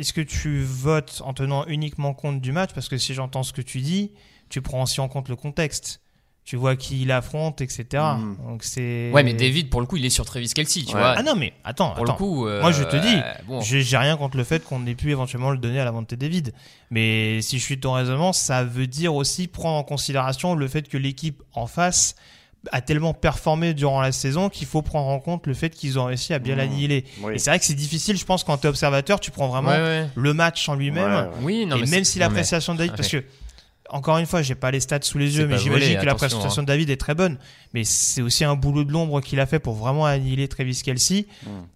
Est-ce 0.00 0.12
que 0.12 0.20
tu 0.22 0.62
votes 0.62 1.22
en 1.24 1.34
tenant 1.34 1.66
uniquement 1.66 2.14
compte 2.14 2.40
du 2.40 2.52
match? 2.52 2.70
Parce 2.74 2.88
que 2.88 2.96
si 2.96 3.14
j'entends 3.14 3.42
ce 3.42 3.52
que 3.52 3.62
tu 3.62 3.80
dis, 3.80 4.12
tu 4.48 4.62
prends 4.62 4.82
aussi 4.82 5.00
en 5.00 5.08
compte 5.08 5.28
le 5.28 5.36
contexte. 5.36 6.00
Tu 6.42 6.56
vois 6.56 6.74
qui 6.74 7.02
il 7.02 7.12
affronte, 7.12 7.60
etc. 7.60 7.84
Mm. 8.18 8.36
Donc 8.48 8.64
c'est. 8.64 9.10
Ouais, 9.12 9.22
mais 9.22 9.34
David, 9.34 9.68
pour 9.68 9.80
le 9.82 9.86
coup, 9.86 9.98
il 9.98 10.04
est 10.06 10.10
sur 10.10 10.24
Travis 10.24 10.48
Kelsey, 10.48 10.82
tu 10.84 10.94
Ouais. 10.94 11.00
vois. 11.00 11.14
Ah 11.16 11.22
non, 11.22 11.36
mais 11.36 11.52
attends, 11.64 11.90
pour 11.90 12.02
attends. 12.04 12.12
le 12.14 12.18
coup. 12.18 12.46
euh, 12.46 12.62
Moi, 12.62 12.72
je 12.72 12.82
te 12.82 12.96
dis, 12.96 13.16
bon, 13.46 13.60
J'ai 13.60 13.96
rien 13.96 14.16
contre 14.16 14.36
le 14.38 14.42
fait 14.44 14.64
qu'on 14.64 14.84
ait 14.86 14.94
pu 14.94 15.10
éventuellement 15.10 15.50
le 15.50 15.58
donner 15.58 15.78
à 15.80 15.84
la 15.84 15.90
vente 15.90 16.14
David. 16.14 16.54
Mais 16.90 17.40
si 17.42 17.58
je 17.58 17.62
suis 17.64 17.76
de 17.76 17.82
ton 17.82 17.92
raisonnement, 17.92 18.32
ça 18.32 18.64
veut 18.64 18.86
dire 18.86 19.14
aussi 19.14 19.48
prendre 19.48 19.76
en 19.76 19.84
considération 19.84 20.54
le 20.54 20.66
fait 20.66 20.88
que 20.88 20.96
l'équipe 20.96 21.42
en 21.52 21.66
face 21.66 22.16
a 22.72 22.80
tellement 22.82 23.14
performé 23.14 23.72
durant 23.72 24.00
la 24.02 24.12
saison 24.12 24.48
qu'il 24.50 24.66
faut 24.66 24.82
prendre 24.82 25.08
en 25.08 25.18
compte 25.18 25.46
le 25.46 25.54
fait 25.54 25.70
qu'ils 25.70 25.98
ont 25.98 26.04
réussi 26.04 26.34
à 26.34 26.38
bien 26.38 26.54
Mmh. 26.54 26.58
l'annihiler. 26.58 27.04
Oui. 27.22 27.34
Et 27.34 27.38
c'est 27.38 27.50
vrai 27.50 27.58
que 27.58 27.64
c'est 27.64 27.72
difficile, 27.74 28.18
je 28.18 28.24
pense, 28.24 28.44
quand 28.44 28.58
tu 28.58 28.66
es 28.66 28.68
observateur, 28.70 29.18
tu 29.18 29.30
prends 29.30 29.48
vraiment 29.48 29.70
ouais, 29.70 29.78
ouais. 29.78 30.06
le 30.14 30.34
match 30.34 30.68
en 30.68 30.74
lui-même. 30.74 31.04
Ouais, 31.10 31.20
ouais. 31.20 31.28
Oui, 31.42 31.66
non, 31.66 31.76
et 31.76 31.80
mais 31.82 31.86
même 31.86 32.04
si 32.04 32.18
mais- 32.18 32.26
l'appréciation 32.26 32.74
de 32.74 32.78
David, 32.78 32.96
parce 32.96 33.08
que 33.08 33.24
encore 33.90 34.18
une 34.18 34.26
fois, 34.26 34.42
j'ai 34.42 34.54
pas 34.54 34.70
les 34.70 34.80
stats 34.80 35.02
sous 35.02 35.18
les 35.18 35.36
yeux, 35.38 35.46
mais 35.46 35.58
j'imagine 35.58 35.98
que 35.98 36.06
la 36.06 36.14
prestation 36.14 36.60
hein. 36.60 36.62
de 36.62 36.66
David 36.66 36.90
est 36.90 36.96
très 36.96 37.14
bonne. 37.14 37.36
Mais 37.74 37.84
c'est 37.84 38.22
aussi 38.22 38.44
un 38.44 38.56
boulot 38.56 38.82
de 38.84 38.90
l'ombre 38.92 39.20
qu'il 39.20 39.38
a 39.38 39.46
fait 39.46 39.58
pour 39.60 39.74
vraiment 39.74 40.04
annihiler 40.06 40.48
Travis 40.48 40.80
Kelsey. 40.84 41.26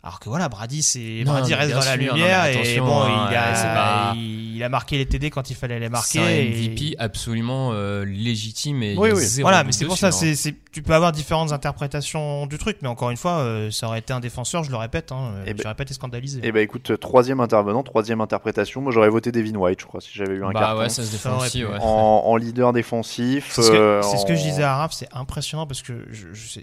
Alors 0.02 0.20
que 0.20 0.28
voilà, 0.28 0.48
Brady, 0.48 0.82
c'est 0.82 1.22
Brady 1.24 1.54
reste 1.54 1.72
dans 1.72 1.80
la 1.80 1.96
non, 1.96 2.02
lumière 2.14 2.46
et 2.46 2.78
bon, 2.80 3.02
hein, 3.02 3.28
il, 3.30 3.36
a, 3.36 3.54
c'est 3.54 3.64
pas- 3.66 4.14
il 4.16 4.62
a 4.62 4.68
marqué 4.68 4.96
les 4.98 5.06
TD 5.06 5.30
quand 5.30 5.50
il 5.50 5.56
fallait 5.56 5.78
les 5.78 5.88
marquer. 5.88 6.18
C'est 6.18 6.24
un 6.24 6.28
et- 6.28 6.48
MVP 6.68 6.96
absolument 6.98 7.70
euh, 7.72 8.04
légitime 8.04 8.82
et 8.82 8.96
Oui, 8.96 9.08
il 9.08 9.10
y 9.10 9.12
a 9.12 9.16
oui. 9.18 9.24
zéro 9.24 9.48
Voilà, 9.48 9.64
mais 9.64 9.72
c'est 9.72 9.84
pour 9.84 9.98
ça, 9.98 10.08
hein. 10.08 10.10
c'est, 10.12 10.54
tu 10.72 10.82
peux 10.82 10.94
avoir 10.94 11.12
différentes 11.12 11.52
interprétations 11.52 12.46
du 12.46 12.58
truc, 12.58 12.78
mais 12.82 12.88
encore 12.88 13.10
une 13.10 13.16
fois, 13.16 13.38
euh, 13.38 13.70
ça 13.70 13.86
aurait 13.86 13.98
été 14.00 14.12
un 14.12 14.20
défenseur, 14.20 14.64
je 14.64 14.70
le 14.70 14.76
répète, 14.76 15.12
hein, 15.12 15.32
Eh 15.46 15.54
ben- 15.54 15.60
j'aurais 15.62 15.74
pas 15.74 15.82
été 15.82 15.94
scandalisé. 15.94 16.40
Eh 16.42 16.52
ben 16.52 16.60
écoute, 16.62 16.90
euh, 16.90 16.96
troisième 16.96 17.40
intervenant, 17.40 17.82
troisième 17.82 18.20
interprétation. 18.20 18.80
Moi 18.80 18.92
j'aurais 18.92 19.08
voté 19.10 19.32
Devin 19.32 19.54
White, 19.56 19.80
je 19.80 19.86
crois, 19.86 20.00
si 20.00 20.10
j'avais 20.14 20.34
eu 20.34 20.44
un 20.44 20.50
Bah 20.52 20.60
carton. 20.60 20.80
ouais, 20.80 20.88
ça 20.88 21.02
se 21.04 21.10
défend 21.12 21.38
aussi, 21.38 21.64
ouais. 21.64 21.78
En, 22.04 22.36
leader 22.36 22.72
défensif. 22.72 23.50
C'est 23.50 23.62
ce, 23.62 23.70
que, 23.70 23.76
euh, 23.76 24.02
ce 24.02 24.24
que 24.26 24.34
je 24.34 24.42
disais 24.42 24.62
à 24.62 24.76
Raph, 24.76 24.92
c'est 24.92 25.08
impressionnant 25.12 25.66
parce 25.66 25.82
que 25.82 26.06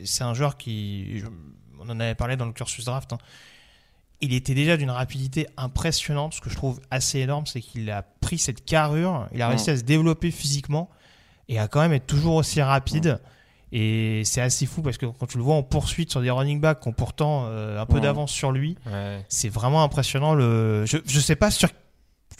c'est- 0.06 0.24
un 0.24 0.34
joueur 0.34 0.58
qui. 0.58 1.20
je- 1.20 1.26
on 1.80 1.90
en 1.90 2.00
avait 2.00 2.16
parlé 2.16 2.36
dans 2.38 2.46
le 2.46 2.54
cursus 2.54 2.86
draft. 2.86 3.14
hein. 3.14 3.18
Il 4.24 4.34
était 4.36 4.54
déjà 4.54 4.78
d'une 4.78 4.92
rapidité 4.92 5.48
impressionnante. 5.58 6.36
Ce 6.36 6.42
que 6.42 6.50
je 6.52 6.56
trouve 6.56 6.80
assez 6.92 7.20
énorme, 7.20 7.48
c'est 7.48 7.60
qu'il 7.62 7.90
a 7.90 8.04
pris 8.04 8.38
cette 8.38 8.64
carrure, 8.66 9.28
il 9.34 9.42
a 9.42 9.48
réussi 9.48 9.72
Mm. 9.72 9.74
à 9.74 9.78
se 9.78 9.82
développer 9.84 10.30
physiquement 10.30 10.90
et 11.50 11.58
à 11.58 11.68
quand 11.68 11.80
même 11.82 11.94
être 11.94 12.06
toujours 12.06 12.36
aussi 12.36 12.62
rapide. 12.62 13.20
Et 13.72 14.22
c'est 14.26 14.42
assez 14.42 14.66
fou 14.68 14.82
parce 14.84 14.98
que 14.98 15.06
quand 15.08 15.26
tu 15.28 15.38
le 15.38 15.44
vois 15.44 15.56
en 15.56 15.64
poursuite 15.64 16.12
sur 16.12 16.22
des 16.22 16.30
running 16.30 16.60
backs 16.60 16.82
qui 16.82 16.88
ont 16.90 16.94
pourtant 16.94 17.46
euh, 17.48 17.80
un 17.82 17.86
peu 17.88 17.98
Mm. 17.98 18.02
d'avance 18.02 18.32
sur 18.32 18.52
lui, 18.52 18.78
Ouais. 18.86 19.26
c'est 19.28 19.50
vraiment 19.50 19.82
impressionnant. 19.84 20.36
Le... 20.36 20.86
Je, 20.86 20.98
je 21.06 21.20
sais 21.20 21.36
pas 21.38 21.50
sur, 21.50 21.70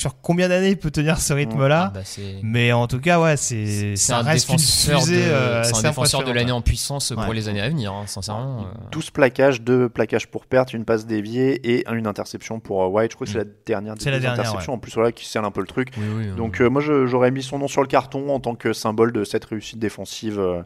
sur 0.02 0.20
combien 0.22 0.50
d'années 0.50 0.70
il 0.72 0.78
peut 0.78 0.90
tenir 0.92 1.20
ce 1.20 1.32
rythme-là. 1.34 1.92
Ah 1.94 1.94
bah, 1.94 2.02
Mais 2.44 2.72
en 2.72 2.88
tout 2.88 3.00
cas, 3.00 3.20
ouais, 3.22 3.38
c'est 3.38 3.96
ça 3.96 4.18
un 4.18 4.22
reste 4.24 4.50
une 4.50 4.56
défenseur 4.56 5.00
fusée, 5.02 5.16
de, 5.18 5.22
euh, 5.22 5.64
c'est 5.64 5.70
un 5.70 5.74
assez 5.74 5.84
défenseur 5.84 6.24
de 6.24 6.32
l'année 6.32 6.52
en 6.52 6.62
puissance 6.62 7.14
pour 7.16 7.28
Ouais. 7.28 7.36
les 7.36 7.48
années 7.48 7.62
à 7.62 7.70
venir, 7.70 7.94
hein, 7.94 8.04
sincèrement. 8.08 8.62
euh. 8.62 8.88
12 8.92 9.12
plaquages, 9.12 9.62
2 9.62 9.90
plaquages 9.90 10.28
pour 10.28 10.46
perte, 10.48 10.74
une 10.74 10.86
passe 10.86 11.06
déviée 11.06 11.54
et 11.76 11.86
une 11.92 12.08
interception 12.08 12.60
pour 12.60 12.84
euh, 12.84 12.88
White. 12.88 13.12
Je 13.12 13.16
crois 13.16 13.26
que 13.28 13.32
c'est 13.34 13.38
la 13.40 13.46
dernière 13.66 13.94
des 13.94 14.00
Mm. 14.02 14.04
C'est 14.04 14.12
la 14.12 14.20
dernière, 14.20 14.40
interceptions. 14.40 14.74
En 14.74 14.78
plus, 14.80 14.94
voilà, 14.96 15.12
qui 15.12 15.26
scelle 15.28 15.46
un 15.46 15.52
peu 15.52 15.62
le 15.62 15.68
truc. 15.68 15.90
Oui, 15.98 16.04
oui, 16.18 16.28
Donc 16.36 16.60
euh, 16.60 16.66
euh, 16.66 16.70
moi 16.72 16.82
j'aurais 16.82 17.30
mis 17.32 17.44
son 17.44 17.60
nom 17.60 17.68
sur 17.68 17.82
le 17.82 17.88
carton 17.88 18.34
en 18.34 18.40
tant 18.40 18.56
que 18.56 18.74
symbole 18.74 19.12
de 19.14 19.24
cette 19.24 19.46
réussite 19.46 19.78
défensive 19.78 20.40
euh, 20.40 20.64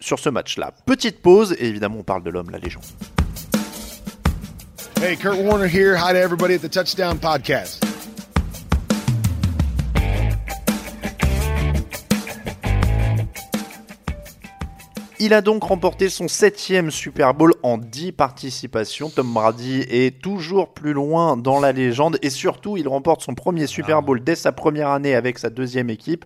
sur 0.00 0.18
ce 0.20 0.28
match-là. 0.28 0.72
Petite 0.86 1.20
pause 1.20 1.56
et 1.58 1.66
évidemment 1.66 1.96
on 1.98 2.04
parle 2.04 2.22
de 2.22 2.30
l'homme, 2.30 2.50
la 2.50 2.58
légende. 2.58 2.84
Hey, 5.02 5.16
Kurt 5.16 5.36
Warner 5.38 5.68
here. 5.68 5.96
Hi 5.96 6.12
to 6.12 6.18
everybody 6.18 6.54
at 6.54 6.58
the 6.60 6.70
Touchdown 6.70 7.18
Podcast. 7.18 7.84
Il 15.20 15.34
a 15.34 15.40
donc 15.40 15.64
remporté 15.64 16.10
son 16.10 16.28
septième 16.28 16.92
Super 16.92 17.34
Bowl 17.34 17.52
en 17.64 17.76
10 17.76 18.12
participations. 18.12 19.10
Tom 19.10 19.34
Brady 19.34 19.84
est 19.88 20.22
toujours 20.22 20.72
plus 20.72 20.92
loin 20.92 21.36
dans 21.36 21.58
la 21.58 21.72
légende 21.72 22.18
et 22.22 22.30
surtout 22.30 22.76
il 22.76 22.86
remporte 22.86 23.22
son 23.22 23.34
premier 23.34 23.66
Super 23.66 24.00
Bowl 24.00 24.22
dès 24.22 24.36
sa 24.36 24.52
première 24.52 24.90
année 24.90 25.16
avec 25.16 25.40
sa 25.40 25.50
deuxième 25.50 25.90
équipe 25.90 26.24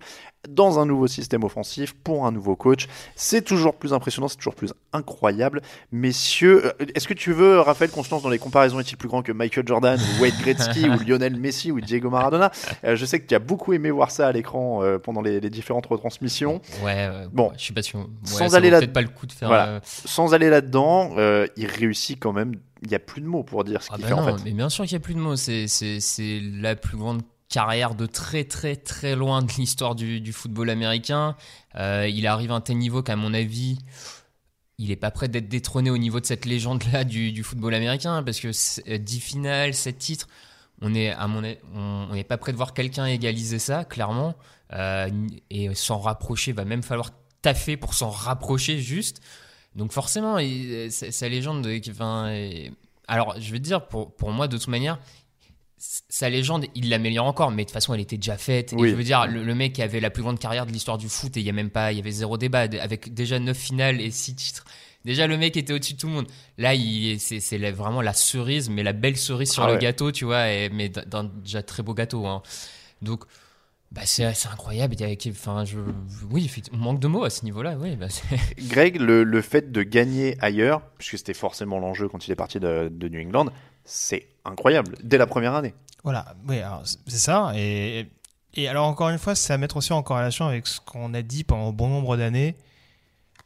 dans 0.49 0.79
un 0.81 0.87
nouveau 0.87 1.07
système 1.07 1.45
offensif 1.45 1.95
pour 1.95 2.27
un 2.27 2.33
nouveau 2.33 2.57
coach. 2.57 2.89
C'est 3.15 3.43
toujours 3.43 3.75
plus 3.77 3.93
impressionnant, 3.93 4.27
c'est 4.29 4.37
toujours 4.39 4.57
plus 4.57 4.73
incroyable. 4.93 5.63
Messieurs, 5.93 6.67
euh, 6.81 6.87
est-ce 6.97 7.07
que 7.07 7.15
tu 7.15 7.33
veux, 7.33 7.61
Raphaël, 7.61 7.91
qu'on 7.93 8.03
se 8.03 8.11
lance 8.11 8.23
dans 8.23 8.29
les 8.29 8.39
comparaisons 8.41 8.81
Est-il 8.81 8.97
plus 8.97 9.09
grand 9.09 9.23
que 9.23 9.31
Michael 9.31 9.67
Jordan 9.69 10.01
ou 10.01 10.23
Wade 10.23 10.35
Gretzky 10.41 10.89
ou 10.89 10.99
Lionel 11.07 11.37
Messi 11.37 11.71
ou 11.71 11.81
Diego 11.81 12.11
Maradona? 12.11 12.51
Euh, 12.85 12.97
Je 12.97 13.05
sais 13.07 13.21
que 13.21 13.27
tu 13.29 13.35
as 13.37 13.39
beaucoup 13.39 13.73
aimé 13.73 13.91
voir 13.93 14.11
ça 14.11 14.27
à 14.27 14.33
l'écran 14.33 14.83
euh, 14.83 14.99
pendant 14.99 15.23
les, 15.23 15.39
les 15.41 15.51
différentes 15.51 15.87
retransmissions. 15.87 16.61
ouais, 16.85 17.09
ouais, 17.09 17.27
bon, 17.33 17.53
je 17.57 17.63
suis 17.63 17.75
pas 17.75 17.83
sûr. 17.83 18.01
Ouais, 18.01 18.07
sans 18.25 18.57
aller 18.57 18.71
là- 18.71 18.85
pas 18.87 19.03
le 19.03 19.09
coup 19.09 19.27
de 19.27 19.33
faire. 19.33 19.47
Voilà. 19.49 19.67
euh, 19.69 19.81
Sans 19.85 20.35
aller 20.35 20.51
là-dedans, 20.51 21.13
euh, 21.19 21.47
il 21.57 21.67
réussit 21.67 22.19
quand 22.19 22.33
même. 22.33 22.55
Il 22.83 22.89
n'y 22.89 22.97
a 22.97 22.99
plus 22.99 23.21
de 23.21 23.27
mots 23.29 23.45
pour 23.45 23.63
dire 23.63 23.81
ce 23.81 23.91
Ah 23.93 23.95
qu'il 23.95 24.03
bah 24.03 24.09
fait 24.09 24.17
non, 24.17 24.23
en 24.29 24.37
fait. 24.39 24.45
mais 24.45 24.51
bien 24.51 24.69
sûr 24.69 24.85
qu'il 24.87 24.97
n'y 24.97 25.03
a 25.03 25.05
plus 25.05 25.15
de 25.15 25.21
mots. 25.21 25.37
C'est 25.37 25.69
la 26.61 26.75
plus 26.75 26.97
grande 26.97 27.23
carrière 27.53 27.95
de 27.95 28.07
très 28.07 28.45
très 28.45 28.75
très 28.75 29.15
loin 29.15 29.43
de 29.43 29.53
l'histoire 29.59 29.95
du, 29.95 30.33
football 30.33 30.71
américain. 30.71 31.37
Euh, 31.77 32.09
il 32.09 32.27
arrive 32.27 32.51
à 32.51 32.55
un 32.55 32.61
tel 32.61 32.79
niveau 32.79 33.03
qu'à 33.03 33.15
mon 33.15 33.35
avis, 33.35 33.79
il 34.79 34.91
est 34.91 34.97
pas 34.97 35.11
prêt 35.11 35.29
d'être 35.29 35.49
détrôné 35.49 35.91
au 35.91 35.99
niveau 35.99 36.19
de 36.19 36.27
cette 36.27 36.47
légende-là 36.47 37.05
du, 37.05 37.43
football 37.45 37.75
américain 37.75 38.23
parce 38.23 38.41
que 38.41 38.51
c'est- 38.53 38.89
euh, 38.89 38.99
10 38.99 39.21
finales, 39.21 39.75
7 39.75 39.99
titres, 39.99 40.29
on 40.81 40.95
est 40.95 41.13
avis, 41.13 41.59
on 41.75 42.15
n'est 42.15 42.25
pas 42.25 42.39
prêt 42.39 42.53
de 42.53 42.57
voir 42.57 42.73
quelqu'un 42.73 43.07
égaliser 43.07 43.59
ça, 43.59 43.85
clairement. 43.85 44.35
Euh, 44.73 45.11
et 45.51 45.73
s'en 45.75 45.99
rapprocher, 45.99 46.53
va 46.53 46.65
même 46.65 46.83
falloir 46.83 47.11
taffer 47.43 47.77
pour 47.77 47.93
s'en 47.93 48.09
rapprocher 48.09 48.79
juste. 48.79 49.21
Donc 49.77 49.93
forcément, 49.93 50.39
sa 50.91 51.29
légende, 51.29 51.67
alors 53.09 53.35
je 53.39 53.53
veux 53.53 53.59
dire, 53.59 53.87
pour, 53.89 54.15
pour 54.17 54.31
moi, 54.31 54.49
de 54.49 54.57
toute 54.57 54.69
manière, 54.69 54.99
sa 56.09 56.31
légende, 56.31 56.67
il 56.77 56.89
l'améliore 56.91 57.27
encore, 57.27 57.51
mais 57.51 57.63
de 57.65 57.69
toute 57.69 57.73
façon, 57.75 57.93
elle 57.95 58.01
était 58.01 58.17
déjà 58.17 58.37
faite. 58.37 58.73
Oui. 58.77 58.89
Et 58.89 58.91
je 58.93 58.97
veux 58.97 59.03
dire, 59.03 59.27
le, 59.27 59.43
le 59.43 59.55
mec 59.55 59.73
qui 59.73 59.83
avait 59.83 59.99
la 60.01 60.11
plus 60.11 60.23
grande 60.23 60.39
carrière 60.39 60.65
de 60.67 60.71
l'histoire 60.73 60.97
du 60.99 61.09
foot, 61.09 61.37
et 61.37 61.41
il 61.41 61.47
y 61.47 61.51
a 61.51 61.53
même 61.53 61.71
pas, 61.71 61.91
il 61.93 61.97
y 61.97 62.01
avait 62.01 62.11
zéro 62.13 62.39
débat, 62.39 62.61
avec 62.81 63.13
déjà 63.13 63.39
9 63.41 63.57
finales 63.57 64.01
et 64.01 64.11
6 64.11 64.35
titres. 64.37 64.65
Déjà, 65.05 65.27
le 65.27 65.37
mec 65.37 65.57
était 65.57 65.73
au-dessus 65.73 65.95
de 65.95 65.99
tout 65.99 66.07
le 66.07 66.13
monde. 66.13 66.27
Là, 66.59 66.73
c'est 67.19 67.59
vraiment 67.73 68.01
la 68.03 68.13
cerise, 68.13 68.71
mais 68.71 68.85
la 68.85 68.93
belle 68.93 69.17
cerise 69.17 69.51
sur 69.51 69.65
Ah 69.65 69.69
le 69.69 69.73
ouais. 69.75 69.79
gâteau, 69.81 70.13
tu 70.13 70.25
vois, 70.25 70.49
et, 70.53 70.69
mais 70.69 70.89
d'un- 70.89 71.25
déjà 71.25 71.63
très 71.65 71.83
beau 71.83 71.93
gâteau. 71.95 72.25
hein. 72.27 72.43
Donc, 73.01 73.25
bah, 73.91 74.03
c'est 74.05 74.25
incroyable. 74.51 74.95
Il 74.95 75.01
y 75.01 75.05
a- 75.05 75.31
Enfin, 75.33 75.65
je, 75.65 75.79
oui, 76.31 76.49
on 76.73 76.77
manque 76.77 77.01
de 77.01 77.09
mots 77.09 77.25
à 77.25 77.31
ce 77.31 77.45
niveau-là. 77.45 77.77
Oui, 77.81 77.97
bah, 77.97 78.07
Greg, 78.69 79.01
le, 79.01 79.25
le 79.25 79.43
fait 79.43 79.73
de 79.73 79.83
gagner 79.83 80.37
ailleurs, 80.41 80.83
puisque 80.99 81.19
c'était 81.19 81.35
forcément 81.35 81.81
l'enjeu 81.81 82.09
quand 82.09 82.29
il 82.29 82.31
est 82.31 82.37
parti 82.37 82.61
de, 82.61 82.89
de 82.89 83.09
New 83.09 83.21
England, 83.27 83.47
c'est 83.85 84.29
incroyable 84.45 84.97
dès 85.03 85.19
la 85.19 85.27
première 85.27 85.55
année. 85.55 85.75
Voilà, 86.05 86.35
oui, 86.49 86.59
c'est 87.07 87.19
ça. 87.19 87.53
Et, 87.55 88.09
et 88.55 88.69
alors, 88.69 88.87
encore 88.87 89.09
une 89.09 89.19
fois, 89.19 89.35
c'est 89.35 89.53
à 89.53 89.59
mettre 89.59 89.77
aussi 89.77 89.93
en 89.93 90.03
corrélation 90.03 90.47
avec 90.47 90.67
ce 90.67 90.81
qu'on 90.81 91.15
a 91.15 91.23
dit 91.23 91.45
pendant 91.45 91.73
bon 91.73 91.89
nombre 91.89 92.17
d'années 92.17 92.57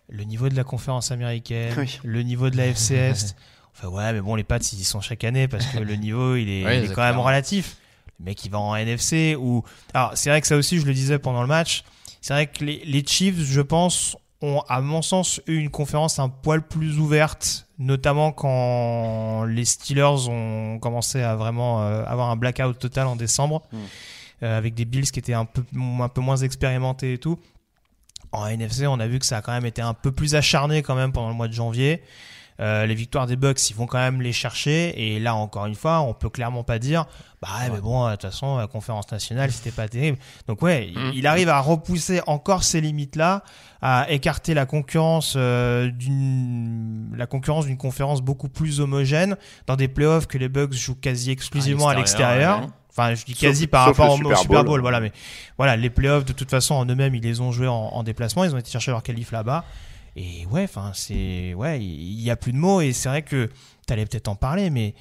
le 0.09 0.24
niveau 0.24 0.49
de 0.49 0.55
la 0.55 0.64
conférence 0.64 1.11
américaine, 1.11 1.74
Oui. 1.76 1.99
le 2.05 2.22
niveau 2.22 2.49
de 2.49 2.57
la 2.57 2.72
FCS. 2.72 3.34
enfin, 3.74 3.89
ouais, 3.89 4.12
mais 4.12 4.20
bon, 4.20 4.37
les 4.37 4.45
Pats, 4.45 4.59
ils 4.59 4.80
y 4.80 4.84
sont 4.84 5.01
chaque 5.01 5.24
année 5.24 5.49
parce 5.49 5.66
que 5.66 5.78
le 5.78 5.95
niveau, 5.97 6.37
il 6.37 6.49
est, 6.49 6.84
il 6.84 6.93
quand 6.93 7.03
même 7.03 7.18
relatif. 7.18 7.76
Le 8.18 8.26
mec, 8.26 8.43
il 8.45 8.51
va 8.51 8.59
en 8.59 8.74
NFC. 8.76 9.37
Ou... 9.39 9.62
Alors, 9.93 10.12
c'est 10.14 10.30
vrai 10.30 10.41
que 10.41 10.47
ça 10.47 10.57
aussi, 10.57 10.78
je 10.78 10.87
le 10.87 10.95
disais 10.95 11.18
pendant 11.18 11.43
le 11.43 11.49
match. 11.49 11.84
C'est 12.22 12.32
vrai 12.32 12.47
que 12.47 12.64
les, 12.64 12.82
les 12.84 13.05
Chiefs, 13.05 13.39
je 13.39 13.61
pense, 13.61 14.16
ont, 14.41 14.62
à 14.68 14.80
mon 14.80 15.03
sens, 15.03 15.41
eu 15.47 15.57
une 15.59 15.70
conférence 15.70 16.18
un 16.18 16.28
poil 16.28 16.62
plus 16.66 16.99
ouverte, 16.99 17.65
notamment 17.79 18.33
quand 18.33 19.45
les 19.45 19.64
Steelers 19.64 20.29
ont 20.29 20.79
commencé 20.79 21.22
à 21.22 21.37
vraiment 21.37 21.83
euh, 21.83 22.05
avoir 22.07 22.31
un 22.31 22.37
blackout 22.37 22.79
total 22.79 23.07
en 23.07 23.16
décembre, 23.16 23.62
Mm. 23.72 23.77
euh, 24.43 24.59
avec 24.59 24.74
des 24.74 24.85
Bills 24.85 25.11
qui 25.11 25.18
étaient 25.18 25.35
un 25.35 25.45
peu, 25.45 25.62
un 26.01 26.09
peu 26.09 26.20
moins 26.20 26.37
expérimentés 26.39 27.14
et 27.14 27.18
tout. 27.18 27.39
En 28.33 28.47
NFC, 28.47 28.87
on 28.87 28.99
a 29.01 29.07
vu 29.07 29.18
que 29.18 29.27
ça 29.27 29.39
a 29.39 29.43
quand 29.43 29.53
même 29.53 29.66
été 29.66 29.83
un 29.83 29.95
peu 29.95 30.11
plus 30.12 30.35
acharné 30.35 30.83
quand 30.83 30.95
même 30.95 31.12
pendant 31.12 31.29
le 31.29 31.35
mois 31.35 31.49
de 31.49 31.53
janvier. 31.53 32.03
Euh, 32.61 32.86
les 32.86 32.94
victoires 32.94 33.26
des 33.26 33.36
Bucks, 33.36 33.68
ils 33.70 33.76
vont 33.76 33.86
quand 33.86 33.98
même 33.98 34.22
les 34.22 34.32
chercher. 34.32 34.94
Et 35.14 35.18
là, 35.20 35.34
encore 35.34 35.66
une 35.66 35.74
fois, 35.74 36.00
on 36.00 36.14
peut 36.14 36.30
clairement 36.30 36.64
pas 36.64 36.78
dire, 36.78 37.04
bah 37.42 37.48
ouais, 37.61 37.70
mais 37.70 37.80
bon, 37.80 38.07
de 38.07 38.12
toute 38.12 38.22
façon, 38.22 38.57
la 38.57 38.66
conférence 38.66 39.11
nationale, 39.12 39.52
c'était 39.52 39.70
pas 39.70 39.88
terrible. 39.88 40.16
Donc 40.48 40.62
ouais, 40.62 40.88
il- 40.88 40.98
Mhm. 40.98 41.12
il 41.14 41.26
arrive 41.26 41.48
à 41.50 41.61
repousser 41.61 42.20
encore 42.26 42.62
ces 42.64 42.80
limites-là, 42.80 43.42
à 43.82 44.07
écarter 44.11 44.54
la 44.54 44.64
concurrence 44.64 45.34
euh, 45.36 45.90
d'une 45.90 47.14
la 47.16 47.26
concurrence 47.26 47.66
d'une 47.66 47.76
conférence 47.76 48.22
beaucoup 48.22 48.48
plus 48.48 48.80
homogène 48.80 49.36
dans 49.66 49.76
des 49.76 49.88
playoffs 49.88 50.26
que 50.26 50.38
les 50.38 50.48
Bucks 50.48 50.72
jouent 50.72 50.94
quasi 51.00 51.30
exclusivement 51.30 51.88
à 51.88 51.94
l'extérieur, 51.94 52.59
l'extérieur. 52.61 52.61
ouais. 52.61 52.72
Enfin, 52.90 53.14
je 53.14 53.24
dis 53.26 53.32
Sauf- 53.32 53.40
quasi 53.42 53.66
par 53.66 53.88
sauf 53.88 53.98
rapport 53.98 54.14
au 54.14 54.16
Super 54.16 54.38
Super 54.38 54.57
Bowl, 54.64 54.66
Bowl. 54.66 54.80
voilà. 54.80 55.00
Mais 55.00 55.12
voilà, 55.59 55.76
les 55.76 55.90
playoffs 55.90 56.24
de 56.24 56.32
toute 56.32 56.50
façon 56.50 56.74
en 56.74 56.86
eux-mêmes, 56.86 57.14
ils 57.14 57.22
les 57.22 57.40
ont 57.42 57.52
joués 57.52 57.68
en, 57.68 57.74
en 57.74 58.02
déplacement, 58.02 58.44
ils 58.44 58.54
ont 58.54 58.59
été 58.59 58.70
chercher 58.70 58.90
leur 58.90 59.02
qualif 59.02 59.30
là-bas. 59.32 59.64
Et 60.16 60.46
ouais, 60.46 60.64
enfin, 60.64 60.92
c'est 60.94 61.52
ouais, 61.54 61.78
il 61.84 62.20
y 62.22 62.30
a 62.30 62.36
plus 62.36 62.52
de 62.52 62.56
mots 62.58 62.80
et 62.80 62.92
c'est 62.92 63.08
vrai 63.08 63.22
que 63.22 63.50
t'allais 63.86 64.06
peut-être 64.06 64.28
en 64.28 64.34
parler, 64.34 64.70
mais 64.70 64.94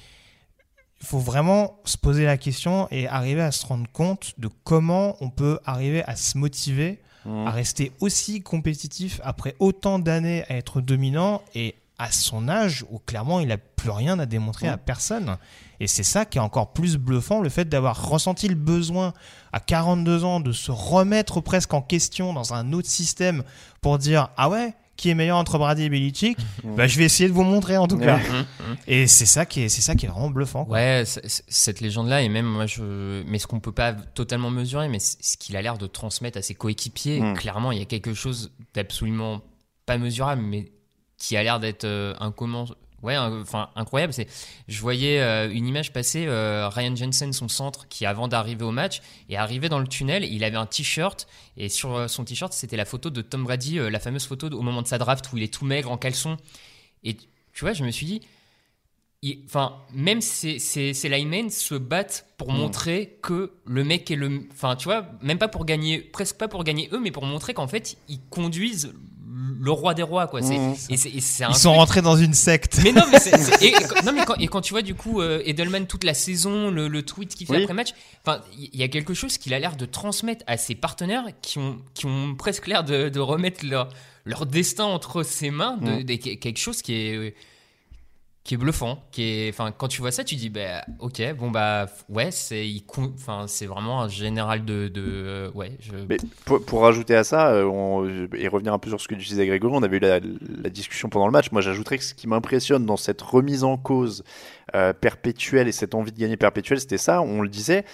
il 1.00 1.06
faut 1.06 1.18
vraiment 1.18 1.78
se 1.84 1.96
poser 1.96 2.24
la 2.24 2.36
question 2.36 2.86
et 2.90 3.08
arriver 3.08 3.40
à 3.42 3.50
se 3.50 3.64
rendre 3.66 3.86
compte 3.92 4.34
de 4.38 4.48
comment 4.64 5.16
on 5.20 5.30
peut 5.30 5.58
arriver 5.64 6.04
à 6.04 6.16
se 6.16 6.36
motiver, 6.38 7.00
Mhm. 7.24 7.46
à 7.48 7.50
rester 7.50 7.90
aussi 8.00 8.40
compétitif 8.42 9.20
après 9.24 9.56
autant 9.58 9.98
d'années 9.98 10.44
à 10.48 10.56
être 10.58 10.80
dominant 10.80 11.42
et 11.56 11.74
à 11.98 12.12
son 12.12 12.48
âge 12.48 12.84
où 12.90 12.98
clairement 13.00 13.40
il 13.40 13.48
n'a 13.48 13.56
plus 13.58 13.90
rien 13.90 14.18
à 14.20 14.26
démontrer 14.26 14.68
à 14.68 14.76
personne. 14.76 15.36
Et 15.80 15.86
c'est 15.88 16.02
ça 16.04 16.24
qui 16.24 16.38
est 16.38 16.42
encore 16.42 16.72
plus 16.72 16.98
bluffant, 16.98 17.40
le 17.40 17.48
fait 17.48 17.64
d'avoir 17.68 18.08
ressenti 18.10 18.46
le 18.48 18.54
besoin 18.54 19.12
à 19.52 19.58
42 19.60 20.22
ans 20.24 20.38
de 20.40 20.52
se 20.52 20.70
remettre 20.70 21.40
presque 21.40 21.74
en 21.74 21.82
question 21.82 22.32
dans 22.32 22.52
un 22.54 22.72
autre 22.72 22.88
système 22.88 23.42
pour 23.80 23.98
dire 23.98 24.28
ah 24.36 24.48
ouais 24.48 24.74
qui 24.96 25.10
est 25.10 25.14
meilleur 25.14 25.36
entre 25.36 25.58
Brady 25.58 25.84
et 25.84 25.88
Belichick 25.88 26.38
bah, 26.64 26.86
je 26.86 26.98
vais 26.98 27.04
essayer 27.04 27.28
de 27.28 27.34
vous 27.34 27.42
montrer 27.44 27.76
en 27.76 27.86
tout 27.86 27.98
cas 27.98 28.18
et 28.86 29.06
c'est 29.06 29.26
ça 29.26 29.46
qui 29.46 29.62
est 29.62 29.68
c'est 29.68 29.82
ça 29.82 29.94
qui 29.94 30.06
est 30.06 30.08
vraiment 30.08 30.30
bluffant 30.30 30.64
quoi. 30.64 30.76
Ouais, 30.78 31.02
c- 31.06 31.20
c- 31.24 31.42
cette 31.48 31.80
légende-là, 31.80 32.22
et 32.22 32.28
même 32.28 32.46
moi, 32.46 32.66
je, 32.66 33.22
mais 33.26 33.38
ce 33.38 33.46
qu'on 33.46 33.60
peut 33.60 33.72
pas 33.72 33.92
totalement 33.92 34.50
mesurer, 34.50 34.88
mais 34.88 34.98
c- 34.98 35.16
ce 35.20 35.36
qu'il 35.36 35.56
a 35.56 35.62
l'air 35.62 35.78
de 35.78 35.86
transmettre 35.86 36.38
à 36.38 36.42
ses 36.42 36.54
coéquipiers, 36.54 37.20
Mm. 37.20 37.34
clairement, 37.34 37.72
il 37.72 37.78
y 37.78 37.82
a 37.82 37.84
quelque 37.86 38.14
chose 38.14 38.52
d'absolument 38.74 39.40
pas 39.86 39.98
mesurable, 39.98 40.42
mais 40.42 40.72
qui 41.18 41.36
a 41.36 41.42
l'air 41.42 41.60
d'être 41.60 41.84
euh, 41.84 42.14
incomment- 42.20 42.74
ouais, 43.06 43.16
enfin 43.16 43.70
incroyable. 43.76 44.12
C'est, 44.12 44.28
je 44.68 44.80
voyais 44.80 45.20
euh, 45.20 45.50
une 45.50 45.66
image 45.66 45.92
passer, 45.92 46.26
euh, 46.26 46.68
Ryan 46.68 46.94
Jensen, 46.94 47.32
son 47.32 47.48
centre, 47.48 47.88
qui 47.88 48.04
avant 48.04 48.28
d'arriver 48.28 48.64
au 48.64 48.72
match, 48.72 49.00
est 49.30 49.36
arrivé 49.36 49.68
dans 49.68 49.78
le 49.78 49.86
tunnel, 49.86 50.24
il 50.24 50.44
avait 50.44 50.56
un 50.56 50.66
t-shirt, 50.66 51.26
et 51.56 51.68
sur 51.68 51.94
euh, 51.94 52.08
son 52.08 52.24
t-shirt, 52.24 52.52
c'était 52.52 52.76
la 52.76 52.84
photo 52.84 53.08
de 53.10 53.22
Tom 53.22 53.44
Brady, 53.44 53.78
la 53.78 54.00
fameuse 54.00 54.26
photo 54.26 54.48
au 54.48 54.62
moment 54.62 54.82
de 54.82 54.88
sa 54.88 54.98
draft 54.98 55.32
où 55.32 55.36
il 55.38 55.42
est 55.42 55.52
tout 55.52 55.64
maigre 55.64 55.90
en 55.90 55.96
caleçon. 55.96 56.36
Et 57.04 57.16
tu 57.16 57.60
vois, 57.60 57.72
je 57.72 57.84
me 57.84 57.90
suis 57.90 58.06
dit, 58.06 58.20
Enfin, 59.46 59.74
même 59.92 60.20
ces, 60.20 60.60
ces, 60.60 60.94
ces 60.94 61.08
linemen 61.08 61.50
se 61.50 61.74
battent 61.74 62.26
pour 62.36 62.52
Mm. 62.52 62.56
montrer 62.56 63.18
que 63.22 63.50
le 63.64 63.82
mec 63.82 64.08
est 64.10 64.14
le. 64.14 64.42
Enfin, 64.52 64.76
tu 64.76 64.84
vois, 64.84 65.06
même 65.20 65.38
pas 65.38 65.48
pour 65.48 65.64
gagner, 65.64 65.98
presque 65.98 66.36
pas 66.36 66.46
pour 66.46 66.62
gagner 66.62 66.88
eux, 66.92 67.00
mais 67.00 67.10
pour 67.10 67.24
montrer 67.24 67.52
qu'en 67.54 67.66
fait, 67.66 67.96
ils 68.08 68.20
conduisent 68.30 68.92
le 69.60 69.70
roi 69.70 69.92
des 69.94 70.02
rois, 70.02 70.26
quoi. 70.28 70.40
C'est, 70.42 70.56
Mm. 70.58 70.74
et 70.90 70.96
c'est, 70.96 71.08
et 71.10 71.20
c'est 71.20 71.44
un 71.44 71.50
ils 71.50 71.54
sont 71.54 71.68
truc- 71.70 71.78
rentrés 71.80 72.02
dans 72.02 72.16
une 72.16 72.32
secte 72.34 72.80
mais 72.82 72.92
non, 72.92 73.02
mais, 73.10 73.18
c'est- 73.20 73.36
c'est- 73.38 73.62
et, 73.64 73.68
et 73.68 73.72
quand, 73.72 74.02
non, 74.04 74.12
mais 74.12 74.24
quand, 74.24 74.34
et 74.36 74.46
quand 74.48 74.60
tu 74.62 74.72
vois 74.72 74.82
du 74.82 74.94
coup 74.94 75.20
euh, 75.20 75.42
Edelman 75.44 75.86
toute 75.86 76.04
la 76.04 76.14
saison, 76.14 76.70
le, 76.70 76.88
le 76.88 77.02
tweet 77.02 77.34
qu'il 77.34 77.46
fait 77.46 77.56
Oui. 77.56 77.62
après 77.62 77.74
match, 77.74 77.90
enfin, 78.24 78.40
il 78.56 78.74
y 78.78 78.82
a 78.82 78.88
quelque 78.88 79.12
chose 79.14 79.36
qu'il 79.38 79.52
a 79.54 79.58
l'air 79.58 79.76
de 79.76 79.84
transmettre 79.84 80.44
à 80.46 80.56
ses 80.56 80.74
partenaires 80.74 81.24
qui 81.42 81.58
ont, 81.58 81.76
qui 81.94 82.06
ont 82.06 82.34
presque 82.34 82.66
l'air 82.66 82.82
de, 82.84 83.08
de 83.08 83.20
remettre 83.20 83.64
leur, 83.66 83.88
leur 84.24 84.46
destin 84.46 84.84
entre 84.84 85.22
ses 85.22 85.50
mains, 85.50 85.76
de, 85.76 85.90
Mm. 85.90 86.04
de- 86.04 86.14
quelque 86.36 86.58
chose 86.58 86.80
qui 86.82 86.94
est 86.94 87.34
qui 88.46 88.54
est 88.54 88.56
bluffant, 88.58 89.02
qui 89.10 89.24
est, 89.24 89.48
enfin, 89.50 89.72
quand 89.76 89.88
tu 89.88 90.00
vois 90.00 90.12
ça, 90.12 90.22
tu 90.22 90.36
dis, 90.36 90.50
bah, 90.50 90.84
ok, 91.00 91.20
bon 91.36 91.50
bah, 91.50 91.86
ouais, 92.08 92.30
c'est, 92.30 92.64
enfin, 92.96 93.46
c'est 93.48 93.66
vraiment 93.66 94.02
un 94.02 94.08
général 94.08 94.64
de, 94.64 94.86
de, 94.86 95.02
euh, 95.04 95.50
ouais, 95.50 95.72
je, 95.80 95.90
Mais 96.08 96.16
pour, 96.44 96.64
pour 96.64 96.82
rajouter 96.82 97.16
à 97.16 97.24
ça, 97.24 97.48
euh, 97.50 97.64
on- 97.64 98.06
et 98.34 98.46
revenir 98.46 98.72
un 98.72 98.78
peu 98.78 98.88
sur 98.88 99.00
ce 99.00 99.08
que 99.08 99.16
disais 99.16 99.46
Grégory, 99.48 99.74
on 99.76 99.82
avait 99.82 99.96
eu 99.96 100.00
la, 100.00 100.20
la 100.20 100.70
discussion 100.70 101.08
pendant 101.08 101.26
le 101.26 101.32
match. 101.32 101.50
Moi, 101.50 101.60
j'ajouterais 101.60 101.98
que 101.98 102.04
ce 102.04 102.14
qui 102.14 102.28
m'impressionne 102.28 102.86
dans 102.86 102.96
cette 102.96 103.20
remise 103.20 103.64
en 103.64 103.76
cause 103.76 104.22
euh, 104.76 104.92
perpétuelle 104.92 105.66
et 105.66 105.72
cette 105.72 105.94
envie 105.96 106.12
de 106.12 106.18
gagner 106.18 106.36
perpétuelle, 106.36 106.78
c'était 106.80 106.98
ça. 106.98 107.22
On 107.22 107.42
le 107.42 107.48
disait. 107.48 107.84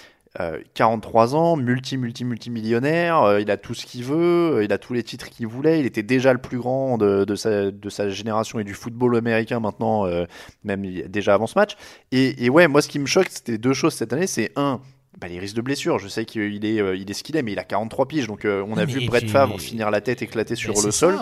Euh, 0.41 0.59
43 0.75 1.35
ans, 1.35 1.57
multi, 1.57 1.97
multi, 1.99 2.25
multimillionnaire, 2.25 3.21
euh, 3.23 3.41
il 3.41 3.51
a 3.51 3.57
tout 3.57 3.75
ce 3.75 3.85
qu'il 3.85 4.05
veut, 4.05 4.57
euh, 4.57 4.65
il 4.65 4.73
a 4.73 4.79
tous 4.79 4.95
les 4.95 5.03
titres 5.03 5.29
qu'il 5.29 5.47
voulait, 5.47 5.81
il 5.81 5.87
était 5.87 6.03
déjà 6.03 6.33
le 6.33 6.39
plus 6.39 6.59
grand 6.59 6.97
de, 6.97 7.25
de, 7.25 7.35
sa, 7.35 7.71
de 7.71 7.89
sa 7.91 8.09
génération 8.09 8.59
et 8.59 8.65
du 8.65 8.75
football 8.75 9.17
américain 9.17 9.61
maintenant, 9.61 10.07
euh, 10.07 10.25
même 10.65 10.83
déjà 11.09 11.35
avant 11.35 11.47
ce 11.47 11.59
match. 11.59 11.73
Et, 12.13 12.45
et 12.45 12.49
ouais, 12.51 12.67
moi 12.69 12.81
ce 12.81 12.89
qui 12.89 12.99
me 12.99 13.07
choque, 13.07 13.29
c'était 13.31 13.59
deux 13.59 13.75
choses 13.75 13.93
cette 13.95 14.13
année, 14.15 14.27
c'est 14.27 14.53
un, 14.57 14.81
bah, 15.21 15.29
les 15.29 15.39
risques 15.39 15.57
de 15.57 15.61
blessure. 15.61 15.99
Je 15.99 16.09
sais 16.09 16.25
qu'il 16.25 16.65
est, 16.65 16.81
euh, 16.81 16.97
il 16.97 17.11
est 17.11 17.15
ce 17.15 17.23
qu'il 17.23 17.37
est, 17.37 17.43
mais 17.43 17.53
il 17.53 17.59
a 17.59 17.65
43 17.65 18.09
piges. 18.09 18.27
Donc, 18.27 18.47
euh, 18.47 18.65
on 18.67 18.79
a 18.79 18.87
mais 18.87 18.93
vu 18.93 19.03
et 19.03 19.07
Brett 19.07 19.29
Favre 19.29 19.61
finir 19.61 19.91
la 19.91 20.01
tête 20.01 20.23
éclatée 20.23 20.57
sur 20.57 20.73
Mais 20.75 20.83
le 20.83 20.91
sol. 20.91 21.19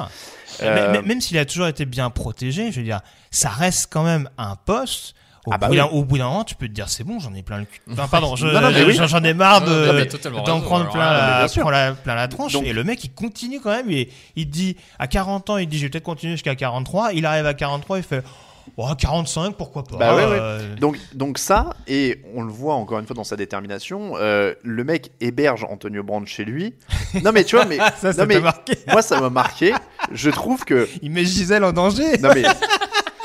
Euh, 0.63 0.93
mais- 0.93 1.03
Même 1.03 1.21
s'il 1.21 1.37
a 1.39 1.45
toujours 1.45 1.67
été 1.67 1.85
bien 1.85 2.11
protégé, 2.11 2.71
je 2.71 2.79
veux 2.79 2.85
dire, 2.87 3.01
ça 3.33 3.49
reste 3.49 3.89
quand 3.93 4.05
même 4.05 4.31
un 4.39 4.55
poste. 4.55 5.15
Au, 5.47 5.53
Ah 5.55 5.59
bah 5.59 5.66
bout 5.68 5.72
oui. 5.72 5.78
d'un- 5.78 5.86
au 5.86 6.05
bout 6.05 6.18
d'un 6.18 6.24
moment, 6.28 6.45
tu 6.45 6.55
peux 6.55 6.68
te 6.68 6.72
dire 6.72 6.88
c'est 6.91 7.03
bon, 7.03 7.18
j'en 7.18 7.32
ai 7.34 7.43
plein 7.43 7.59
le 7.59 7.64
cul. 7.64 7.80
Enfin, 7.91 8.09
pardon, 8.09 8.36
je- 8.36 8.47
oui. 8.47 8.99
j'en 9.07 9.24
ai 9.24 9.32
marre 9.32 9.62
de 9.62 9.86
d'en 9.86 9.93
raison, 9.93 10.61
prendre 10.61 10.91
plein, 10.91 11.12
la, 11.70 11.93
plein 11.93 12.14
la 12.14 12.28
tronche. 12.28 12.53
Donc- 12.53 12.64
et 12.66 12.72
le 12.74 12.84
mec, 12.84 13.03
il 13.05 13.12
continue 13.12 13.59
quand 13.61 13.70
même. 13.70 13.91
Il, 14.36 14.51
dit 14.51 14.76
à 14.99 15.07
40 15.07 15.49
ans, 15.51 15.57
il 15.57 15.66
dit 15.66 15.78
je 15.78 15.84
vais 15.84 15.88
peut-être 15.91 16.05
continuer 16.05 16.34
jusqu'à 16.34 16.55
43. 16.55 17.12
Il 17.14 17.24
arrive 17.24 17.47
à 17.47 17.55
43, 17.55 17.97
il 17.99 18.03
fait 18.05 18.22
oh, 18.76 18.86
45, 18.99 19.55
pourquoi 19.57 19.82
pas. 19.84 19.97
Bah 19.97 20.14
ouais, 20.14 20.24
ouais. 20.26 20.38
Euh, 20.41 20.76
Donc, 20.76 20.99
donc 21.14 21.38
ça, 21.38 21.70
et 21.88 22.20
on 22.34 22.43
le 22.43 22.53
voit 22.53 22.74
encore 22.74 22.99
une 22.99 23.07
fois 23.07 23.16
dans 23.16 23.24
sa 23.24 23.36
détermination, 23.36 24.12
euh, 24.18 24.53
le 24.62 24.84
mec 24.84 25.11
héberge 25.22 25.64
Antonio 25.64 26.03
Brand 26.03 26.26
chez 26.26 26.45
lui. 26.45 26.74
Non 27.24 27.32
mais 27.32 27.45
tu 27.45 27.57
vois, 27.57 27.64
mais, 27.64 27.78
ça, 27.78 28.12
ça 28.12 28.22
non, 28.22 28.26
mais 28.26 28.34
t'a 28.34 28.41
marqué. 28.41 28.74
moi 28.88 29.01
ça 29.03 29.20
m'a 29.20 29.30
marqué. 29.30 29.72
Je 30.12 30.28
trouve 30.30 30.64
que 30.64 30.86
Il 31.03 31.11
met 31.11 31.24
Gisèle 31.24 31.64
en 31.64 31.72
danger. 31.72 32.18
Non 32.18 32.30
mais 32.34 32.45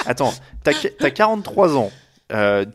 attends, 0.08 0.34
t'as 0.64 0.72
as 1.02 1.12
43 1.12 1.76
ans. 1.78 1.92
Euh, 2.32 2.66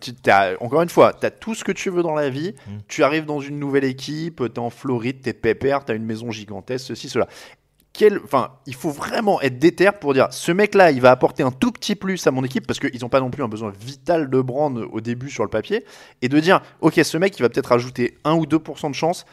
encore 0.60 0.82
une 0.82 0.88
fois, 0.88 1.12
tu 1.12 1.26
as 1.26 1.30
tout 1.30 1.54
ce 1.54 1.64
que 1.64 1.72
tu 1.72 1.90
veux 1.90 2.02
dans 2.02 2.14
la 2.14 2.30
vie. 2.30 2.54
Mm. 2.66 2.70
Tu 2.88 3.02
arrives 3.02 3.24
dans 3.24 3.40
une 3.40 3.58
nouvelle 3.58 3.84
équipe, 3.84 4.36
tu 4.36 4.44
es 4.44 4.58
en 4.58 4.70
Floride, 4.70 5.22
tu 5.22 5.28
es 5.28 5.32
pépère, 5.32 5.84
tu 5.84 5.92
as 5.92 5.94
une 5.94 6.04
maison 6.04 6.30
gigantesque, 6.30 6.86
ceci, 6.88 7.08
cela. 7.08 7.26
Quel, 7.92 8.20
enfin, 8.22 8.52
il 8.66 8.74
faut 8.76 8.90
vraiment 8.90 9.40
être 9.40 9.58
déter 9.58 9.90
pour 10.00 10.14
dire 10.14 10.28
ce 10.30 10.52
mec-là, 10.52 10.92
il 10.92 11.00
va 11.00 11.10
apporter 11.10 11.42
un 11.42 11.50
tout 11.50 11.72
petit 11.72 11.96
plus 11.96 12.24
à 12.28 12.30
mon 12.30 12.44
équipe 12.44 12.64
parce 12.64 12.78
qu'ils 12.78 13.00
n'ont 13.00 13.08
pas 13.08 13.18
non 13.18 13.30
plus 13.30 13.42
un 13.42 13.48
besoin 13.48 13.72
vital 13.78 14.30
de 14.30 14.40
brand 14.40 14.78
au 14.78 15.00
début 15.00 15.28
sur 15.28 15.42
le 15.42 15.50
papier. 15.50 15.84
Et 16.22 16.28
de 16.28 16.38
dire, 16.38 16.62
ok, 16.80 17.00
ce 17.02 17.18
mec, 17.18 17.36
il 17.36 17.42
va 17.42 17.48
peut-être 17.48 17.72
ajouter 17.72 18.16
1 18.24 18.34
ou 18.34 18.44
2% 18.44 18.90
de 18.90 18.94
chance. 18.94 19.26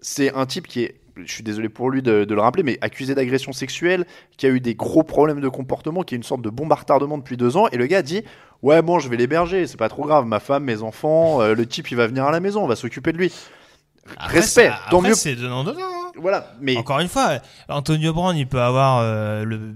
C'est 0.00 0.32
un 0.32 0.46
type 0.46 0.68
qui 0.68 0.84
est, 0.84 1.00
je 1.16 1.32
suis 1.32 1.42
désolé 1.42 1.68
pour 1.68 1.90
lui 1.90 2.02
de, 2.02 2.24
de 2.24 2.34
le 2.34 2.40
rappeler, 2.40 2.62
mais 2.62 2.78
accusé 2.80 3.14
d'agression 3.14 3.52
sexuelle, 3.52 4.04
qui 4.36 4.46
a 4.46 4.48
eu 4.48 4.60
des 4.60 4.74
gros 4.74 5.02
problèmes 5.02 5.40
de 5.40 5.48
comportement, 5.48 6.02
qui 6.02 6.14
est 6.14 6.18
une 6.18 6.22
sorte 6.24 6.42
de 6.42 6.50
bombe 6.50 6.72
à 6.72 6.76
retardement 6.76 7.18
depuis 7.18 7.36
deux 7.36 7.56
ans. 7.56 7.68
Et 7.72 7.76
le 7.76 7.86
gars 7.86 8.02
dit 8.02 8.22
Ouais, 8.62 8.80
bon, 8.82 8.98
je 8.98 9.08
vais 9.08 9.16
l'héberger, 9.16 9.66
c'est 9.66 9.76
pas 9.76 9.88
trop 9.88 10.04
grave, 10.04 10.26
ma 10.26 10.40
femme, 10.40 10.64
mes 10.64 10.82
enfants, 10.82 11.40
euh, 11.42 11.54
le 11.54 11.66
type, 11.66 11.90
il 11.90 11.96
va 11.96 12.06
venir 12.06 12.24
à 12.24 12.30
la 12.30 12.40
maison, 12.40 12.62
on 12.64 12.66
va 12.66 12.76
s'occuper 12.76 13.12
de 13.12 13.18
lui. 13.18 13.32
Après, 14.16 14.40
Respect, 14.40 14.70
tant 14.90 15.00
mieux. 15.00 15.14
C'est 15.14 15.34
donnant 15.34 15.64
donnant. 15.64 15.80
hein. 15.80 16.12
Voilà, 16.16 16.52
mais 16.60 16.76
Encore 16.76 17.00
une 17.00 17.08
fois, 17.08 17.38
Antonio 17.68 18.12
Brown, 18.12 18.36
il 18.36 18.46
peut 18.46 18.60
avoir 18.60 19.00
euh, 19.02 19.44
le 19.44 19.74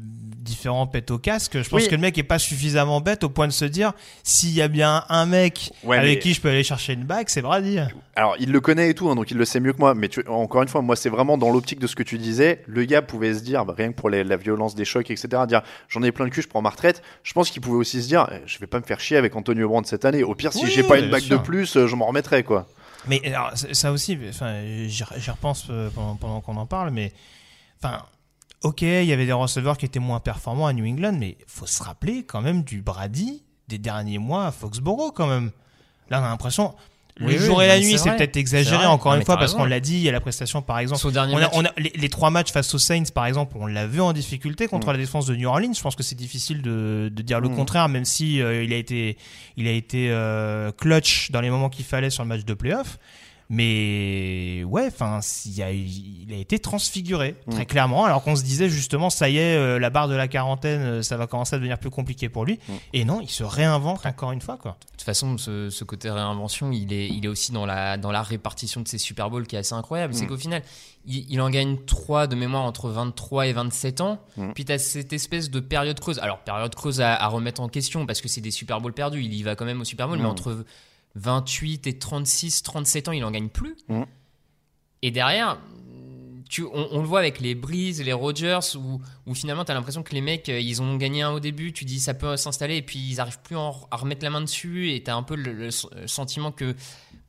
différents 0.48 0.86
pètes 0.86 1.10
au 1.10 1.18
casque. 1.18 1.62
Je 1.62 1.68
pense 1.68 1.82
Oui. 1.82 1.86
que 1.88 1.94
le 1.94 2.00
mec 2.00 2.16
est 2.18 2.22
pas 2.22 2.38
suffisamment 2.38 3.00
bête 3.00 3.22
au 3.24 3.28
point 3.28 3.46
de 3.46 3.52
se 3.52 3.64
dire 3.64 3.92
s'il 4.24 4.50
y 4.50 4.62
a 4.62 4.68
bien 4.68 5.04
un 5.08 5.26
mec 5.26 5.70
Ouais, 5.84 5.96
avec 5.98 6.16
mais- 6.16 6.18
qui 6.18 6.34
je 6.34 6.40
peux 6.40 6.48
aller 6.48 6.64
chercher 6.64 6.94
une 6.94 7.04
bague, 7.04 7.28
c'est 7.28 7.42
Brady. 7.42 7.78
Alors, 8.16 8.34
il 8.40 8.50
le 8.50 8.60
connaît 8.60 8.90
et 8.90 8.94
tout, 8.94 9.08
hein, 9.10 9.14
donc 9.14 9.30
il 9.30 9.36
le 9.36 9.44
sait 9.44 9.60
mieux 9.60 9.72
que 9.72 9.78
moi. 9.78 9.94
Mais 9.94 10.08
tu- 10.08 10.26
encore 10.26 10.62
une 10.62 10.68
fois, 10.68 10.82
moi, 10.82 10.96
c'est 10.96 11.08
vraiment 11.10 11.38
dans 11.38 11.50
l'optique 11.50 11.78
de 11.78 11.86
ce 11.86 11.94
que 11.94 12.02
tu 12.02 12.18
disais. 12.18 12.62
Le 12.66 12.84
gars 12.84 13.02
pouvait 13.02 13.34
se 13.34 13.40
dire, 13.40 13.64
bah, 13.64 13.74
rien 13.76 13.92
que 13.92 13.96
pour 13.96 14.10
les- 14.10 14.24
la 14.24 14.36
violence 14.36 14.74
des 14.74 14.84
chocs, 14.84 15.10
etc., 15.10 15.28
dire 15.46 15.62
j'en 15.88 16.02
ai 16.02 16.10
plein 16.12 16.24
le 16.24 16.30
cul, 16.30 16.42
je 16.42 16.48
prends 16.48 16.62
ma 16.62 16.70
retraite. 16.70 17.02
Je 17.22 17.32
pense 17.32 17.50
qu'il 17.50 17.62
pouvait 17.62 17.76
aussi 17.78 18.02
se 18.02 18.08
dire, 18.08 18.28
eh, 18.32 18.40
je 18.46 18.58
vais 18.58 18.66
pas 18.66 18.78
me 18.80 18.84
faire 18.84 18.98
chier 19.00 19.16
avec 19.16 19.36
Antonio 19.36 19.68
Brown 19.68 19.84
cette 19.84 20.04
année. 20.04 20.24
Au 20.24 20.34
pire, 20.34 20.52
si 20.52 20.64
Oui, 20.64 20.70
j'ai 20.74 20.82
pas 20.82 20.98
une 20.98 21.10
bague 21.10 21.28
de 21.28 21.36
plus, 21.36 21.76
euh, 21.76 21.86
je 21.86 21.94
m'en 21.94 22.06
remettrai, 22.06 22.42
quoi. 22.42 22.66
Mais 23.06 23.20
alors, 23.32 23.52
ça 23.54 23.92
aussi, 23.92 24.18
enfin, 24.28 24.60
j'y 24.86 25.04
j'y 25.16 25.30
repense 25.30 25.66
euh, 25.70 25.88
pendant, 25.94 26.16
pendant 26.16 26.40
qu'on 26.40 26.56
en 26.56 26.66
parle, 26.66 26.90
mais 26.90 27.12
enfin, 27.82 28.02
ok, 28.62 28.82
il 28.82 29.04
y 29.04 29.12
avait 29.12 29.26
des 29.26 29.32
receveurs 29.32 29.78
qui 29.78 29.86
étaient 29.86 29.98
moins 30.00 30.20
performants 30.20 30.66
à 30.66 30.72
New 30.72 30.86
England, 30.86 31.16
mais 31.18 31.36
faut 31.46 31.66
se 31.66 31.82
rappeler 31.82 32.24
quand 32.24 32.40
même 32.40 32.62
du 32.64 32.82
Brady 32.82 33.42
des 33.68 33.78
derniers 33.78 34.18
mois 34.18 34.46
à 34.46 34.52
Foxborough 34.52 35.12
quand 35.14 35.26
même. 35.26 35.50
Là, 36.10 36.20
on 36.20 36.24
a 36.24 36.28
l'impression. 36.28 36.74
Le 37.20 37.26
Oui, 37.26 37.34
oui, 37.36 37.44
jour 37.46 37.60
et 37.64 37.66
la 37.66 37.80
nuit, 37.80 37.98
c'est 37.98 38.14
peut-être 38.16 38.36
exagéré 38.36 38.86
encore 38.86 39.12
Non, 39.12 39.18
une 39.18 39.24
fois 39.24 39.36
parce 39.36 39.52
qu'on 39.52 39.64
l'a 39.64 39.80
dit, 39.80 39.94
il 39.94 40.00
y 40.02 40.08
a 40.08 40.12
la 40.12 40.20
prestation 40.20 40.62
par 40.62 40.78
exemple. 40.78 41.00
Son 41.00 41.10
dernier 41.10 41.34
On 41.34 41.38
a, 41.38 41.40
match. 41.40 41.50
on 41.54 41.64
a- 41.64 41.72
les, 41.76 41.90
les 41.96 42.08
trois 42.08 42.30
matchs 42.30 42.52
face 42.52 42.72
aux 42.74 42.78
Saints 42.78 43.02
par 43.12 43.26
exemple, 43.26 43.56
on 43.58 43.66
l'a 43.66 43.88
vu 43.88 44.00
en 44.00 44.12
difficulté 44.12 44.66
Mm. 44.66 44.68
contre 44.68 44.92
la 44.92 44.98
défense 44.98 45.26
de 45.26 45.34
New 45.34 45.48
Orleans. 45.48 45.72
Je 45.74 45.82
pense 45.82 45.96
que 45.96 46.04
c'est 46.04 46.14
difficile 46.14 46.62
de, 46.62 47.10
de 47.12 47.22
dire 47.22 47.40
le 47.40 47.48
Mm. 47.48 47.56
contraire, 47.56 47.88
même 47.88 48.04
si 48.04 48.40
euh, 48.40 48.62
il 48.62 48.72
a 48.72 48.76
été, 48.76 49.16
il 49.56 49.66
a 49.66 49.72
été 49.72 50.10
euh, 50.12 50.70
clutch 50.70 51.32
dans 51.32 51.40
les 51.40 51.50
moments 51.50 51.70
qu'il 51.70 51.84
fallait 51.84 52.10
sur 52.10 52.22
le 52.22 52.28
match 52.28 52.44
de 52.44 52.54
playoff. 52.54 52.98
Mais 53.50 54.62
ouais, 54.64 54.86
enfin, 54.88 55.20
il 55.46 55.62
a, 55.62 55.70
il 55.72 56.28
a 56.32 56.36
été 56.36 56.58
transfiguré 56.58 57.34
Mm. 57.46 57.50
très 57.52 57.66
clairement. 57.66 58.04
Alors 58.04 58.22
qu'on 58.22 58.36
se 58.36 58.42
disait 58.42 58.68
justement, 58.68 59.10
ça 59.10 59.28
y 59.28 59.38
est, 59.38 59.56
euh, 59.56 59.78
la 59.78 59.90
barre 59.90 60.08
de 60.08 60.14
la 60.14 60.28
quarantaine, 60.28 60.80
euh, 60.80 61.02
ça 61.02 61.16
va 61.16 61.26
commencer 61.26 61.54
à 61.54 61.58
devenir 61.58 61.78
plus 61.78 61.90
compliqué 61.90 62.28
pour 62.28 62.44
lui. 62.44 62.58
Mm. 62.68 62.72
Et 62.92 63.04
non, 63.04 63.20
il 63.20 63.28
se 63.30 63.44
réinvente 63.44 64.04
encore 64.06 64.32
une 64.32 64.40
fois, 64.40 64.56
quoi. 64.56 64.76
De 64.82 64.90
toute 64.92 65.02
façon, 65.02 65.38
ce, 65.38 65.70
ce 65.70 65.84
côté 65.84 66.10
réinvention, 66.10 66.70
il 66.72 66.92
est, 66.92 67.08
il 67.08 67.24
est 67.24 67.28
aussi 67.28 67.52
dans 67.52 67.66
la, 67.66 67.96
dans 67.96 68.12
la 68.12 68.22
répartition 68.22 68.80
de 68.80 68.88
ses 68.88 68.98
Super 68.98 69.30
Bowls 69.30 69.46
qui 69.46 69.56
est 69.56 69.60
assez 69.60 69.74
incroyable. 69.74 70.14
C'est 70.14 70.24
Mm. 70.24 70.28
qu'au 70.28 70.36
final, 70.36 70.62
il, 71.06 71.24
il 71.30 71.40
en 71.40 71.48
gagne 71.50 71.76
3 71.86 72.26
de 72.26 72.34
mémoire 72.36 72.64
entre 72.64 72.90
23 72.90 73.46
et 73.46 73.52
27 73.52 74.00
ans. 74.02 74.18
Puis 74.54 74.64
tu 74.64 74.72
as 74.72 74.78
cette 74.78 75.12
espèce 75.12 75.50
de 75.50 75.60
période 75.60 75.98
creuse. 76.00 76.18
Alors, 76.18 76.38
période 76.38 76.74
creuse 76.74 77.00
à, 77.00 77.14
à 77.14 77.26
remettre 77.28 77.60
en 77.62 77.68
question 77.68 78.04
parce 78.06 78.20
que 78.20 78.28
c'est 78.28 78.40
des 78.40 78.50
Super 78.50 78.80
Bowls 78.80 78.92
perdus. 78.92 79.22
Il 79.22 79.32
y 79.34 79.42
va 79.42 79.54
quand 79.56 79.64
même 79.64 79.80
au 79.80 79.84
Super 79.84 80.06
Bowl, 80.08 80.18
mais 80.18 80.24
entre 80.26 80.64
28 81.14 81.86
et 81.86 81.98
36, 81.98 82.62
37 82.62 83.08
ans, 83.08 83.12
il 83.12 83.24
en 83.24 83.30
gagne 83.30 83.48
plus. 83.48 83.76
Mm. 83.88 84.02
Et 85.02 85.10
derrière, 85.10 85.58
tu, 86.48 86.62
on, 86.64 86.88
on 86.92 87.00
le 87.00 87.06
voit 87.06 87.18
avec 87.20 87.40
les 87.40 87.54
Breeze, 87.54 88.02
les 88.02 88.12
Rogers, 88.12 88.58
où, 88.76 89.00
où 89.26 89.34
finalement 89.34 89.64
tu 89.64 89.70
as 89.70 89.74
l'impression 89.74 90.02
que 90.02 90.14
les 90.14 90.20
mecs, 90.20 90.48
euh, 90.48 90.58
ils 90.60 90.80
ont 90.82 90.96
gagné 90.96 91.22
un 91.22 91.30
au 91.30 91.40
début, 91.40 91.72
tu 91.72 91.84
dis 91.84 92.00
ça 92.00 92.14
peut 92.14 92.36
s'installer, 92.36 92.76
et 92.76 92.82
puis 92.82 92.98
ils 92.98 93.20
arrivent 93.20 93.40
plus 93.42 93.56
à, 93.56 93.60
en- 93.60 93.88
à 93.90 93.96
remettre 93.96 94.24
la 94.24 94.30
main 94.30 94.40
dessus, 94.40 94.92
et 94.92 95.02
tu 95.02 95.10
as 95.10 95.16
un 95.16 95.22
peu 95.22 95.36
le, 95.36 95.52
le 95.52 95.66
s- 95.66 95.86
sentiment 96.06 96.50
que, 96.52 96.74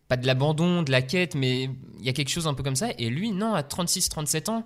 pas 0.07 0.17
de 0.17 0.25
l'abandon, 0.25 0.81
de 0.83 0.91
la 0.91 1.01
quête, 1.01 1.35
mais 1.35 1.63
il 1.99 2.05
y 2.05 2.09
a 2.09 2.13
quelque 2.13 2.29
chose 2.29 2.47
un 2.47 2.53
peu 2.53 2.63
comme 2.63 2.75
ça. 2.75 2.87
Et 2.97 3.09
lui, 3.09 3.31
non, 3.31 3.53
à 3.53 3.61
36-37 3.61 4.49
ans, 4.49 4.65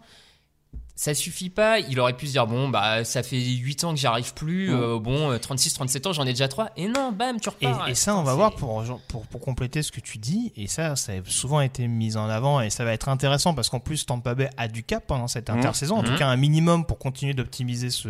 ça 0.95 1.13
suffit 1.15 1.49
pas. 1.49 1.79
Il 1.79 1.99
aurait 1.99 2.13
pu 2.15 2.27
se 2.27 2.31
dire, 2.33 2.45
bon, 2.45 2.69
bah 2.69 3.03
ça 3.03 3.23
fait 3.23 3.39
8 3.39 3.83
ans 3.83 3.93
que 3.93 3.99
j'y 3.99 4.05
arrive 4.07 4.33
plus, 4.33 4.69
Mm. 4.69 4.73
euh, 4.81 4.99
bon, 4.99 5.35
36-37 5.37 6.07
ans, 6.07 6.13
j'en 6.13 6.23
ai 6.25 6.33
déjà 6.33 6.47
3. 6.47 6.69
Et 6.77 6.87
non, 6.87 7.11
bam, 7.11 7.39
tu 7.39 7.49
repars. 7.49 7.89
et 7.89 7.95
ça, 7.95 8.15
on 8.15 8.23
va 8.23 8.35
voir 8.35 8.53
pour, 8.55 8.83
pour, 9.07 9.25
pour 9.25 9.41
compléter 9.41 9.81
ce 9.81 9.91
que 9.91 9.99
tu 9.99 10.17
dis. 10.19 10.51
Et 10.55 10.67
ça, 10.67 10.95
ça 10.95 11.13
a 11.13 11.15
souvent 11.25 11.61
été 11.61 11.87
mis 11.87 12.15
en 12.15 12.29
avant 12.29 12.61
et 12.61 12.69
ça 12.69 12.83
va 12.85 12.93
être 12.93 13.09
intéressant 13.09 13.53
parce 13.55 13.69
qu'en 13.69 13.79
plus, 13.79 14.05
Tampa 14.05 14.35
Bay 14.35 14.49
a 14.57 14.67
du 14.67 14.83
cap 14.83 15.03
pendant 15.07 15.27
cette 15.27 15.49
Mhm. 15.49 15.57
intersaison. 15.57 15.97
En 15.97 16.03
tout 16.03 16.11
Mhm. 16.11 16.17
cas, 16.19 16.27
un 16.27 16.37
minimum 16.37 16.85
pour 16.85 16.99
continuer 16.99 17.33
d'optimiser 17.33 17.89
ce, 17.89 18.09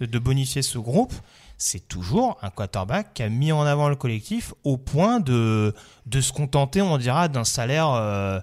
de 0.00 0.18
bonifier 0.18 0.62
ce 0.62 0.78
groupe. 0.78 1.14
C'est 1.62 1.86
toujours 1.88 2.38
un 2.42 2.48
quarterback 2.50 3.12
qui 3.14 3.22
a 3.22 3.28
mis 3.28 3.52
en 3.52 3.62
avant 3.62 3.88
le 3.90 3.96
collectif 3.96 4.54
au 4.64 4.78
point 4.78 5.20
de, 5.20 5.74
de 6.06 6.20
se 6.22 6.32
contenter, 6.32 6.80
on 6.80 6.96
dira, 6.96 7.28
d'un 7.28 7.44
salaire, 7.44 7.90
euh, 7.90 8.40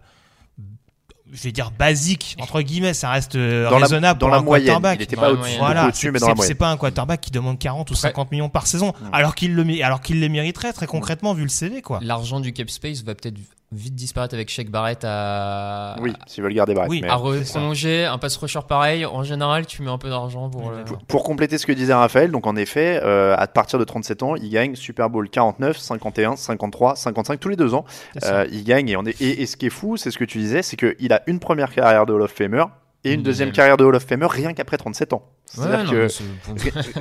je 1.33 1.43
vais 1.43 1.51
dire 1.51 1.71
basique, 1.71 2.35
entre 2.39 2.61
guillemets, 2.61 2.93
ça 2.93 3.09
reste 3.11 3.35
euh, 3.35 3.69
la- 3.69 3.77
raisonnable 3.77 4.19
dans 4.19 4.27
pour 4.27 4.31
la 4.35 4.39
un 4.39 4.43
moyenne. 4.43 4.67
quarterback. 4.67 4.99
Il 4.99 5.03
était 5.03 5.15
Dans 5.15 5.21
pas 5.23 5.31
au-dessus, 5.31 5.57
Voilà, 5.57 5.89
c'est 5.93 6.11
mais 6.11 6.19
dans 6.19 6.27
la 6.27 6.31
c'est- 6.31 6.31
c'est 6.31 6.35
moyenne. 6.37 6.55
pas 6.57 6.69
un 6.71 6.77
quarterback 6.77 7.21
qui 7.21 7.31
demande 7.31 7.59
40 7.59 7.91
ou 7.91 7.95
50 7.95 8.31
millions 8.31 8.49
par 8.49 8.67
saison, 8.67 8.93
alors 9.11 9.35
qu'il 9.35 9.53
le 9.55 9.63
mé- 9.63 9.83
alors 9.83 10.01
qu'il 10.01 10.19
les 10.19 10.29
mériterait 10.29 10.73
très 10.73 10.87
concrètement 10.87 11.33
vu 11.33 11.43
le 11.43 11.49
CV 11.49 11.81
quoi. 11.81 11.99
L'argent 12.01 12.39
du 12.39 12.53
cap 12.53 12.69
space 12.69 13.03
va 13.03 13.13
peut-être 13.15 13.35
vite 13.73 13.95
disparaître 13.95 14.33
avec 14.33 14.49
Shaq 14.49 14.69
Barrett 14.69 15.03
à, 15.03 15.97
Oui, 16.01 16.13
s'ils 16.25 16.41
veulent 16.41 16.53
garder 16.53 16.73
Barrett. 16.73 16.89
Oui, 16.89 17.01
mais- 17.01 17.09
à 17.09 17.17
prolonger. 17.17 18.05
Un 18.05 18.17
pass 18.17 18.37
rusher 18.37 18.61
pareil, 18.67 19.05
en 19.05 19.23
général, 19.23 19.65
tu 19.65 19.81
mets 19.81 19.91
un 19.91 19.97
peu 19.97 20.09
d'argent 20.09 20.49
pour. 20.49 20.71
le- 20.71 20.83
Pour, 20.85 20.97
pour 20.99 21.23
compléter 21.23 21.57
ce 21.57 21.65
que 21.65 21.73
disait 21.73 21.93
Raphaël, 21.93 22.31
donc 22.31 22.47
en 22.47 22.55
effet, 22.55 23.01
euh, 23.03 23.35
à 23.37 23.45
partir 23.47 23.77
de 23.77 23.83
37 23.83 24.23
ans, 24.23 24.35
il 24.35 24.49
gagne 24.49 24.75
Super 24.75 25.09
Bowl 25.09 25.29
49, 25.29 25.77
51, 25.77 26.35
53, 26.37 26.95
55 26.95 27.39
tous 27.39 27.49
les 27.49 27.55
deux 27.57 27.73
ans. 27.73 27.83
Euh, 28.23 28.47
il 28.51 28.63
gagne 28.63 28.87
et, 28.89 28.95
on 28.95 29.03
est, 29.05 29.19
et, 29.21 29.41
et 29.41 29.45
ce 29.45 29.57
qui 29.57 29.65
est 29.65 29.69
fou, 29.71 29.97
c'est 29.97 30.11
ce 30.11 30.17
que 30.17 30.23
tu 30.25 30.37
disais, 30.37 30.61
c'est 30.63 30.77
qu'il 30.77 31.11
a 31.11 31.21
une 31.27 31.39
première 31.39 31.73
carrière 31.73 32.05
de 32.05 32.13
Hall 32.13 32.21
of 32.21 32.31
Famer 32.31 32.63
et 33.03 33.13
une, 33.13 33.21
deuxième 33.23 33.51
carrière 33.51 33.77
de 33.77 33.83
Hall 33.83 33.95
of 33.95 34.03
Famer 34.05 34.27
rien 34.29 34.53
qu'après 34.53 34.77
37 34.77 35.11
ans. 35.13 35.23
C'est-à-dire 35.45 35.89
que 35.91 36.07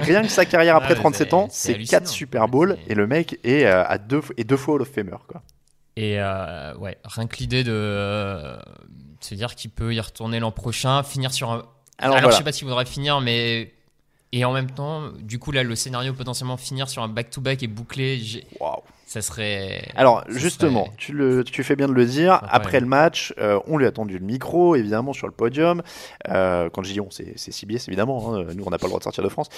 rien 0.01 0.23
que 0.23 0.29
sa 0.29 0.45
carrière 0.45 0.75
après 0.77 0.91
Ouais, 0.91 0.95
mais 0.97 1.01
37 1.01 1.33
ans, 1.35 1.47
c'est 1.51 1.69
c'est 1.69 1.75
hallucinant. 1.75 1.99
4 2.01 2.09
Super 2.09 2.49
Bowls 2.49 2.77
et 2.89 2.95
le 2.95 3.07
mec 3.07 3.39
est 3.45 3.64
euh, 3.67 3.85
à 3.87 3.99
deux, 3.99 4.21
et 4.37 4.45
deux 4.45 4.57
fois 4.57 4.75
Hall 4.75 4.83
of 4.83 4.89
Famer. 4.93 5.17
Quoi. 5.29 5.43
Et 5.97 6.21
euh, 6.21 6.75
ouais, 6.77 6.99
rien 7.05 7.27
que 7.27 7.37
l'idée 7.39 7.65
de 7.65 7.73
euh, 7.73 8.57
se 9.21 9.35
dire 9.35 9.55
qu'il 9.55 9.71
peut 9.71 9.95
y 9.95 10.01
retourner 10.01 10.41
l'an 10.41 10.51
prochain, 10.53 11.03
finir 11.03 11.33
sur 11.33 11.51
un. 11.51 11.55
Alors, 11.55 11.69
Alors, 11.99 12.19
voilà. 12.19 12.31
je 12.33 12.37
sais 12.39 12.45
pas 12.45 12.53
s'il 12.53 12.67
voudrait 12.67 12.85
finir, 12.87 13.21
mais. 13.21 13.73
Et 14.33 14.45
en 14.45 14.53
même 14.53 14.71
temps, 14.71 15.05
du 15.21 15.39
coup, 15.39 15.53
là, 15.53 15.63
le 15.63 15.75
scénario 15.77 16.13
potentiellement 16.13 16.57
finir 16.59 16.89
sur 16.91 17.03
un 17.03 17.09
back-to-back 17.09 17.63
et 17.63 17.69
bouclé, 17.69 18.21
Waouh. 18.61 18.83
ça 19.07 19.23
serait. 19.23 19.89
Alors 19.95 20.25
ça 20.29 20.39
justement, 20.39 20.87
serait- 20.87 20.97
tu, 20.99 21.13
le, 21.13 21.45
tu 21.45 21.63
fais 21.65 21.77
bien 21.77 21.87
de 21.89 21.93
le 21.95 22.05
dire. 22.05 22.41
Après 22.51 22.81
le 22.81 22.87
match, 22.87 23.33
euh, 23.39 23.59
on 23.67 23.79
lui 23.79 23.87
a 23.87 23.93
tendu 23.93 24.19
le 24.19 24.27
micro, 24.27 24.75
évidemment, 24.75 25.13
sur 25.15 25.27
le 25.29 25.33
podium. 25.33 25.81
Euh, 26.29 26.69
quand 26.71 26.83
je 26.83 26.93
dis 26.93 27.01
on, 27.01 27.09
c'est 27.11 27.39
CBS, 27.39 27.87
évidemment. 27.89 28.35
hein. 28.35 28.45
Nous, 28.55 28.65
on 28.67 28.71
n'a 28.71 28.79
pas 28.79 28.87
le 28.87 28.91
droit 28.91 28.99
de 28.99 29.05
sortir 29.05 29.25
de 29.25 29.29
France. 29.31 29.49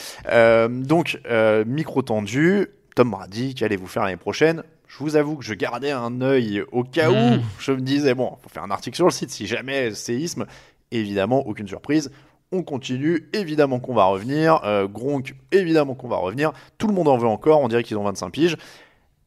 Donc, 0.68 1.18
micro 1.66 2.02
tendu. 2.02 2.68
Tom 2.94 3.10
Brady, 3.10 3.54
qu'allez-vous 3.54 3.86
faire 3.86 4.02
l'année 4.04 4.16
prochaine 4.16 4.62
Je 4.88 4.98
vous 4.98 5.16
avoue 5.16 5.36
que 5.36 5.44
je 5.44 5.54
gardais 5.54 5.90
un 5.92 6.20
œil 6.22 6.64
au 6.72 6.82
cas 6.82 7.10
où. 7.10 7.14
Mm. 7.36 7.42
Je 7.58 7.72
me 7.72 7.80
disais, 7.80 8.14
bon, 8.14 8.36
faut 8.42 8.48
faire 8.48 8.62
un 8.64 8.70
article 8.70 8.96
sur 8.96 9.04
le 9.04 9.12
site 9.12 9.30
si 9.30 9.46
jamais 9.46 9.94
séisme. 9.94 10.46
Évidemment, 10.90 11.46
aucune 11.46 11.68
surprise. 11.68 12.10
On 12.50 12.62
continue, 12.62 13.28
évidemment 13.34 13.78
qu'on 13.78 13.94
va 13.94 14.06
revenir. 14.06 14.64
Euh, 14.64 14.88
Gronk, 14.88 15.34
évidemment 15.52 15.94
qu'on 15.94 16.08
va 16.08 16.16
revenir. 16.16 16.52
Tout 16.78 16.86
le 16.86 16.94
monde 16.94 17.08
en 17.08 17.18
veut 17.18 17.28
encore, 17.28 17.60
on 17.60 17.68
dirait 17.68 17.84
qu'ils 17.84 17.98
ont 17.98 18.04
25 18.04 18.30
piges. 18.30 18.56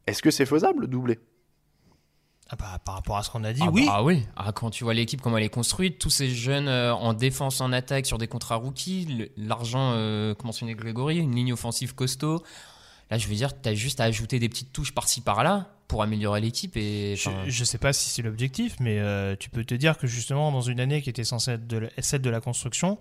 Est-ce 0.08 0.24
que 0.24 0.32
c'est 0.32 0.48
faisable, 0.48 0.82
le 0.82 0.88
doublé 0.88 1.20
Ah 2.50 2.56
bah, 2.58 2.80
par 2.84 2.96
rapport 2.96 3.18
à 3.18 3.24
ce 3.24 3.30
qu'on 3.30 3.44
a 3.44 3.54
dit, 3.54 3.62
Ah 3.64 3.70
oui. 3.72 3.86
bah, 3.86 3.94
ah 3.98 4.04
oui. 4.04 4.26
Ah, 4.36 4.52
quand 4.52 4.72
tu 4.72 4.84
vois 4.84 4.96
l'équipe, 4.96 5.22
comment 5.22 5.38
elle 5.38 5.44
est 5.44 5.50
construite, 5.50 6.00
tous 6.00 6.10
ces 6.10 6.30
jeunes 6.32 6.68
euh, 6.68 6.96
en 6.96 7.14
défense, 7.14 7.62
en 7.62 7.72
attaque, 7.72 8.08
sur 8.08 8.18
des 8.18 8.28
contrats 8.28 8.56
rookies, 8.56 9.30
l'argent, 9.38 9.92
euh, 9.94 10.34
que 10.34 10.44
mentionnait 10.44 10.74
Grégory, 10.74 11.18
une 11.18 11.36
ligne 11.36 11.54
offensive 11.54 11.94
costaud. 11.94 12.42
Là, 13.12 13.18
je 13.18 13.28
veux 13.28 13.36
dire, 13.36 13.52
tu 13.62 13.70
as 13.70 13.76
juste 13.76 14.00
à 14.00 14.06
ajouter 14.06 14.40
des 14.40 14.50
petites 14.50 14.72
touches 14.74 14.94
par-ci 14.94 15.22
par-là 15.22 15.68
pour 15.88 16.02
améliorer 16.02 16.40
l'équipe. 16.42 16.76
Et, 16.78 17.16
Je, 17.18 17.30
je 17.52 17.64
sais 17.66 17.78
pas 17.78 17.92
si 17.94 18.10
c'est 18.10 18.22
l'objectif, 18.22 18.78
mais 18.80 19.00
euh, 19.00 19.36
tu 19.38 19.50
peux 19.50 19.66
te 19.66 19.76
dire 19.76 19.98
que 19.98 20.08
justement, 20.08 20.52
dans 20.52 20.62
une 20.62 20.80
année 20.80 21.02
qui 21.02 21.10
était 21.10 21.26
censée 21.26 21.52
être 21.52 21.68
de 21.68 21.78
la- 21.78 21.90
celle 22.00 22.22
de 22.22 22.30
la 22.30 22.40
construction, 22.40 22.98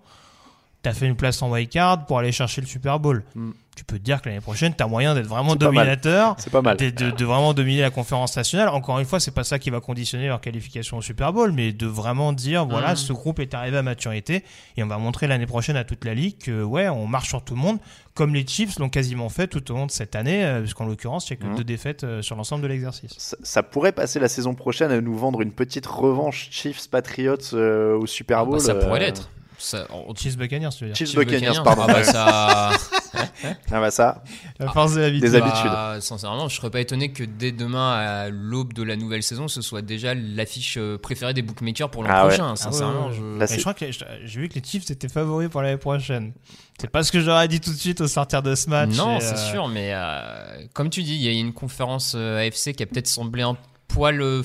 tu 0.82 0.88
as 0.88 0.94
fait 0.94 1.06
une 1.06 1.14
place 1.14 1.40
en 1.42 1.50
wildcard 1.50 2.06
pour 2.06 2.18
aller 2.18 2.32
chercher 2.32 2.60
le 2.60 2.66
Super 2.66 2.98
Bowl. 2.98 3.22
Mm. 3.36 3.50
Tu 3.80 3.84
peux 3.86 3.98
te 3.98 4.04
dire 4.04 4.20
que 4.20 4.28
l'année 4.28 4.42
prochaine, 4.42 4.74
tu 4.76 4.82
as 4.82 4.86
moyen 4.86 5.14
d'être 5.14 5.26
vraiment 5.26 5.56
dominateur, 5.56 6.36
C'est 6.38 6.50
pas 6.50 6.60
mal. 6.60 6.76
de, 6.76 6.90
de- 6.90 7.10
de 7.12 7.24
vraiment 7.24 7.54
dominer 7.54 7.80
la 7.80 7.88
conférence 7.88 8.36
nationale. 8.36 8.68
Encore 8.68 8.98
une 8.98 9.06
fois, 9.06 9.20
c'est 9.20 9.30
pas 9.30 9.42
ça 9.42 9.58
qui 9.58 9.70
va 9.70 9.80
conditionner 9.80 10.26
leur 10.26 10.42
qualification 10.42 10.98
au 10.98 11.00
Super 11.02 11.32
Bowl, 11.32 11.50
mais 11.52 11.72
de 11.72 11.86
vraiment 11.86 12.34
dire 12.34 12.66
voilà, 12.66 12.90
Mhm. 12.90 12.96
ce 12.96 13.12
groupe 13.14 13.38
est 13.40 13.54
arrivé 13.54 13.78
à 13.78 13.82
maturité 13.82 14.44
et 14.76 14.82
on 14.82 14.86
va 14.86 14.98
montrer 14.98 15.28
l'année 15.28 15.46
prochaine 15.46 15.76
à 15.76 15.84
toute 15.84 16.04
la 16.04 16.12
ligue 16.12 16.36
que 16.36 16.62
ouais, 16.62 16.90
on 16.90 17.06
marche 17.06 17.28
sur 17.30 17.42
tout 17.42 17.54
le 17.54 17.60
monde, 17.62 17.78
comme 18.12 18.34
les 18.34 18.46
Chiefs 18.46 18.78
l'ont 18.78 18.90
quasiment 18.90 19.30
fait 19.30 19.46
tout 19.46 19.70
au 19.72 19.74
long 19.74 19.86
de 19.86 19.90
cette 19.90 20.14
année, 20.14 20.44
euh, 20.44 20.60
puisqu'en 20.60 20.84
l'occurrence, 20.84 21.30
il 21.30 21.32
n'y 21.32 21.38
a 21.38 21.42
que 21.46 21.50
Mhm. 21.52 21.56
deux 21.56 21.64
défaites 21.64 22.04
euh, 22.04 22.20
sur 22.20 22.36
l'ensemble 22.36 22.62
de 22.62 22.68
l'exercice. 22.68 23.14
ça, 23.16 23.38
ça 23.42 23.62
pourrait 23.62 23.92
passer 23.92 24.20
la 24.20 24.28
saison 24.28 24.52
prochaine 24.54 24.90
à 24.90 25.00
nous 25.00 25.16
vendre 25.16 25.40
une 25.40 25.52
petite 25.52 25.86
revanche 25.86 26.48
Chiefs 26.50 26.90
Patriots 26.90 27.54
euh, 27.54 27.96
au 27.96 28.06
Super 28.06 28.40
ah 28.40 28.44
Bowl. 28.44 28.54
bah, 28.58 28.60
ça 28.60 28.74
pourrait 28.74 29.00
euh, 29.00 29.06
l'être. 29.06 29.30
Ça- 29.60 29.86
en- 29.90 30.14
Chiefs 30.14 30.36
Buccaneers, 30.38 30.70
tu 30.76 30.84
veux 30.84 30.90
dire. 30.90 30.96
Chiefs 30.96 31.14
Buccaneers, 31.14 31.48
Buccaneers, 31.50 31.62
pardon. 31.64 31.82
ah 31.86 31.92
bah, 31.92 32.02
ça- 32.04 32.70
Ah 33.72 33.80
bah 33.80 33.90
ça, 33.90 34.22
La 34.58 34.68
force 34.70 34.94
de 34.94 35.00
l'habitude. 35.00 35.30
Des 35.30 35.34
habitudes. 35.36 35.64
Bah, 35.70 35.96
sincèrement, 36.00 36.48
je 36.48 36.56
serais 36.56 36.70
pas 36.70 36.80
étonné 36.80 37.12
que 37.12 37.24
dès 37.24 37.52
demain, 37.52 37.92
à 37.92 38.28
l'aube 38.30 38.72
de 38.72 38.82
la 38.82 38.96
nouvelle 38.96 39.22
saison, 39.22 39.48
ce 39.48 39.60
soit 39.62 39.82
déjà 39.82 40.14
l'affiche 40.14 40.76
euh, 40.78 40.96
préférée 40.98 41.34
des 41.34 41.42
bookmakers 41.42 41.90
pour 41.90 42.02
l'an 42.02 42.08
Ah 42.12 42.22
ouais. 42.26 42.28
prochain. 42.36 42.56
Sincèrement, 42.56 43.08
Ah 43.08 43.10
ouais, 43.10 43.38
ouais, 43.40 43.46
je- 43.48 43.60
crois 43.60 43.74
que 43.74 43.84
les- 43.84 43.92
j'ai 43.92 44.40
vu 44.40 44.48
que 44.48 44.54
les 44.54 44.62
Chiefs 44.64 44.90
étaient 44.90 45.08
favoris 45.08 45.48
pour 45.50 45.62
l'année 45.62 45.76
prochaine. 45.76 46.32
C'est 46.80 46.88
pas 46.90 47.02
ce 47.02 47.12
que 47.12 47.20
j'aurais 47.20 47.46
dit 47.48 47.60
tout 47.60 47.72
de 47.72 47.78
suite 47.78 48.00
au 48.00 48.08
sortir 48.08 48.42
de 48.42 48.54
ce 48.54 48.70
match. 48.70 48.96
Non, 48.96 49.20
c'est 49.20 49.34
euh, 49.34 49.50
sûr, 49.50 49.68
mais 49.68 49.90
euh, 49.92 50.64
comme 50.72 50.88
tu 50.88 51.02
dis, 51.02 51.14
il 51.16 51.22
y 51.22 51.28
a 51.28 51.32
une 51.32 51.52
conférence 51.52 52.14
AFC 52.14 52.72
qui 52.74 52.82
a 52.82 52.86
peut-être 52.86 53.06
semblé 53.08 53.42
un 53.42 53.56
poil 53.88 54.22
euh, 54.22 54.42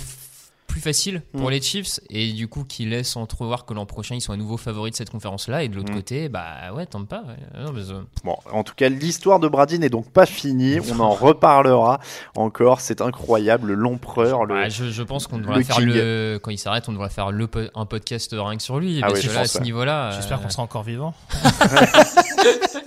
plus 0.76 0.82
facile 0.82 1.22
pour 1.32 1.48
Mm. 1.48 1.52
les 1.52 1.62
Chiefs 1.62 2.00
et 2.10 2.34
du 2.34 2.50
coup 2.50 2.66
qui 2.66 2.86
laisse 2.86 3.16
entrevoir 3.16 3.64
que 3.66 3.74
l'an 3.74 3.86
prochain 3.86 4.16
ils 4.16 4.20
sont 4.22 4.34
à 4.34 4.36
nouveau 4.36 4.58
favoris 4.58 4.92
de 4.92 4.98
cette 4.98 5.10
conférence-là. 5.10 5.64
Et 5.64 5.70
de 5.70 5.76
l'autre 5.78 5.94
Mm. 5.94 5.96
côté, 5.96 6.28
bah 6.28 6.74
ouais, 6.76 6.86
tant 6.86 7.06
pas. 7.06 7.24
ouais. 7.26 7.62
Non, 7.64 7.72
mais, 7.72 7.90
euh, 7.92 8.02
Bon, 8.26 8.36
en 8.52 8.64
tout 8.64 8.74
cas, 8.76 8.90
l'histoire 8.90 9.40
de 9.40 9.48
Brady 9.48 9.80
n'est 9.80 9.88
donc 9.90 10.12
pas 10.12 10.26
finie. 10.26 10.80
On 10.94 11.00
en 11.00 11.12
reparlera 11.12 12.02
encore. 12.36 12.82
C'est 12.82 13.00
incroyable, 13.00 13.72
l'empereur. 13.72 14.44
Le... 14.46 14.54
bah, 14.56 14.68
je, 14.70 14.92
je 14.92 15.04
pense 15.04 15.28
qu'on 15.28 15.38
devrait 15.38 15.60
le 15.60 15.64
faire 15.64 15.78
king. 15.78 15.86
le 15.88 16.40
quand 16.44 16.52
il 16.52 16.58
s'arrête, 16.58 16.90
on 16.90 16.92
devrait 16.92 17.10
faire 17.10 17.32
le 17.32 17.48
po- 17.48 17.60
un 17.74 17.86
podcast 17.86 18.36
rien 18.38 18.58
que 18.58 18.64
sur 18.64 18.78
lui. 18.80 19.00
Ah 19.02 19.08
parce 19.08 19.20
oui, 19.20 19.26
je 19.26 19.30
que 19.30 19.34
là, 19.36 19.40
à 19.42 19.46
ce 19.48 19.60
niveau-là, 19.62 20.12
J'espère 20.12 20.40
euh, 20.40 20.44
qu'on 20.44 20.50
sera 20.50 20.64
encore 20.64 20.84
vivant. 20.84 21.14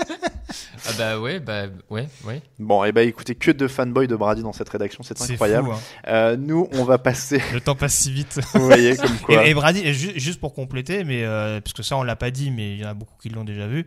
Ah 0.86 0.90
bah 0.96 1.18
ouais, 1.18 1.40
bah 1.40 1.64
ouais, 1.90 2.08
ouais. 2.24 2.40
Bon, 2.58 2.82
et 2.84 2.92
bah 2.92 3.02
écoutez, 3.02 3.34
que 3.34 3.50
de 3.50 3.68
fanboys 3.68 4.06
de 4.06 4.16
Brady 4.16 4.42
dans 4.42 4.52
cette 4.52 4.68
rédaction, 4.68 5.02
c'est 5.02 5.20
incroyable. 5.20 5.68
fou, 5.68 5.72
hein. 5.74 5.78
Euh, 6.08 6.36
nous, 6.38 6.68
on 6.72 6.84
va 6.84 6.98
passer. 6.98 7.42
Le 7.52 7.60
temps 7.60 7.74
passe 7.74 7.94
si 7.94 8.12
vite. 8.12 8.40
Vous 8.54 8.64
voyez 8.66 8.96
comme 8.96 9.16
quoi. 9.18 9.46
Et, 9.46 9.50
et 9.50 9.54
Brady, 9.54 9.80
et 9.84 9.92
ju- 9.92 10.18
juste 10.18 10.40
pour 10.40 10.54
compléter, 10.54 11.04
mais 11.04 11.22
euh, 11.24 11.60
parce 11.60 11.72
que 11.74 11.82
ça 11.82 11.96
on 11.96 12.02
l'a 12.02 12.16
pas 12.16 12.30
dit, 12.30 12.50
mais 12.50 12.74
il 12.74 12.80
y 12.80 12.84
en 12.86 12.88
a 12.90 12.94
beaucoup 12.94 13.14
qui 13.20 13.28
l'ont 13.28 13.44
déjà 13.44 13.66
vu. 13.66 13.86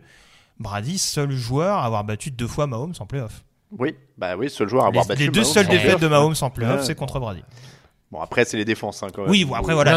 Brady, 0.60 0.98
seul 0.98 1.32
joueur 1.32 1.78
à 1.78 1.86
avoir 1.86 2.04
battu 2.04 2.30
deux 2.30 2.46
fois 2.46 2.66
Mahomes 2.66 2.94
en 3.00 3.06
playoff. 3.06 3.42
Oui, 3.78 3.96
bah 4.18 4.36
oui, 4.36 4.48
seul 4.50 4.68
joueur 4.68 4.84
à 4.84 4.88
avoir 4.88 5.04
les, 5.04 5.08
battu. 5.08 5.22
les 5.22 5.28
deux 5.28 5.40
Mahomes 5.40 5.52
seules 5.54 5.66
défaites 5.66 5.82
playoff. 5.84 6.00
de 6.00 6.08
Mahomes 6.08 6.34
en 6.40 6.50
playoff, 6.50 6.80
Ouais. 6.80 6.86
c'est 6.86 6.94
contre 6.94 7.18
Brady. 7.18 7.42
Bon, 8.12 8.20
après, 8.20 8.44
c'est 8.44 8.58
les 8.58 8.66
défenses 8.66 9.02
hein, 9.02 9.06
quand 9.12 9.22
même. 9.22 9.30
Oui, 9.30 9.46
bon, 9.46 9.54
après, 9.54 9.72
voilà, 9.72 9.96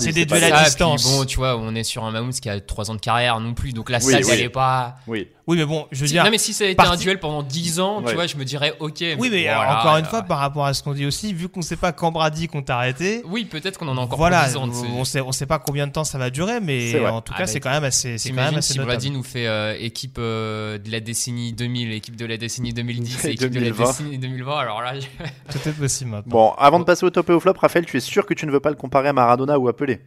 c'est 0.00 0.10
des 0.12 0.26
duels 0.26 0.52
à 0.52 0.64
distance. 0.64 1.04
Puis 1.06 1.12
bon, 1.16 1.24
tu 1.24 1.36
vois, 1.36 1.56
on 1.56 1.76
est 1.76 1.84
sur 1.84 2.04
un 2.04 2.10
Mahomes 2.10 2.32
qui 2.32 2.50
a 2.50 2.60
3 2.60 2.90
ans 2.90 2.94
de 2.96 3.00
carrière 3.00 3.38
non 3.38 3.54
plus, 3.54 3.72
donc 3.72 3.88
la 3.88 3.98
Oui, 3.98 4.12
salle, 4.12 4.24
oui. 4.24 4.30
elle 4.32 4.40
est 4.42 4.48
pas. 4.48 4.96
Oui. 5.06 5.28
Oui, 5.48 5.56
mais 5.56 5.64
bon, 5.64 5.86
je 5.92 6.00
veux 6.00 6.06
Si- 6.08 6.12
dire. 6.14 6.24
non, 6.24 6.30
mais 6.32 6.38
si 6.38 6.52
ça 6.52 6.64
a 6.64 6.66
été 6.66 6.74
parti- 6.74 6.92
un 6.92 6.96
duel 6.96 7.20
pendant 7.20 7.44
10 7.44 7.78
ans, 7.78 7.98
Ouais. 8.02 8.08
tu 8.08 8.14
vois, 8.14 8.26
je 8.26 8.36
me 8.36 8.44
dirais, 8.44 8.74
ok. 8.80 8.94
Oui, 9.16 9.28
mais 9.30 9.42
voilà, 9.44 9.60
alors, 9.60 9.78
encore 9.80 9.96
une 9.98 10.04
euh, 10.04 10.08
fois, 10.08 10.22
par 10.22 10.38
rapport 10.38 10.66
à 10.66 10.74
ce 10.74 10.82
qu'on 10.82 10.92
dit 10.92 11.06
aussi, 11.06 11.32
vu 11.32 11.48
qu'on 11.48 11.62
sait 11.62 11.76
pas 11.76 11.92
quand 11.92 12.10
Brady 12.10 12.48
compte 12.48 12.68
arrêter. 12.68 13.22
Oui, 13.26 13.44
peut-être 13.44 13.78
qu'on 13.78 13.86
en 13.86 13.96
a 13.96 14.00
encore 14.00 14.18
voilà, 14.18 14.40
pour 14.52 14.66
10 14.66 14.78
ans. 14.82 14.86
on 14.96 15.04
sait, 15.04 15.20
on 15.20 15.30
sait 15.30 15.46
pas 15.46 15.60
combien 15.60 15.86
de 15.86 15.92
temps 15.92 16.02
ça 16.02 16.18
va 16.18 16.30
durer, 16.30 16.58
mais 16.60 16.98
en 17.06 17.20
tout 17.20 17.32
Ah, 17.34 17.38
cas, 17.38 17.44
mais 17.44 17.52
c'est 17.52 17.60
quand 17.60 17.70
même 17.70 17.84
assez, 17.84 18.18
c'est 18.18 18.30
quand 18.30 18.36
même 18.36 18.56
assez 18.56 18.72
si 18.72 18.78
notable. 18.78 18.96
Brady 18.96 19.10
nous 19.12 19.22
fait 19.22 19.46
euh, 19.46 19.76
équipe 19.78 20.16
euh, 20.18 20.78
de 20.78 20.90
la 20.90 20.98
décennie 20.98 21.52
2000, 21.52 21.92
équipe 21.92 22.16
de 22.16 22.26
la 22.26 22.38
décennie 22.38 22.72
2010 22.72 23.24
et 23.26 23.28
équipe 23.30 23.42
de 23.42 23.46
2020. 23.60 23.84
la 23.84 23.90
décennie 23.92 24.18
2020, 24.18 24.58
alors 24.58 24.82
là, 24.82 24.98
je- 24.98 25.06
Tout 25.52 25.68
est 25.68 25.72
possible 25.78 26.10
maintenant. 26.10 26.30
Bon, 26.32 26.50
avant 26.58 26.80
de 26.80 26.84
passer 26.84 27.06
au 27.06 27.10
top 27.10 27.30
et 27.30 27.32
au 27.32 27.38
flop, 27.38 27.54
Raphaël, 27.60 27.86
tu 27.86 27.96
es 27.96 28.00
sûr 28.00 28.26
que 28.26 28.34
tu 28.34 28.46
ne 28.46 28.50
veux 28.50 28.58
pas 28.58 28.70
le 28.70 28.76
comparer 28.76 29.10
à 29.10 29.12
Maradona 29.12 29.58
ou 29.60 29.68
à 29.68 29.76
Pelé? 29.76 30.00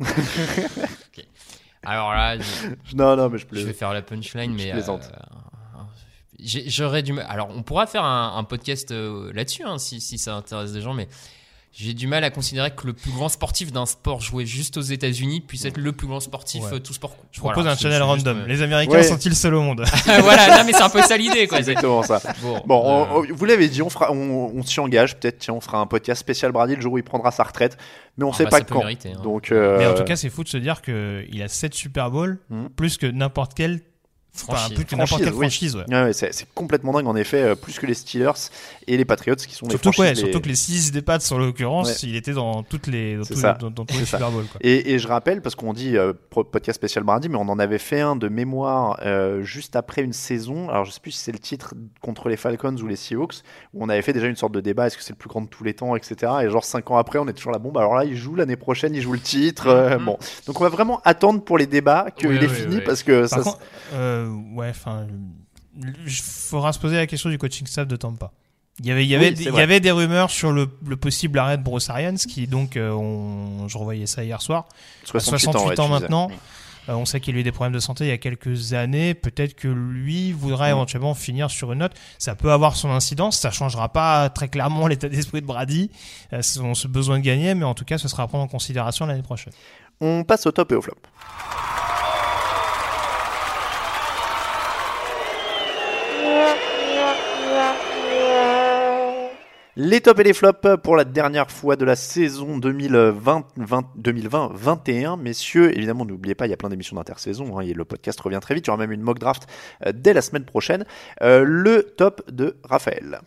alors 1.86 2.12
là, 2.12 2.38
je, 2.38 2.94
Non, 2.96 3.16
non, 3.16 3.28
mais 3.30 3.38
je 3.38 3.46
je 3.50 3.64
vais 3.66 3.72
faire 3.72 3.92
la 3.94 4.02
punchline, 4.02 4.58
Je 4.58 4.64
mais 4.64 4.72
plaisante. 4.72 5.10
euh, 5.14 5.82
j'aurais 6.38 7.02
du 7.02 7.12
mal. 7.12 7.26
Alors, 7.28 7.48
on 7.50 7.62
pourra 7.62 7.86
faire 7.86 8.04
un, 8.04 8.36
un 8.36 8.44
podcast 8.44 8.90
euh, 8.90 9.32
là-dessus, 9.32 9.64
hein, 9.64 9.78
si, 9.78 10.00
si 10.00 10.18
ça 10.18 10.34
intéresse 10.36 10.72
des 10.72 10.80
gens, 10.80 10.94
mais 10.94 11.08
j'ai 11.78 11.92
du 11.92 12.06
mal 12.06 12.24
à 12.24 12.30
considérer 12.30 12.70
que 12.70 12.86
le 12.86 12.94
plus 12.94 13.10
grand 13.10 13.28
sportif 13.28 13.70
d'un 13.70 13.84
sport 13.84 14.22
joué 14.22 14.46
juste 14.46 14.78
aux 14.78 14.80
États-Unis 14.80 15.42
puisse 15.42 15.66
être 15.66 15.76
le 15.76 15.92
plus 15.92 16.06
grand 16.06 16.20
sportif 16.20 16.62
Ouais. 16.64 16.74
euh, 16.74 16.78
tout 16.78 16.94
sport. 16.94 17.14
Je 17.32 17.40
propose 17.40 17.66
un 17.66 17.76
channel 17.76 18.02
random. 18.02 18.44
Les 18.46 18.62
Américains 18.62 18.92
Ouais. 18.92 19.02
sont-ils 19.02 19.36
seuls 19.36 19.52
au 19.54 19.60
monde 19.60 19.84
voilà, 20.06 20.56
non, 20.56 20.64
mais 20.64 20.72
c'est 20.72 20.80
un 20.82 20.88
peu 20.88 21.02
ça 21.02 21.18
l'idée, 21.18 21.46
quoi. 21.46 21.58
Exactement 21.58 22.02
ça. 22.02 22.22
Bon, 22.40 22.62
Bon, 22.64 22.80
euh, 22.80 23.04
on- 23.10 23.18
on- 23.20 23.26
vous 23.34 23.44
l'avez 23.44 23.68
dit, 23.68 23.82
on, 23.82 23.90
fera, 23.90 24.10
on, 24.10 24.50
on 24.56 24.62
s'y 24.62 24.80
engage. 24.80 25.16
Peut-être, 25.18 25.38
tiens, 25.38 25.52
on 25.52 25.60
fera 25.60 25.78
un 25.78 25.86
podcast 25.86 26.18
spécial 26.20 26.50
Brady 26.50 26.76
le 26.76 26.80
jour 26.80 26.94
où 26.94 26.98
il 26.98 27.04
prendra 27.04 27.30
sa 27.30 27.42
retraite. 27.42 27.76
Mais 28.16 28.24
on 28.24 28.30
Ah 28.30 28.34
sait 28.36 28.44
bah, 28.44 28.50
pas 28.50 28.58
ça 28.60 28.64
peut 28.64 28.74
quand. 28.74 28.80
mériter, 28.80 29.12
hein. 29.12 29.20
Donc, 29.22 29.52
euh, 29.52 29.76
Mais 29.78 29.86
en 29.86 29.92
tout 29.92 30.04
cas, 30.04 30.16
c'est 30.16 30.30
fou 30.30 30.44
de 30.44 30.48
se 30.48 30.56
dire 30.56 30.80
qu'il 30.80 31.42
a 31.42 31.48
7 31.48 31.74
Super 31.74 32.10
Bowl, 32.10 32.38
Mhm. 32.48 32.70
plus 32.70 32.96
que 32.96 33.04
n'importe 33.06 33.52
quelle 33.52 33.80
enfin, 34.48 34.74
plus 34.74 34.84
que 34.84 34.94
n'importe 34.96 35.08
Franchise, 35.08 35.24
quelle 35.24 35.34
oui. 35.34 35.40
franchise. 35.46 35.76
ouais. 35.76 35.84
ouais, 35.88 36.02
ouais, 36.04 36.12
c'est 36.12 36.32
c'est 36.32 36.46
complètement 36.54 36.92
dingue, 36.92 37.06
en 37.06 37.16
effet, 37.16 37.42
euh, 37.42 37.54
plus 37.54 37.78
que 37.78 37.86
les 37.86 37.94
Steelers 37.94 38.32
et 38.86 38.96
les 38.96 39.04
Patriots 39.04 39.34
qui 39.36 39.54
sont 39.54 39.66
les 39.66 39.70
Surtout, 39.72 39.92
franchises. 39.92 40.00
ouais, 40.00 40.10
les- 40.14 40.20
surtout 40.32 40.40
que 40.40 40.48
les 40.48 40.54
6 40.56 40.92
des 40.92 41.02
pattes, 41.02 41.22
sur 41.22 41.38
l'occurrence, 41.38 41.88
Ouais. 41.88 42.08
il 42.08 42.16
était 42.16 42.32
dans 42.32 42.62
toutes 42.62 42.86
les, 42.86 43.16
dans 43.16 43.24
tous, 43.24 43.34
ça. 43.34 43.52
dans, 43.54 43.70
dans 43.70 43.84
tous 43.84 43.94
C'est 43.94 44.00
les. 44.00 44.06
Super 44.06 44.30
Bowl. 44.30 44.44
Quoi. 44.50 44.60
Et, 44.62 44.92
et 44.94 44.98
je 44.98 45.08
rappelle, 45.08 45.42
parce 45.42 45.54
qu'on 45.54 45.72
dit 45.72 45.96
euh, 45.96 46.12
podcast 46.30 46.76
spécial 46.76 47.04
Brady, 47.04 47.28
mais 47.28 47.36
on 47.36 47.48
en 47.48 47.58
avait 47.58 47.78
fait 47.78 48.00
un 48.00 48.16
de 48.16 48.28
mémoire 48.28 48.98
euh, 49.04 49.42
juste 49.42 49.76
après 49.76 50.02
une 50.02 50.12
saison. 50.12 50.68
Alors 50.68 50.84
je 50.84 50.90
sais 50.92 51.00
plus 51.00 51.10
si 51.12 51.18
c'est 51.18 51.32
le 51.32 51.38
titre 51.38 51.74
contre 52.00 52.28
les 52.28 52.36
Falcons 52.36 52.76
ou 52.76 52.86
les 52.86 52.96
Seahawks, 52.96 53.36
où 53.74 53.84
on 53.84 53.88
avait 53.88 54.02
fait 54.02 54.12
déjà 54.12 54.26
une 54.26 54.36
sorte 54.36 54.52
de 54.52 54.60
débat 54.60 54.86
est-ce 54.86 54.96
que 54.96 55.02
c'est 55.02 55.12
le 55.12 55.18
plus 55.18 55.28
grand 55.28 55.40
de 55.42 55.48
tous 55.48 55.64
les 55.64 55.74
temps, 55.74 55.96
etc. 55.96 56.32
Et 56.44 56.50
genre 56.50 56.64
5 56.64 56.90
ans 56.90 56.96
après, 56.98 57.18
on 57.18 57.26
est 57.28 57.32
toujours 57.32 57.52
là. 57.52 57.58
Bon, 57.58 57.70
bah 57.72 57.80
alors 57.80 57.94
là, 57.94 58.04
il 58.04 58.16
joue 58.16 58.34
l'année 58.34 58.56
prochaine, 58.56 58.94
il 58.94 59.02
joue 59.02 59.12
le 59.12 59.20
titre. 59.20 59.66
euh, 59.68 59.98
Mhm. 59.98 60.04
Bon, 60.04 60.18
donc 60.46 60.60
on 60.60 60.64
va 60.64 60.68
vraiment 60.70 61.00
attendre 61.04 61.42
pour 61.42 61.58
les 61.58 61.66
débats 61.66 62.06
qu'il 62.16 62.30
est 62.42 62.48
fini 62.48 62.80
parce 62.80 63.02
que 63.02 63.20
Par 63.20 63.28
ça. 63.28 63.40
contre, 63.42 63.58
euh, 64.26 64.54
ouais, 64.54 64.70
enfin, 64.70 65.06
il 65.80 66.10
faudra 66.10 66.72
se 66.72 66.78
poser 66.78 66.96
la 66.96 67.06
question 67.06 67.30
du 67.30 67.38
coaching 67.38 67.66
staff 67.66 67.86
de 67.86 67.96
Tampa. 67.96 68.32
Il 68.80 68.86
y 68.86 68.90
avait, 68.90 69.04
il 69.04 69.08
y 69.08 69.14
avait, 69.14 69.30
Oui, 69.30 69.36
il 69.38 69.54
y 69.54 69.60
avait 69.60 69.80
des 69.80 69.90
rumeurs 69.90 70.30
sur 70.30 70.52
le, 70.52 70.68
le 70.86 70.96
possible 70.96 71.38
arrêt 71.38 71.56
de 71.56 71.62
Bruce 71.62 71.88
Arians, 71.88 72.16
qui 72.16 72.46
donc, 72.46 72.76
euh, 72.76 72.90
on, 72.90 73.68
je 73.68 73.78
revoyais 73.78 74.06
ça 74.06 74.22
hier 74.22 74.42
soir, 74.42 74.66
68, 75.04 75.52
68 75.52 75.68
ouais, 75.68 75.80
ans 75.80 75.88
maintenant. 75.88 76.30
Euh, 76.88 76.94
on 76.94 77.04
sait 77.04 77.20
qu'il 77.20 77.36
a 77.36 77.40
eu 77.40 77.42
des 77.42 77.52
problèmes 77.52 77.72
de 77.72 77.80
santé 77.80 78.04
il 78.04 78.08
y 78.08 78.12
a 78.12 78.18
quelques 78.18 78.74
années. 78.74 79.14
Peut-être 79.14 79.54
que 79.54 79.68
lui 79.68 80.32
voudrait 80.32 80.68
Mm. 80.68 80.76
éventuellement 80.76 81.14
finir 81.14 81.50
sur 81.50 81.72
une 81.72 81.80
note. 81.80 81.92
Ça 82.18 82.34
peut 82.34 82.52
avoir 82.52 82.76
son 82.76 82.90
incidence. 82.90 83.38
Ça 83.38 83.50
changera 83.50 83.92
pas 83.92 84.28
très 84.30 84.48
clairement 84.48 84.86
l'état 84.88 85.08
d'esprit 85.08 85.40
de 85.40 85.46
Brady, 85.46 85.90
euh, 86.32 86.42
son 86.42 86.74
ce 86.74 86.86
besoin 86.86 87.18
de 87.18 87.24
gagner, 87.24 87.54
mais 87.54 87.64
en 87.64 87.74
tout 87.74 87.84
cas, 87.84 87.98
ce 87.98 88.08
sera 88.08 88.24
à 88.24 88.26
prendre 88.26 88.44
en 88.44 88.48
considération 88.48 89.06
l'année 89.06 89.22
prochaine. 89.22 89.52
On 90.00 90.24
passe 90.24 90.46
au 90.46 90.52
top 90.52 90.72
et 90.72 90.74
au 90.74 90.82
flop. 90.82 90.96
Les 99.78 100.00
tops 100.00 100.18
et 100.20 100.24
les 100.24 100.32
flops 100.32 100.66
pour 100.82 100.96
la 100.96 101.04
dernière 101.04 101.50
fois 101.50 101.76
de 101.76 101.84
la 101.84 101.96
saison 101.96 102.58
2020-2021. 102.58 105.20
Messieurs, 105.20 105.76
évidemment, 105.76 106.06
n'oubliez 106.06 106.34
pas, 106.34 106.46
il 106.46 106.50
y 106.50 106.54
a 106.54 106.56
plein 106.56 106.70
d'émissions 106.70 106.96
d'intersaison. 106.96 107.58
hein, 107.58 107.62
le 107.64 107.84
podcast 107.84 108.18
revient 108.20 108.38
très 108.40 108.54
vite. 108.54 108.64
Il 108.66 108.68
y 108.68 108.70
aura 108.70 108.78
même 108.78 108.92
une 108.92 109.02
mock 109.02 109.18
draft 109.18 109.46
euh, 109.84 109.92
dès 109.94 110.14
la 110.14 110.22
semaine 110.22 110.46
prochaine. 110.46 110.86
Euh, 111.22 111.44
le 111.44 111.82
top 111.82 112.22
de 112.30 112.56
Raphaël. 112.64 113.20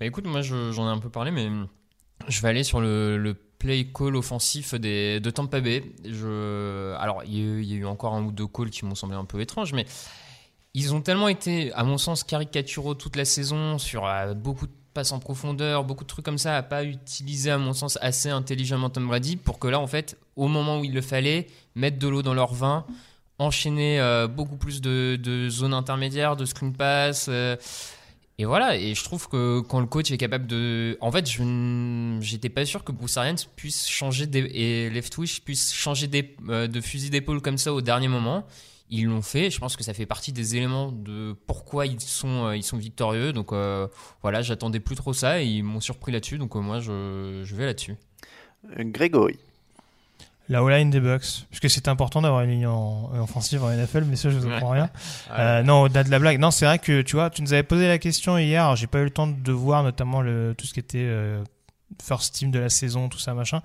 Bah 0.00 0.06
écoute, 0.06 0.26
moi 0.26 0.40
je- 0.42 0.72
j'en 0.72 0.88
ai 0.88 0.90
un 0.90 0.98
peu 0.98 1.10
parlé, 1.10 1.30
mais 1.30 1.48
je 2.26 2.42
vais 2.42 2.48
aller 2.48 2.64
sur 2.64 2.80
le, 2.80 3.36
play 3.60 3.88
call 3.92 4.14
offensif 4.14 4.74
de 4.74 5.30
Tampa 5.30 5.60
Bay. 5.60 5.82
Alors, 7.00 7.22
il 7.24 7.34
y, 7.36 7.40
a 7.40 7.44
eu- 7.44 7.60
il 7.62 7.72
y 7.72 7.74
a 7.74 7.78
eu 7.78 7.84
encore 7.86 8.14
un 8.14 8.22
ou 8.24 8.30
deux 8.30 8.46
calls 8.46 8.70
qui 8.70 8.84
m'ont 8.84 8.94
semblé 8.94 9.16
un 9.16 9.24
peu 9.24 9.40
étranges, 9.40 9.72
mais 9.72 9.84
ils 10.74 10.94
ont 10.94 11.00
tellement 11.00 11.26
été, 11.26 11.72
à 11.72 11.82
mon 11.82 11.98
sens, 11.98 12.22
caricaturaux 12.22 12.94
toute 12.94 13.16
la 13.16 13.24
saison 13.24 13.78
sur 13.78 14.06
euh, 14.06 14.32
beaucoup 14.34 14.68
de 14.68 14.72
passes 14.98 15.12
en 15.12 15.20
profondeur, 15.20 15.84
beaucoup 15.84 16.02
de 16.02 16.08
trucs 16.08 16.24
comme 16.24 16.38
ça, 16.38 16.56
à 16.56 16.62
pas 16.64 16.82
utiliser, 16.82 17.52
à 17.52 17.58
mon 17.58 17.72
sens, 17.72 18.00
assez 18.02 18.30
intelligemment 18.30 18.90
Tom 18.90 19.06
Brady 19.06 19.36
pour 19.36 19.60
que 19.60 19.68
là, 19.68 19.78
en 19.78 19.86
fait, 19.86 20.18
au 20.34 20.48
moment 20.48 20.80
où 20.80 20.84
il 20.84 20.92
le 20.92 21.02
fallait, 21.02 21.46
mettre 21.76 22.00
de 22.00 22.08
l'eau 22.08 22.20
dans 22.20 22.34
leur 22.34 22.52
vin, 22.52 22.84
enchaîner 23.38 24.00
euh, 24.00 24.26
beaucoup 24.26 24.56
plus 24.56 24.80
de, 24.80 25.48
zones 25.50 25.72
intermédiaires, 25.72 26.34
de 26.34 26.44
screen 26.44 26.72
pass. 26.72 27.26
euh, 27.28 27.54
et 28.38 28.44
voilà, 28.44 28.76
et 28.76 28.92
je 28.96 29.04
trouve 29.04 29.28
que 29.28 29.60
quand 29.60 29.78
le 29.78 29.86
coach 29.86 30.10
est 30.10 30.18
capable 30.18 30.48
de. 30.48 30.98
En 31.00 31.12
fait, 31.12 31.30
je 31.30 32.18
j'étais 32.20 32.48
pas 32.48 32.66
sûr 32.66 32.82
que 32.82 32.90
Bruce 32.90 33.16
Arians 33.16 33.36
puisse 33.54 33.88
changer 33.88 34.28
et 34.34 34.90
Leftwich 34.90 35.42
puisse 35.42 35.72
changer 35.72 36.10
euh, 36.48 36.66
de 36.66 36.80
fusil 36.80 37.10
d'épaule 37.10 37.40
comme 37.40 37.58
ça 37.58 37.72
au 37.72 37.80
dernier 37.80 38.08
moment. 38.08 38.44
Ils 38.90 39.06
l'ont 39.06 39.22
fait. 39.22 39.50
Je 39.50 39.58
pense 39.58 39.76
que 39.76 39.84
ça 39.84 39.92
fait 39.92 40.06
partie 40.06 40.32
des 40.32 40.56
éléments 40.56 40.92
de 40.92 41.36
pourquoi 41.46 41.86
ils 41.86 42.00
sont, 42.00 42.46
euh, 42.46 42.56
ils 42.56 42.62
sont 42.62 42.78
victorieux. 42.78 43.32
Donc 43.32 43.52
euh, 43.52 43.86
voilà, 44.22 44.42
j'attendais 44.42 44.80
plus 44.80 44.96
trop 44.96 45.12
ça 45.12 45.42
et 45.42 45.46
ils 45.46 45.62
m'ont 45.62 45.80
surpris 45.80 46.12
là-dessus. 46.12 46.38
Donc 46.38 46.56
euh, 46.56 46.60
moi, 46.60 46.80
je, 46.80 47.42
je 47.44 47.54
vais 47.54 47.66
là-dessus. 47.66 47.96
Grégory. 48.78 49.38
La 50.50 50.62
O-line 50.62 50.88
des 50.88 51.00
Bucks, 51.00 51.46
puisque 51.50 51.68
c'est 51.68 51.88
important 51.88 52.22
d'avoir 52.22 52.42
une 52.42 52.50
ligne 52.50 52.66
en, 52.66 53.10
en 53.12 53.22
offensive 53.22 53.62
en 53.62 53.70
NFL, 53.70 54.04
mais 54.04 54.16
ça, 54.16 54.30
je 54.30 54.38
vous 54.38 54.50
apprends 54.50 54.70
rien. 54.70 54.90
Euh, 55.38 55.62
non, 55.62 55.82
au-delà 55.82 56.04
de 56.04 56.10
la 56.10 56.18
blague. 56.18 56.38
Non, 56.38 56.50
c'est 56.50 56.64
vrai 56.64 56.78
que 56.78 57.02
tu 57.02 57.16
vois, 57.16 57.28
tu 57.28 57.42
nous 57.42 57.52
avais 57.52 57.62
posé 57.62 57.86
la 57.86 57.98
question 57.98 58.38
hier. 58.38 58.74
J'ai 58.76 58.86
pas 58.86 59.00
eu 59.00 59.04
le 59.04 59.10
temps 59.10 59.26
de 59.26 59.52
voir 59.52 59.82
notamment 59.82 60.22
le, 60.22 60.54
tout 60.56 60.66
ce 60.66 60.72
qui 60.72 60.80
était 60.80 60.98
euh, 61.00 61.44
first 62.02 62.34
team 62.34 62.50
de 62.50 62.58
la 62.58 62.70
saison, 62.70 63.10
tout 63.10 63.18
ça 63.18 63.34
machin. 63.34 63.60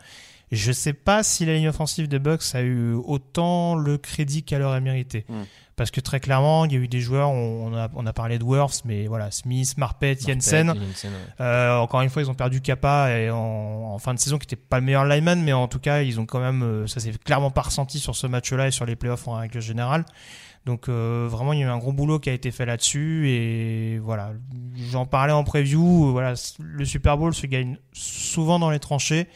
Je 0.53 0.71
sais 0.71 0.93
pas 0.93 1.23
si 1.23 1.45
la 1.45 1.55
ligne 1.55 1.67
offensive 1.67 2.07
des 2.07 2.19
Bucks 2.19 2.43
a 2.53 2.61
eu 2.61 2.93
autant 2.93 3.75
le 3.75 3.97
crédit 3.97 4.43
qu'elle 4.43 4.61
aurait 4.61 4.81
mérité. 4.81 5.25
Mm. 5.27 5.41
Parce 5.75 5.89
que 5.89 5.99
très 5.99 6.19
clairement, 6.19 6.65
il 6.65 6.73
y 6.73 6.75
a 6.75 6.79
eu 6.79 6.87
des 6.87 7.01
joueurs, 7.01 7.31
on, 7.31 7.75
a, 7.75 7.89
on 7.95 8.05
a 8.05 8.13
parlé 8.13 8.37
de 8.37 8.43
Worth, 8.43 8.83
mais 8.85 9.07
voilà, 9.07 9.31
Smith, 9.31 9.75
Marpet, 9.77 10.17
Jensen. 10.19 10.67
Marpet, 10.67 10.81
Jensen, 10.81 11.11
ouais. 11.11 11.43
Euh, 11.43 11.77
encore 11.77 12.01
une 12.01 12.11
fois, 12.11 12.21
ils 12.21 12.29
ont 12.29 12.35
perdu 12.35 12.61
Kappa 12.61 13.09
et 13.09 13.31
en, 13.31 13.37
en 13.37 13.97
fin 13.97 14.13
de 14.13 14.19
saison, 14.19 14.37
qui 14.37 14.45
n'était 14.45 14.55
pas 14.55 14.79
le 14.79 14.85
meilleur 14.85 15.05
lineman, 15.05 15.41
mais 15.41 15.53
en 15.53 15.67
tout 15.67 15.79
cas, 15.79 16.03
ils 16.03 16.19
ont 16.19 16.27
quand 16.27 16.39
même, 16.39 16.61
euh, 16.61 16.85
ça 16.85 16.99
s'est 16.99 17.13
clairement 17.13 17.49
pas 17.49 17.63
ressenti 17.63 17.97
sur 17.97 18.15
ce 18.15 18.27
match-là 18.27 18.67
et 18.67 18.71
sur 18.71 18.85
les 18.85 18.95
playoffs 18.95 19.27
en 19.27 19.33
règle 19.33 19.59
générale. 19.59 20.05
Donc 20.67 20.87
euh, 20.87 21.27
vraiment, 21.27 21.53
il 21.53 21.59
y 21.59 21.63
a 21.63 21.65
eu 21.65 21.69
un 21.69 21.79
gros 21.79 21.91
boulot 21.91 22.19
qui 22.19 22.29
a 22.29 22.33
été 22.33 22.51
fait 22.51 22.67
là-dessus 22.67 23.29
et 23.29 23.97
voilà. 23.97 24.31
J'en 24.91 25.07
parlais 25.07 25.33
en 25.33 25.43
preview. 25.43 26.11
Voilà, 26.11 26.35
le 26.59 26.85
Super 26.85 27.17
Bowl 27.17 27.33
se 27.33 27.47
gagne 27.47 27.77
souvent 27.91 28.59
dans 28.59 28.69
les 28.69 28.79
tranchées 28.79 29.27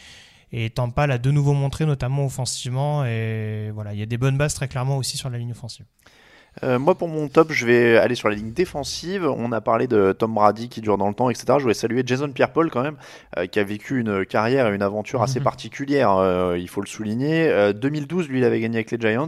et 0.51 0.69
Tampa 0.69 1.07
l'a 1.07 1.17
de 1.17 1.31
nouveau 1.31 1.53
montré, 1.53 1.85
notamment 1.85 2.25
offensivement. 2.25 3.05
Et 3.05 3.71
voilà, 3.73 3.93
il 3.93 3.99
y 3.99 4.03
a 4.03 4.05
des 4.05 4.17
bonnes 4.17 4.37
bases 4.37 4.53
très 4.53 4.67
clairement 4.67 4.97
aussi 4.97 5.17
sur 5.17 5.29
la 5.29 5.37
ligne 5.37 5.51
offensive. 5.51 5.85
Euh, 6.63 6.79
moi, 6.79 6.95
pour 6.95 7.07
mon 7.07 7.27
top, 7.27 7.51
je 7.51 7.65
vais 7.65 7.97
aller 7.97 8.15
sur 8.15 8.29
la 8.29 8.35
ligne 8.35 8.51
défensive. 8.51 9.25
On 9.25 9.51
a 9.51 9.61
parlé 9.61 9.87
de 9.87 10.11
Tom 10.11 10.33
Brady 10.33 10.69
qui 10.69 10.81
dure 10.81 10.97
dans 10.97 11.07
le 11.07 11.13
temps, 11.13 11.29
etc. 11.29 11.45
Je 11.57 11.61
voulais 11.63 11.73
saluer 11.73 12.03
Jason 12.05 12.29
Pierre-Paul 12.31 12.69
quand 12.71 12.81
même, 12.81 12.95
euh, 13.37 13.45
qui 13.45 13.59
a 13.59 13.63
vécu 13.63 13.99
une 13.99 14.25
carrière 14.25 14.67
et 14.67 14.75
une 14.75 14.81
aventure 14.81 15.21
assez 15.21 15.39
Mhm. 15.39 15.43
particulière, 15.43 16.11
euh, 16.17 16.57
il 16.57 16.67
faut 16.67 16.81
le 16.81 16.87
souligner. 16.87 17.47
Euh, 17.49 17.73
2012, 17.73 18.27
lui, 18.29 18.39
il 18.39 18.43
avait 18.43 18.59
gagné 18.59 18.77
avec 18.77 18.91
les 18.91 18.99
Giants. 18.99 19.27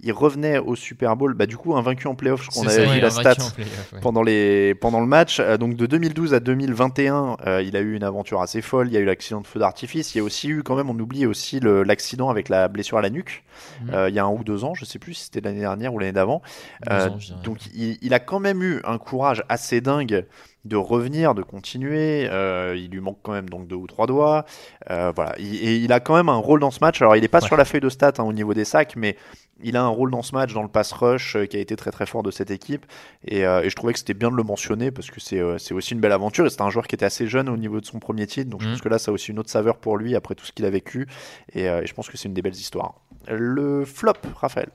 Il 0.00 0.12
revenait 0.12 0.58
au 0.58 0.74
Super 0.76 1.16
Bowl, 1.16 1.34
bah, 1.34 1.46
du 1.46 1.56
coup, 1.56 1.76
invaincu 1.76 2.06
en 2.06 2.14
playoff, 2.14 2.42
je 2.42 2.48
crois 2.50 2.64
qu'on 2.64 2.70
avait 2.70 2.86
vu 2.86 3.00
la 3.00 3.10
stat 3.10 3.34
ouais. 3.58 4.00
pendant, 4.00 4.22
les, 4.22 4.74
pendant 4.74 5.00
le 5.00 5.06
match. 5.06 5.40
Donc 5.40 5.74
de 5.76 5.86
2012 5.86 6.34
à 6.34 6.40
2021, 6.40 7.36
euh, 7.46 7.62
il 7.62 7.76
a 7.76 7.80
eu 7.80 7.94
une 7.94 8.04
aventure 8.04 8.40
assez 8.40 8.62
folle. 8.62 8.88
Il 8.88 8.94
y 8.94 8.96
a 8.96 9.00
eu 9.00 9.04
l'accident 9.04 9.40
de 9.40 9.46
feu 9.46 9.60
d'artifice. 9.60 10.14
Il 10.14 10.18
y 10.18 10.20
a 10.20 10.24
aussi 10.24 10.48
eu, 10.48 10.62
quand 10.62 10.76
même, 10.76 10.88
on 10.90 10.98
oublie 10.98 11.26
aussi 11.26 11.60
l'accident 11.60 12.30
avec 12.30 12.48
la 12.48 12.68
blessure 12.68 12.98
à 12.98 13.02
la 13.02 13.10
nuque. 13.10 13.44
Mhm. 13.82 14.06
Il 14.08 14.14
y 14.14 14.18
a 14.18 14.24
un 14.24 14.30
ou 14.30 14.42
deux 14.44 14.64
ans, 14.64 14.74
je 14.74 14.84
sais 14.84 14.98
plus 14.98 15.14
si 15.14 15.24
c'était 15.24 15.40
l'année 15.40 15.60
dernière 15.60 15.92
ou 15.92 15.98
l'année 15.98 16.12
d'avant. 16.12 16.42
Euh, 16.90 17.08
donc 17.44 17.58
il, 17.74 17.98
il 18.02 18.14
a 18.14 18.18
quand 18.20 18.40
même 18.40 18.62
eu 18.62 18.80
un 18.84 18.98
courage 18.98 19.42
assez 19.48 19.80
dingue 19.80 20.26
de 20.64 20.76
revenir, 20.76 21.34
de 21.34 21.42
continuer. 21.42 22.28
Euh, 22.30 22.74
il 22.76 22.90
lui 22.90 23.00
manque 23.00 23.18
quand 23.22 23.32
même 23.32 23.48
donc 23.48 23.66
deux 23.66 23.76
ou 23.76 23.86
trois 23.86 24.06
doigts. 24.06 24.44
Euh, 24.90 25.12
voilà, 25.14 25.34
il, 25.38 25.54
et 25.56 25.76
il 25.76 25.92
a 25.92 26.00
quand 26.00 26.14
même 26.14 26.28
un 26.28 26.36
rôle 26.36 26.60
dans 26.60 26.70
ce 26.70 26.80
match. 26.80 27.00
Alors 27.00 27.16
il 27.16 27.22
n'est 27.22 27.28
pas 27.28 27.40
Ouais. 27.40 27.46
sur 27.46 27.56
la 27.56 27.64
feuille 27.64 27.80
de 27.80 27.88
stats 27.88 28.12
hein, 28.18 28.24
au 28.24 28.32
niveau 28.32 28.52
des 28.54 28.64
sacs, 28.66 28.94
mais 28.96 29.16
il 29.62 29.76
a 29.76 29.82
un 29.82 29.88
rôle 29.88 30.10
dans 30.10 30.22
ce 30.22 30.34
match, 30.34 30.52
dans 30.54 30.62
le 30.62 30.68
pass 30.68 30.92
rush, 30.92 31.36
euh, 31.36 31.44
qui 31.46 31.56
a 31.56 31.60
été 31.60 31.76
très 31.76 31.90
très 31.90 32.04
fort 32.06 32.22
de 32.22 32.30
cette 32.30 32.50
équipe. 32.50 32.84
Et, 33.26 33.40
et 33.40 33.70
je 33.70 33.74
trouvais 33.74 33.92
que 33.94 33.98
c'était 33.98 34.14
bien 34.14 34.30
de 34.30 34.36
le 34.36 34.42
mentionner 34.42 34.90
parce 34.90 35.10
que 35.10 35.20
c'est 35.20 35.40
aussi 35.72 35.94
une 35.94 36.00
belle 36.00 36.12
aventure. 36.12 36.44
Et 36.46 36.50
c'est 36.50 36.60
un 36.62 36.70
joueur 36.70 36.86
qui 36.86 36.94
était 36.94 37.06
assez 37.06 37.26
jeune 37.26 37.48
au 37.48 37.56
niveau 37.56 37.80
de 37.80 37.86
son 37.86 37.98
premier 37.98 38.26
titre. 38.26 38.50
Donc 38.50 38.60
je 38.62 38.66
Mhm. 38.66 38.72
pense 38.74 38.82
que 38.82 38.88
là, 38.88 38.98
ça 38.98 39.10
a 39.10 39.14
aussi 39.14 39.30
une 39.30 39.38
autre 39.38 39.50
saveur 39.50 39.76
pour 39.78 39.96
lui 39.96 40.14
après 40.14 40.34
tout 40.34 40.44
ce 40.44 40.52
qu'il 40.52 40.64
a 40.66 40.70
vécu. 40.70 41.06
Et, 41.54 41.64
et 41.64 41.86
je 41.86 41.94
pense 41.94 42.08
que 42.10 42.16
c'est 42.18 42.28
une 42.28 42.34
des 42.34 42.42
belles 42.42 42.52
histoires. 42.54 42.94
Le 43.28 43.84
flop, 43.84 44.12
Raphaël. 44.36 44.68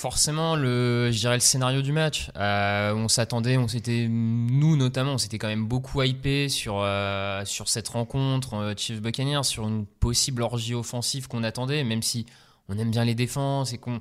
Forcément 0.00 0.56
le, 0.56 1.10
je 1.12 1.18
dirais 1.18 1.34
le 1.34 1.40
scénario 1.40 1.82
du 1.82 1.92
match. 1.92 2.30
Euh, 2.36 2.94
on 2.94 3.08
s'attendait, 3.08 3.58
on 3.58 3.68
s'était, 3.68 4.08
nous 4.08 4.76
notamment, 4.76 5.12
on 5.12 5.18
s'était 5.18 5.36
quand 5.36 5.48
même 5.48 5.66
beaucoup 5.66 6.00
hypé 6.02 6.48
sur 6.48 6.80
euh, 6.80 7.44
sur 7.44 7.68
cette 7.68 7.88
rencontre 7.88 8.54
euh, 8.54 8.74
Chiefs 8.76 9.02
Buccaneers, 9.02 9.44
sur 9.44 9.68
une 9.68 9.84
possible 9.84 10.40
orgie 10.42 10.74
offensive 10.74 11.28
qu'on 11.28 11.42
attendait, 11.44 11.84
même 11.84 12.02
si 12.02 12.24
on 12.70 12.78
aime 12.78 12.90
bien 12.90 13.04
les 13.04 13.14
défenses 13.14 13.74
et 13.74 13.78
qu'on. 13.78 14.00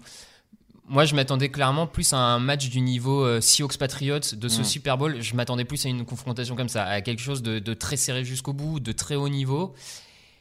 Moi, 0.88 1.06
je 1.06 1.14
m'attendais 1.14 1.50
clairement 1.50 1.86
plus 1.86 2.14
à 2.14 2.18
un 2.18 2.40
match 2.40 2.70
du 2.70 2.82
niveau 2.82 3.40
Seahawks 3.42 3.78
Patriots 3.78 4.34
de 4.34 4.48
ce 4.48 4.62
Mm. 4.62 4.64
Super 4.64 4.98
Bowl. 4.98 5.22
Je 5.22 5.36
m'attendais 5.36 5.64
plus 5.66 5.86
à 5.86 5.90
une 5.90 6.04
confrontation 6.04 6.56
comme 6.56 6.70
ça, 6.70 6.86
à 6.86 7.02
quelque 7.02 7.22
chose 7.22 7.44
de, 7.44 7.60
de 7.60 7.74
très 7.76 7.96
serré 7.96 8.24
jusqu'au 8.24 8.54
bout, 8.54 8.80
de 8.80 8.92
très 8.92 9.14
haut 9.14 9.30
niveau. 9.30 9.76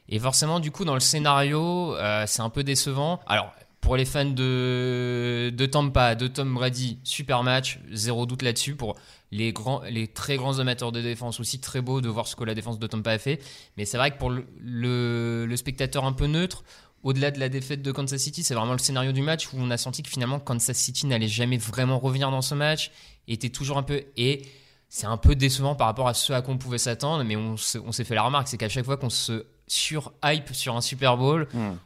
Et 0.09 0.19
forcément, 0.19 0.59
du 0.59 0.71
coup, 0.71 0.87
dans 0.87 0.95
le 0.95 1.01
scénario, 1.01 1.95
c'est 2.27 2.41
un 2.41 2.49
peu 2.49 2.65
décevant. 2.65 3.21
Alors, 3.27 3.53
pour 3.81 3.97
les 3.97 4.05
fans 4.05 4.24
de, 4.24 5.53
de 5.55 5.66
Tampa, 5.66 6.14
de 6.14 6.26
Tom 6.26 6.55
Brady, 6.55 6.99
super 7.05 7.43
match, 7.43 7.79
zéro 7.93 8.26
doute 8.26 8.43
là-dessus. 8.43 8.74
Pour 8.74 8.97
les, 9.31 9.53
grands, 9.53 9.83
les 9.89 10.09
très 10.09 10.37
grands 10.37 10.59
amateurs 10.59 10.93
de 10.93 11.01
défense 11.01 11.41
aussi, 11.41 11.61
très 11.61 11.81
beau 11.81 12.01
de 12.01 12.09
voir 12.09 12.26
ce 12.26 12.37
que 12.37 12.45
la 12.45 12.55
défense 12.55 12.79
de 12.79 12.87
Tampa 12.87 13.12
a 13.12 13.18
fait. 13.18 13.41
Mais 13.76 13.85
c'est 13.85 13.97
vrai 13.97 14.11
que 14.11 14.18
pour 14.18 14.31
le, 14.31 15.55
spectateur 15.57 16.05
un 16.05 16.12
peu 16.12 16.26
neutre, 16.26 16.64
au-delà 17.03 17.31
de 17.31 17.39
la 17.39 17.49
défaite 17.49 17.83
de 17.83 17.93
Kansas 17.93 18.20
City, 18.20 18.43
c'est 18.43 18.55
vraiment 18.55 18.72
le 18.72 18.79
scénario 18.79 19.12
du 19.12 19.22
match 19.22 19.47
où 19.53 19.57
on 19.59 19.70
a 19.70 19.76
senti 19.76 20.03
que 20.03 20.11
finalement 20.11 20.41
Kansas 20.41 20.76
City 20.76 21.07
n'allait 21.07 21.29
jamais 21.29 21.59
vraiment 21.59 21.99
revenir 21.99 22.31
dans 22.31 22.43
ce 22.43 22.55
match, 22.55 22.91
était 23.29 23.51
toujours 23.51 23.79
un 23.79 23.85
peu 23.85 24.03
et 24.16 24.43
c'est 24.89 25.07
un 25.07 25.18
peu 25.18 25.37
décevant 25.37 25.74
par 25.74 25.87
rapport 25.87 26.09
à 26.09 26.14
ce 26.14 26.33
à 26.33 26.43
quoi 26.43 26.55
on 26.55 26.59
pouvait 26.59 26.79
s'attendre, 26.79 27.22
mais 27.22 27.37
on 27.37 27.57
s'est 27.57 28.05
fait 28.05 28.14
la 28.14 28.22
remarque, 28.22 28.49
c'est 28.49 28.57
qu'à 28.57 28.68
chaque 28.68 28.87
fois 28.87 28.97
qu'on 28.97 29.11
se 29.11 29.47
sur-hype 29.68 30.55
sur 30.55 30.76
un 30.76 30.81
Super 30.81 31.16
Bowl, 31.16 31.47
Hmm. 31.53 31.76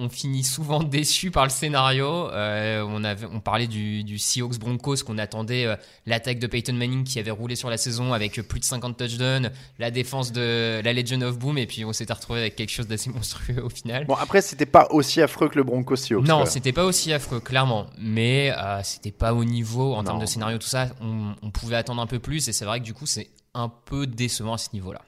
On 0.00 0.08
finit 0.08 0.42
souvent 0.42 0.82
déçu 0.82 1.30
par 1.30 1.44
le 1.44 1.50
scénario. 1.50 2.28
Euh, 2.30 2.84
on, 2.88 3.04
avait, 3.04 3.26
on 3.30 3.40
parlait 3.40 3.66
du, 3.66 4.02
du 4.02 4.18
Seahawks 4.18 4.58
Broncos 4.58 4.96
qu'on 5.06 5.18
attendait 5.18 5.66
euh, 5.66 5.76
l'attaque 6.06 6.38
de 6.38 6.46
Peyton 6.46 6.72
Manning 6.72 7.04
qui 7.04 7.18
avait 7.18 7.30
roulé 7.30 7.54
sur 7.54 7.70
la 7.70 7.76
saison 7.76 8.12
avec 8.12 8.38
euh, 8.38 8.42
plus 8.42 8.60
de 8.60 8.64
50 8.64 8.96
touchdowns, 8.96 9.50
la 9.78 9.90
défense 9.90 10.32
de 10.32 10.80
la 10.82 10.92
Legion 10.92 11.20
of 11.20 11.38
Boom, 11.38 11.58
et 11.58 11.66
puis 11.66 11.84
on 11.84 11.92
s'était 11.92 12.12
retrouvé 12.12 12.40
avec 12.40 12.56
quelque 12.56 12.70
chose 12.70 12.88
d'assez 12.88 13.10
monstrueux 13.14 13.62
au 13.62 13.68
final. 13.68 14.06
Bon, 14.06 14.14
après, 14.14 14.40
c'était 14.40 14.66
pas 14.66 14.88
aussi 14.90 15.20
affreux 15.20 15.48
que 15.48 15.56
le 15.56 15.64
Broncos 15.64 15.96
Seahawks. 15.96 16.26
Non, 16.26 16.46
c'était 16.46 16.72
pas 16.72 16.84
aussi 16.84 17.12
affreux, 17.12 17.40
clairement. 17.40 17.86
Mais 17.98 18.52
euh, 18.56 18.80
c'était 18.82 19.12
pas 19.12 19.34
au 19.34 19.44
niveau 19.44 19.94
en 19.94 20.02
termes 20.02 20.20
de 20.20 20.26
scénario, 20.26 20.58
tout 20.58 20.66
ça. 20.66 20.88
On, 21.00 21.34
on 21.42 21.50
pouvait 21.50 21.76
attendre 21.76 22.00
un 22.00 22.06
peu 22.06 22.18
plus, 22.18 22.48
et 22.48 22.52
c'est 22.52 22.64
vrai 22.64 22.80
que 22.80 22.84
du 22.84 22.94
coup, 22.94 23.06
c'est 23.06 23.28
un 23.54 23.68
peu 23.68 24.06
décevant 24.06 24.54
à 24.54 24.58
ce 24.58 24.68
niveau-là. 24.72 25.02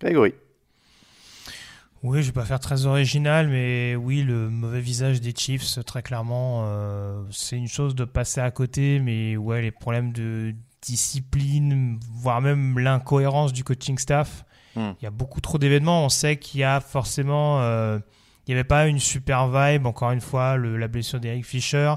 Grégory. 0.00 0.34
Oui, 2.02 2.20
je 2.22 2.26
vais 2.26 2.32
pas 2.32 2.44
faire 2.44 2.58
très 2.58 2.86
original, 2.86 3.48
mais 3.48 3.94
oui, 3.94 4.22
le 4.22 4.50
mauvais 4.50 4.80
visage 4.80 5.20
des 5.20 5.32
Chiefs, 5.36 5.78
très 5.86 6.02
clairement, 6.02 6.64
euh, 6.66 7.22
c'est 7.30 7.56
une 7.56 7.68
chose 7.68 7.94
de 7.94 8.04
passer 8.04 8.40
à 8.40 8.50
côté, 8.50 8.98
mais 8.98 9.36
ouais, 9.36 9.62
les 9.62 9.70
problèmes 9.70 10.12
de 10.12 10.52
discipline, 10.80 12.00
voire 12.12 12.40
même 12.40 12.78
l'incohérence 12.78 13.52
du 13.52 13.62
coaching 13.62 13.98
staff. 13.98 14.44
Hmm. 14.74 14.92
Il 15.00 15.04
y 15.04 15.06
a 15.06 15.10
beaucoup 15.10 15.40
trop 15.40 15.58
d'événements. 15.58 16.04
On 16.04 16.08
sait 16.08 16.38
qu'il 16.38 16.60
y 16.60 16.64
a 16.64 16.80
forcément, 16.80 17.60
euh, 17.60 17.98
il 18.46 18.50
n'y 18.50 18.54
avait 18.54 18.64
pas 18.66 18.88
une 18.88 18.98
super 18.98 19.46
vibe. 19.48 19.86
Encore 19.86 20.10
une 20.10 20.20
fois, 20.20 20.56
le- 20.56 20.76
la 20.76 20.88
blessure 20.88 21.20
d'Eric 21.20 21.44
Fischer. 21.44 21.94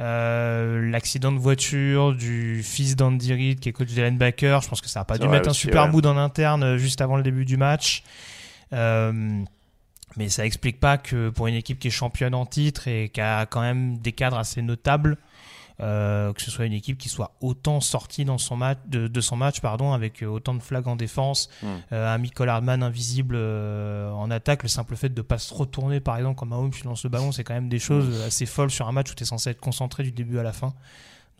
Euh, 0.00 0.90
l'accident 0.90 1.30
de 1.30 1.38
voiture 1.38 2.12
du 2.16 2.64
fils 2.64 2.96
d'Andy 2.96 3.32
Reid 3.32 3.60
qui 3.60 3.68
est 3.68 3.72
coach 3.72 3.92
des 3.92 4.02
linebackers 4.02 4.60
je 4.60 4.68
pense 4.68 4.80
que 4.80 4.88
ça 4.88 4.98
n'a 4.98 5.04
pas 5.04 5.18
dû 5.18 5.28
mettre 5.28 5.48
un 5.48 5.52
super 5.52 5.84
ouais. 5.84 5.90
mood 5.92 6.04
en 6.06 6.16
interne 6.16 6.76
juste 6.78 7.00
avant 7.00 7.16
le 7.16 7.22
début 7.22 7.44
du 7.44 7.56
match 7.56 8.02
mais 8.72 10.28
ça 10.28 10.46
explique 10.46 10.80
pas 10.80 10.98
que 10.98 11.30
pour 11.30 11.46
une 11.46 11.54
équipe 11.54 11.78
qui 11.78 11.88
est 11.88 11.90
championne 11.92 12.34
en 12.34 12.46
titre 12.46 12.88
et 12.88 13.08
qui 13.08 13.20
a 13.20 13.46
quand 13.46 13.60
même 13.60 13.98
des 13.98 14.12
cadres 14.12 14.38
assez 14.38 14.62
notables, 14.62 15.16
euh, 15.80 16.32
que 16.32 16.40
ce 16.40 16.52
soit 16.52 16.66
une 16.66 16.72
équipe 16.72 16.98
qui 16.98 17.08
soit 17.08 17.32
autant 17.40 17.80
sortie 17.80 18.24
dans 18.24 18.38
son 18.38 18.54
match, 18.56 18.78
de, 18.86 19.08
de 19.08 19.20
son 19.20 19.34
match 19.34 19.58
pardon, 19.60 19.92
avec 19.92 20.22
euh, 20.22 20.26
autant 20.26 20.54
de 20.54 20.60
flags 20.62 20.86
en 20.86 20.94
défense, 20.94 21.48
Mm. 21.62 21.66
euh, 21.92 22.14
un 22.14 22.18
Michael 22.18 22.48
Hardman 22.48 22.82
invisible 22.84 23.34
euh, 23.36 24.08
en 24.12 24.30
attaque, 24.30 24.62
le 24.62 24.68
simple 24.68 24.94
fait 24.94 25.08
de 25.12 25.20
pas 25.22 25.38
se 25.38 25.52
retourner 25.52 25.98
par 25.98 26.16
exemple 26.16 26.38
comme 26.38 26.50
Mahomes 26.50 26.70
tu 26.70 26.84
lances 26.84 27.02
le 27.02 27.10
ballon, 27.10 27.32
c'est 27.32 27.42
quand 27.42 27.54
même 27.54 27.68
des 27.68 27.80
choses 27.80 28.22
assez 28.22 28.46
folles 28.46 28.70
sur 28.70 28.86
un 28.86 28.92
match 28.92 29.10
où 29.10 29.14
tu 29.16 29.24
es 29.24 29.26
censé 29.26 29.50
être 29.50 29.60
concentré 29.60 30.04
du 30.04 30.12
début 30.12 30.38
à 30.38 30.44
la 30.44 30.52
fin. 30.52 30.74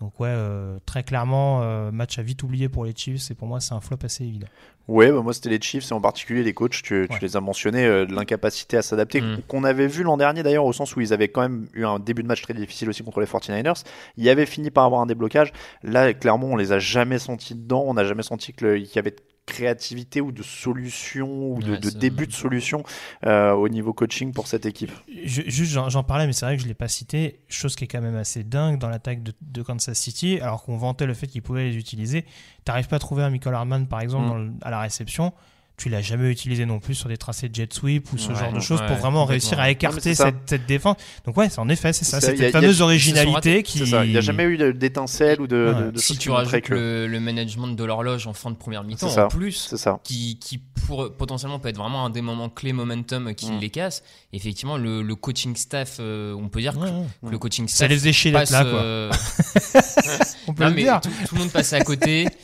Donc 0.01 0.19
ouais, 0.19 0.29
euh, 0.29 0.79
très 0.87 1.05
clairement, 1.05 1.63
euh, 1.63 1.91
match 1.93 2.19
à 2.19 2.23
vite 2.23 2.43
oublier 2.43 2.69
pour 2.69 2.85
les 2.85 2.93
Chiefs 2.97 3.31
et 3.31 3.35
pour 3.35 3.47
moi 3.47 3.61
c'est 3.61 3.75
un 3.75 3.81
flop 3.81 3.99
assez 4.03 4.25
évident. 4.25 4.49
Ouais, 4.89 5.11
bah 5.11 5.23
moi 5.23 5.33
c'était 5.33 5.49
les 5.51 5.61
Chiefs 5.61 5.91
et 5.91 5.95
en 5.95 6.01
particulier 6.01 6.43
les 6.43 6.53
coachs, 6.53 6.83
tu, 6.83 7.09
les 7.23 7.37
as 7.37 7.41
mentionnés, 7.41 7.87
euh, 7.87 8.05
de 8.05 8.13
l'incapacité 8.13 8.77
à 8.77 8.83
s'adapter, 8.83 9.21
Mm. 9.21 9.43
qu'on 9.49 9.65
avait 9.65 9.87
vu 9.87 10.03
l'an 10.03 10.17
dernier 10.17 10.43
d'ailleurs 10.43 10.65
au 10.67 10.73
sens 10.73 10.97
où 10.97 11.01
ils 11.01 11.13
avaient 11.13 11.29
quand 11.29 11.43
même 11.43 11.69
eu 11.75 11.85
un 11.85 11.99
début 12.01 12.23
de 12.23 12.29
match 12.29 12.43
très 12.43 12.55
difficile 12.55 12.89
aussi 12.89 13.03
contre 13.05 13.21
les 13.21 13.27
49ers. 13.27 13.85
Ils 14.17 14.29
avaient 14.29 14.47
fini 14.47 14.71
par 14.71 14.85
avoir 14.85 15.01
un 15.01 15.07
déblocage. 15.07 15.53
Là, 15.83 16.13
clairement, 16.13 16.49
on 16.49 16.57
les 16.57 16.73
a 16.73 16.79
jamais 16.81 17.19
sentis 17.19 17.55
dedans, 17.55 17.85
on 17.87 17.95
n'a 17.95 18.05
jamais 18.05 18.23
senti 18.25 18.53
qu'il 18.53 18.87
y 18.95 18.99
avait 18.99 19.13
de 19.13 19.17
créativité 19.47 20.21
ou 20.21 20.33
de 20.33 20.43
solution 20.43 21.53
ou 21.53 21.63
de, 21.63 21.73
Ouais, 21.73 21.79
de 21.79 21.89
c'est- 21.91 21.99
début 21.99 22.27
de 22.27 22.33
solution 22.33 22.83
euh, 23.27 23.53
au 23.53 23.69
niveau 23.69 23.93
coaching 23.93 24.33
pour 24.33 24.47
cette 24.47 24.67
équipe. 24.67 24.91
Je- 25.25 25.43
juste, 25.47 25.73
j'en 25.89 26.03
parlais, 26.03 26.27
mais 26.27 26.33
c'est 26.33 26.47
vrai 26.47 26.57
que 26.57 26.63
je 26.63 26.69
l'ai 26.69 26.75
pas 26.75 26.89
cité. 26.89 27.41
Chose 27.49 27.77
qui 27.77 27.85
est 27.85 27.89
quand 27.89 28.01
même 28.01 28.17
assez 28.17 28.43
dingue 28.45 28.79
dans 28.79 28.89
l'attaque 28.89 29.23
de, 29.23 29.33
de 29.43 29.63
Kansas 29.63 29.99
City, 29.99 30.39
alors 30.41 30.63
qu'on 30.65 30.77
vantait 30.77 31.07
le 31.07 31.15
fait 31.15 31.27
qu'ils 31.27 31.43
pouvaient 31.43 31.65
les 31.65 31.77
utiliser. 31.77 32.25
T'arrives 32.65 32.89
pas 32.89 32.97
à 32.97 32.99
trouver 33.01 33.23
un 33.23 33.31
Michael 33.31 33.55
Hardman, 33.55 33.87
par 33.87 34.01
exemple, 34.01 34.25
Mm. 34.25 34.29
dans 34.29 34.37
le- 34.39 34.53
à 34.63 34.71
la 34.71 34.81
réception. 34.81 35.33
Tu 35.77 35.89
l'as 35.89 36.03
jamais 36.03 36.31
utilisé 36.31 36.67
non 36.67 36.79
plus 36.79 36.95
sur 36.95 37.09
des 37.09 37.17
tracés 37.17 37.49
de 37.49 37.55
jet 37.55 37.73
sweep 37.73 38.13
ou 38.13 38.17
ce 38.17 38.29
Ouais, 38.29 38.37
genre 38.39 38.53
de 38.53 38.61
choses 38.61 38.81
ouais, 38.81 38.87
pour 38.87 38.97
vraiment 38.97 39.25
réussir 39.25 39.59
à 39.59 39.71
écarter 39.71 40.15
ça. 40.15 40.27
cette, 40.27 40.37
cette 40.47 40.67
défense. 40.67 40.97
Donc 41.27 41.37
ouais, 41.37 41.49
c'est 41.51 41.59
en 41.59 41.69
effet, 41.69 41.93
c'est 41.93 42.05
ça. 42.05 42.21
C'est 42.21 42.29
ça, 42.31 42.37
cette 42.37 42.55
a- 42.55 42.61
fameuse 42.61 42.81
originalité 42.81 43.65
qui. 43.65 43.79
C'est 43.79 43.87
ça, 43.87 44.05
il 44.05 44.13
n'y 44.13 44.17
a 44.17 44.21
jamais 44.21 44.45
eu 44.45 44.73
d'étincelle 44.73 45.41
ou 45.41 45.49
de, 45.49 45.75
Ouais. 45.77 45.85
de, 45.87 45.91
de 45.91 45.99
si 45.99 46.17
tu 46.17 46.31
rajoutes 46.31 46.61
que- 46.61 46.75
le, 46.75 47.07
le 47.09 47.19
management 47.19 47.67
de 47.75 47.83
l'horloge 47.85 48.29
en 48.29 48.33
fin 48.35 48.53
de 48.53 48.57
première 48.57 48.85
mi-temps, 48.85 49.09
ça. 49.09 49.25
en 49.25 49.29
plus, 49.29 49.75
ça. 49.75 49.99
qui, 50.05 50.39
qui 50.39 50.59
pour, 50.87 51.13
potentiellement 51.13 51.59
peut 51.59 51.71
être 51.71 51.77
vraiment 51.79 52.07
un 52.07 52.11
des 52.11 52.21
moments 52.23 52.49
clés 52.51 52.73
momentum 52.73 53.35
qui 53.35 53.51
Mm. 53.51 53.59
les 53.59 53.71
casse. 53.71 54.05
Effectivement, 54.33 54.77
le, 54.77 55.03
le 55.03 55.15
coaching 55.17 55.57
staff, 55.57 55.97
euh, 55.99 56.35
on 56.35 56.49
peut 56.49 56.61
dire 56.61 56.75
que, 56.75 56.85
ouais. 56.85 56.91
que 57.27 57.31
le 57.31 57.39
coaching 57.39 57.67
Ça 57.67 57.87
staff 57.89 58.05
les 58.05 58.13
chier 58.13 58.31
d'être 58.31 58.43
passe, 58.43 58.51
là, 58.53 58.65
quoi. 58.65 58.79
euh, 58.81 59.11
On 60.47 60.55
peut 60.55 60.65
le 60.67 60.73
dire. 60.73 61.01
tout 61.01 61.35
le 61.35 61.41
monde 61.41 61.51
passe 61.51 61.73
à 61.73 61.81
côté. 61.81 62.29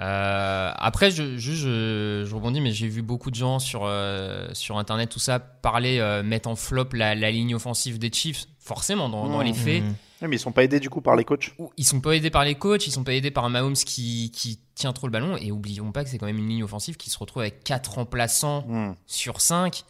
Euh, 0.00 0.70
après, 0.76 1.10
je, 1.10 1.36
je, 1.36 1.52
je, 1.52 2.24
je 2.28 2.34
rebondis, 2.34 2.60
mais 2.60 2.70
j'ai 2.72 2.88
vu 2.88 3.02
beaucoup 3.02 3.30
de 3.30 3.34
gens 3.36 3.58
sur, 3.58 3.82
euh, 3.84 4.48
sur 4.52 4.78
Internet, 4.78 5.08
tout 5.10 5.18
ça, 5.18 5.38
parler, 5.40 5.98
euh, 5.98 6.22
mettre 6.22 6.48
en 6.48 6.56
flop 6.56 6.88
la, 6.92 7.14
la 7.14 7.30
ligne 7.30 7.54
offensive 7.54 7.98
des 7.98 8.10
Chiefs. 8.12 8.46
Forcément, 8.60 9.08
dans, 9.08 9.28
dans 9.28 9.38
Mm. 9.40 9.44
les 9.44 9.52
faits. 9.54 9.82
Ouais, 10.20 10.28
mais 10.28 10.36
ils 10.36 10.40
sont 10.40 10.52
pas 10.52 10.62
aidés 10.64 10.78
du 10.80 10.90
coup 10.90 11.00
par 11.00 11.16
les 11.16 11.24
coachs. 11.24 11.54
ils 11.76 11.84
sont 11.86 12.00
pas 12.00 12.14
aidés 12.14 12.28
par 12.30 12.44
les 12.44 12.54
coachs, 12.56 12.86
ils 12.86 12.90
sont 12.90 13.04
pas 13.04 13.14
aidés 13.14 13.30
par 13.30 13.44
un 13.44 13.48
Mahomes 13.48 13.72
qui, 13.74 14.30
qui 14.32 14.58
tient 14.74 14.92
trop 14.92 15.06
le 15.06 15.10
ballon. 15.12 15.36
Et 15.38 15.50
oublions 15.52 15.90
pas 15.92 16.04
que 16.04 16.10
c'est 16.10 16.18
quand 16.18 16.26
même 16.26 16.38
une 16.38 16.48
ligne 16.48 16.64
offensive 16.64 16.96
qui 16.96 17.08
se 17.08 17.18
retrouve 17.18 17.42
avec 17.42 17.64
4 17.64 17.94
remplaçants 17.94 18.64
Mm. 18.68 18.94
sur 19.06 19.40
5. 19.40 19.84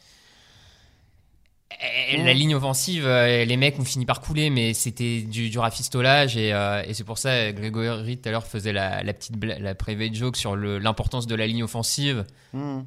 La 2.16 2.32
ligne 2.32 2.54
offensive, 2.54 3.06
euh, 3.06 3.44
les 3.44 3.56
mecs 3.56 3.78
ont 3.78 3.84
fini 3.84 4.06
par 4.06 4.20
couler, 4.20 4.50
mais 4.50 4.72
c'était 4.74 5.20
du, 5.20 5.50
du 5.50 5.58
rafistolage. 5.58 6.36
Et, 6.36 6.52
euh, 6.52 6.82
et 6.86 6.94
c'est 6.94 7.04
pour 7.04 7.18
ça, 7.18 7.52
Grégory 7.52 8.16
tout 8.18 8.28
à 8.28 8.32
l'heure 8.32 8.46
faisait 8.46 8.72
la, 8.72 9.02
la 9.02 9.12
petite 9.12 9.36
la 9.44 9.74
private 9.74 10.14
joke 10.14 10.36
sur 10.36 10.56
l'importance 10.56 11.26
de 11.26 11.34
la 11.34 11.46
ligne 11.46 11.62
offensive. 11.62 12.24
Mm. 12.52 12.80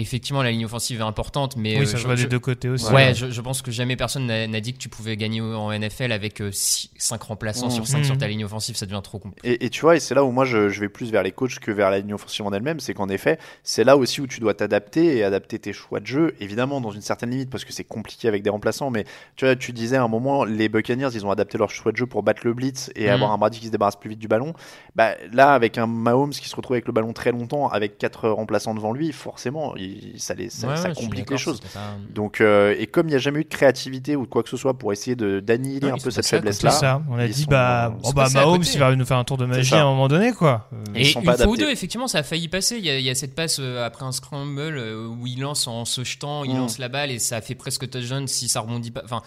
Effectivement, 0.00 0.42
la 0.42 0.50
ligne 0.52 0.64
offensive 0.64 1.00
est 1.00 1.04
importante, 1.04 1.56
mais 1.56 1.74
Oui, 1.76 1.82
euh, 1.82 1.86
ça 1.86 1.98
se 1.98 2.08
je- 2.08 2.14
des 2.22 2.26
deux 2.28 2.38
côtés 2.38 2.68
aussi. 2.68 2.92
Ouais, 2.92 3.14
je, 3.14 3.30
je 3.30 3.40
pense 3.40 3.62
que 3.62 3.70
jamais 3.70 3.96
personne 3.96 4.26
n'a 4.26 4.60
dit 4.60 4.72
que 4.72 4.78
tu 4.78 4.88
pouvais 4.88 5.16
gagner 5.16 5.40
en 5.40 5.72
NFL 5.72 6.12
avec 6.12 6.40
5 6.52 7.22
remplaçants 7.22 7.66
Mmh. 7.66 7.70
sur 7.70 7.86
5 7.86 7.98
Mmh. 8.00 8.04
sur 8.04 8.18
ta 8.18 8.28
ligne 8.28 8.44
offensive, 8.44 8.76
ça 8.76 8.86
devient 8.86 9.00
trop 9.02 9.18
compliqué. 9.18 9.48
Et, 9.48 9.64
et 9.66 9.70
tu 9.70 9.80
vois, 9.80 9.96
et 9.96 10.00
c'est 10.00 10.14
là 10.14 10.22
où 10.24 10.30
moi 10.30 10.44
je, 10.44 10.68
je 10.68 10.80
vais 10.80 10.88
plus 10.88 11.10
vers 11.10 11.22
les 11.22 11.32
coachs 11.32 11.58
que 11.58 11.70
vers 11.72 11.90
la 11.90 11.98
ligne 11.98 12.14
offensive 12.14 12.46
en 12.46 12.52
elle-même, 12.52 12.80
c'est 12.80 12.94
qu'en 12.94 13.08
effet, 13.08 13.38
c'est 13.62 13.84
là 13.84 13.96
aussi 13.96 14.20
où 14.20 14.26
tu 14.26 14.40
dois 14.40 14.54
t'adapter 14.54 15.16
et 15.16 15.24
adapter 15.24 15.58
tes 15.58 15.72
choix 15.72 15.98
de 16.00 16.06
jeu, 16.06 16.34
évidemment 16.40 16.80
dans 16.80 16.90
une 16.92 17.00
certaine 17.00 17.30
limite, 17.30 17.50
parce 17.50 17.64
que 17.64 17.72
c'est 17.72 17.84
compliqué 17.84 18.28
avec 18.28 18.42
des 18.42 18.50
remplaçants, 18.50 18.90
mais 18.90 19.04
tu 19.36 19.44
vois, 19.46 19.56
tu 19.56 19.72
disais 19.72 19.96
à 19.96 20.02
un 20.04 20.08
moment, 20.08 20.44
les 20.44 20.68
Buccaneers, 20.68 21.08
ils 21.14 21.26
ont 21.26 21.30
adapté 21.30 21.58
leur 21.58 21.70
choix 21.70 21.90
de 21.92 21.96
jeu 21.96 22.06
pour 22.06 22.22
battre 22.22 22.42
le 22.44 22.54
blitz 22.54 22.90
et 22.94 23.06
Mhm. 23.06 23.10
avoir 23.10 23.32
un 23.32 23.38
Brady 23.38 23.58
qui 23.60 23.66
se 23.66 23.72
débarrasse 23.72 23.96
plus 23.96 24.10
vite 24.10 24.18
du 24.20 24.28
ballon. 24.28 24.52
Bah, 24.94 25.14
là, 25.32 25.54
avec 25.54 25.78
un 25.78 25.86
Mahomes 25.86 26.30
qui 26.30 26.48
se 26.48 26.54
retrouve 26.54 26.74
avec 26.74 26.86
le 26.86 26.92
ballon 26.92 27.12
très 27.12 27.32
longtemps, 27.32 27.68
avec 27.68 27.98
quatre 27.98 28.28
remplaçants 28.28 28.74
devant 28.74 28.92
lui, 28.92 29.12
forcément, 29.12 29.74
il- 29.76 29.87
ça, 30.16 30.34
les, 30.34 30.50
ça, 30.50 30.68
Ouais, 30.68 30.76
ça 30.76 30.82
ouais, 30.84 30.88
je 30.90 30.94
suis 30.98 31.04
complique 31.06 31.30
les 31.30 31.38
choses. 31.38 31.60
pas- 31.60 31.96
Donc, 32.14 32.40
euh, 32.40 32.74
et 32.78 32.86
comme 32.86 33.06
il 33.08 33.10
n'y 33.10 33.16
a 33.16 33.18
jamais 33.18 33.40
eu 33.40 33.44
de 33.44 33.48
créativité 33.48 34.16
ou 34.16 34.24
de 34.26 34.30
quoi 34.30 34.42
que 34.42 34.48
ce 34.48 34.56
soit 34.56 34.78
pour 34.78 34.92
essayer 34.92 35.16
de 35.16 35.40
d'annihiler 35.40 35.90
un 35.90 35.96
ils 35.96 36.02
peu 36.02 36.10
cette 36.10 36.26
faiblesse-là, 36.26 36.70
ça. 36.70 37.02
On 37.10 37.18
a 37.18 37.26
ils 37.26 37.32
dit, 37.32 37.42
sont- 37.44 37.50
bah, 37.50 37.94
ils 38.04 38.08
oh 38.08 38.12
bah 38.12 38.28
Mahomes, 38.32 38.62
il 38.72 38.78
va 38.78 38.94
nous 38.96 39.04
faire 39.04 39.18
un 39.18 39.24
tour 39.24 39.36
de 39.38 39.46
magie 39.46 39.74
à 39.74 39.82
un 39.82 39.84
moment 39.90 40.08
donné, 40.08 40.32
quoi. 40.32 40.68
Euh, 40.72 40.76
Ils 40.94 41.00
Et 41.00 41.04
sont 41.04 41.20
une 41.20 41.26
pas 41.26 41.36
fois 41.36 41.46
ou 41.48 41.56
deux, 41.56 41.70
effectivement, 41.70 42.08
ça 42.08 42.18
a 42.18 42.22
failli 42.22 42.48
passer. 42.48 42.76
Il 42.78 42.84
y 42.84 42.90
a, 42.90 42.98
il 42.98 43.04
y 43.04 43.10
a 43.10 43.14
cette 43.14 43.34
passe 43.34 43.58
euh, 43.60 43.84
après 43.86 44.04
un 44.04 44.12
scramble 44.12 44.60
euh, 44.78 45.06
où 45.06 45.26
il 45.26 45.40
lance 45.40 45.66
en 45.66 45.84
se 45.84 46.04
jetant, 46.04 46.44
il 46.44 46.54
Mm. 46.54 46.58
lance 46.58 46.78
la 46.78 46.88
balle 46.88 47.10
et 47.10 47.18
ça 47.18 47.36
a 47.36 47.40
fait 47.40 47.54
presque 47.54 47.88
touchdown 47.88 48.26
si 48.26 48.48
ça 48.48 48.60
rebondit 48.60 48.90
pas. 48.90 49.02
Enfin, 49.04 49.22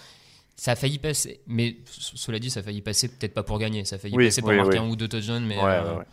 ça 0.64 0.74
a 0.74 0.76
failli 0.76 1.00
passer. 1.00 1.40
Mais 1.48 1.78
ce- 1.90 2.16
cela 2.18 2.38
dit, 2.38 2.52
ça 2.52 2.60
a 2.60 2.64
failli 2.64 2.82
passer 2.84 3.08
peut-être 3.08 3.34
pas 3.34 3.42
pour 3.42 3.58
gagner. 3.58 3.84
Ça 3.84 3.96
a 3.96 4.00
failli 4.00 4.16
Oui, 4.16 4.26
passer 4.28 4.42
pour 4.42 4.52
oui, 4.52 4.58
marquer 4.58 4.78
oui. 4.78 4.86
un 4.86 4.90
ou 4.90 4.96
deux 4.96 5.08
touchdowns. 5.08 5.44
Mais 5.44 5.58
Ouais, 5.58 5.64
euh, 5.64 5.94
ouais, 5.94 5.98
ouais. 5.98 6.06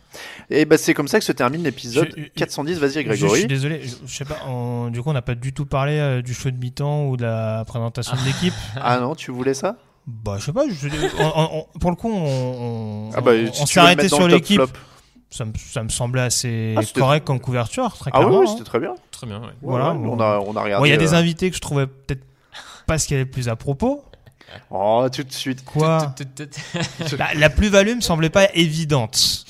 Et 0.49 0.65
bah, 0.65 0.79
c'est 0.79 0.95
comme 0.95 1.07
ça 1.07 1.19
que 1.19 1.25
se 1.25 1.31
termine 1.31 1.61
l'épisode 1.63 2.11
Je- 2.17 2.23
je- 2.23 2.27
410. 2.29 2.79
Vas-y, 2.79 2.89
Je, 2.89 2.99
je 3.01 3.05
Grégory. 3.05 3.39
suis 3.41 3.47
désolé, 3.47 3.81
je, 3.83 3.95
je 4.07 4.11
sais 4.17 4.25
pas, 4.25 4.39
on- 4.47 4.89
du 4.89 5.03
coup 5.03 5.09
on 5.11 5.13
n'a 5.13 5.21
pas 5.21 5.35
du 5.35 5.53
tout 5.53 5.67
parlé 5.67 5.99
euh, 5.99 6.23
du 6.23 6.33
choix 6.33 6.49
de 6.49 6.57
mi-temps 6.57 7.05
ou 7.05 7.15
de 7.15 7.21
la 7.25 7.63
présentation 7.67 8.15
de 8.17 8.25
l'équipe. 8.25 8.53
Ah 8.81 8.99
non, 8.99 9.13
tu 9.13 9.29
voulais 9.29 9.53
ça? 9.53 9.75
Bah, 10.07 10.37
je 10.39 10.45
sais 10.45 10.53
pas. 10.53 10.63
je- 10.67 10.87
on- 11.19 11.59
on- 11.75 11.79
pour 11.79 11.91
le 11.91 11.95
coup, 11.95 12.11
on, 12.11 12.25
on, 12.25 13.09
Ah 13.15 13.21
bah, 13.21 13.33
si 13.53 13.67
s'est 13.67 13.79
arrêté 13.79 14.07
sur 14.09 14.27
l'équipe. 14.27 14.61
Ça, 15.29 15.45
me- 15.45 15.53
ça 15.55 15.83
me 15.83 15.89
semblait 15.89 16.21
assez 16.23 16.73
Ah, 16.75 16.81
correct 16.95 17.23
comme 17.27 17.39
couverture, 17.39 17.95
très 17.95 18.09
Ah 18.15 18.17
oui, 18.21 18.25
clairement. 18.25 18.39
oui, 18.39 18.45
hein. 18.49 18.51
c'était 18.53 18.63
très 18.67 18.79
bien. 18.79 18.95
Très 19.11 19.27
bien, 19.27 19.39
ouais. 19.41 19.51
Voilà, 19.61 19.93
Ouais, 19.93 20.07
on, 20.09 20.19
a, 20.19 20.39
on 20.39 20.55
a 20.55 20.63
regardé. 20.63 20.81
Bon, 20.81 20.85
il 20.85 20.89
y 20.89 20.93
a 20.93 20.97
des 20.97 21.13
euh, 21.13 21.17
invités 21.17 21.51
que 21.51 21.55
je 21.55 21.61
trouvais 21.61 21.85
peut-être 21.85 22.23
pas 22.87 22.97
ce 22.97 23.07
qu'il 23.07 23.15
y 23.15 23.19
avait 23.19 23.29
plus 23.29 23.47
à 23.47 23.55
propos. 23.55 24.03
Oh, 24.71 25.07
tout 25.11 25.23
de 25.23 25.31
suite. 25.31 25.63
Quoi 25.65 26.13
tut. 26.17 27.15
la, 27.17 27.33
la 27.35 27.49
plus-value 27.49 27.95
me 27.95 28.01
semblait 28.01 28.29
pas 28.29 28.47
évidente. 28.53 29.45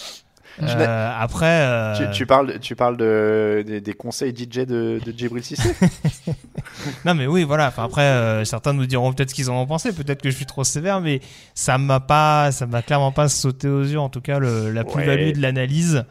Euh, 0.62 1.12
après, 1.18 1.46
euh, 1.62 1.96
Tu, 2.12 2.18
tu 2.18 2.26
parles, 2.26 2.60
tu 2.60 2.76
parles 2.76 2.98
de, 2.98 3.64
des, 3.66 3.80
des 3.80 3.94
conseils 3.94 4.32
DJ 4.36 4.66
de, 4.66 5.00
de 5.06 5.14
Djibril 5.18 5.42
Cissé? 5.44 5.70
Non 7.06 7.14
mais 7.14 7.28
oui, 7.28 7.44
voilà. 7.44 7.68
Enfin, 7.68 7.84
après, 7.86 8.02
euh, 8.04 8.44
certains 8.46 8.74
nous 8.74 8.86
diront 8.86 9.12
peut-être 9.14 9.30
ce 9.30 9.36
qu'ils 9.36 9.50
en 9.50 9.56
ont 9.62 9.66
pensé. 9.66 9.92
Peut-être 9.94 10.22
que 10.22 10.30
je 10.30 10.36
suis 10.36 10.46
trop 10.46 10.64
sévère, 10.64 11.02
mais 11.02 11.22
ça 11.54 11.78
m'a 11.78 12.00
pas, 12.00 12.52
ça 12.52 12.66
m'a 12.68 12.82
clairement 12.82 13.12
pas 13.12 13.28
sauté 13.30 13.68
aux 13.68 13.84
yeux. 13.84 14.00
En 14.00 14.10
tout 14.10 14.22
cas, 14.22 14.40
le- 14.40 14.72
la 14.72 14.84
plus-value 14.84 15.28
Ouais. 15.28 15.32
de 15.34 15.42
l'analyse. 15.42 16.04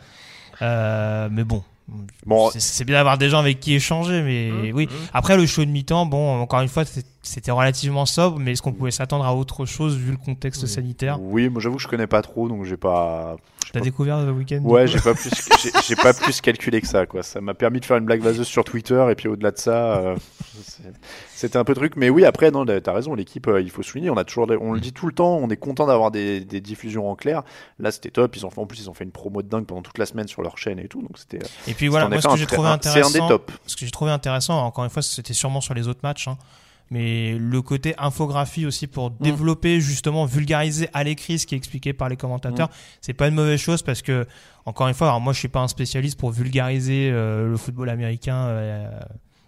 Euh, 0.62 1.28
mais 1.31 1.44
bon. 1.44 1.62
Bon, 2.27 2.51
C'est- 2.51 2.60
C'est 2.60 2.85
bien 2.85 2.97
d'avoir 2.97 3.16
des 3.16 3.31
gens 3.31 3.39
avec 3.39 3.60
qui 3.60 3.74
échanger, 3.74 4.20
mais 4.23 4.51
Mmh, 4.51 4.74
oui. 4.74 4.86
mmh. 4.86 4.90
Après, 5.15 5.36
le 5.39 5.47
show 5.47 5.65
de 5.65 5.70
mi-temps, 5.70 6.05
bon, 6.06 6.39
encore 6.40 6.60
une 6.60 6.69
fois, 6.69 6.85
c'est- 6.85 7.06
c'était 7.28 7.50
relativement 7.50 8.06
sobre, 8.06 8.38
mais 8.38 8.52
est-ce 8.52 8.62
qu'on 8.62 8.72
pouvait 8.72 8.90
s'attendre 8.90 9.24
à 9.24 9.34
autre 9.34 9.66
chose 9.66 9.96
vu 9.96 10.10
le 10.12 10.16
contexte 10.16 10.62
Oui. 10.62 10.68
sanitaire? 10.68 11.20
Oui, 11.20 11.48
moi 11.48 11.60
j'avoue 11.60 11.76
que 11.76 11.82
je 11.82 11.88
connais 11.88 12.06
pas 12.06 12.22
trop, 12.22 12.48
donc 12.48 12.64
j'ai 12.64 12.76
pas. 12.76 13.36
T'as 13.72 13.80
découvert 13.80 14.24
le 14.24 14.32
week-end 14.32 14.60
Ouais, 14.64 14.86
j'ai 14.86 14.98
pas 14.98 15.12
plus, 15.12 15.30
j'ai- 15.86 15.96
pas 15.96 16.14
plus 16.14 16.40
calculé 16.40 16.80
que 16.80 16.86
ça, 16.86 17.05
quoi. 17.05 17.22
Ça 17.22 17.42
m'a 17.42 17.52
permis 17.52 17.80
de 17.80 17.84
faire 17.84 17.98
une 17.98 18.06
blague 18.06 18.22
vaseuse 18.22 18.46
sur 18.46 18.64
Twitter, 18.64 19.06
et 19.10 19.14
puis 19.14 19.28
au-delà 19.28 19.50
de 19.50 19.59
ça, 19.59 19.98
euh, 19.98 20.16
c'était 21.34 21.59
un 21.59 21.64
peu 21.64 21.74
truc. 21.74 21.94
Mais 21.96 22.09
oui, 22.10 22.24
après, 22.24 22.50
non, 22.50 22.64
t'as 22.64 22.92
raison, 22.92 23.14
l'équipe, 23.14 23.46
euh, 23.46 23.60
il 23.60 23.70
faut 23.70 23.82
souligner, 23.82 24.10
on 24.10 24.16
a 24.16 24.24
toujours, 24.24 24.48
on 24.60 24.72
le 24.72 24.80
dit 24.80 24.92
tout 24.92 25.06
le 25.06 25.12
temps, 25.12 25.36
on 25.36 25.48
est 25.50 25.56
content 25.56 25.86
d'avoir 25.86 26.10
des, 26.10 26.40
des 26.40 26.60
diffusions 26.60 27.10
en 27.10 27.14
clair. 27.14 27.42
Là, 27.78 27.90
c'était 27.90 28.10
top. 28.10 28.34
Ils 28.36 28.46
ont 28.46 28.50
fait, 28.50 28.60
en 28.60 28.66
plus, 28.66 28.80
ils 28.80 28.90
ont 28.90 28.94
fait 28.94 29.05
une 29.05 29.10
promo 29.12 29.42
de 29.42 29.48
dingue 29.48 29.66
pendant 29.66 29.82
toute 29.82 29.98
la 29.98 30.06
semaine 30.06 30.28
sur 30.28 30.42
leur 30.42 30.56
chaîne 30.59 30.78
et 30.78 30.88
tout, 30.88 31.02
donc 31.02 31.18
c'était. 31.18 31.40
Et 31.66 31.74
puis 31.74 31.88
voilà, 31.88 32.09
moi, 32.09 32.20
ce 32.20 32.26
que 32.26 32.32
un 32.32 32.36
j'ai 32.36 32.46
trouvé 32.46 32.68
un- 32.68 32.72
un 32.72 32.76
des 32.78 32.88
intéressant, 32.88 33.28
tops. 33.28 33.52
ce 33.66 33.76
que 33.76 33.84
j'ai 33.84 33.90
trouvé 33.90 34.10
intéressant, 34.10 34.59
encore 34.64 34.84
une 34.84 34.90
fois, 34.90 35.02
c'était 35.02 35.34
sûrement 35.34 35.60
sur 35.60 35.74
les 35.74 35.88
autres 35.88 36.00
matchs, 36.02 36.28
hein, 36.28 36.38
mais 36.90 37.36
le 37.39 37.60
côté 37.62 37.94
infographie 37.98 38.65
aussi 38.66 38.86
pour 38.86 39.10
Mm. 39.10 39.15
développer, 39.20 39.81
justement, 39.81 40.24
vulgariser 40.24 40.89
à 40.94 41.05
l'écrit 41.05 41.39
ce 41.39 41.47
qui 41.47 41.55
est 41.55 41.59
expliqué 41.59 41.93
par 41.93 42.09
les 42.09 42.15
Mm. 42.16 42.19
commentateurs, 42.19 42.70
c'est 43.01 43.12
pas 43.15 43.28
une 43.28 43.35
mauvaise 43.35 43.60
chose 43.60 43.82
parce 43.82 44.02
que, 44.02 44.27
encore 44.65 44.89
une 44.89 44.94
fois, 44.94 45.09
alors 45.09 45.20
moi, 45.20 45.32
je 45.32 45.39
suis 45.39 45.48
pas 45.48 45.60
un 45.60 45.69
spécialiste 45.69 46.19
pour 46.19 46.31
vulgariser 46.31 47.10
euh, 47.12 47.48
le 47.51 47.56
football 47.56 47.89
américain 47.90 48.36
euh, 48.48 49.01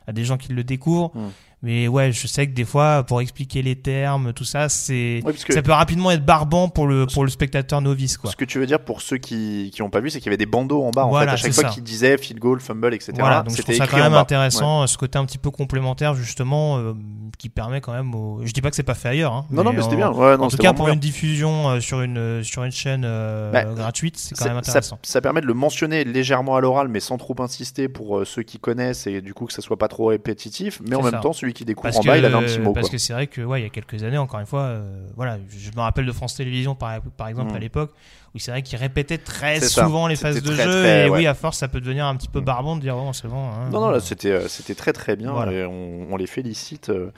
à 0.07 0.13
des 0.13 0.25
gens 0.25 0.37
qui 0.37 0.53
le 0.53 0.65
découvrent. 0.65 1.11
Mm. 1.15 1.29
Mais 1.63 1.89
ouais, 1.89 2.11
je 2.11 2.27
sais 2.27 2.47
que 2.47 2.53
des 2.55 2.65
fois, 2.65 3.03
pour 3.05 3.21
expliquer 3.21 3.61
les 3.61 3.77
termes, 3.77 4.33
tout 4.33 4.45
ça, 4.45 4.71
c'est 4.71 5.21
Oui, 5.27 5.35
ça 5.51 5.61
peut 5.61 5.73
rapidement 5.73 6.11
être 6.11 6.25
barbant 6.25 6.69
pour 6.71 6.87
le 6.87 7.07
pour 7.07 7.23
le 7.23 7.29
spectateur 7.31 7.83
novice, 7.83 8.17
quoi. 8.17 8.31
Ce 8.31 8.37
que 8.37 8.47
tu 8.47 8.59
veux 8.59 8.65
dire 8.65 8.81
pour 8.81 9.03
ceux 9.03 9.19
qui 9.19 9.71
qui 9.75 9.83
ont 9.83 9.91
pas 9.91 10.01
vu, 10.01 10.09
c'est 10.09 10.21
qu'il 10.21 10.27
y 10.27 10.31
avait 10.31 10.39
des 10.39 10.47
bandeaux 10.47 10.83
en 10.83 10.91
bas 10.91 11.05
en 11.05 11.11
Voilà, 11.11 11.33
fait 11.37 11.49
à 11.49 11.51
chaque 11.51 11.53
fois 11.53 11.65
qui 11.65 11.83
disaient 11.83 12.17
field 12.17 12.41
goal, 12.41 12.61
fumble, 12.61 12.95
etc. 12.95 13.13
Voilà, 13.19 13.43
donc 13.43 13.55
je 13.55 13.61
trouve 13.61 13.75
ça 13.75 13.87
quand 13.87 13.99
en 13.99 14.05
même 14.05 14.15
intéressant, 14.15 14.87
ce 14.87 14.97
côté 14.97 15.19
un 15.19 15.27
petit 15.27 15.37
peu 15.37 15.51
complémentaire 15.51 16.15
justement, 16.15 16.79
euh, 16.79 16.95
qui 17.37 17.51
permet 17.51 17.83
quand 17.83 17.93
même. 17.93 18.15
Au... 18.15 18.41
Je 18.43 18.53
dis 18.53 18.63
pas 18.63 18.71
que 18.71 18.77
c'est 18.77 18.83
pas 18.83 18.95
fait 18.95 19.09
ailleurs. 19.11 19.35
Hein, 19.35 19.45
Non, 19.51 19.63
non, 19.63 19.73
mais 19.75 19.81
en- 19.81 19.83
c'était 19.83 19.97
bien. 19.97 20.11
Ouais, 20.13 20.39
non, 20.39 20.45
en 20.45 20.49
tout 20.49 20.57
cas, 20.57 20.73
pour 20.73 20.87
bien. 20.87 20.95
une 20.95 21.01
diffusion 21.01 21.69
euh, 21.69 21.81
sur 21.81 22.01
une 22.01 22.43
sur 22.43 22.65
une 22.65 22.73
chaîne 22.73 23.03
euh, 23.05 23.53
Bah, 23.53 23.65
gratuite, 23.65 24.17
c'est 24.17 24.35
quand 24.35 24.47
même 24.47 24.57
intéressant. 24.57 24.99
ça 25.03 25.21
permet 25.21 25.43
de 25.43 25.47
le 25.47 25.53
mentionner 25.55 26.05
légèrement 26.05 26.57
à 26.57 26.63
l'oral, 26.63 26.89
mais 26.89 27.01
sans 27.01 27.19
trop 27.19 27.35
insister 27.41 27.89
pour 27.91 28.19
euh, 28.21 28.25
ceux 28.25 28.45
qui 28.45 28.59
connaissent 28.59 29.07
et 29.07 29.21
du 29.21 29.35
coup 29.35 29.45
que 29.45 29.53
ça 29.53 29.61
soit 29.61 29.77
pas 29.79 29.89
trop 29.89 30.07
répétitif. 30.07 30.81
Mais 30.89 30.97
en 30.97 31.03
même 31.03 31.21
temps, 31.21 31.35
celui 31.35 31.50
qui 31.53 31.65
découvre 31.65 31.85
Parce 31.85 31.97
en 31.99 32.03
que, 32.03 32.07
bas, 32.07 32.19
il 32.19 32.25
avait 32.25 32.35
un 32.35 32.43
petit 32.43 32.59
mot. 32.61 32.73
parce 32.73 32.89
quoi. 32.89 32.93
que 32.93 32.99
c'est 32.99 33.13
vrai 33.13 33.27
que 33.27 33.41
ouais, 33.43 33.61
il 33.61 33.65
y 33.65 33.67
a 33.67 33.71
quelques 33.71 34.03
années, 34.03 34.19
encore 34.19 34.41
une 34.41 34.47
fois, 34.47 34.63
euh, 34.63 35.07
voilà, 35.17 35.39
je 35.49 35.71
me 35.71 35.81
rappelle 35.81 36.07
de 36.07 36.13
France 36.13 36.35
Télévisions 36.37 36.75
par, 36.75 37.01
par 37.17 37.29
exemple 37.29 37.53
Mm. 37.53 37.57
à 37.57 37.59
l'époque, 37.59 37.93
où 38.35 38.39
c'est 38.39 38.51
vrai 38.51 38.63
qu'ils 38.63 38.79
répétaient 38.79 39.19
très 39.19 39.61
ça. 39.61 39.85
souvent 39.85 40.07
les 40.07 40.17
phases 40.17 40.41
de 40.43 40.53
très, 40.53 40.65
jeu, 40.65 40.71
très, 40.71 41.07
et 41.07 41.11
ouais. 41.11 41.19
oui, 41.19 41.27
à 41.27 41.35
force, 41.35 41.59
ça 41.59 41.69
peut 41.69 41.81
devenir 41.81 42.07
un 42.07 42.15
petit 42.17 42.29
peu 42.29 42.41
Mm. 42.41 42.45
barbant 42.45 42.77
de 42.77 42.81
dire 42.81 42.97
oh, 42.97 43.11
c'est 43.13 43.29
bon. 43.29 43.37
hein, 43.45 43.69
Non, 43.73 43.81
non, 43.81 43.91
là, 43.91 44.01
c'était, 44.01 44.31
euh, 44.31 44.47
c'était 44.49 44.75
très 44.75 44.93
très 44.93 45.17
bien 45.17 45.33
Voilà. 45.33 45.53
et 45.53 45.65
on, 45.65 46.07
on 46.13 46.17
les 46.17 46.27
félicite 46.27 46.91
euh, 46.91 47.11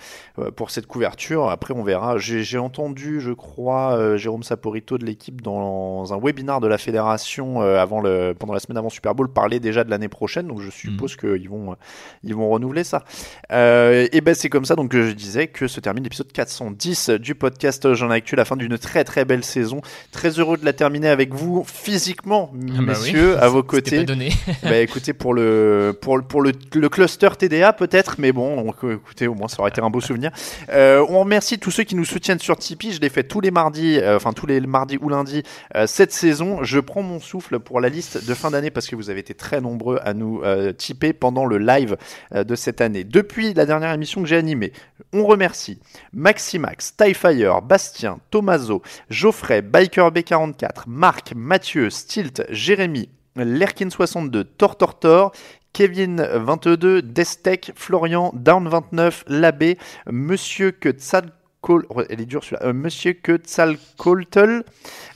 pour 0.56 0.70
cette 0.70 0.86
couverture. 0.86 1.48
Après, 1.50 1.74
on 1.74 1.82
verra. 1.82 2.16
J'ai, 2.18 2.58
entendu, 2.58 3.20
je 3.20 3.32
crois, 3.32 3.92
euh, 3.96 4.16
Jérôme 4.16 4.42
Saporito 4.42 4.96
de 4.98 5.04
l'équipe 5.04 5.42
dans 5.42 6.12
un 6.14 6.18
webinar 6.18 6.60
de 6.60 6.66
la 6.68 6.78
fédération 6.78 7.60
avant 7.60 8.00
le, 8.00 8.34
pendant 8.38 8.54
la 8.54 8.60
semaine 8.60 8.78
avant 8.78 8.88
Super 8.90 9.14
Bowl 9.14 9.28
parler 9.32 9.60
déjà 9.60 9.84
de 9.84 9.90
l'année 9.90 10.08
prochaine. 10.08 10.46
Donc, 10.46 10.60
je 10.60 10.70
suppose 10.70 11.16
qu'ils 11.16 11.48
vont, 11.48 11.76
ils 12.24 12.34
vont 12.34 12.48
renouveler 12.50 12.84
ça. 12.84 13.04
Euh, 13.52 14.08
et 14.12 14.20
ben, 14.20 14.34
c'est 14.34 14.48
comme 14.48 14.64
ça 14.64 14.76
donc 14.76 14.90
que 14.90 15.06
je 15.06 15.12
disais 15.12 15.46
que 15.48 15.68
se 15.68 15.80
termine 15.80 16.04
l'épisode 16.04 16.32
410 16.32 17.10
du 17.10 17.34
podcast 17.34 17.92
J'en 17.94 18.10
ai 18.10 18.14
actu, 18.16 18.36
la 18.36 18.44
fin 18.44 18.56
d'une 18.56 18.78
très 18.78 19.04
très 19.04 19.24
belle 19.24 19.44
saison. 19.44 19.80
Très 20.10 20.38
heureux 20.38 20.56
de 20.56 20.64
la 20.64 20.72
terminer 20.72 21.01
avec 21.08 21.32
vous 21.34 21.64
physiquement, 21.66 22.50
Ah 22.52 22.56
bah 22.56 22.68
oui. 22.78 22.84
messieurs, 22.86 23.38
à 23.42 23.48
vos 23.48 23.62
côtés. 23.62 23.98
pas 23.98 24.04
donné. 24.04 24.30
Bah 24.62 24.78
écoutez, 24.78 25.12
pour 25.12 25.34
le, 25.34 25.96
pour, 26.00 26.22
pour 26.22 26.42
le, 26.42 26.52
le 26.74 26.88
cluster 26.88 27.28
TDA 27.38 27.72
peut-être, 27.72 28.16
mais 28.18 28.32
bon, 28.32 28.64
on- 28.82 28.90
écoutez, 28.92 29.26
au 29.26 29.34
moins 29.34 29.48
ça 29.48 29.60
aurait 29.60 29.70
été 29.70 29.80
un 29.80 29.90
beau 29.90 30.00
souvenir. 30.00 30.30
Euh, 30.70 31.04
on 31.08 31.20
remercie 31.20 31.58
tous 31.58 31.70
ceux 31.70 31.84
qui 31.84 31.94
nous 31.94 32.04
soutiennent 32.04 32.38
sur 32.38 32.56
Tipeee. 32.56 32.92
Je 32.92 33.00
l'ai 33.00 33.08
fait 33.08 33.24
tous 33.24 33.40
les 33.40 33.50
mardis, 33.50 33.98
euh, 33.98 34.16
enfin 34.16 34.32
tous 34.32 34.46
les 34.46 34.60
mardis 34.60 34.98
ou 35.00 35.08
lundis 35.08 35.42
euh, 35.76 35.86
cette 35.86 36.12
saison. 36.12 36.62
Je 36.62 36.78
prends 36.80 37.02
mon 37.02 37.20
souffle 37.20 37.58
pour 37.58 37.80
la 37.80 37.88
liste 37.88 38.26
de 38.26 38.34
fin 38.34 38.50
d'année 38.50 38.70
parce 38.70 38.86
que 38.86 38.96
vous 38.96 39.10
avez 39.10 39.20
été 39.20 39.34
très 39.34 39.60
nombreux 39.60 39.98
à 40.04 40.14
nous 40.14 40.42
tiper 40.76 41.12
pendant 41.12 41.44
le 41.46 41.58
live 41.58 41.96
de 42.34 42.54
cette 42.54 42.80
année. 42.80 43.04
Depuis 43.04 43.54
la 43.54 43.66
dernière 43.66 43.92
émission 43.92 44.22
que 44.22 44.28
j'ai 44.28 44.36
animée, 44.36 44.72
on 45.12 45.24
remercie 45.24 45.78
Maximax, 46.12 46.94
Tyfire, 46.96 47.62
Bastien, 47.62 48.18
Tomaso, 48.30 48.82
Geoffrey, 49.10 49.62
Biker 49.62 50.10
B44, 50.10 50.84
Marc, 50.92 51.32
Mathieu, 51.34 51.88
Stilt, 51.88 52.42
Jérémy, 52.50 53.08
Lerkin62, 53.38 54.44
Tortortor, 54.58 55.32
Kevin22, 55.74 57.00
Destec, 57.00 57.72
Florian, 57.74 58.30
Down29, 58.36 59.22
Labbé, 59.26 59.78
Monsieur 60.10 60.70
Quetzalcoatl, 60.70 61.86
elle 62.10 62.20
est 62.20 62.26
dure 62.26 62.42
Euh, 62.60 62.74
Monsieur 62.74 63.14
Quetzalcoatl, 63.14 64.64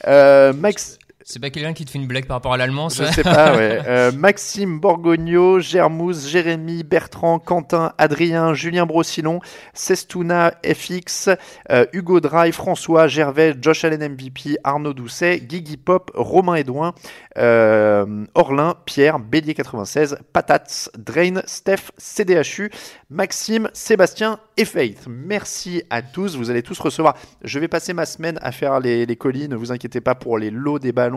euh, 0.06 0.54
Max, 0.54 0.98
C'est 1.28 1.40
pas 1.40 1.50
quelqu'un 1.50 1.72
qui 1.72 1.84
te 1.84 1.90
fait 1.90 1.98
une 1.98 2.06
blague 2.06 2.26
par 2.26 2.36
rapport 2.36 2.54
à 2.54 2.56
l'allemand, 2.56 2.88
je 2.88 3.02
ça 3.02 3.10
sais 3.10 3.24
pas, 3.24 3.56
ouais. 3.56 3.82
Euh, 3.88 4.12
Maxime 4.12 4.78
Borgogno, 4.78 5.58
Germouze, 5.58 6.28
Jérémy, 6.28 6.84
Bertrand, 6.84 7.40
Quentin, 7.40 7.92
Adrien, 7.98 8.54
Julien 8.54 8.86
Brossillon, 8.86 9.40
Sestuna 9.74 10.54
FX, 10.64 11.30
euh, 11.70 11.84
Hugo 11.92 12.20
Dry, 12.20 12.52
François, 12.52 13.08
Gervais, 13.08 13.56
Josh 13.60 13.84
Allen 13.84 14.12
MVP, 14.12 14.56
Arnaud 14.62 14.92
Doucet, 14.92 15.40
Guigui 15.40 15.76
Pop, 15.78 16.12
Romain 16.14 16.54
Edouin, 16.54 16.94
euh, 17.38 18.24
Orlin, 18.34 18.76
Pierre, 18.84 19.18
Bélier 19.18 19.54
96, 19.54 20.18
Patats, 20.32 20.90
Drain, 20.96 21.42
Steph, 21.46 21.90
CDHU, 21.98 22.70
Maxime, 23.10 23.68
Sébastien 23.72 24.38
et 24.56 24.64
Faith. 24.64 25.06
Merci 25.08 25.82
à 25.90 26.02
tous. 26.02 26.36
Vous 26.36 26.50
allez 26.50 26.62
tous 26.62 26.78
recevoir. 26.78 27.16
Je 27.42 27.58
vais 27.58 27.68
passer 27.68 27.92
ma 27.92 28.06
semaine 28.06 28.38
à 28.42 28.52
faire 28.52 28.80
les, 28.80 29.06
les 29.06 29.16
colis. 29.16 29.48
Ne 29.48 29.56
vous 29.56 29.72
inquiétez 29.72 30.00
pas 30.00 30.14
pour 30.14 30.38
les 30.38 30.50
lots 30.50 30.78
des 30.78 30.92
ballons, 30.92 31.15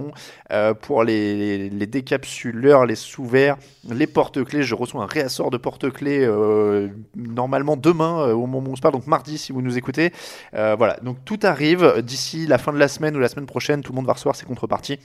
euh, 0.51 0.73
pour 0.73 1.03
les, 1.03 1.69
décapsuleurs, 1.69 2.85
les 2.85 2.95
sous-verts, 2.95 3.57
les 3.89 4.07
porte-clés. 4.07 4.63
Je 4.63 4.75
reçois 4.75 5.03
un 5.03 5.07
réassort 5.07 5.49
de 5.51 5.57
porte-clés 5.57 6.25
euh, 6.25 6.89
normalement 7.15 7.77
demain 7.77 8.21
euh, 8.21 8.33
au 8.33 8.45
moment 8.45 8.69
où 8.69 8.73
on 8.73 8.75
se 8.75 8.81
parle, 8.81 8.93
donc 8.93 9.07
mardi 9.07 9.37
si 9.37 9.51
vous 9.51 9.61
nous 9.61 9.77
écoutez. 9.77 10.11
Voilà, 10.53 10.97
donc 11.01 11.23
tout 11.25 11.39
arrive 11.43 12.01
d'ici 12.01 12.45
la 12.47 12.57
fin 12.57 12.73
de 12.73 12.77
la 12.77 12.87
semaine 12.87 13.15
ou 13.15 13.19
la 13.19 13.29
semaine 13.29 13.45
prochaine. 13.45 13.81
Tout 13.81 13.91
le 13.91 13.97
monde 13.97 14.07
va 14.07 14.13
recevoir 14.13 14.35
ses 14.35 14.45
contreparties. 14.45 14.99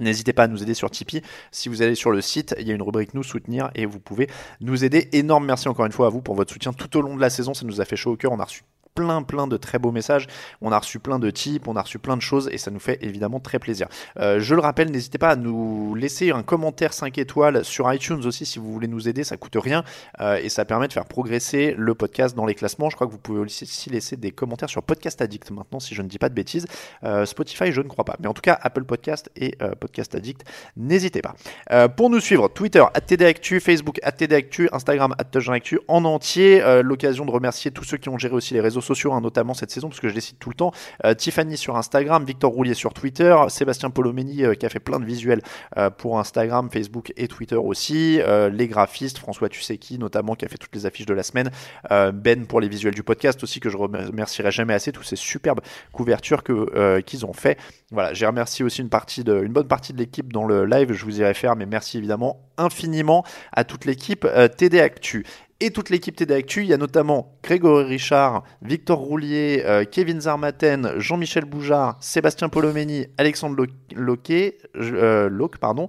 N'hésitez 0.00 0.32
pas 0.32 0.44
à 0.44 0.48
nous 0.48 0.62
aider 0.62 0.74
sur 0.74 0.90
Tipeee. 0.90 1.22
Si 1.50 1.68
vous 1.68 1.82
allez 1.82 1.94
sur 1.94 2.10
le 2.10 2.20
site, 2.20 2.54
il 2.58 2.66
y 2.66 2.72
a 2.72 2.74
une 2.74 2.82
rubrique 2.82 3.14
nous 3.14 3.22
soutenir 3.22 3.70
et 3.74 3.86
vous 3.86 4.00
pouvez 4.00 4.28
nous 4.60 4.84
aider. 4.84 5.08
Énorme 5.12 5.46
merci 5.46 5.68
encore 5.68 5.86
une 5.86 5.92
fois 5.92 6.06
à 6.06 6.10
vous 6.10 6.22
pour 6.22 6.34
votre 6.34 6.52
soutien 6.52 6.72
tout 6.72 6.96
au 6.96 7.02
long 7.02 7.14
de 7.16 7.20
la 7.20 7.30
saison. 7.30 7.54
Ça 7.54 7.66
nous 7.66 7.80
a 7.80 7.84
fait 7.84 7.96
chaud 7.96 8.12
au 8.12 8.16
cœur. 8.16 8.32
On 8.32 8.40
a 8.40 8.44
reçu 8.44 8.62
plein 8.94 9.22
plein 9.22 9.46
de 9.46 9.56
très 9.56 9.78
beaux 9.78 9.92
messages. 9.92 10.26
On 10.60 10.72
a 10.72 10.78
reçu 10.78 10.98
plein 10.98 11.18
de 11.18 11.30
tips, 11.30 11.66
on 11.66 11.76
a 11.76 11.82
reçu 11.82 11.98
plein 11.98 12.16
de 12.16 12.22
choses 12.22 12.48
et 12.52 12.58
ça 12.58 12.70
nous 12.70 12.80
fait 12.80 12.98
évidemment 13.02 13.40
très 13.40 13.58
plaisir. 13.58 13.88
Euh, 14.18 14.40
je 14.40 14.54
le 14.54 14.60
rappelle, 14.60 14.90
n'hésitez 14.90 15.18
pas 15.18 15.30
à 15.30 15.36
nous 15.36 15.94
laisser 15.94 16.30
un 16.30 16.42
commentaire 16.42 16.92
5 16.92 17.16
étoiles 17.18 17.64
sur 17.64 17.92
iTunes 17.92 18.24
aussi 18.26 18.44
si 18.44 18.58
vous 18.58 18.72
voulez 18.72 18.88
nous 18.88 19.08
aider, 19.08 19.24
ça 19.24 19.36
coûte 19.36 19.56
rien 19.56 19.84
euh, 20.20 20.38
et 20.42 20.48
ça 20.48 20.64
permet 20.64 20.88
de 20.88 20.92
faire 20.92 21.06
progresser 21.06 21.74
le 21.76 21.94
podcast 21.94 22.36
dans 22.36 22.46
les 22.46 22.54
classements. 22.54 22.90
Je 22.90 22.96
crois 22.96 23.06
que 23.06 23.12
vous 23.12 23.18
pouvez 23.18 23.40
aussi 23.40 23.90
laisser 23.90 24.16
des 24.16 24.30
commentaires 24.30 24.68
sur 24.68 24.82
Podcast 24.82 25.22
Addict 25.22 25.50
maintenant 25.50 25.80
si 25.80 25.94
je 25.94 26.02
ne 26.02 26.08
dis 26.08 26.18
pas 26.18 26.28
de 26.28 26.34
bêtises. 26.34 26.66
Euh, 27.04 27.24
Spotify, 27.24 27.72
je 27.72 27.80
ne 27.80 27.88
crois 27.88 28.04
pas. 28.04 28.16
Mais 28.20 28.28
en 28.28 28.34
tout 28.34 28.42
cas, 28.42 28.58
Apple 28.60 28.84
Podcast 28.84 29.30
et 29.36 29.56
Podcast 29.80 30.14
Addict, 30.14 30.44
n'hésitez 30.76 31.22
pas. 31.22 31.88
Pour 31.88 32.10
nous 32.10 32.20
suivre, 32.20 32.48
Twitter, 32.48 32.84
TDActu, 33.06 33.60
Facebook, 33.60 34.00
TDActu, 34.16 34.68
Instagram, 34.72 35.14
Actu 35.18 35.78
en 35.88 36.04
entier. 36.04 36.62
L'occasion 36.82 37.24
de 37.24 37.30
remercier 37.30 37.70
tous 37.70 37.84
ceux 37.84 37.96
qui 37.96 38.08
ont 38.08 38.18
géré 38.18 38.34
aussi 38.34 38.54
les 38.54 38.60
réseaux 38.60 38.81
sociaux, 38.82 39.12
hein, 39.12 39.20
notamment 39.20 39.54
cette 39.54 39.70
saison, 39.70 39.88
parce 39.88 40.00
que 40.00 40.08
je 40.08 40.14
les 40.14 40.20
cite 40.20 40.38
tout 40.38 40.50
le 40.50 40.54
temps. 40.54 40.72
Euh, 41.04 41.14
Tiffany 41.14 41.56
sur 41.56 41.76
Instagram, 41.76 42.24
Victor 42.24 42.52
Roulier 42.52 42.74
sur 42.74 42.92
Twitter, 42.94 43.36
Sébastien 43.48 43.90
Polomeni 43.90 44.44
euh, 44.44 44.54
qui 44.54 44.66
a 44.66 44.68
fait 44.68 44.80
plein 44.80 45.00
de 45.00 45.04
visuels 45.04 45.42
euh, 45.76 45.90
pour 45.90 46.18
Instagram, 46.18 46.68
Facebook 46.70 47.12
et 47.16 47.28
Twitter 47.28 47.56
aussi. 47.56 48.20
les 48.52 48.68
graphistes, 48.68 49.18
François 49.18 49.48
tu 49.48 49.60
sais 49.60 49.78
qui 49.78 49.98
notamment, 49.98 50.34
qui 50.34 50.44
a 50.44 50.48
fait 50.48 50.58
toutes 50.58 50.74
les 50.74 50.86
affiches 50.86 51.06
de 51.06 51.14
la 51.14 51.22
semaine. 51.22 51.50
Ben 51.90 52.46
pour 52.46 52.60
les 52.60 52.68
visuels 52.68 52.94
du 52.94 53.02
podcast 53.02 53.42
aussi, 53.42 53.60
que 53.60 53.68
je 53.68 53.76
remercierai 53.76 54.50
jamais 54.50 54.74
assez, 54.74 54.92
tous 54.92 55.02
ces 55.02 55.16
superbes 55.16 55.60
couvertures 55.92 56.42
que 56.42 57.00
qu'ils 57.00 57.26
ont 57.26 57.32
fait. 57.32 57.58
Voilà, 57.90 58.12
j'ai 58.14 58.26
remercié 58.26 58.64
aussi 58.64 58.80
une 58.80 58.88
partie 58.88 59.24
de, 59.24 59.42
une 59.42 59.52
bonne 59.52 59.68
partie 59.68 59.92
de 59.92 59.98
l'équipe 59.98 60.32
dans 60.32 60.44
le 60.44 60.64
live. 60.64 60.92
Je 60.92 61.04
vous 61.04 61.20
y 61.20 61.24
réfère, 61.24 61.56
mais 61.56 61.66
merci 61.66 61.98
évidemment 61.98 62.40
infiniment 62.56 63.24
à 63.52 63.64
toute 63.64 63.84
l'équipe 63.84 64.26
TD 64.56 64.80
Actu. 64.80 65.24
Et 65.64 65.70
toute 65.70 65.90
l'équipe 65.90 66.16
TD 66.16 66.34
Actu, 66.34 66.62
il 66.62 66.66
y 66.66 66.72
a 66.72 66.76
notamment 66.76 67.38
Grégory 67.44 67.84
Richard, 67.84 68.42
Victor 68.62 68.98
Roulier, 68.98 69.62
euh, 69.64 69.84
Kevin 69.84 70.20
Zarmaten, 70.20 70.94
Jean-Michel 70.98 71.44
Boujard, 71.44 71.96
Sébastien 72.00 72.48
Polomeni, 72.48 73.06
Alexandre 73.16 73.54
Lo- 73.56 73.66
Loquet, 73.94 74.58
euh, 74.74 75.28
Locke, 75.28 75.58
pardon. 75.58 75.88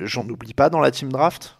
J'en 0.00 0.26
oublie 0.26 0.54
pas 0.54 0.70
dans 0.70 0.80
la 0.80 0.90
team 0.90 1.12
draft 1.12 1.58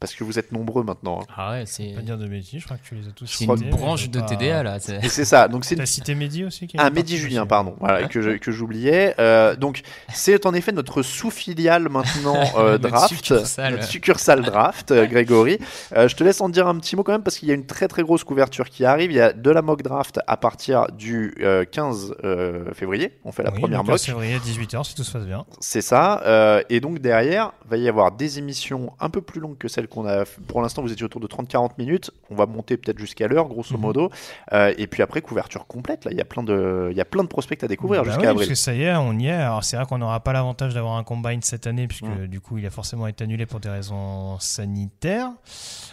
parce 0.00 0.14
que 0.14 0.24
vous 0.24 0.38
êtes 0.38 0.50
nombreux 0.52 0.82
maintenant. 0.82 1.20
hein. 1.20 1.26
Ah 1.36 1.50
ouais, 1.52 1.64
c'est 1.66 1.92
Pas 1.94 2.00
dire 2.02 2.18
de 2.18 2.26
Mehdi, 2.26 2.58
je 2.58 2.64
crois 2.64 2.76
que 2.78 2.82
tu 2.86 2.94
les 2.94 3.06
as 3.06 3.12
tous 3.12 3.26
c'est 3.26 3.44
une 3.44 3.70
branche 3.70 4.08
de 4.10 4.18
pas- 4.20 4.26
TDA 4.26 4.62
là. 4.62 4.78
c'est- 4.80 5.04
Et 5.04 5.08
c'est 5.08 5.24
ça. 5.24 5.46
Donc 5.46 5.64
c'est 5.64 5.74
une 5.74 5.80
T'as 5.82 5.86
cité 5.86 6.14
Mehdi 6.14 6.44
aussi 6.44 6.66
qui 6.66 6.76
Ah, 6.78 6.90
Mehdi 6.90 7.14
aussi. 7.14 7.22
Julien, 7.22 7.46
pardon, 7.46 7.76
voilà, 7.78 8.08
que 8.08 8.50
j'oubliais. 8.50 9.14
Euh, 9.18 9.54
donc, 9.56 9.82
c'est 10.12 10.46
en 10.46 10.54
effet 10.54 10.72
notre 10.72 11.02
sous-filiale 11.02 11.88
maintenant 11.88 12.34
euh, 12.58 12.78
draft, 12.78 13.08
succursale. 13.14 13.72
notre 13.74 13.84
succursale 13.84 14.42
draft, 14.42 14.90
euh, 14.90 15.06
Grégory. 15.06 15.58
Euh, 15.96 16.08
je 16.08 16.16
te 16.16 16.24
laisse 16.24 16.40
en 16.40 16.48
dire 16.48 16.66
un 16.66 16.78
petit 16.78 16.96
mot 16.96 17.02
quand 17.02 17.12
même 17.12 17.22
parce 17.22 17.38
qu'il 17.38 17.48
y 17.48 17.52
a 17.52 17.54
une 17.54 17.66
très 17.66 17.86
très 17.88 18.02
grosse 18.02 18.24
couverture 18.24 18.68
qui 18.70 18.84
arrive. 18.84 19.10
Il 19.10 19.16
y 19.16 19.20
a 19.20 19.32
de 19.32 19.50
la 19.50 19.60
mock 19.62 19.82
draft 19.82 20.18
à 20.26 20.36
partir 20.36 20.86
du 20.92 21.34
euh, 21.40 21.64
15 21.64 22.14
euh, 22.24 22.72
février. 22.72 23.18
On 23.24 23.32
fait 23.32 23.42
la 23.42 23.52
Oui, 23.52 23.60
première 23.60 23.84
mock. 23.84 23.98
février 23.98 24.38
18h 24.38 24.84
si 24.86 24.94
tout 24.94 25.04
se 25.04 25.12
passe 25.12 25.26
bien. 25.26 25.44
C'est 25.60 25.82
ça. 25.82 26.22
Euh, 26.24 26.62
et 26.70 26.80
donc 26.80 27.00
derrière, 27.00 27.52
va 27.68 27.76
y 27.76 27.88
avoir 27.88 28.12
des 28.12 28.38
émissions 28.38 28.92
un 29.00 29.10
peu 29.10 29.20
plus 29.20 29.40
longues 29.40 29.58
que 29.58 29.68
celles 29.68 29.88
qu'on 29.90 30.06
a. 30.06 30.24
Pour 30.48 30.62
l'instant, 30.62 30.80
vous 30.80 30.90
étiez 30.92 31.04
autour 31.04 31.20
de 31.20 31.26
30-40 31.26 31.72
minutes. 31.76 32.10
On 32.30 32.34
va 32.34 32.46
monter 32.46 32.78
peut-être 32.78 32.98
jusqu'à 32.98 33.28
l'heure, 33.28 33.46
grosso 33.48 33.74
Mhm. 33.74 33.80
modo. 33.82 34.10
Euh, 34.54 34.72
et 34.78 34.86
puis 34.86 35.02
après, 35.02 35.20
couverture 35.20 35.66
complète. 35.66 36.06
Là, 36.06 36.12
il 36.12 36.16
y 36.16 36.20
a 36.22 36.24
plein 36.24 36.42
de, 36.42 36.88
il 36.90 36.96
y 36.96 37.00
a 37.00 37.04
plein 37.04 37.22
de 37.22 37.28
prospects 37.28 37.62
à 37.62 37.68
découvrir 37.68 38.00
Bah 38.02 38.06
jusqu'à 38.08 38.22
oui, 38.22 38.26
avril. 38.28 38.46
Parce 38.48 38.58
que 38.58 38.64
ça 38.64 38.72
y 38.74 38.82
est, 38.84 38.94
on 38.96 39.18
y 39.18 39.26
est. 39.26 39.32
Alors 39.32 39.62
c'est 39.64 39.76
vrai 39.76 39.84
qu'on 39.86 39.98
n'aura 39.98 40.20
pas 40.20 40.32
l'avantage 40.32 40.72
d'avoir 40.72 40.96
un 40.96 41.04
combine 41.04 41.42
cette 41.42 41.66
année, 41.66 41.86
puisque 41.86 42.06
du 42.28 42.40
coup 42.40 42.56
il 42.58 42.64
a 42.66 42.70
forcément 42.70 43.06
été 43.06 43.24
annulé 43.24 43.44
pour 43.44 43.60
des 43.60 43.68
raisons 43.68 44.38
sanitaires. 44.38 45.30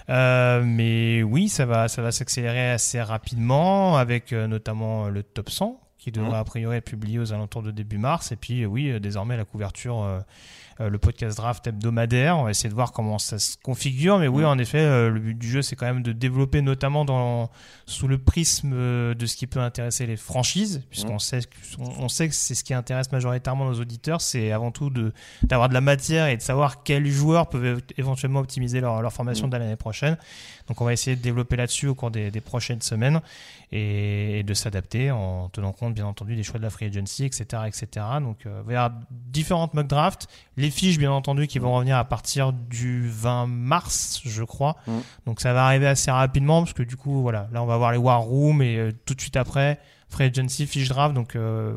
Euh, 0.09 0.61
mais 0.63 1.23
oui, 1.23 1.49
ça 1.49 1.65
va, 1.65 1.87
ça 1.87 2.01
va 2.01 2.11
s'accélérer 2.11 2.71
assez 2.71 3.01
rapidement, 3.01 3.97
avec 3.97 4.31
euh, 4.33 4.47
notamment 4.47 5.09
le 5.09 5.23
top 5.23 5.49
100 5.49 5.79
qui 5.97 6.11
devrait 6.11 6.31
Mm. 6.37 6.41
a 6.41 6.43
priori 6.43 6.77
être 6.77 6.85
publié 6.85 7.19
aux 7.19 7.33
alentours 7.33 7.63
de 7.63 7.71
début 7.71 7.97
mars. 7.97 8.31
Et 8.31 8.35
puis 8.35 8.65
oui, 8.65 8.97
désormais 8.99 9.35
la 9.35 9.43
couverture, 9.45 10.03
euh, 10.03 10.19
le 10.79 10.97
podcast 10.97 11.37
draft 11.37 11.65
hebdomadaire. 11.67 12.37
On 12.37 12.43
va 12.43 12.51
essayer 12.51 12.69
de 12.69 12.75
voir 12.75 12.91
comment 12.91 13.17
ça 13.19 13.39
se 13.39 13.57
configure. 13.63 14.19
Mais 14.19 14.27
oui, 14.27 14.45
en 14.45 14.57
effet, 14.59 14.79
euh, 14.79 15.09
le 15.09 15.19
but 15.19 15.33
du 15.37 15.49
jeu, 15.49 15.61
c'est 15.61 15.75
quand 15.75 15.85
même 15.87 16.03
de 16.03 16.11
développer, 16.11 16.61
notamment 16.61 17.05
dans, 17.05 17.49
sous 17.85 18.07
le 18.07 18.17
prisme 18.17 18.71
euh, 18.73 19.13
de 19.13 19.25
ce 19.25 19.35
qui 19.35 19.47
peut 19.47 19.59
intéresser 19.59 20.05
les 20.05 20.17
franchises, 20.17 20.83
puisqu'on 20.89 21.19
sait, 21.19 21.39
que- 21.41 21.81
on, 21.99 22.09
sait 22.09 22.27
que 22.29 22.35
c'est 22.35 22.55
ce 22.55 22.63
qui 22.63 22.73
intéresse 22.73 23.11
majoritairement 23.11 23.65
nos 23.65 23.79
auditeurs, 23.79 24.21
c'est 24.21 24.51
avant 24.51 24.71
tout 24.71 24.89
de, 24.89 25.13
d'avoir 25.43 25.69
de 25.69 25.73
la 25.73 25.81
matière 25.81 26.27
et 26.27 26.37
de 26.37 26.41
savoir 26.41 26.83
quels 26.83 27.07
joueurs 27.07 27.49
peuvent 27.49 27.81
éventuellement 27.97 28.39
optimiser 28.39 28.79
leur, 28.81 29.01
leur 29.01 29.13
formation 29.13 29.47
Mm. 29.47 29.49
de 29.51 29.57
l'année 29.57 29.75
prochaine. 29.75 30.17
Donc 30.67 30.81
on 30.81 30.85
va 30.85 30.93
essayer 30.93 31.15
de 31.15 31.21
développer 31.21 31.55
là-dessus 31.55 31.87
au 31.87 31.95
cours 31.95 32.11
des, 32.11 32.31
des 32.31 32.41
prochaines 32.41 32.81
semaines 32.81 33.21
et, 33.71 34.39
et 34.39 34.43
de 34.43 34.53
s'adapter 34.53 35.11
en 35.11 35.49
tenant 35.49 35.71
compte 35.71 35.93
bien 35.93 36.05
entendu 36.05 36.35
des 36.35 36.43
choix 36.43 36.57
de 36.59 36.63
la 36.63 36.69
free 36.69 36.85
agency, 36.85 37.25
etc. 37.25 37.63
etc. 37.67 38.05
Donc 38.21 38.45
euh, 38.45 38.61
il 38.63 38.67
va 38.67 38.73
y 38.73 38.75
avoir 38.75 38.99
différentes 39.11 39.73
mock 39.73 39.87
drafts, 39.87 40.27
les 40.57 40.69
fiches 40.69 40.97
bien 40.97 41.11
entendu 41.11 41.47
qui 41.47 41.59
vont 41.59 41.73
revenir 41.73 41.97
à 41.97 42.05
partir 42.05 42.53
du 42.53 43.07
20 43.09 43.47
mars 43.47 44.21
je 44.25 44.43
crois. 44.43 44.75
Mm. 44.87 44.97
Donc 45.25 45.41
ça 45.41 45.53
va 45.53 45.65
arriver 45.65 45.87
assez 45.87 46.11
rapidement 46.11 46.61
parce 46.61 46.73
que 46.73 46.83
du 46.83 46.97
coup 46.97 47.21
voilà, 47.21 47.47
là 47.51 47.63
on 47.63 47.65
va 47.65 47.77
voir 47.77 47.91
les 47.91 47.97
war 47.97 48.21
rooms 48.21 48.61
et 48.61 48.77
euh, 48.77 48.91
tout 49.05 49.13
de 49.13 49.21
suite 49.21 49.37
après 49.37 49.79
free 50.09 50.25
agency, 50.25 50.65
fiche 50.65 50.89
draft. 50.89 51.13
Donc 51.13 51.35
euh, 51.35 51.73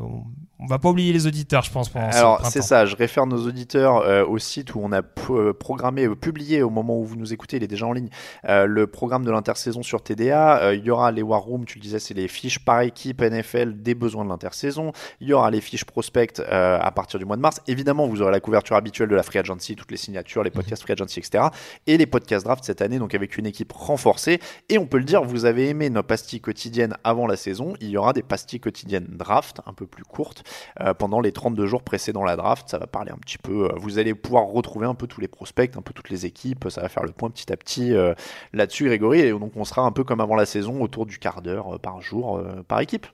on, 0.59 0.65
va 0.67 0.79
pas 0.79 0.89
oublier 0.89 1.11
les 1.11 1.25
auditeurs 1.25 1.63
je 1.63 1.71
pense 1.71 1.89
pendant 1.89 2.07
Alors 2.09 2.45
c'est 2.45 2.61
ça, 2.61 2.85
je 2.85 2.95
réfère 2.95 3.25
nos 3.25 3.47
auditeurs 3.47 3.97
euh, 3.97 4.25
au 4.25 4.37
site 4.37 4.75
où 4.75 4.79
on 4.81 4.91
a 4.91 5.01
euh, 5.29 5.53
programmé, 5.53 6.05
euh, 6.05 6.15
publié 6.15 6.61
au 6.61 6.69
moment 6.69 6.99
où 6.99 7.05
vous 7.05 7.15
nous 7.15 7.33
écoutez, 7.33 7.57
il 7.57 7.63
est 7.63 7.67
déjà 7.67 7.85
en 7.85 7.93
ligne, 7.93 8.09
euh, 8.47 8.65
le 8.65 8.87
programme 8.87 9.25
de 9.25 9.31
l'intersaison 9.31 9.83
sur 9.83 10.03
TDA. 10.03 10.73
Il 10.73 10.83
y 10.83 10.91
aura 10.91 11.11
les 11.11 11.21
War 11.21 11.41
Rooms, 11.41 11.65
tu 11.65 11.77
le 11.77 11.83
disais, 11.83 11.99
c'est 11.99 12.13
les 12.13 12.27
fiches 12.27 12.59
par 12.59 12.81
équipe 12.81 13.21
NFL 13.21 13.81
des 13.81 13.95
besoins 13.95 14.23
de 14.23 14.29
l'intersaison. 14.29 14.91
Il 15.19 15.27
y 15.27 15.33
aura 15.33 15.51
les 15.51 15.61
fiches 15.61 15.85
prospect 15.85 16.39
à 16.49 16.91
partir 16.91 17.19
du 17.19 17.25
mois 17.25 17.35
de 17.35 17.41
mars. 17.41 17.61
Évidemment, 17.67 18.07
vous 18.07 18.21
aurez 18.21 18.31
la 18.31 18.39
couverture 18.39 18.75
habituelle 18.75 19.09
de 19.09 19.15
la 19.15 19.23
Free 19.23 19.39
Agency, 19.39 19.75
toutes 19.75 19.91
les 19.91 19.97
signatures, 19.97 20.43
les 20.43 20.51
podcasts 20.51 20.81
Free 20.83 20.93
Agency, 20.93 21.19
etc. 21.19 21.45
Et 21.87 21.97
les 21.97 22.05
podcasts 22.05 22.45
draft 22.45 22.63
cette 22.63 22.81
année, 22.81 22.99
donc 22.99 23.15
avec 23.15 23.37
une 23.37 23.45
équipe 23.45 23.71
renforcée. 23.71 24.39
Et 24.69 24.77
on 24.77 24.85
peut 24.85 24.97
le 24.97 25.03
dire, 25.03 25.23
vous 25.23 25.45
avez 25.45 25.69
aimé 25.69 25.89
nos 25.89 26.03
pastilles 26.03 26.41
quotidiennes 26.41 26.95
avant 27.03 27.27
la 27.27 27.35
saison. 27.35 27.73
Il 27.81 27.89
y 27.89 27.97
aura 27.97 28.13
des 28.13 28.20
pastilles 28.23 28.59
quotidiennes 28.59 29.07
draft, 29.09 29.61
un 29.65 29.73
peu 29.73 29.85
plus 29.87 30.03
courtes, 30.03 30.43
euh, 30.79 30.93
pendant 30.93 31.19
les 31.19 31.31
32 31.31 31.65
jours 31.65 31.83
précédant 31.83 32.23
la 32.23 32.35
draft. 32.35 32.69
Ça 32.69 32.77
va 32.77 32.87
parler 32.87 33.11
un 33.11 33.17
petit 33.17 33.37
peu. 33.37 33.65
euh, 33.65 33.75
vous 33.77 33.99
allez 33.99 34.13
pouvoir 34.13 34.45
retrouver 34.45 34.87
un 34.87 34.95
peu 34.95 35.07
tous 35.07 35.21
les 35.21 35.27
prospects, 35.27 35.75
un 35.77 35.81
peu 35.81 35.93
toutes 35.93 36.09
les 36.09 36.25
équipes. 36.25 36.67
Ça 36.69 36.81
va 36.81 36.89
faire 36.89 37.03
le 37.03 37.11
point 37.11 37.29
petit 37.29 37.51
à 37.51 37.57
petit 37.57 37.93
euh, 37.93 38.13
là-dessus, 38.53 38.85
Grégory. 38.85 39.21
Et 39.21 39.31
donc 39.31 39.53
on 39.55 39.65
sera 39.65 39.83
un 39.83 39.91
peu 39.91 40.03
comme 40.03 40.21
avant 40.21 40.35
la 40.35 40.45
saison, 40.45 40.81
autour 40.81 41.05
du 41.05 41.19
quart 41.19 41.41
d'heure 41.41 41.79
par 41.79 42.01
jour, 42.01 42.41
par 42.67 42.79
équipe. 42.79 43.07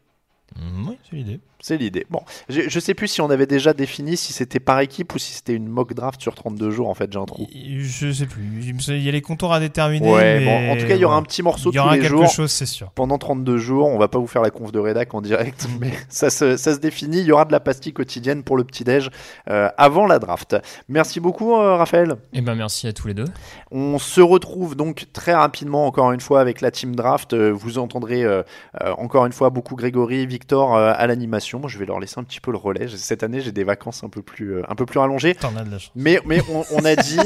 Mm, 0.58 0.90
oui, 0.90 0.98
c'est 1.10 1.16
l'idée. 1.16 1.40
C'est 1.60 1.78
l'idée. 1.78 2.06
Bon, 2.12 2.22
je, 2.50 2.62
je 2.68 2.80
sais 2.80 2.94
plus 2.94 3.08
si 3.08 3.20
on 3.20 3.30
avait 3.32 3.48
déjà 3.48 3.74
défini 3.74 4.16
si 4.16 4.32
c'était 4.32 4.60
par 4.60 4.80
équipe 4.80 5.16
ou 5.16 5.18
si 5.18 5.34
c'était 5.34 5.54
une 5.54 5.68
mock 5.68 5.94
draft 5.96 6.22
sur 6.22 6.36
32 6.36 6.70
jours. 6.70 6.88
En 6.88 6.94
fait, 6.94 7.12
j'ai 7.12 7.18
un 7.18 7.26
trou. 7.26 7.48
Je 7.52 8.12
sais 8.12 8.28
plus. 8.28 8.44
Il 8.88 9.02
y 9.02 9.10
a 9.10 9.12
les 9.12 9.22
contours 9.22 9.54
à 9.54 9.60
déterminer. 9.60 10.08
Ouais, 10.12 10.40
mais 10.40 10.46
bon, 10.46 10.72
en 10.72 10.78
tout 10.78 10.88
cas, 10.88 10.96
il 10.96 11.02
y 11.02 11.06
aura 11.06 11.16
un 11.16 11.24
petit 11.24 11.42
morceau 11.42 11.72
Il 11.72 11.76
y 11.76 11.80
aura 11.80 11.96
tous 11.96 12.04
les 12.04 12.10
quelque 12.10 12.28
chose, 12.28 12.52
c'est 12.52 12.68
sûr. 12.68 12.92
Pendant 12.92 13.18
32 13.18 13.58
jours, 13.58 13.88
on 13.88 13.98
va 13.98 14.08
pas 14.08 14.20
vous 14.20 14.28
faire 14.28 14.44
la 14.44 14.52
conf 14.52 14.72
de 14.72 14.80
rédac 14.80 15.14
en 15.14 15.22
direct, 15.22 15.68
mais 15.80 15.92
ça 16.10 16.30
se, 16.30 16.58
ça 16.58 16.74
se 16.76 16.80
définit. 16.80 17.20
Il 17.20 17.26
y 17.26 17.32
aura 17.32 17.46
de 17.46 17.52
la 17.52 17.60
pastille 17.60 17.94
quotidienne 17.94 18.44
pour 18.44 18.56
le 18.56 18.64
petit-déj 18.64 19.10
euh, 19.50 19.70
avant 19.78 20.06
la 20.06 20.20
draft. 20.20 20.56
Merci 20.90 21.20
beaucoup, 21.20 21.56
euh, 21.56 21.76
Raphaël. 21.76 22.16
Eh 22.34 22.42
ben 22.42 22.56
merci 22.56 22.88
à 22.88 22.94
tous 22.94 23.08
les 23.08 23.14
deux. 23.16 23.26
On 23.72 23.98
se 23.98 24.22
retrouve 24.22 24.76
donc 24.76 25.08
très 25.12 25.34
rapidement, 25.34 25.88
encore 25.88 26.12
une 26.12 26.22
fois, 26.22 26.40
avec 26.40 26.62
la 26.62 26.72
team 26.72 26.96
draft. 26.96 27.34
Euh, 27.34 27.52
Vous 27.52 27.80
entendrez 27.80 28.24
euh, 28.24 28.44
euh, 28.82 28.94
encore 28.98 29.26
une 29.26 29.34
fois 29.34 29.50
beaucoup 29.50 29.76
Grégory, 29.76 30.26
Victor 30.28 30.47
euh, 30.56 30.94
à 30.96 31.08
l'animation. 31.08 31.60
Moi, 31.60 31.70
je 31.70 31.78
vais 31.78 31.86
leur 31.86 32.00
laisser 32.00 32.20
un 32.20 32.24
petit 32.24 32.40
peu 32.42 32.52
le 32.52 32.58
relais. 32.58 32.88
Cette 32.96 33.24
année, 33.24 33.42
j'ai 33.42 33.52
des 33.52 33.64
vacances 33.64 34.04
un 34.04 34.10
peu 34.10 34.22
plus, 34.22 34.56
euh, 34.56 34.64
un 34.70 34.76
peu 34.76 34.86
plus 34.86 35.00
rallongées. 35.00 35.36
T'en 35.36 35.56
as 35.56 35.64
de 35.64 35.72
la 35.72 35.80
chance. 35.80 35.92
Mais, 35.96 36.20
mais 36.26 36.42
on, 36.52 36.64
on 36.74 36.86
a 36.86 36.96
dit, 36.96 37.20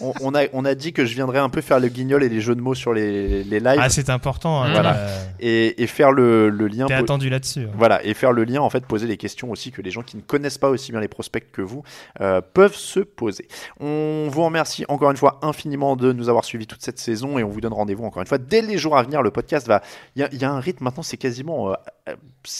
on, 0.00 0.12
on 0.20 0.34
a, 0.34 0.44
on 0.52 0.64
a 0.64 0.74
dit 0.74 0.92
que 0.92 1.04
je 1.04 1.14
viendrais 1.14 1.38
un 1.38 1.48
peu 1.48 1.60
faire 1.60 1.80
le 1.80 1.88
guignol 1.88 2.22
et 2.22 2.28
les 2.28 2.40
jeux 2.40 2.54
de 2.54 2.60
mots 2.60 2.74
sur 2.74 2.92
les, 2.92 3.42
les 3.44 3.60
lives 3.60 3.78
Ah, 3.80 3.88
c'est 3.88 4.10
important. 4.10 4.62
hein, 4.62 4.72
Voilà. 4.72 4.94
euh, 4.96 5.24
et, 5.40 5.82
et 5.82 5.86
faire 5.86 6.12
le, 6.12 6.48
le 6.50 6.68
lien. 6.68 6.86
T'es 6.86 6.94
attendu 6.94 7.28
là-dessus. 7.30 7.64
hein. 7.64 7.70
Voilà, 7.76 8.04
et 8.04 8.14
faire 8.14 8.32
le 8.32 8.44
lien, 8.44 8.60
en 8.60 8.70
fait, 8.70 8.84
poser 8.86 9.06
les 9.06 9.16
questions 9.16 9.50
aussi 9.50 9.72
que 9.72 9.82
les 9.82 9.90
gens 9.90 10.02
qui 10.02 10.16
ne 10.16 10.22
connaissent 10.22 10.58
pas 10.58 10.68
aussi 10.70 10.92
bien 10.92 11.00
les 11.00 11.08
prospects 11.08 11.50
que 11.52 11.62
vous 11.62 11.82
euh, 12.20 12.40
peuvent 12.54 12.74
se 12.76 13.00
poser. 13.00 13.48
On 13.80 14.28
vous 14.30 14.44
remercie 14.44 14.84
encore 14.88 15.10
une 15.10 15.16
fois 15.16 15.38
infiniment 15.42 15.96
de 15.96 16.12
nous 16.12 16.28
avoir 16.28 16.44
suivis 16.44 16.66
toute 16.66 16.82
cette 16.82 16.98
saison 16.98 17.38
et 17.38 17.44
on 17.44 17.48
vous 17.48 17.60
donne 17.60 17.72
rendez-vous 17.72 18.04
encore 18.04 18.22
une 18.22 18.28
fois 18.28 18.38
dès 18.38 18.62
les 18.62 18.78
jours 18.78 18.96
à 18.96 19.02
venir. 19.02 19.22
Le 19.22 19.30
podcast 19.30 19.66
va. 19.66 19.82
Il 20.14 20.20
y 20.20 20.24
a, 20.24 20.28
il 20.32 20.38
y 20.40 20.44
a 20.44 20.50
un 20.50 20.60
rythme 20.60 20.84
maintenant, 20.84 21.02
c'est 21.02 21.16
quasiment 21.16 21.70
euh, 21.70 21.74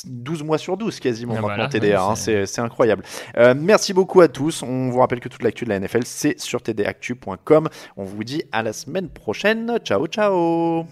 12 0.06 0.42
mois 0.42 0.58
sur 0.58 0.76
12, 0.76 0.98
quasiment 1.00 1.34
Ah, 1.38 1.40
maintenant 1.40 1.54
voilà, 1.54 1.68
TDA. 1.68 2.02
hein, 2.02 2.14
c'est- 2.16 2.58
incroyable. 2.58 3.04
Euh, 3.36 3.54
merci 3.56 3.92
beaucoup 3.92 4.20
à 4.20 4.28
tous. 4.28 4.62
On 4.62 4.88
vous 4.90 4.98
rappelle 4.98 5.20
que 5.20 5.28
toute 5.28 5.42
l'actu 5.42 5.64
de 5.64 5.70
la 5.70 5.76
NFL, 5.78 6.02
c'est 6.04 6.38
sur 6.40 6.60
tdactu.com. 6.62 7.68
On 7.96 8.04
vous 8.04 8.24
dit 8.24 8.42
à 8.52 8.62
la 8.62 8.72
semaine 8.72 9.08
prochaine. 9.08 9.78
Ciao, 9.84 10.06
ciao. 10.06 10.84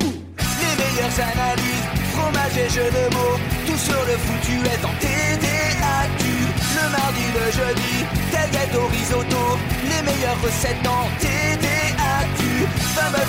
Les 0.00 0.74
meilleures 0.82 1.18
analyses, 1.32 1.86
fromage 2.12 2.56
et 2.58 2.68
jeux 2.68 2.90
de 2.90 3.14
mots, 3.14 3.38
tout 3.66 3.76
sur 3.78 4.00
le 4.06 4.16
foutu 4.24 4.56
est 4.66 4.84
en 4.84 4.94
TDAQ. 5.00 6.24
Le 6.76 6.90
mardi, 6.90 7.26
le 7.34 7.46
jeudi, 7.52 8.04
tailgate 8.30 8.74
au 8.76 8.86
risotto, 8.86 9.42
les 9.84 10.02
meilleures 10.02 10.40
recettes 10.42 10.86
en 10.86 11.04
TDAQ. 11.20 11.87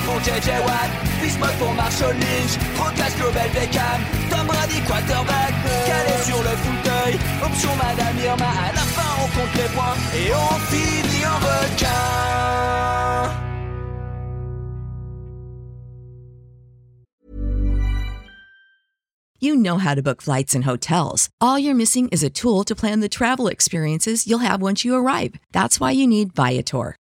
Pour 0.06 0.20
JJ 0.22 0.50
Watt, 0.66 0.90
Bismuth 1.22 1.58
pour 1.60 1.74
Marshall 1.74 2.14
Lynch, 2.14 2.58
Proclash 2.76 3.16
Global 3.18 3.50
Beckham, 3.54 4.02
Tom 4.30 4.48
Brady 4.48 4.82
quarterback, 4.88 5.54
calé 5.86 6.18
sur 6.26 6.38
le 6.38 6.56
fauteuil, 6.58 7.20
option 7.44 7.76
Madame 7.76 8.18
Irma, 8.24 8.46
à 8.46 8.74
la 8.74 8.82
fin 8.82 9.10
on 9.24 9.28
compte 9.40 9.56
les 9.56 9.70
points 9.76 9.96
et 10.16 10.34
on 10.34 10.60
finit 10.72 11.26
en 11.26 11.38
requin. 11.38 12.50
You 19.42 19.56
know 19.56 19.78
how 19.78 19.96
to 19.96 20.02
book 20.02 20.22
flights 20.22 20.54
and 20.54 20.66
hotels. 20.66 21.30
All 21.40 21.58
you're 21.58 21.74
missing 21.74 22.10
is 22.10 22.24
a 22.24 22.30
tool 22.30 22.66
to 22.66 22.76
plan 22.76 23.00
the 23.00 23.08
travel 23.08 23.48
experiences 23.48 24.28
you'll 24.28 24.40
have 24.40 24.62
once 24.62 24.84
you 24.84 24.96
arrive. 24.96 25.36
That's 25.54 25.80
why 25.80 25.92
you 25.92 26.08
need 26.08 26.36
Viator. 26.36 26.98